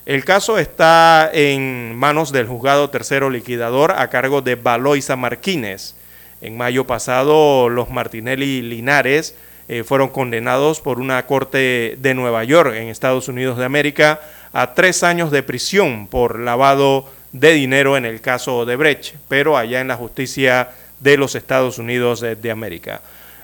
El 0.05 0.23
caso 0.23 0.59
está 0.59 1.29
en 1.33 1.95
manos 1.95 2.31
del 2.31 2.47
juzgado 2.47 2.89
tercero 2.89 3.29
liquidador 3.29 3.91
a 3.91 4.09
cargo 4.09 4.41
de 4.41 4.55
Baloisa 4.55 5.15
Marquínez. 5.15 5.95
En 6.41 6.57
mayo 6.57 6.85
pasado, 6.85 7.69
los 7.69 7.89
Martinelli 7.89 8.61
Linares 8.61 9.35
eh, 9.69 9.83
fueron 9.83 10.09
condenados 10.09 10.81
por 10.81 10.99
una 10.99 11.23
corte 11.27 11.95
de 11.99 12.13
Nueva 12.15 12.43
York, 12.43 12.73
en 12.75 12.87
Estados 12.87 13.27
Unidos 13.27 13.55
de 13.55 13.65
América, 13.65 14.19
a 14.51 14.73
tres 14.73 15.03
años 15.03 15.29
de 15.29 15.43
prisión 15.43 16.07
por 16.07 16.39
lavado 16.39 17.07
de 17.33 17.51
dinero 17.51 17.95
en 17.95 18.03
el 18.03 18.19
caso 18.19 18.65
de 18.65 18.75
Brecht, 18.75 19.13
pero 19.27 19.57
allá 19.57 19.79
en 19.79 19.87
la 19.87 19.95
justicia 19.95 20.69
de 20.99 21.17
los 21.17 21.35
Estados 21.35 21.77
Unidos 21.77 22.19
de, 22.19 22.51
América. 22.51 23.01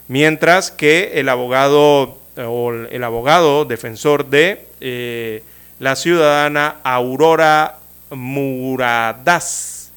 Mientras 0.07 0.71
que 0.71 1.11
el 1.19 1.29
abogado 1.29 2.17
o 2.37 2.71
el 2.73 3.03
abogado 3.03 3.65
defensor 3.65 4.25
de 4.25 4.65
eh, 4.81 5.43
la 5.77 5.95
ciudadana 5.95 6.77
Aurora 6.83 7.77
Muradas, 8.09 9.91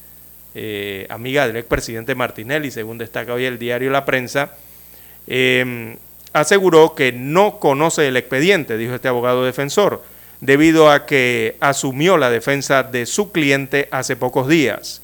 eh, 0.53 1.07
amiga 1.09 1.47
del 1.47 1.57
expresidente 1.57 2.13
Martinelli, 2.13 2.69
según 2.69 2.99
destaca 2.99 3.33
hoy 3.33 3.45
el 3.45 3.57
diario 3.57 3.89
La 3.89 4.05
Prensa, 4.05 4.51
eh, 5.25 5.97
aseguró 6.33 6.95
que 6.95 7.11
no 7.11 7.59
conoce 7.59 8.07
el 8.07 8.17
expediente, 8.17 8.77
dijo 8.77 8.95
este 8.95 9.07
abogado 9.07 9.45
defensor, 9.45 10.03
debido 10.41 10.91
a 10.91 11.05
que 11.05 11.57
asumió 11.59 12.17
la 12.17 12.29
defensa 12.29 12.83
de 12.83 13.05
su 13.05 13.31
cliente 13.31 13.87
hace 13.91 14.15
pocos 14.15 14.47
días. 14.47 15.01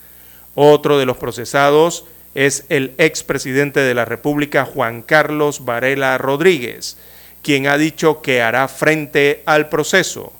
Otro 0.55 0.97
de 0.97 1.05
los 1.05 1.17
procesados 1.17 2.05
es 2.33 2.65
el 2.69 2.93
expresidente 2.97 3.79
de 3.79 3.93
la 3.93 4.05
República, 4.05 4.65
Juan 4.65 5.01
Carlos 5.01 5.65
Varela 5.65 6.17
Rodríguez, 6.17 6.97
quien 7.41 7.67
ha 7.67 7.77
dicho 7.77 8.21
que 8.21 8.41
hará 8.41 8.67
frente 8.67 9.41
al 9.45 9.69
proceso. 9.69 10.33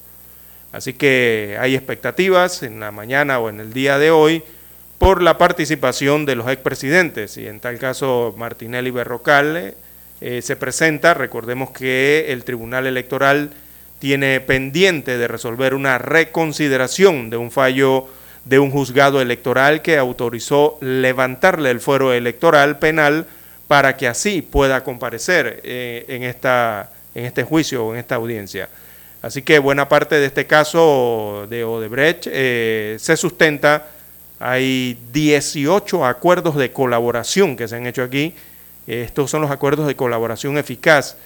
Así 0.72 0.94
que 0.94 1.58
hay 1.60 1.76
expectativas 1.76 2.64
en 2.64 2.82
la 2.82 2.92
mañana 2.92 3.40
o 3.40 3.50
en 3.50 3.62
el 3.62 3.72
día 3.72 3.98
de 3.98 4.12
hoy 4.12 4.44
por 4.98 5.22
la 5.22 5.38
participación 5.38 6.26
de 6.26 6.36
los 6.36 6.50
expresidentes 6.50 7.38
y 7.38 7.48
en 7.48 7.60
tal 7.60 7.80
caso 7.80 8.34
Martinelli 8.38 8.92
Berrocal 8.92 9.76
eh, 10.22 10.42
se 10.42 10.56
presenta, 10.56 11.14
recordemos 11.14 11.72
que 11.72 12.28
el 12.30 12.44
Tribunal 12.44 12.88
Electoral 12.88 13.52
tiene 14.00 14.40
pendiente 14.40 15.18
de 15.18 15.28
resolver 15.28 15.74
una 15.74 15.98
reconsideración 15.98 17.30
de 17.30 17.38
un 17.38 17.52
fallo 17.52 18.08
de 18.46 18.60
un 18.60 18.70
juzgado 18.70 19.22
electoral 19.22 19.82
que 19.82 19.98
autorizó 19.98 20.78
levantarle 20.82 21.72
el 21.72 21.80
fuero 21.80 22.14
electoral 22.14 22.78
penal 22.78 23.26
para 23.68 23.98
que 23.98 24.08
así 24.08 24.42
pueda 24.44 24.84
comparecer 24.84 25.62
eh, 25.64 26.06
en 26.08 26.24
esta 26.24 26.92
en 27.16 27.26
este 27.26 27.44
juicio 27.44 27.86
o 27.86 27.94
en 27.94 28.00
esta 28.00 28.16
audiencia. 28.16 28.70
Así 29.22 29.42
que 29.42 29.58
buena 29.58 29.90
parte 29.90 30.16
de 30.16 30.28
este 30.28 30.46
caso 30.46 31.48
de 31.50 31.64
Odebrecht 31.64 32.28
eh, 32.30 32.98
se 33.00 33.18
sustenta. 33.18 33.88
Hay 34.38 35.00
18 35.14 36.06
acuerdos 36.06 36.56
de 36.58 36.72
colaboración 36.72 37.56
que 37.56 37.68
se 37.68 37.78
han 37.78 37.88
hecho 37.88 38.04
aquí. 38.04 38.36
Estos 38.88 39.32
son 39.32 39.42
los 39.42 39.52
acuerdos 39.52 39.88
de 39.88 39.96
colaboración 39.96 40.58
eficaz. 40.58 41.18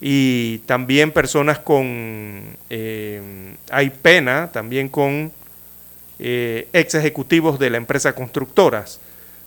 Y 0.00 0.58
también 0.66 1.10
personas 1.10 1.58
con... 1.58 2.56
Eh, 2.70 3.54
hay 3.70 3.90
pena 3.90 4.50
también 4.52 4.88
con 4.88 5.32
eh, 6.18 6.68
ex 6.72 6.94
ejecutivos 6.94 7.58
de 7.58 7.70
la 7.70 7.78
empresa 7.78 8.14
constructoras. 8.14 9.00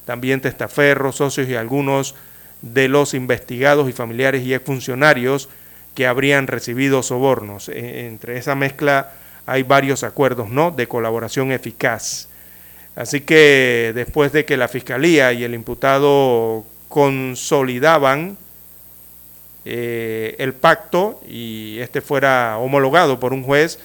También 0.06 0.42
testaferros, 0.42 1.18
socios 1.18 1.48
y 1.48 1.56
algunos 1.56 2.16
de 2.62 2.88
los 2.88 3.14
investigados 3.14 3.90
y 3.90 3.94
familiares 3.94 4.44
y 4.44 4.54
exfuncionarios 4.54 5.50
que 5.96 6.08
habrían 6.08 6.48
recibido 6.48 7.04
sobornos. 7.04 7.70
E, 7.70 8.08
entre 8.08 8.38
esa 8.38 8.56
mezcla 8.56 9.14
hay 9.46 9.64
varios 9.64 10.04
acuerdos 10.04 10.50
¿no? 10.50 10.72
de 10.72 10.88
colaboración 10.88 11.52
eficaz. 11.52 12.28
Así 12.96 13.22
que 13.22 13.92
después 13.96 14.32
de 14.32 14.46
que 14.46 14.58
la 14.58 14.68
Fiscalía 14.68 15.34
y 15.34 15.44
el 15.44 15.54
imputado 15.54 16.66
consolidaban 16.92 18.38
eh, 19.64 20.36
el 20.40 20.54
pacto 20.54 21.22
y 21.28 21.80
este 21.80 22.02
fuera 22.02 22.58
homologado 22.58 23.20
por 23.20 23.32
un 23.32 23.44
juez, 23.44 23.80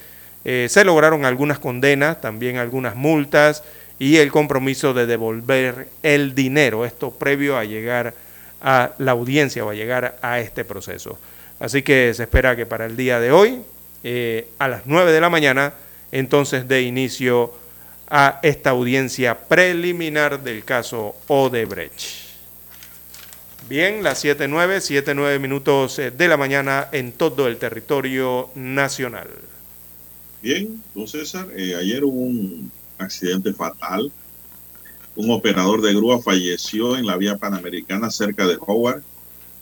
eh, 0.45 0.67
se 0.69 0.85
lograron 0.85 1.25
algunas 1.25 1.61
condenas, 1.61 2.21
también 2.21 2.57
algunas 2.57 2.97
multas 2.97 3.63
y 4.01 4.17
el 4.17 4.33
compromiso 4.33 4.93
de 4.93 5.07
devolver 5.07 5.89
el 6.03 6.35
dinero, 6.35 6.85
esto 6.85 7.13
previo 7.13 7.57
a 7.57 7.65
llegar 7.65 8.13
a 8.61 8.91
la 8.99 9.13
audiencia 9.13 9.65
o 9.65 9.71
a 9.71 9.75
llegar 9.75 10.19
a 10.21 10.41
este 10.41 10.65
proceso. 10.65 11.17
Así 11.61 11.83
que 11.83 12.13
se 12.13 12.25
espera 12.25 12.57
que 12.57 12.67
para 12.67 12.87
el 12.87 12.97
día 12.97 13.21
de 13.21 13.31
hoy, 13.31 13.63
eh, 14.03 14.49
a 14.59 14.67
las 14.67 14.83
9 14.85 15.13
de 15.13 15.21
la 15.21 15.31
mañana, 15.31 15.75
entonces 16.11 16.67
dé 16.67 16.83
inicio 16.83 17.53
a 18.11 18.41
esta 18.43 18.71
audiencia 18.71 19.39
preliminar 19.39 20.43
del 20.43 20.65
caso 20.65 21.15
Odebrecht. 21.29 22.26
Bien, 23.69 24.05
las 24.05 24.25
7.9, 24.25 24.77
7.9 24.77 25.41
minutos 25.41 25.99
eh, 25.99 26.13
de 26.13 26.29
la 26.29 26.37
mañana 26.37 26.89
en 26.93 27.11
todo 27.11 27.49
el 27.49 27.57
territorio 27.57 28.51
nacional. 28.55 29.29
Bien, 30.41 30.81
don 30.95 31.09
César, 31.09 31.49
eh, 31.57 31.75
ayer 31.75 32.05
hubo 32.05 32.21
un 32.21 32.71
accidente 32.97 33.53
fatal. 33.53 34.13
Un 35.17 35.33
operador 35.33 35.83
de 35.83 35.93
grúa 35.95 36.23
falleció 36.23 36.97
en 36.97 37.07
la 37.07 37.17
vía 37.17 37.39
panamericana 37.39 38.09
cerca 38.09 38.47
de 38.47 38.57
Howard 38.61 39.03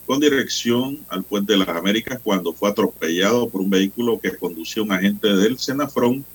con 0.04 0.20
dirección 0.20 0.98
al 1.08 1.24
Puente 1.24 1.54
de 1.54 1.60
las 1.60 1.68
Américas 1.68 2.20
cuando 2.22 2.52
fue 2.52 2.68
atropellado 2.68 3.48
por 3.48 3.62
un 3.62 3.70
vehículo 3.70 4.20
que 4.20 4.36
conducía 4.36 4.82
un 4.82 4.92
agente 4.92 5.28
del 5.28 5.58
Senafrón 5.58 6.26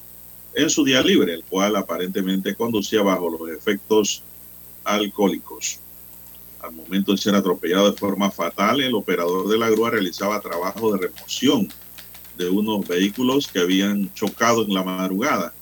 en 0.56 0.70
su 0.72 0.84
día 0.84 1.04
libre, 1.04 1.36
el 1.36 1.44
cual 1.44 1.76
aparentemente 1.76 2.56
conducía 2.56 3.04
bajo 3.04 3.30
los 3.30 3.48
efectos 3.52 4.24
alcohólicos. 4.84 5.80
Al 6.62 6.74
momento 6.74 7.12
de 7.12 7.18
ser 7.18 7.36
atropellado 7.36 7.92
de 7.92 7.98
forma 7.98 8.32
fatal, 8.32 8.82
el 8.82 8.94
operador 8.94 9.48
de 9.48 9.58
la 9.58 9.70
grúa 9.70 9.92
realizaba 9.92 10.42
trabajo 10.42 10.94
de 10.94 11.08
remoción 11.08 11.70
de 12.38 12.50
unos 12.50 12.88
vehículos 12.88 13.48
que 13.48 13.60
habían 13.60 14.14
chocado 14.14 14.64
en 14.64 14.74
la 14.74 14.84
madrugada. 14.84 15.54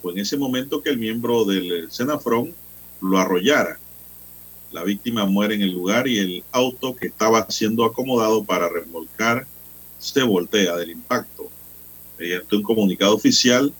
Fue 0.00 0.12
en 0.12 0.18
ese 0.18 0.36
momento 0.36 0.82
que 0.82 0.90
el 0.90 0.98
miembro 0.98 1.44
del 1.44 1.90
Senafrón 1.90 2.54
lo 3.00 3.18
arrollara 3.18 3.78
la 4.72 4.84
víctima 4.84 5.24
muere 5.26 5.54
en 5.54 5.62
el 5.62 5.72
lugar 5.72 6.08
y 6.08 6.18
el 6.18 6.44
auto 6.52 6.94
que 6.94 7.06
estaba 7.06 7.46
siendo 7.50 7.84
acomodado 7.84 8.44
para 8.44 8.68
remolcar 8.68 9.46
se 9.98 10.22
voltea 10.22 10.76
del 10.76 10.90
impacto. 10.90 11.48
Mediante 12.18 12.56
un 12.56 12.62
comunicado 12.62 13.14
oficial 13.14 13.72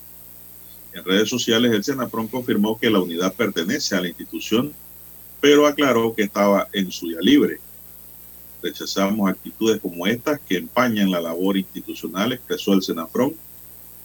en 0.94 1.04
redes 1.04 1.28
sociales, 1.28 1.72
el 1.72 1.84
Senafron 1.84 2.28
confirmó 2.28 2.78
que 2.78 2.88
la 2.88 3.00
unidad 3.00 3.34
pertenece 3.34 3.94
a 3.94 4.00
la 4.00 4.08
institución, 4.08 4.72
pero 5.40 5.66
aclaró 5.66 6.14
que 6.14 6.22
estaba 6.22 6.68
en 6.72 6.90
su 6.90 7.08
día 7.08 7.18
libre. 7.20 7.58
Rechazamos 8.62 9.30
actitudes 9.30 9.80
como 9.80 10.06
estas 10.06 10.40
que 10.40 10.56
empañan 10.56 11.10
la 11.10 11.20
labor 11.20 11.56
institucional, 11.56 12.32
expresó 12.32 12.72
el 12.72 12.82
Senafron. 12.82 13.34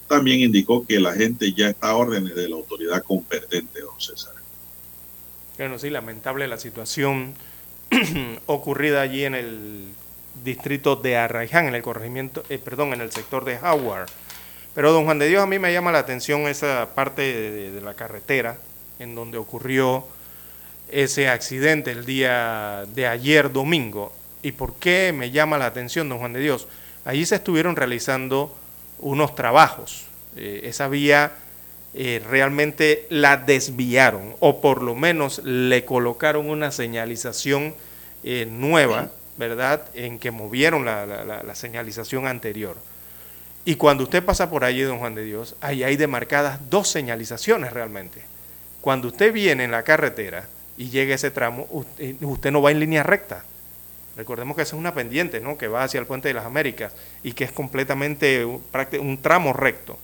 También 0.08 0.40
indicó 0.40 0.86
que 0.86 1.00
la 1.00 1.14
gente 1.14 1.52
ya 1.52 1.68
está 1.68 1.90
a 1.90 1.96
órdenes 1.96 2.34
de 2.34 2.48
la 2.48 2.56
autoridad 2.56 3.02
competente, 3.02 3.80
don 3.80 3.98
César. 3.98 4.34
Bueno, 5.56 5.78
sí, 5.78 5.90
lamentable 5.90 6.46
la 6.48 6.58
situación 6.58 7.34
ocurrida 8.46 9.00
allí 9.00 9.24
en 9.24 9.34
el 9.34 9.88
distrito 10.44 10.96
de 10.96 11.16
Arraiján, 11.16 11.66
en 11.66 11.74
el 11.74 11.82
corregimiento, 11.82 12.42
eh, 12.48 12.58
perdón, 12.58 12.92
en 12.92 13.00
el 13.00 13.10
sector 13.12 13.44
de 13.44 13.58
Howard. 13.58 14.08
Pero 14.74 14.92
don 14.92 15.04
Juan 15.04 15.18
de 15.18 15.28
Dios, 15.28 15.42
a 15.42 15.46
mí 15.46 15.58
me 15.58 15.72
llama 15.72 15.92
la 15.92 15.98
atención 15.98 16.42
esa 16.42 16.94
parte 16.94 17.70
de 17.70 17.80
la 17.80 17.94
carretera 17.94 18.58
en 18.98 19.14
donde 19.14 19.36
ocurrió 19.38 20.06
ese 20.92 21.28
accidente 21.28 21.90
el 21.90 22.04
día 22.04 22.84
de 22.94 23.06
ayer 23.06 23.52
domingo. 23.52 24.12
¿Y 24.42 24.52
por 24.52 24.74
qué 24.74 25.12
me 25.16 25.30
llama 25.30 25.58
la 25.58 25.66
atención, 25.66 26.08
don 26.08 26.18
Juan 26.18 26.32
de 26.32 26.40
Dios? 26.40 26.66
Allí 27.04 27.24
se 27.26 27.36
estuvieron 27.36 27.76
realizando 27.76 28.54
unos 28.98 29.34
trabajos. 29.34 30.04
Eh, 30.36 30.62
esa 30.64 30.88
vía 30.88 31.32
eh, 31.94 32.22
realmente 32.28 33.06
la 33.10 33.36
desviaron 33.36 34.34
o 34.40 34.60
por 34.60 34.82
lo 34.82 34.94
menos 34.94 35.42
le 35.44 35.84
colocaron 35.84 36.48
una 36.48 36.70
señalización 36.72 37.74
eh, 38.24 38.46
nueva, 38.50 39.10
¿verdad? 39.36 39.82
En 39.94 40.18
que 40.18 40.30
movieron 40.30 40.84
la, 40.84 41.04
la- 41.06 41.24
la- 41.24 41.42
la 41.42 41.54
señalización 41.54 42.26
anterior. 42.26 42.76
Y 43.64 43.76
cuando 43.76 44.04
usted 44.04 44.24
pasa 44.24 44.50
por 44.50 44.64
allí, 44.64 44.80
don 44.82 44.98
Juan 44.98 45.14
de 45.14 45.24
Dios, 45.24 45.54
ahí 45.60 45.84
hay 45.84 45.96
demarcadas 45.96 46.58
dos 46.68 46.88
señalizaciones 46.88 47.72
realmente. 47.72 48.22
Cuando 48.80 49.08
usted 49.08 49.32
viene 49.32 49.62
en 49.64 49.70
la 49.70 49.84
carretera 49.84 50.48
y 50.76 50.90
llega 50.90 51.12
a 51.12 51.16
ese 51.16 51.30
tramo, 51.30 51.66
usted, 51.70 52.16
usted 52.22 52.50
no 52.50 52.62
va 52.62 52.70
en 52.70 52.80
línea 52.80 53.02
recta. 53.02 53.44
Recordemos 54.16 54.56
que 54.56 54.62
esa 54.62 54.76
es 54.76 54.78
una 54.80 54.92
pendiente, 54.94 55.40
¿no? 55.40 55.56
Que 55.56 55.68
va 55.68 55.84
hacia 55.84 55.98
el 56.00 56.06
Puente 56.06 56.28
de 56.28 56.34
las 56.34 56.44
Américas 56.44 56.92
y 57.22 57.32
que 57.32 57.44
es 57.44 57.52
completamente 57.52 58.44
un, 58.44 59.18
tramo 59.22 59.52
recto. 59.52 59.98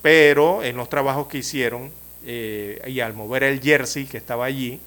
Pero 0.00 0.62
en 0.62 0.76
los 0.76 0.88
trabajos 0.88 1.28
que 1.28 1.38
hicieron 1.38 1.90
eh, 2.24 2.80
y 2.86 3.00
al 3.00 3.14
mover 3.14 3.42
el 3.42 3.60
jersey 3.60 4.06
que 4.06 4.16
estaba 4.16 4.46
allí, 4.46 4.80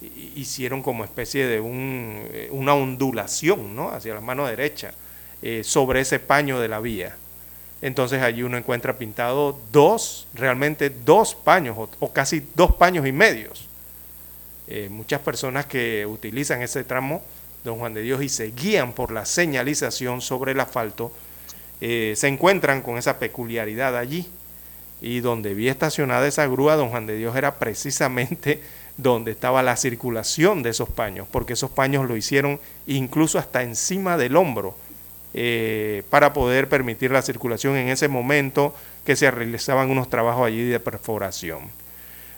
hi- 0.00 0.32
hicieron 0.36 0.82
como 0.82 1.04
especie 1.04 1.46
de 1.46 1.60
un, 1.60 2.24
eh, 2.32 2.48
una 2.50 2.74
ondulación, 2.74 3.74
¿no? 3.76 3.90
Hacia 3.90 4.14
la 4.14 4.20
mano 4.20 4.46
derecha, 4.46 4.92
eh, 5.40 5.62
sobre 5.64 6.00
ese 6.00 6.18
paño 6.18 6.58
de 6.58 6.68
la 6.68 6.80
vía. 6.80 7.16
Entonces 7.82 8.22
allí 8.22 8.42
uno 8.42 8.56
encuentra 8.58 8.96
pintado 8.98 9.58
dos, 9.72 10.26
realmente 10.34 10.90
dos 10.90 11.34
paños, 11.34 11.76
o, 11.78 11.88
o 12.00 12.12
casi 12.12 12.46
dos 12.54 12.74
paños 12.74 13.06
y 13.06 13.12
medios. 13.12 13.68
Eh, 14.68 14.88
muchas 14.90 15.20
personas 15.20 15.66
que 15.66 16.06
utilizan 16.06 16.62
ese 16.62 16.84
tramo, 16.84 17.22
don 17.64 17.78
Juan 17.78 17.94
de 17.94 18.02
Dios, 18.02 18.22
y 18.22 18.28
se 18.28 18.50
guían 18.52 18.92
por 18.92 19.12
la 19.12 19.24
señalización 19.24 20.20
sobre 20.20 20.52
el 20.52 20.60
asfalto, 20.60 21.12
eh, 21.80 22.14
se 22.16 22.28
encuentran 22.28 22.82
con 22.82 22.98
esa 22.98 23.18
peculiaridad 23.18 23.96
allí. 23.96 24.26
Y 25.00 25.18
donde 25.18 25.54
vi 25.54 25.68
estacionada 25.68 26.28
esa 26.28 26.46
grúa, 26.46 26.76
don 26.76 26.90
Juan 26.90 27.06
de 27.06 27.16
Dios, 27.16 27.34
era 27.34 27.56
precisamente 27.56 28.62
donde 28.96 29.32
estaba 29.32 29.62
la 29.62 29.76
circulación 29.76 30.62
de 30.62 30.70
esos 30.70 30.88
paños, 30.88 31.26
porque 31.30 31.54
esos 31.54 31.70
paños 31.70 32.08
lo 32.08 32.16
hicieron 32.16 32.60
incluso 32.86 33.38
hasta 33.38 33.62
encima 33.62 34.16
del 34.16 34.36
hombro 34.36 34.76
eh, 35.34 36.02
para 36.10 36.34
poder 36.34 36.68
permitir 36.68 37.10
la 37.10 37.22
circulación 37.22 37.76
en 37.76 37.88
ese 37.88 38.06
momento 38.06 38.74
que 39.04 39.16
se 39.16 39.30
realizaban 39.30 39.90
unos 39.90 40.10
trabajos 40.10 40.46
allí 40.46 40.62
de 40.64 40.78
perforación. 40.78 41.81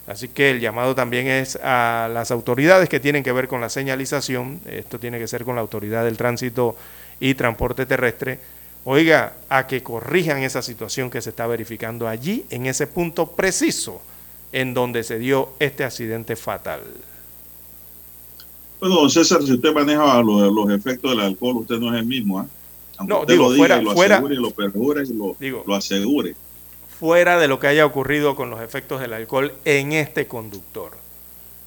Así 0.07 0.29
que 0.29 0.51
el 0.51 0.61
llamado 0.61 0.95
también 0.95 1.27
es 1.27 1.57
a 1.63 2.11
las 2.13 2.31
autoridades 2.31 2.89
que 2.91 3.01
tienen 3.01 3.23
que 3.23 3.33
ver 3.33 3.49
con 3.49 3.61
la 3.63 3.71
señalización, 3.71 4.61
esto 4.67 4.99
tiene 4.99 5.19
que 5.19 5.27
ser 5.27 5.45
con 5.45 5.55
la 5.55 5.63
autoridad 5.63 6.05
del 6.05 6.17
tránsito 6.19 6.77
y 7.21 7.35
transporte 7.35 7.87
terrestre, 7.87 8.39
oiga, 8.85 9.33
a 9.49 9.67
que 9.67 9.83
corrijan 9.83 10.43
esa 10.43 10.61
situación 10.61 11.09
que 11.11 11.23
se 11.23 11.31
está 11.31 11.47
verificando 11.47 12.07
allí, 12.07 12.45
en 12.51 12.67
ese 12.67 12.87
punto 12.87 13.29
preciso 13.29 14.03
en 14.53 14.75
donde 14.75 15.05
se 15.05 15.19
dio 15.19 15.51
este 15.59 15.85
accidente 15.85 16.37
fatal. 16.37 16.81
Bueno, 18.81 18.97
don 18.97 19.11
César, 19.11 19.43
si 19.43 19.53
usted 19.55 19.73
maneja 19.73 20.21
lo- 20.23 20.51
los, 20.51 20.71
efectos 20.71 21.11
del 21.13 21.21
alcohol, 21.21 21.57
usted 21.59 21.77
no 21.79 21.95
es 21.95 22.01
el 22.01 22.07
mismo, 22.07 22.39
¿ah? 22.41 22.47
Aunque 22.99 23.15
No, 23.15 23.21
usted 23.21 23.33
digo, 23.35 23.45
lo 23.45 23.53
diga 23.53 23.59
fuera- 23.67 23.81
y 23.81 23.85
lo 23.85 23.93
fuera- 23.95 24.15
asegure 24.17 24.35
y 24.35 24.39
lo 24.39 24.51
perjure 24.51 25.03
y 25.05 25.13
lo, 25.15 25.37
Digo. 25.41 25.65
lo 25.67 25.75
asegure. 25.75 26.37
Fuera 26.99 27.39
de 27.39 27.49
lo 27.49 27.59
que 27.61 27.67
haya 27.67 27.85
ocurrido 27.87 28.37
con 28.37 28.51
los 28.51 28.61
efectos 28.63 29.01
del 29.01 29.13
alcohol 29.13 29.53
en 29.65 29.93
este 29.93 30.27
conductor. 30.27 30.93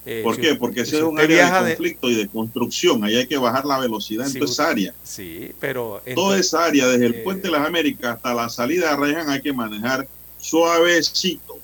Eh, 0.06 0.22
¿Por 0.24 0.36
si 0.36 0.42
qué? 0.42 0.48
usted- 0.48 0.60
Porque 0.60 0.82
ese 0.82 0.92
si 0.92 0.98
es 0.98 1.04
un 1.04 1.20
área 1.20 1.62
de 1.62 1.70
de- 1.72 1.76
conflicto 1.76 2.10
y 2.10 2.16
de 2.16 2.28
construcción. 2.30 3.04
Ahí 3.04 3.16
hay 3.18 3.28
que 3.28 3.38
bajar 3.38 3.66
la 3.66 3.78
velocidad 3.78 4.26
en 4.26 4.32
Si 4.32 4.40
toda 4.40 4.52
esa 4.52 4.70
área. 4.70 4.94
Sí, 5.04 5.52
pero... 5.60 6.02
Toda 6.16 6.40
esa 6.40 6.64
área, 6.64 6.88
desde 6.88 7.08
el 7.08 7.16
eh, 7.16 7.22
Puente 7.26 7.48
de 7.50 7.52
las 7.52 7.68
Américas 7.68 8.16
hasta 8.16 8.34
la 8.34 8.48
salida 8.48 8.88
de 8.88 8.94
Arraiján, 8.94 9.30
hay 9.30 9.42
que 9.42 9.52
manejar 9.52 10.08
suavecito, 10.40 11.58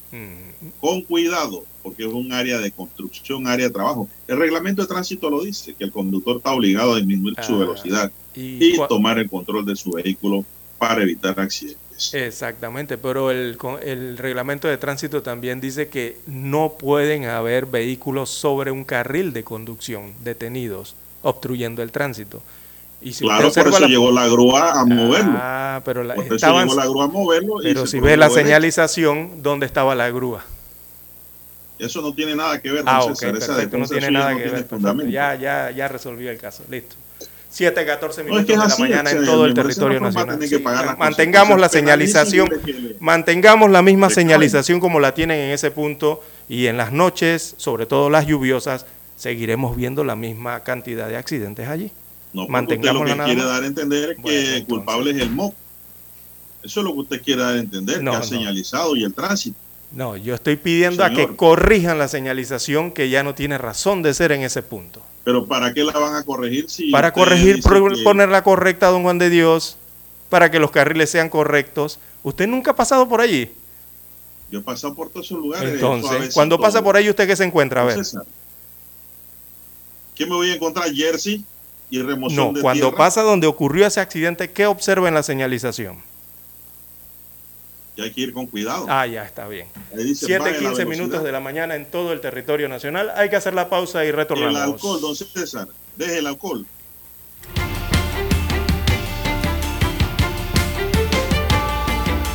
con 0.80 1.02
cuidado, 1.03 1.64
porque 1.81 2.03
es 2.06 2.11
un 2.11 2.31
área 2.34 2.60
de 2.60 2.72
construcción, 2.72 3.48
área 3.48 3.68
de 3.68 3.73
trabajo. 3.73 4.10
El 4.27 4.38
reglamento 4.38 4.81
de 4.81 4.88
tránsito 4.90 5.30
lo 5.30 5.41
dice, 5.44 5.73
que 5.73 5.85
el 5.85 5.91
conductor 5.91 6.38
está 6.38 6.52
obligado 6.52 6.94
a 6.94 6.98
disminuir 6.98 7.35
su 7.41 7.56
Ah, 7.56 7.60
velocidad 7.60 8.11
y 8.35 8.73
y 8.76 8.77
tomar 8.90 9.19
el 9.19 9.30
control 9.30 9.65
de 9.65 9.76
su 9.76 9.91
vehículo 9.91 10.44
para 10.77 11.02
evitar 11.03 11.40
accidentes. 11.40 11.81
Exactamente, 12.14 12.98
pero 12.98 13.32
el, 13.32 13.58
el 13.84 14.18
reglamento 14.18 14.68
de 14.68 14.78
tránsito 14.78 15.22
también 15.24 15.62
dice 15.62 15.88
que 15.88 16.18
no 16.28 16.74
pueden 16.78 17.26
haber 17.26 17.66
vehículos 17.66 18.30
sobre 18.30 18.72
un 18.72 18.84
carril 18.84 19.32
de 19.32 19.44
conducción 19.44 20.14
detenidos, 20.24 20.96
obstruyendo 21.22 21.82
el 21.82 21.92
tránsito. 21.92 22.42
Y 23.02 23.14
si 23.14 23.26
Claro, 23.26 23.52
por 23.52 23.68
eso 23.68 23.80
la- 23.80 23.88
llegó 23.88 24.12
la 24.12 24.28
grúa 24.28 24.80
a 24.80 24.86
moverlo. 24.86 25.34
Ah, 25.36 25.82
pero 25.84 26.04
la- 26.04 26.16
por 26.16 26.26
eso 26.26 26.36
estaban- 26.36 26.68
llegó 26.68 26.80
la 26.80 26.86
grúa 26.88 27.04
a 27.06 27.08
moverlo. 27.08 27.56
Pero 27.62 27.86
si 27.86 27.98
produjo 27.98 28.06
ve 28.06 28.18
la 28.18 28.30
señalización, 28.30 29.44
¿dónde 29.44 29.66
estaba 29.66 29.94
la 29.94 30.10
grúa? 30.10 30.46
Eso 31.80 32.02
no 32.02 32.14
tiene 32.14 32.36
nada 32.36 32.62
que 32.62 32.72
ver, 32.72 32.84
Ah, 32.86 33.04
ok, 33.04 33.20
perfecto, 33.20 33.78
no 33.78 33.88
tiene 33.88 34.10
nada 34.12 34.32
no 34.32 34.38
que 34.38 34.50
ver. 34.50 35.10
Ya, 35.12 35.36
ya, 35.36 35.72
ya 35.72 35.88
resolvió 35.88 36.32
el 36.32 36.38
caso, 36.38 36.64
listo. 36.70 36.96
7, 37.54 37.86
14 37.86 38.24
No, 38.24 38.32
minutos 38.32 38.42
es 38.42 38.46
que 38.48 38.54
es 38.54 38.60
de 38.60 38.68
la 38.68 38.74
así, 38.74 38.82
mañana 38.82 39.12
en 39.12 39.18
o 39.20 39.22
sea, 39.22 39.32
todo 39.32 39.46
el 39.46 39.54
territorio 39.54 40.00
nacional. 40.00 40.40
Sí, 40.48 40.58
mantengamos 40.98 41.60
la 41.60 41.70
señalización, 41.70 42.50
mantengamos 43.00 43.70
la 43.70 43.84
misma 43.84 44.10
señalización 44.10 44.80
como 44.80 45.00
la 45.00 45.14
tienen 45.14 45.40
en 45.40 45.52
ese 45.52 45.70
punto 45.70 46.24
y 46.50 46.66
en 46.66 46.78
las 46.78 46.92
noches, 46.92 47.54
sobre 47.58 47.86
todo 47.86 48.10
las 48.10 48.26
lluviosas, 48.26 48.88
seguiremos 49.18 49.76
viendo 49.76 50.04
la 50.04 50.16
misma 50.16 50.62
cantidad 50.64 51.08
de 51.08 51.16
accidentes 51.16 51.68
allí. 51.70 51.92
No, 52.34 52.48
porque 52.48 52.74
usted 52.74 52.92
lo 52.92 53.06
que 53.06 53.18
quiere 53.24 53.44
dar 53.44 53.62
a 53.62 53.68
entender 53.68 54.10
es 54.10 54.16
que 54.16 54.22
Bueno, 54.24 54.50
el 54.56 54.66
culpable 54.66 55.12
es 55.12 55.18
el 55.18 55.30
MOP. 55.30 55.54
Eso 56.64 56.80
es 56.80 56.84
lo 56.86 56.94
que 56.94 57.00
usted 57.02 57.22
quiere 57.22 57.44
dar 57.44 57.54
a 57.54 57.60
entender, 57.60 58.02
No, 58.02 58.12
que 58.12 58.18
ha 58.18 58.20
no. 58.22 58.26
señalizado 58.26 58.96
y 58.96 59.04
el 59.04 59.14
tránsito. 59.14 59.58
No, 59.94 60.18
yo 60.18 60.34
estoy 60.34 60.56
pidiendo 60.56 61.03
a 61.03 61.11
que 61.11 61.36
corrijan 61.36 61.99
la 61.99 62.07
señalización 62.07 62.91
que 62.91 63.10
ya 63.10 63.22
no 63.24 63.36
tiene 63.36 63.57
razón 63.60 64.02
de 64.02 64.14
ser 64.14 64.32
en 64.32 64.41
ese 64.41 64.64
punto. 64.64 65.02
Pero 65.24 65.45
¿para 65.45 65.74
qué 65.74 65.84
la 65.84 65.94
van 65.94 66.15
a 66.15 66.24
corregir 66.24 66.70
si 66.70 66.90
para 66.91 67.14
corregir, 67.14 67.61
que- 67.61 68.03
ponerla 68.03 68.44
correcta, 68.44 68.88
don 68.88 69.03
Juan 69.03 69.20
de 69.20 69.30
Dios, 69.30 69.78
para 70.30 70.49
que 70.49 70.60
los 70.60 70.72
carriles 70.72 71.11
sean 71.11 71.30
correctos. 71.30 71.99
¿Usted 72.24 72.48
nunca 72.48 72.72
ha 72.72 72.76
pasado 72.76 73.07
por 73.07 73.22
allí? 73.22 73.52
Yo 74.49 74.60
he 74.60 74.64
pasado 74.64 74.95
por 74.95 75.10
todos 75.10 75.28
esos 75.28 75.38
lugares. 75.40 75.74
Entonces, 75.76 76.34
cuando 76.34 76.60
pasa 76.60 76.82
por 76.84 76.95
ahí, 76.98 77.07
¿usted 77.10 77.28
qué 77.28 77.36
se 77.36 77.44
encuentra? 77.44 77.82
A 77.82 77.86
ver. 77.86 77.99
¿Qué 80.15 80.26
me 80.26 80.36
voy 80.36 80.49
a 80.52 80.56
encontrar? 80.56 80.91
Jersey 80.94 81.44
y 81.90 81.99
remoción 82.02 82.48
No, 82.48 82.53
de 82.53 82.61
cuando 82.61 82.88
tierra. 82.88 82.98
pasa 82.98 83.22
donde 83.22 83.48
ocurrió 83.48 83.86
ese 83.88 83.99
accidente, 83.99 84.52
¿qué 84.52 84.65
observa 84.65 85.07
en 85.07 85.14
la 85.14 85.24
señalización? 85.24 85.98
Y 87.95 88.02
hay 88.02 88.11
que 88.11 88.22
ir 88.22 88.34
con 88.34 88.48
cuidado. 88.48 88.86
Ah, 88.90 89.06
ya 89.06 89.24
está 89.24 89.48
bien. 89.48 89.68
Dice, 89.95 90.26
7, 90.26 90.40
baje 90.40 90.52
la 90.53 90.57
15 90.60 90.64
velocidad. 90.86 90.88
minutos 90.88 91.24
de 91.24 91.32
la 91.32 91.40
mañana 91.40 91.76
en 91.76 91.86
todo 91.86 92.11
el 92.11 92.22
territorio 92.22 92.68
nacional. 92.68 93.11
Hay 93.15 93.30
que 93.30 93.36
hacer 93.36 93.53
la 93.53 93.70
pausa 93.70 94.03
y 94.03 94.07
El 94.07 94.15
retornamos. 94.15 94.60
alcohol, 94.61 94.99
don 95.02 95.15
César, 95.15 95.68
deje 95.95 96.18
el 96.18 96.28
alcohol. 96.28 96.65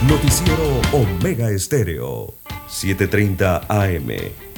Noticiero 0.08 0.80
Omega 0.92 1.50
Estéreo, 1.50 2.34
7:30 2.68 3.62
AM. 3.68 4.08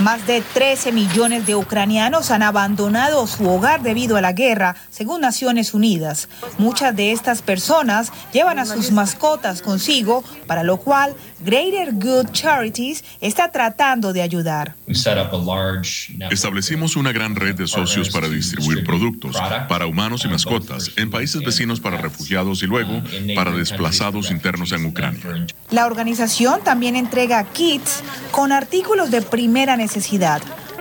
Más 0.00 0.28
de 0.28 0.42
13 0.42 0.92
millones 0.92 1.44
de 1.44 1.56
ucranianos 1.56 2.30
han 2.30 2.44
abandonado 2.44 3.26
su 3.26 3.48
hogar 3.48 3.82
debido 3.82 4.16
a 4.16 4.20
la 4.20 4.32
guerra, 4.32 4.76
según 4.90 5.20
Naciones 5.20 5.74
Unidas. 5.74 6.28
Muchas 6.56 6.94
de 6.94 7.10
estas 7.10 7.42
personas 7.42 8.12
llevan 8.32 8.60
a 8.60 8.64
sus 8.64 8.92
mascotas 8.92 9.60
consigo, 9.60 10.22
para 10.46 10.62
lo 10.62 10.76
cual 10.76 11.16
Greater 11.40 11.92
Good 11.94 12.30
Charities 12.30 13.02
está 13.20 13.50
tratando 13.50 14.12
de 14.12 14.22
ayudar. 14.22 14.76
Establecimos 16.30 16.94
una 16.94 17.10
gran 17.10 17.34
red 17.34 17.56
de 17.56 17.66
socios 17.66 18.10
para 18.10 18.28
distribuir 18.28 18.84
productos 18.84 19.36
para 19.68 19.86
humanos 19.86 20.24
y 20.24 20.28
mascotas 20.28 20.92
en 20.96 21.10
países 21.10 21.42
vecinos 21.42 21.80
para 21.80 21.96
refugiados 21.96 22.62
y 22.62 22.66
luego 22.66 23.02
para 23.34 23.50
desplazados 23.50 24.30
internos 24.30 24.70
en 24.70 24.86
Ucrania. 24.86 25.46
La 25.70 25.86
organización 25.86 26.62
también 26.62 26.94
entrega 26.94 27.42
kits 27.42 28.04
con 28.30 28.52
artículos 28.52 29.10
de 29.10 29.22
primera 29.22 29.76
necesidad. 29.76 29.87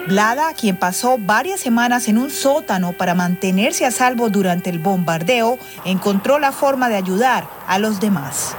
Blada, 0.08 0.54
quien 0.54 0.78
pasó 0.78 1.18
varias 1.18 1.60
semanas 1.60 2.08
en 2.08 2.18
un 2.18 2.30
sótano 2.32 2.94
para 2.94 3.14
mantenerse 3.14 3.86
a 3.86 3.92
salvo 3.92 4.30
durante 4.30 4.70
el 4.70 4.80
bombardeo, 4.80 5.60
encontró 5.84 6.40
la 6.40 6.54
forma 6.54 6.88
de 6.88 6.96
ayudar 6.96 7.50
a 7.68 7.78
los 7.78 8.00
demás. 8.00 8.56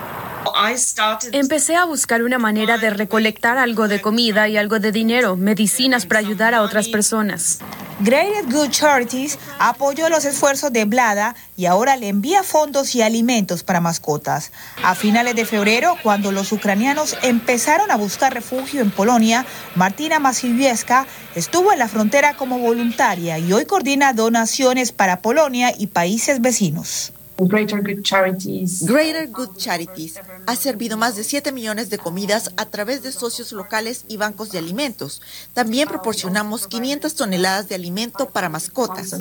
Empecé 1.32 1.76
a 1.76 1.84
buscar 1.84 2.22
una 2.22 2.38
manera 2.38 2.78
de 2.78 2.90
recolectar 2.90 3.58
algo 3.58 3.88
de 3.88 4.00
comida 4.00 4.48
y 4.48 4.56
algo 4.56 4.78
de 4.78 4.92
dinero, 4.92 5.36
medicinas 5.36 6.04
para 6.04 6.20
ayudar 6.20 6.54
a 6.54 6.62
otras 6.62 6.88
personas. 6.88 7.60
Greater 8.00 8.44
Good 8.44 8.70
Charities 8.70 9.40
apoyó 9.58 10.08
los 10.08 10.24
esfuerzos 10.24 10.72
de 10.72 10.84
Blada 10.84 11.34
y 11.56 11.66
ahora 11.66 11.96
le 11.96 12.06
envía 12.06 12.44
fondos 12.44 12.94
y 12.94 13.02
alimentos 13.02 13.64
para 13.64 13.80
mascotas. 13.80 14.52
A 14.84 14.94
finales 14.94 15.34
de 15.34 15.44
febrero, 15.44 15.96
cuando 16.04 16.30
los 16.30 16.52
ucranianos 16.52 17.16
empezaron 17.22 17.90
a 17.90 17.96
buscar 17.96 18.32
refugio 18.32 18.82
en 18.82 18.92
Polonia, 18.92 19.44
Martina 19.74 20.20
Masilvieska 20.20 21.08
estuvo 21.34 21.72
en 21.72 21.80
la 21.80 21.88
frontera 21.88 22.36
como 22.36 22.58
voluntaria 22.58 23.38
y 23.38 23.52
hoy 23.52 23.64
coordina 23.64 24.12
donaciones 24.12 24.92
para 24.92 25.20
Polonia 25.20 25.74
y 25.76 25.88
países 25.88 26.40
vecinos. 26.40 27.12
Greater 27.40 27.80
Good 27.80 28.02
Charities. 28.02 28.84
Greater 28.84 29.28
Good 29.28 29.56
Charities 29.56 30.18
ha 30.46 30.56
servido 30.56 30.96
más 30.96 31.14
de 31.14 31.22
7 31.22 31.52
millones 31.52 31.88
de 31.88 31.96
comidas 31.96 32.50
a 32.56 32.66
través 32.66 33.04
de 33.04 33.12
socios 33.12 33.52
locales 33.52 34.04
y 34.08 34.16
bancos 34.16 34.50
de 34.50 34.58
alimentos. 34.58 35.22
También 35.54 35.86
proporcionamos 35.86 36.66
500 36.66 37.14
toneladas 37.14 37.68
de 37.68 37.76
alimento 37.76 38.30
para 38.30 38.48
mascotas. 38.48 39.14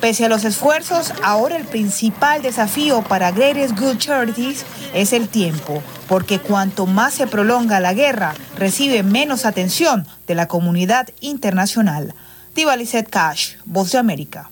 Pese 0.00 0.26
a 0.26 0.28
los 0.28 0.44
esfuerzos, 0.44 1.12
ahora 1.24 1.56
el 1.56 1.64
principal 1.64 2.42
desafío 2.42 3.02
para 3.02 3.32
Greater 3.32 3.74
Good 3.74 3.98
Charities 3.98 4.64
es 4.94 5.12
el 5.12 5.28
tiempo, 5.28 5.82
porque 6.08 6.38
cuanto 6.38 6.86
más 6.86 7.14
se 7.14 7.26
prolonga 7.26 7.80
la 7.80 7.92
guerra, 7.92 8.34
recibe 8.56 9.02
menos 9.02 9.46
atención 9.46 10.06
de 10.28 10.36
la 10.36 10.46
comunidad 10.46 11.08
internacional. 11.20 12.14
Diva 12.54 12.76
Lizette 12.76 13.10
Cash, 13.10 13.54
Voz 13.64 13.90
de 13.90 13.98
América. 13.98 14.51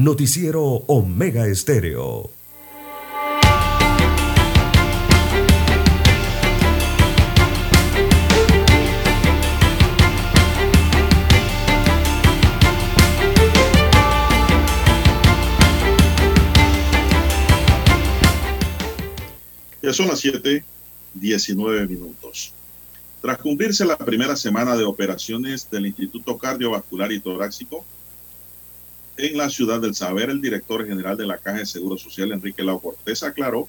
Noticiero 0.00 0.62
Omega 0.86 1.46
Estéreo. 1.46 2.30
Ya 19.82 19.92
son 19.92 20.08
las 20.08 20.20
7, 20.20 20.64
19 21.12 21.86
minutos. 21.86 22.54
Tras 23.20 23.36
cumplirse 23.36 23.84
la 23.84 23.98
primera 23.98 24.34
semana 24.34 24.78
de 24.78 24.84
operaciones 24.84 25.70
del 25.70 25.88
Instituto 25.88 26.38
Cardiovascular 26.38 27.12
y 27.12 27.20
Torácico, 27.20 27.84
en 29.26 29.36
la 29.36 29.50
ciudad 29.50 29.80
del 29.80 29.94
saber, 29.94 30.30
el 30.30 30.40
director 30.40 30.86
general 30.86 31.16
de 31.16 31.26
la 31.26 31.38
Caja 31.38 31.58
de 31.58 31.66
Seguro 31.66 31.98
Social, 31.98 32.32
Enrique 32.32 32.62
Lau 32.62 32.80
Cortés, 32.80 33.22
aclaró 33.22 33.68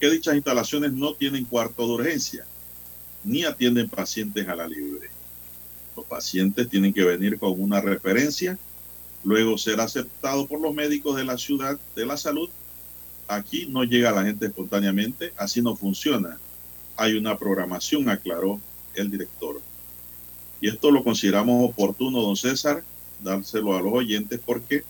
que 0.00 0.10
dichas 0.10 0.34
instalaciones 0.34 0.92
no 0.92 1.14
tienen 1.14 1.44
cuarto 1.44 1.86
de 1.86 1.92
urgencia 1.92 2.44
ni 3.24 3.44
atienden 3.44 3.88
pacientes 3.88 4.48
a 4.48 4.56
la 4.56 4.66
libre. 4.66 5.10
Los 5.96 6.04
pacientes 6.06 6.68
tienen 6.68 6.92
que 6.92 7.04
venir 7.04 7.38
con 7.38 7.60
una 7.60 7.80
referencia, 7.80 8.58
luego 9.22 9.56
ser 9.58 9.80
aceptado 9.80 10.46
por 10.46 10.60
los 10.60 10.74
médicos 10.74 11.16
de 11.16 11.24
la 11.24 11.38
ciudad 11.38 11.78
de 11.94 12.06
la 12.06 12.16
salud. 12.16 12.50
Aquí 13.28 13.66
no 13.66 13.84
llega 13.84 14.10
la 14.10 14.24
gente 14.24 14.46
espontáneamente, 14.46 15.32
así 15.36 15.62
no 15.62 15.76
funciona. 15.76 16.38
Hay 16.96 17.14
una 17.14 17.38
programación, 17.38 18.08
aclaró 18.08 18.60
el 18.94 19.10
director. 19.10 19.60
Y 20.60 20.68
esto 20.68 20.90
lo 20.90 21.04
consideramos 21.04 21.70
oportuno, 21.70 22.22
don 22.22 22.36
César, 22.36 22.82
dárselo 23.22 23.76
a 23.76 23.82
los 23.82 23.92
oyentes 23.92 24.40
porque 24.44 24.84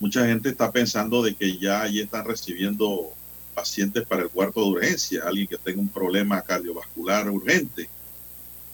mucha 0.00 0.26
gente 0.26 0.48
está 0.48 0.70
pensando 0.70 1.22
de 1.22 1.34
que 1.34 1.58
ya 1.58 1.82
allí 1.82 2.00
están 2.00 2.24
recibiendo 2.24 3.12
pacientes 3.54 4.06
para 4.06 4.22
el 4.22 4.28
cuarto 4.28 4.60
de 4.60 4.68
urgencia, 4.68 5.22
alguien 5.26 5.48
que 5.48 5.58
tenga 5.58 5.80
un 5.80 5.88
problema 5.88 6.40
cardiovascular 6.42 7.28
urgente. 7.28 7.88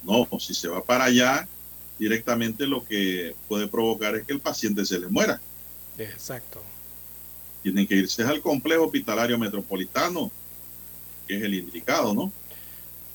No, 0.02 0.28
si 0.38 0.52
se 0.52 0.68
va 0.68 0.84
para 0.84 1.04
allá, 1.04 1.48
directamente 1.98 2.66
lo 2.66 2.84
que 2.84 3.34
puede 3.48 3.66
provocar 3.66 4.14
es 4.14 4.26
que 4.26 4.34
el 4.34 4.40
paciente 4.40 4.84
se 4.84 4.98
le 4.98 5.08
muera. 5.08 5.40
Exacto. 5.96 6.62
Tienen 7.62 7.86
que 7.86 7.96
irse 7.96 8.22
al 8.22 8.42
complejo 8.42 8.84
hospitalario 8.84 9.38
metropolitano, 9.38 10.30
que 11.26 11.38
es 11.38 11.42
el 11.42 11.54
indicado, 11.54 12.12
¿no? 12.12 12.30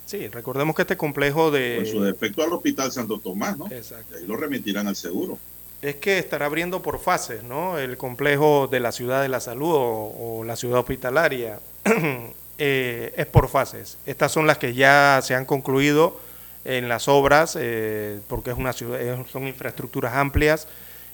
Sí, 0.10 0.27
recordemos 0.27 0.76
que 0.76 0.81
este 0.81 0.98
complejo 0.98 1.52
de... 1.52 1.76
Con 1.76 1.86
su 1.86 2.02
defecto 2.02 2.41
al 2.41 2.52
Hospital 2.52 2.91
Santo 2.91 3.19
Tomás, 3.19 3.56
¿no? 3.60 3.68
Exacto. 3.68 4.15
Y 4.15 4.22
ahí 4.22 4.26
lo 4.26 4.38
remitirán 4.38 4.88
al 4.88 4.95
seguro. 4.95 5.38
Es 5.84 5.98
que 5.98 6.18
estará 6.18 6.48
abriendo 6.48 6.81
por 6.81 6.99
fases, 6.99 7.44
¿no? 7.44 7.77
El 7.77 7.95
complejo 7.95 8.68
de 8.68 8.80
la 8.80 8.91
ciudad 8.91 9.22
de 9.22 9.30
la 9.30 9.40
salud 9.40 9.72
o, 9.72 10.40
o 10.40 10.44
la 10.44 10.56
ciudad 10.56 10.80
hospitalaria 10.80 11.60
eh, 12.57 13.14
es 13.18 13.26
por 13.27 13.49
fases. 13.49 13.99
Estas 14.07 14.31
son 14.31 14.48
las 14.48 14.57
que 14.57 14.73
ya 14.73 15.19
se 15.22 15.36
han 15.36 15.45
concluido 15.45 16.19
en 16.65 16.90
las 16.90 17.07
obras, 17.07 17.56
eh, 17.60 18.19
porque 18.27 18.49
es 18.49 18.57
una 18.57 18.73
ciudad, 18.73 18.99
son 19.31 19.48
infraestructuras 19.48 20.15
amplias 20.15 20.68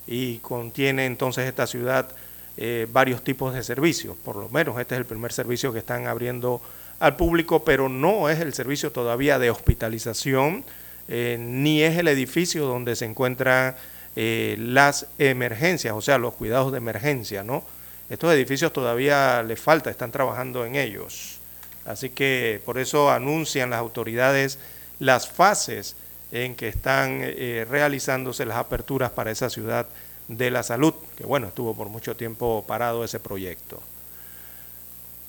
y 0.08 0.38
contiene 0.38 1.06
entonces 1.06 1.50
esta 1.50 1.68
ciudad 1.68 2.08
eh, 2.56 2.88
varios 2.94 3.26
tipos 3.26 3.54
de 3.54 3.62
servicios. 3.62 4.16
Por 4.24 4.38
lo 4.38 4.48
menos 4.48 4.80
este 4.80 4.96
es 4.96 5.00
el 5.00 5.06
primer 5.06 5.34
servicio 5.34 5.74
que 5.74 5.80
están 5.80 6.08
abriendo 6.08 6.62
al 7.00 7.16
público, 7.16 7.64
pero 7.64 7.90
no 7.90 8.30
es 8.30 8.40
el 8.40 8.54
servicio 8.54 8.92
todavía 8.92 9.40
de 9.40 9.50
hospitalización, 9.50 10.64
eh, 11.08 11.38
ni 11.40 11.84
es 11.84 11.98
el 11.98 12.08
edificio 12.08 12.66
donde 12.66 12.96
se 12.96 13.06
encuentran 13.06 13.76
eh, 14.16 14.56
las 14.60 15.08
emergencias, 15.18 15.94
o 15.94 16.02
sea, 16.02 16.18
los 16.18 16.34
cuidados 16.34 16.72
de 16.72 16.78
emergencia, 16.78 17.44
¿no? 17.44 17.64
Estos 18.10 18.34
edificios 18.34 18.72
todavía 18.72 19.44
les 19.44 19.60
falta, 19.60 19.90
están 19.90 20.12
trabajando 20.12 20.66
en 20.66 20.76
ellos. 20.76 21.40
Así 21.86 22.10
que 22.10 22.62
por 22.66 22.78
eso 22.78 23.12
anuncian 23.12 23.70
las 23.70 23.80
autoridades 23.80 24.58
las 25.00 25.28
fases 25.28 25.96
en 26.32 26.56
que 26.56 26.68
están 26.68 27.20
eh, 27.22 27.66
realizándose 27.70 28.46
las 28.46 28.58
aperturas 28.58 29.12
para 29.12 29.32
esa 29.32 29.50
ciudad 29.50 29.88
de 30.28 30.50
la 30.52 30.64
salud, 30.64 30.94
que 31.18 31.26
bueno, 31.26 31.48
estuvo 31.48 31.76
por 31.76 31.90
mucho 31.90 32.16
tiempo 32.16 32.64
parado 32.68 33.04
ese 33.04 33.20
proyecto. 33.20 33.80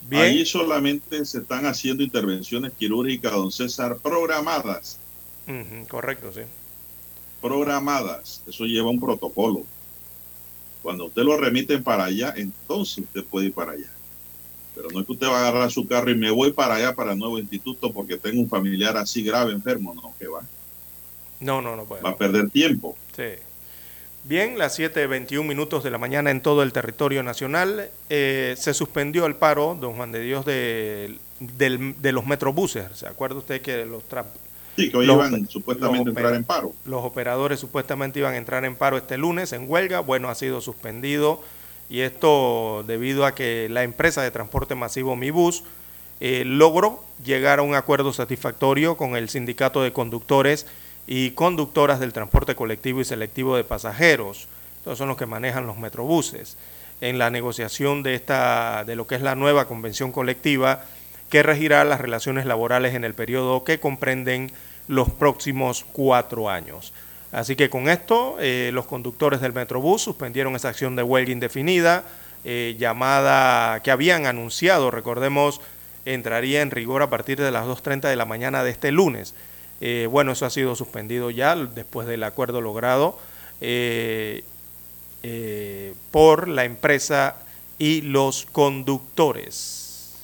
Bien. 0.03 0.23
Ahí 0.23 0.47
solamente 0.47 1.25
se 1.25 1.39
están 1.39 1.67
haciendo 1.67 2.03
intervenciones 2.03 2.73
quirúrgicas, 2.73 3.33
don 3.33 3.51
César, 3.51 3.99
programadas. 3.99 4.99
Correcto, 5.89 6.33
sí. 6.33 6.43
Programadas. 7.41 8.43
Eso 8.47 8.65
lleva 8.65 8.91
un 8.91 9.01
protocolo. 9.01 9.65
Cuando 10.83 11.07
usted 11.07 11.23
lo 11.23 11.37
remiten 11.37 11.83
para 11.83 12.05
allá, 12.05 12.33
entonces 12.37 12.99
usted 12.99 13.25
puede 13.25 13.47
ir 13.47 13.53
para 13.53 13.73
allá. 13.73 13.91
Pero 14.75 14.91
no 14.91 15.01
es 15.01 15.07
que 15.07 15.13
usted 15.13 15.27
va 15.27 15.39
a 15.39 15.49
agarrar 15.49 15.71
su 15.73 15.87
carro 15.87 16.11
y 16.11 16.15
me 16.15 16.31
voy 16.31 16.53
para 16.53 16.75
allá, 16.75 16.95
para 16.95 17.13
el 17.13 17.19
nuevo 17.19 17.39
instituto, 17.39 17.93
porque 17.93 18.19
tengo 18.19 18.41
un 18.41 18.49
familiar 18.49 18.97
así 18.97 19.23
grave, 19.23 19.53
enfermo. 19.53 19.95
No, 19.95 20.15
que 20.19 20.29
va. 20.29 20.47
No, 21.41 21.61
no, 21.61 21.77
no 21.77 21.85
puede. 21.85 22.03
Va 22.03 22.11
a 22.11 22.17
perder 22.17 22.51
tiempo. 22.51 22.97
Sí. 23.17 23.23
Bien, 24.29 24.59
las 24.59 24.77
7.21 24.79 25.45
minutos 25.47 25.85
de 25.85 25.91
la 25.91 25.99
mañana 25.99 26.33
en 26.33 26.41
todo 26.41 26.63
el 26.65 26.73
territorio 26.73 27.23
nacional. 27.23 27.91
eh, 28.11 28.55
se 28.59 28.75
suspendió 28.75 29.25
el 29.27 29.37
paro, 29.37 29.77
don 29.81 29.95
Juan 29.95 30.11
de 30.11 30.21
Dios, 30.21 30.45
de, 30.45 31.17
los 32.03 32.27
metrobuses. 32.27 32.87
¿Se 32.95 33.07
acuerda 33.07 33.37
usted 33.37 33.61
que 33.63 33.85
los, 33.85 34.03
Sí, 34.77 34.91
que 34.91 34.97
hoy 34.97 35.07
Los- 35.07 35.17
iban 35.29 35.49
supuestamente 35.49 36.09
a 36.09 36.11
entrar 36.11 36.35
en 36.35 36.45
paro. 36.45 36.73
los 36.85 37.05
operadores 37.05 37.61
supuestamente 37.61 38.19
iban 38.19 38.35
a 38.35 38.37
entrar 38.37 38.65
en 38.65 38.75
paro 38.75 38.97
este 38.97 39.17
lunes 39.17 39.53
en 39.53 39.71
huelga? 39.71 40.01
Bueno, 40.01 40.29
ha 40.29 40.35
sido 40.35 40.61
suspendido 40.61 41.41
y 41.89 42.01
esto 42.01 42.83
debido 42.87 43.27
a 43.27 43.35
que 43.35 43.69
la 43.71 43.85
empresa 43.85 44.23
de 44.23 44.31
transporte 44.33 44.75
masivo 44.75 45.15
Mibus 45.15 45.63
eh, 46.21 46.43
logró 46.45 47.05
llegar 47.25 47.61
a 47.61 47.63
un 47.63 47.75
acuerdo 47.77 48.13
satisfactorio 48.13 48.97
con 48.97 49.17
el 49.17 49.29
sindicato 49.29 49.83
de 49.83 49.93
conductores 49.93 50.67
y 51.07 51.31
conductoras 51.33 52.01
del 52.01 52.13
transporte 52.13 52.55
colectivo 52.55 53.01
y 53.01 53.05
selectivo 53.05 53.57
de 53.57 53.65
pasajeros. 53.65 54.49
Estos 54.79 54.99
son 54.99 55.09
los 55.09 55.17
que 55.17 55.27
manejan 55.27 55.67
los 55.67 55.79
metrobuses. 55.79 56.57
En 57.01 57.19
la 57.19 57.31
negociación 57.31 58.03
de 58.03 58.15
esta 58.15 58.85
de 58.85 58.97
lo 58.97 59.07
que 59.07 59.17
es 59.17 59.23
la 59.23 59.35
nueva 59.35 59.69
convención 59.69 60.13
colectiva 60.13 60.85
que 61.31 61.43
regirá 61.43 61.85
las 61.85 62.01
relaciones 62.01 62.47
laborales 62.47 62.95
en 62.95 63.05
el 63.05 63.15
periodo 63.15 63.65
que 63.65 63.81
comprenden 63.81 64.51
los 64.89 65.11
próximos 65.11 65.85
cuatro 65.93 66.49
años. 66.49 66.93
Así 67.33 67.57
que 67.57 67.69
con 67.69 67.89
esto, 67.89 68.37
eh, 68.41 68.71
los 68.73 68.87
conductores 68.87 69.41
del 69.41 69.53
Metrobús 69.53 70.03
suspendieron 70.03 70.55
esa 70.55 70.69
acción 70.69 70.97
de 70.97 71.03
huelga 71.03 71.33
indefinida, 71.33 72.05
eh, 72.45 72.77
llamada 72.79 73.83
que 73.83 73.91
habían 73.91 74.27
anunciado, 74.27 74.91
recordemos, 74.91 75.61
entraría 76.05 76.63
en 76.63 76.71
rigor 76.71 77.03
a 77.03 77.11
partir 77.11 77.39
de 77.39 77.51
las 77.51 77.67
2.30 77.67 78.09
de 78.09 78.17
la 78.17 78.25
mañana 78.25 78.63
de 78.63 78.71
este 78.71 78.93
lunes. 78.93 79.35
Eh, 79.81 80.09
bueno, 80.11 80.33
eso 80.33 80.47
ha 80.47 80.51
sido 80.51 80.75
suspendido 80.75 81.31
ya 81.31 81.55
después 81.55 82.07
del 82.09 82.23
acuerdo 82.23 82.61
logrado 82.61 83.19
eh, 83.61 84.43
eh, 85.23 85.95
por 86.11 86.49
la 86.49 86.65
empresa 86.65 87.37
y 87.79 88.01
los 88.01 88.47
conductores. 88.53 90.15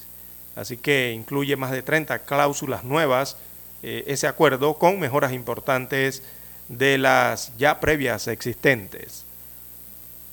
Así 0.55 0.77
que 0.77 1.11
incluye 1.11 1.55
más 1.55 1.71
de 1.71 1.81
30 1.81 2.19
cláusulas 2.19 2.83
nuevas 2.83 3.37
ese 3.81 4.27
acuerdo 4.27 4.75
con 4.75 4.97
mejoras 4.97 5.33
importantes 5.33 6.23
de 6.69 6.97
las 6.97 7.51
ya 7.57 7.81
previas 7.81 8.29
existentes. 8.29 9.25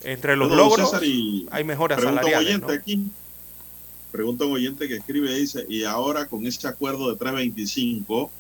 Entre 0.02 0.36
los 0.36 0.52
logros 0.52 0.92
hay 1.50 1.64
mejoras 1.64 2.00
salariales. 2.00 2.48
oyente 2.48 2.66
¿no? 2.66 2.72
aquí. 2.72 3.10
Pregunta 4.12 4.44
un 4.44 4.52
oyente 4.52 4.86
que 4.86 4.96
escribe 4.96 5.32
y 5.32 5.40
dice, 5.40 5.66
y 5.68 5.84
ahora 5.84 6.26
con 6.26 6.46
este 6.46 6.68
acuerdo 6.68 7.10
de 7.10 7.16
325, 7.16 8.30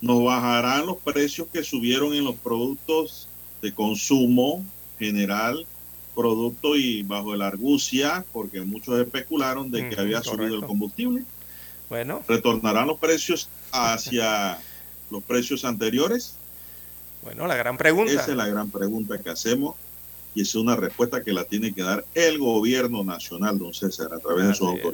nos 0.00 0.24
bajarán 0.24 0.86
los 0.86 0.98
precios 0.98 1.48
que 1.52 1.64
subieron 1.64 2.14
en 2.14 2.24
los 2.24 2.36
productos 2.36 3.28
de 3.60 3.74
consumo 3.74 4.64
general, 4.98 5.66
producto 6.14 6.76
y 6.76 7.02
bajo 7.02 7.34
la 7.36 7.48
argucia, 7.48 8.24
porque 8.32 8.60
muchos 8.62 8.98
especularon 9.00 9.70
de 9.70 9.88
que 9.88 9.94
Ujú, 9.94 10.02
había 10.02 10.22
subido 10.22 10.56
el 10.56 10.64
combustible. 10.64 11.24
Bueno, 11.88 12.22
¿Retornarán 12.28 12.86
los 12.88 12.98
precios 12.98 13.48
hacia 13.72 14.58
los 15.10 15.22
precios 15.24 15.64
anteriores? 15.64 16.34
bueno, 17.22 17.46
la 17.46 17.56
gran 17.56 17.76
pregunta. 17.76 18.12
Esa 18.12 18.30
es 18.30 18.36
la 18.36 18.46
gran 18.46 18.70
pregunta 18.70 19.18
que 19.22 19.30
hacemos 19.30 19.76
y 20.34 20.42
es 20.42 20.54
una 20.54 20.76
respuesta 20.76 21.22
que 21.24 21.32
la 21.32 21.44
tiene 21.44 21.74
que 21.74 21.82
dar 21.82 22.04
el 22.14 22.38
gobierno 22.38 23.02
nacional, 23.02 23.58
don 23.58 23.74
César, 23.74 24.12
a 24.12 24.20
través 24.20 24.46
de 24.46 24.54
sus 24.54 24.68
Así 24.68 24.78
es. 24.78 24.84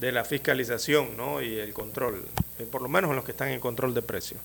De 0.00 0.12
la 0.12 0.24
fiscalización 0.24 1.16
¿no? 1.16 1.42
y 1.42 1.56
el 1.56 1.72
control, 1.72 2.22
eh, 2.58 2.66
por 2.70 2.82
lo 2.82 2.88
menos 2.88 3.10
en 3.10 3.16
los 3.16 3.24
que 3.24 3.32
están 3.32 3.48
en 3.48 3.60
control 3.60 3.94
de 3.94 4.02
precios. 4.02 4.40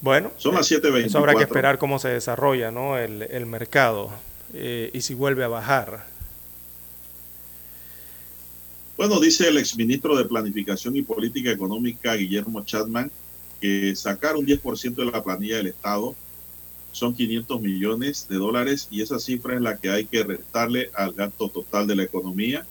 Bueno, 0.00 0.32
Son 0.36 0.54
las 0.54 0.70
eh, 0.70 0.80
7:24. 0.80 1.06
Eso 1.06 1.18
habrá 1.18 1.34
que 1.34 1.44
esperar 1.44 1.78
cómo 1.78 1.98
se 1.98 2.08
desarrolla 2.08 2.70
¿no? 2.70 2.98
el, 2.98 3.22
el 3.22 3.46
mercado 3.46 4.10
eh, 4.54 4.90
y 4.92 5.00
si 5.00 5.14
vuelve 5.14 5.44
a 5.44 5.48
bajar. 5.48 6.06
Bueno, 8.96 9.20
dice 9.20 9.48
el 9.48 9.58
exministro 9.58 10.16
de 10.16 10.24
Planificación 10.24 10.96
y 10.96 11.02
Política 11.02 11.50
Económica, 11.50 12.14
Guillermo 12.14 12.64
Chapman, 12.64 13.10
que 13.60 13.94
sacar 13.94 14.36
un 14.36 14.46
10% 14.46 14.94
de 14.94 15.04
la 15.04 15.22
planilla 15.22 15.56
del 15.56 15.66
Estado 15.66 16.14
son 16.92 17.14
500 17.14 17.60
millones 17.60 18.26
de 18.28 18.36
dólares 18.36 18.88
y 18.90 19.02
esa 19.02 19.18
cifra 19.18 19.54
es 19.54 19.60
la 19.60 19.76
que 19.76 19.90
hay 19.90 20.06
que 20.06 20.22
restarle 20.22 20.90
al 20.94 21.12
gasto 21.12 21.50
total 21.50 21.86
de 21.86 21.94
la 21.94 22.04
economía, 22.04 22.66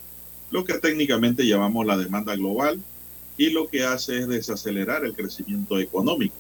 lo 0.52 0.64
que 0.64 0.80
técnicamente 0.80 1.46
llamamos 1.46 1.86
la 1.86 1.98
demanda 1.98 2.36
global 2.36 2.82
y 3.38 3.50
lo 3.50 3.68
que 3.68 3.84
hace 3.84 4.20
es 4.20 4.28
desacelerar 4.28 5.06
el 5.06 5.14
crecimiento 5.14 5.80
económico. 5.80 6.36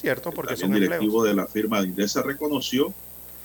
Cierto, 0.00 0.30
porque 0.30 0.54
También 0.54 0.68
son 0.68 0.76
el 0.76 0.82
empleos. 0.84 1.00
directivo 1.00 1.24
de 1.24 1.34
la 1.34 1.46
firma 1.46 1.80
de 1.80 1.88
Indesa 1.88 2.22
reconoció 2.22 2.94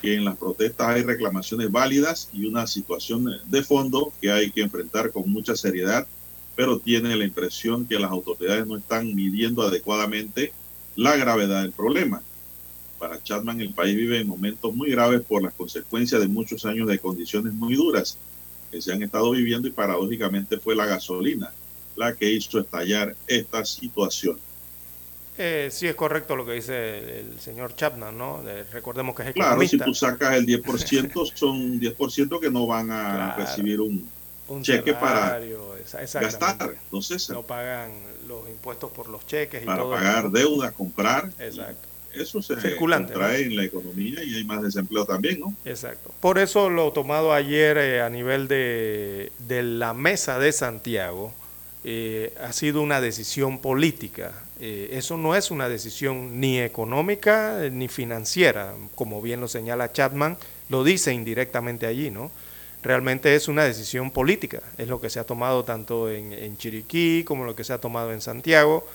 que 0.02 0.16
en 0.16 0.26
las 0.26 0.38
protestas 0.38 0.90
hay 0.90 1.04
reclamaciones 1.04 1.72
válidas 1.72 2.30
y 2.34 2.46
una 2.46 2.68
situación 2.68 3.26
de 3.46 3.64
fondo 3.64 4.12
que 4.22 4.32
hay 4.32 4.52
que 4.52 4.62
enfrentar 4.62 5.12
con 5.12 5.30
mucha 5.32 5.56
seriedad, 5.56 6.06
pero 6.56 6.78
tiene 6.78 7.16
la 7.16 7.24
impresión 7.24 7.88
que 7.88 7.98
las 7.98 8.12
autoridades 8.12 8.68
no 8.68 8.78
están 8.78 9.16
midiendo 9.16 9.64
adecuadamente 9.64 10.52
la 10.96 11.16
gravedad 11.16 11.64
del 11.64 11.72
problema. 11.72 12.22
Para 13.00 13.24
Chapman, 13.24 13.62
el 13.62 13.74
país 13.74 13.96
vive 13.96 14.20
en 14.20 14.28
momentos 14.28 14.76
muy 14.76 14.92
graves 14.92 15.22
por 15.22 15.42
las 15.42 15.54
consecuencias 15.54 16.22
de 16.22 16.28
muchos 16.28 16.66
años 16.66 16.88
de 16.88 17.00
condiciones 17.00 17.54
muy 17.54 17.76
duras 17.76 18.18
que 18.74 18.82
se 18.82 18.92
han 18.92 19.04
estado 19.04 19.30
viviendo 19.32 19.68
y 19.68 19.72
paradójicamente 19.72 20.58
fue 20.58 20.76
la 20.76 20.88
gasolina 20.88 21.52
la 21.96 22.16
que 22.16 22.32
hizo 22.32 22.60
estallar 22.60 23.16
esta 23.28 23.64
situación. 23.64 24.40
Eh, 25.38 25.70
sí 25.72 25.88
es 25.88 25.94
correcto 25.96 26.36
lo 26.36 26.44
que 26.46 26.54
dice 26.54 27.20
el 27.20 27.40
señor 27.40 27.76
Chapman, 27.76 28.18
¿no? 28.18 28.42
Eh, 28.48 28.64
recordemos 28.72 29.16
que 29.16 29.22
es 29.24 29.34
Claro, 29.34 29.62
si 29.62 29.76
economista. 29.76 29.86
tú 29.86 29.94
sacas 29.94 30.36
el 30.36 30.46
10%, 30.48 31.26
son 31.36 31.80
10% 31.80 32.40
que 32.40 32.50
no 32.50 32.66
van 32.66 32.90
a 32.92 33.36
Claro. 33.36 33.44
recibir 33.46 33.80
un, 33.80 34.10
un 34.48 34.64
cheque 34.64 34.94
para 34.94 35.20
salario, 35.22 35.76
gastar. 36.20 36.76
Entonces, 36.84 37.30
No 37.30 37.44
pagan 37.44 37.92
los 38.28 38.48
impuestos 38.50 38.92
por 38.92 39.08
los 39.08 39.26
cheques 39.28 39.62
y 39.62 39.66
para 39.66 39.78
todo 39.84 39.92
pagar 39.92 40.26
eso. 40.26 40.30
deuda, 40.32 40.72
comprar, 40.72 41.32
Exacto. 41.40 41.88
Eso 42.14 42.42
se 42.42 42.60
Circulante, 42.60 43.14
trae 43.14 43.46
¿no? 43.46 43.52
en 43.52 43.56
la 43.58 43.64
economía 43.64 44.24
y 44.24 44.36
hay 44.36 44.44
más 44.44 44.62
desempleo 44.62 45.06
también, 45.06 45.40
¿no? 45.40 45.54
Exacto. 45.66 46.12
Por 46.20 46.38
eso 46.38 46.70
lo 46.70 46.92
tomado 46.92 47.34
ayer 47.34 47.78
eh, 47.78 48.02
a 48.02 48.10
nivel 48.10 48.48
de, 48.48 49.32
de 49.48 49.64
la 49.64 49.94
mesa 49.94 50.40
de 50.40 50.52
Santiago 50.52 51.34
eh, 51.84 52.34
ha 52.42 52.54
sido 52.54 52.82
una 52.82 53.02
decisión 53.02 53.60
política. 53.60 54.32
Eh, 54.62 54.92
eso 54.94 55.18
no 55.18 55.36
es 55.36 55.52
una 55.52 55.68
decisión 55.68 56.40
ni 56.40 56.60
económica 56.60 57.60
ni 57.72 57.90
financiera, 57.90 58.74
como 58.96 59.22
bien 59.22 59.42
lo 59.42 59.48
señala 59.48 59.92
Chapman, 59.92 60.38
lo 60.70 60.84
dice 60.84 61.14
indirectamente 61.14 61.86
allí, 61.86 62.10
¿no? 62.10 62.32
Realmente 62.84 63.36
es 63.36 63.48
una 63.48 63.64
decisión 63.64 64.12
política, 64.12 64.62
es 64.78 64.88
lo 64.88 65.02
que 65.02 65.10
se 65.10 65.20
ha 65.20 65.24
tomado 65.26 65.64
tanto 65.64 66.10
en, 66.10 66.32
en 66.34 66.58
Chiriquí 66.58 67.24
como 67.24 67.46
lo 67.46 67.56
que 67.56 67.64
se 67.64 67.74
ha 67.74 67.78
tomado 67.80 68.14
en 68.14 68.22
Santiago 68.22 68.86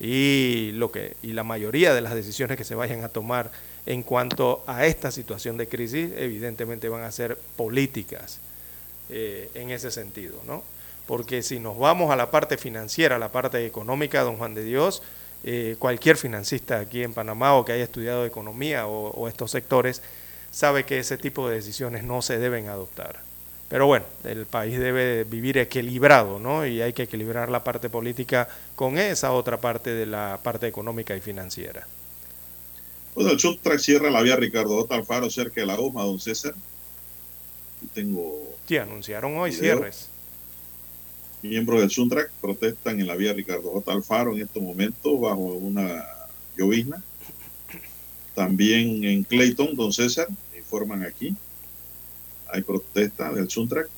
y 0.00 0.70
lo 0.74 0.92
que 0.92 1.16
y 1.22 1.32
la 1.32 1.44
mayoría 1.44 1.92
de 1.92 2.00
las 2.00 2.14
decisiones 2.14 2.56
que 2.56 2.64
se 2.64 2.74
vayan 2.74 3.02
a 3.02 3.08
tomar 3.08 3.50
en 3.86 4.02
cuanto 4.02 4.62
a 4.66 4.86
esta 4.86 5.10
situación 5.10 5.56
de 5.56 5.66
crisis 5.68 6.10
evidentemente 6.16 6.88
van 6.88 7.02
a 7.02 7.10
ser 7.10 7.38
políticas 7.56 8.40
eh, 9.10 9.50
en 9.54 9.70
ese 9.70 9.90
sentido, 9.90 10.40
¿no? 10.46 10.62
Porque 11.06 11.42
si 11.42 11.58
nos 11.58 11.78
vamos 11.78 12.10
a 12.10 12.16
la 12.16 12.30
parte 12.30 12.58
financiera, 12.58 13.16
a 13.16 13.18
la 13.18 13.32
parte 13.32 13.64
económica, 13.64 14.22
don 14.22 14.36
Juan 14.36 14.54
de 14.54 14.62
Dios, 14.62 15.02
eh, 15.42 15.76
cualquier 15.78 16.16
financista 16.16 16.78
aquí 16.80 17.02
en 17.02 17.14
Panamá 17.14 17.54
o 17.54 17.64
que 17.64 17.72
haya 17.72 17.84
estudiado 17.84 18.26
economía 18.26 18.86
o, 18.86 19.10
o 19.10 19.28
estos 19.28 19.50
sectores 19.50 20.02
sabe 20.50 20.84
que 20.84 20.98
ese 20.98 21.16
tipo 21.16 21.48
de 21.48 21.56
decisiones 21.56 22.04
no 22.04 22.20
se 22.22 22.38
deben 22.38 22.68
adoptar. 22.68 23.27
Pero 23.68 23.86
bueno, 23.86 24.06
el 24.24 24.46
país 24.46 24.78
debe 24.78 25.24
vivir 25.24 25.58
equilibrado, 25.58 26.38
¿no? 26.38 26.66
Y 26.66 26.80
hay 26.80 26.92
que 26.94 27.02
equilibrar 27.02 27.50
la 27.50 27.64
parte 27.64 27.90
política 27.90 28.48
con 28.74 28.96
esa 28.98 29.32
otra 29.32 29.60
parte 29.60 29.90
de 29.90 30.06
la 30.06 30.40
parte 30.42 30.66
económica 30.66 31.14
y 31.16 31.20
financiera. 31.20 31.86
Bueno, 33.14 33.30
el 33.32 33.38
Suntrack 33.40 33.78
cierra 33.80 34.10
la 34.10 34.22
vía 34.22 34.36
Ricardo 34.36 34.76
J. 34.82 34.94
Alfaro 34.94 35.28
cerca 35.28 35.60
de 35.60 35.66
la 35.66 35.78
UMA, 35.78 36.02
don 36.04 36.18
César. 36.20 36.54
Tengo 37.94 38.56
Sí, 38.66 38.76
anunciaron 38.76 39.36
hoy 39.36 39.50
Video. 39.50 39.62
cierres. 39.62 40.08
miembros 41.42 41.80
del 41.80 41.90
Suntrack 41.90 42.30
protestan 42.40 43.00
en 43.00 43.06
la 43.06 43.16
vía 43.16 43.32
Ricardo 43.32 43.70
J. 43.70 43.92
Alfaro 43.92 44.34
en 44.34 44.42
estos 44.42 44.62
momentos 44.62 45.20
bajo 45.20 45.40
una 45.40 46.04
llovizna. 46.56 47.02
También 48.34 49.04
en 49.04 49.24
Clayton, 49.24 49.74
don 49.76 49.92
César, 49.92 50.28
me 50.52 50.58
informan 50.58 51.02
aquí, 51.04 51.34
hay 52.48 52.62
protesta 52.62 53.32
del 53.32 53.50
Suntrack. 53.50 53.88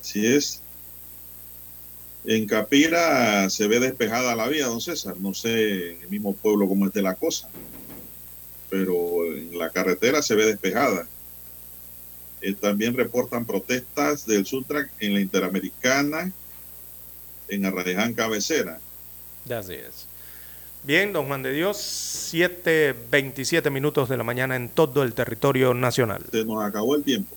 Así 0.00 0.26
es. 0.26 0.60
En 2.24 2.46
Capira 2.46 3.48
se 3.50 3.68
ve 3.68 3.78
despejada 3.78 4.34
la 4.34 4.48
vía, 4.48 4.66
don 4.66 4.80
César. 4.80 5.16
No 5.18 5.32
sé 5.32 5.92
en 5.92 6.02
el 6.02 6.08
mismo 6.08 6.34
pueblo 6.34 6.68
cómo 6.68 6.86
esté 6.86 7.02
la 7.02 7.14
cosa, 7.14 7.48
pero 8.68 9.24
en 9.32 9.56
la 9.56 9.70
carretera 9.70 10.22
se 10.22 10.34
ve 10.34 10.46
despejada. 10.46 11.06
Eh, 12.40 12.54
también 12.54 12.94
reportan 12.94 13.46
protestas 13.46 14.26
del 14.26 14.44
Suntrack 14.44 14.90
en 15.00 15.14
la 15.14 15.20
Interamericana, 15.20 16.32
en 17.48 17.64
Arraiján 17.64 18.14
Cabecera. 18.14 18.80
Así 19.48 19.74
es. 19.74 20.06
Bien, 20.86 21.12
don 21.12 21.26
Juan 21.26 21.42
de 21.42 21.50
Dios, 21.52 21.78
7.27 22.32 23.72
minutos 23.72 24.08
de 24.08 24.16
la 24.16 24.22
mañana 24.22 24.54
en 24.54 24.68
todo 24.68 25.02
el 25.02 25.14
territorio 25.14 25.74
nacional. 25.74 26.22
Se 26.30 26.44
nos 26.44 26.64
acabó 26.64 26.94
el 26.94 27.02
tiempo. 27.02 27.28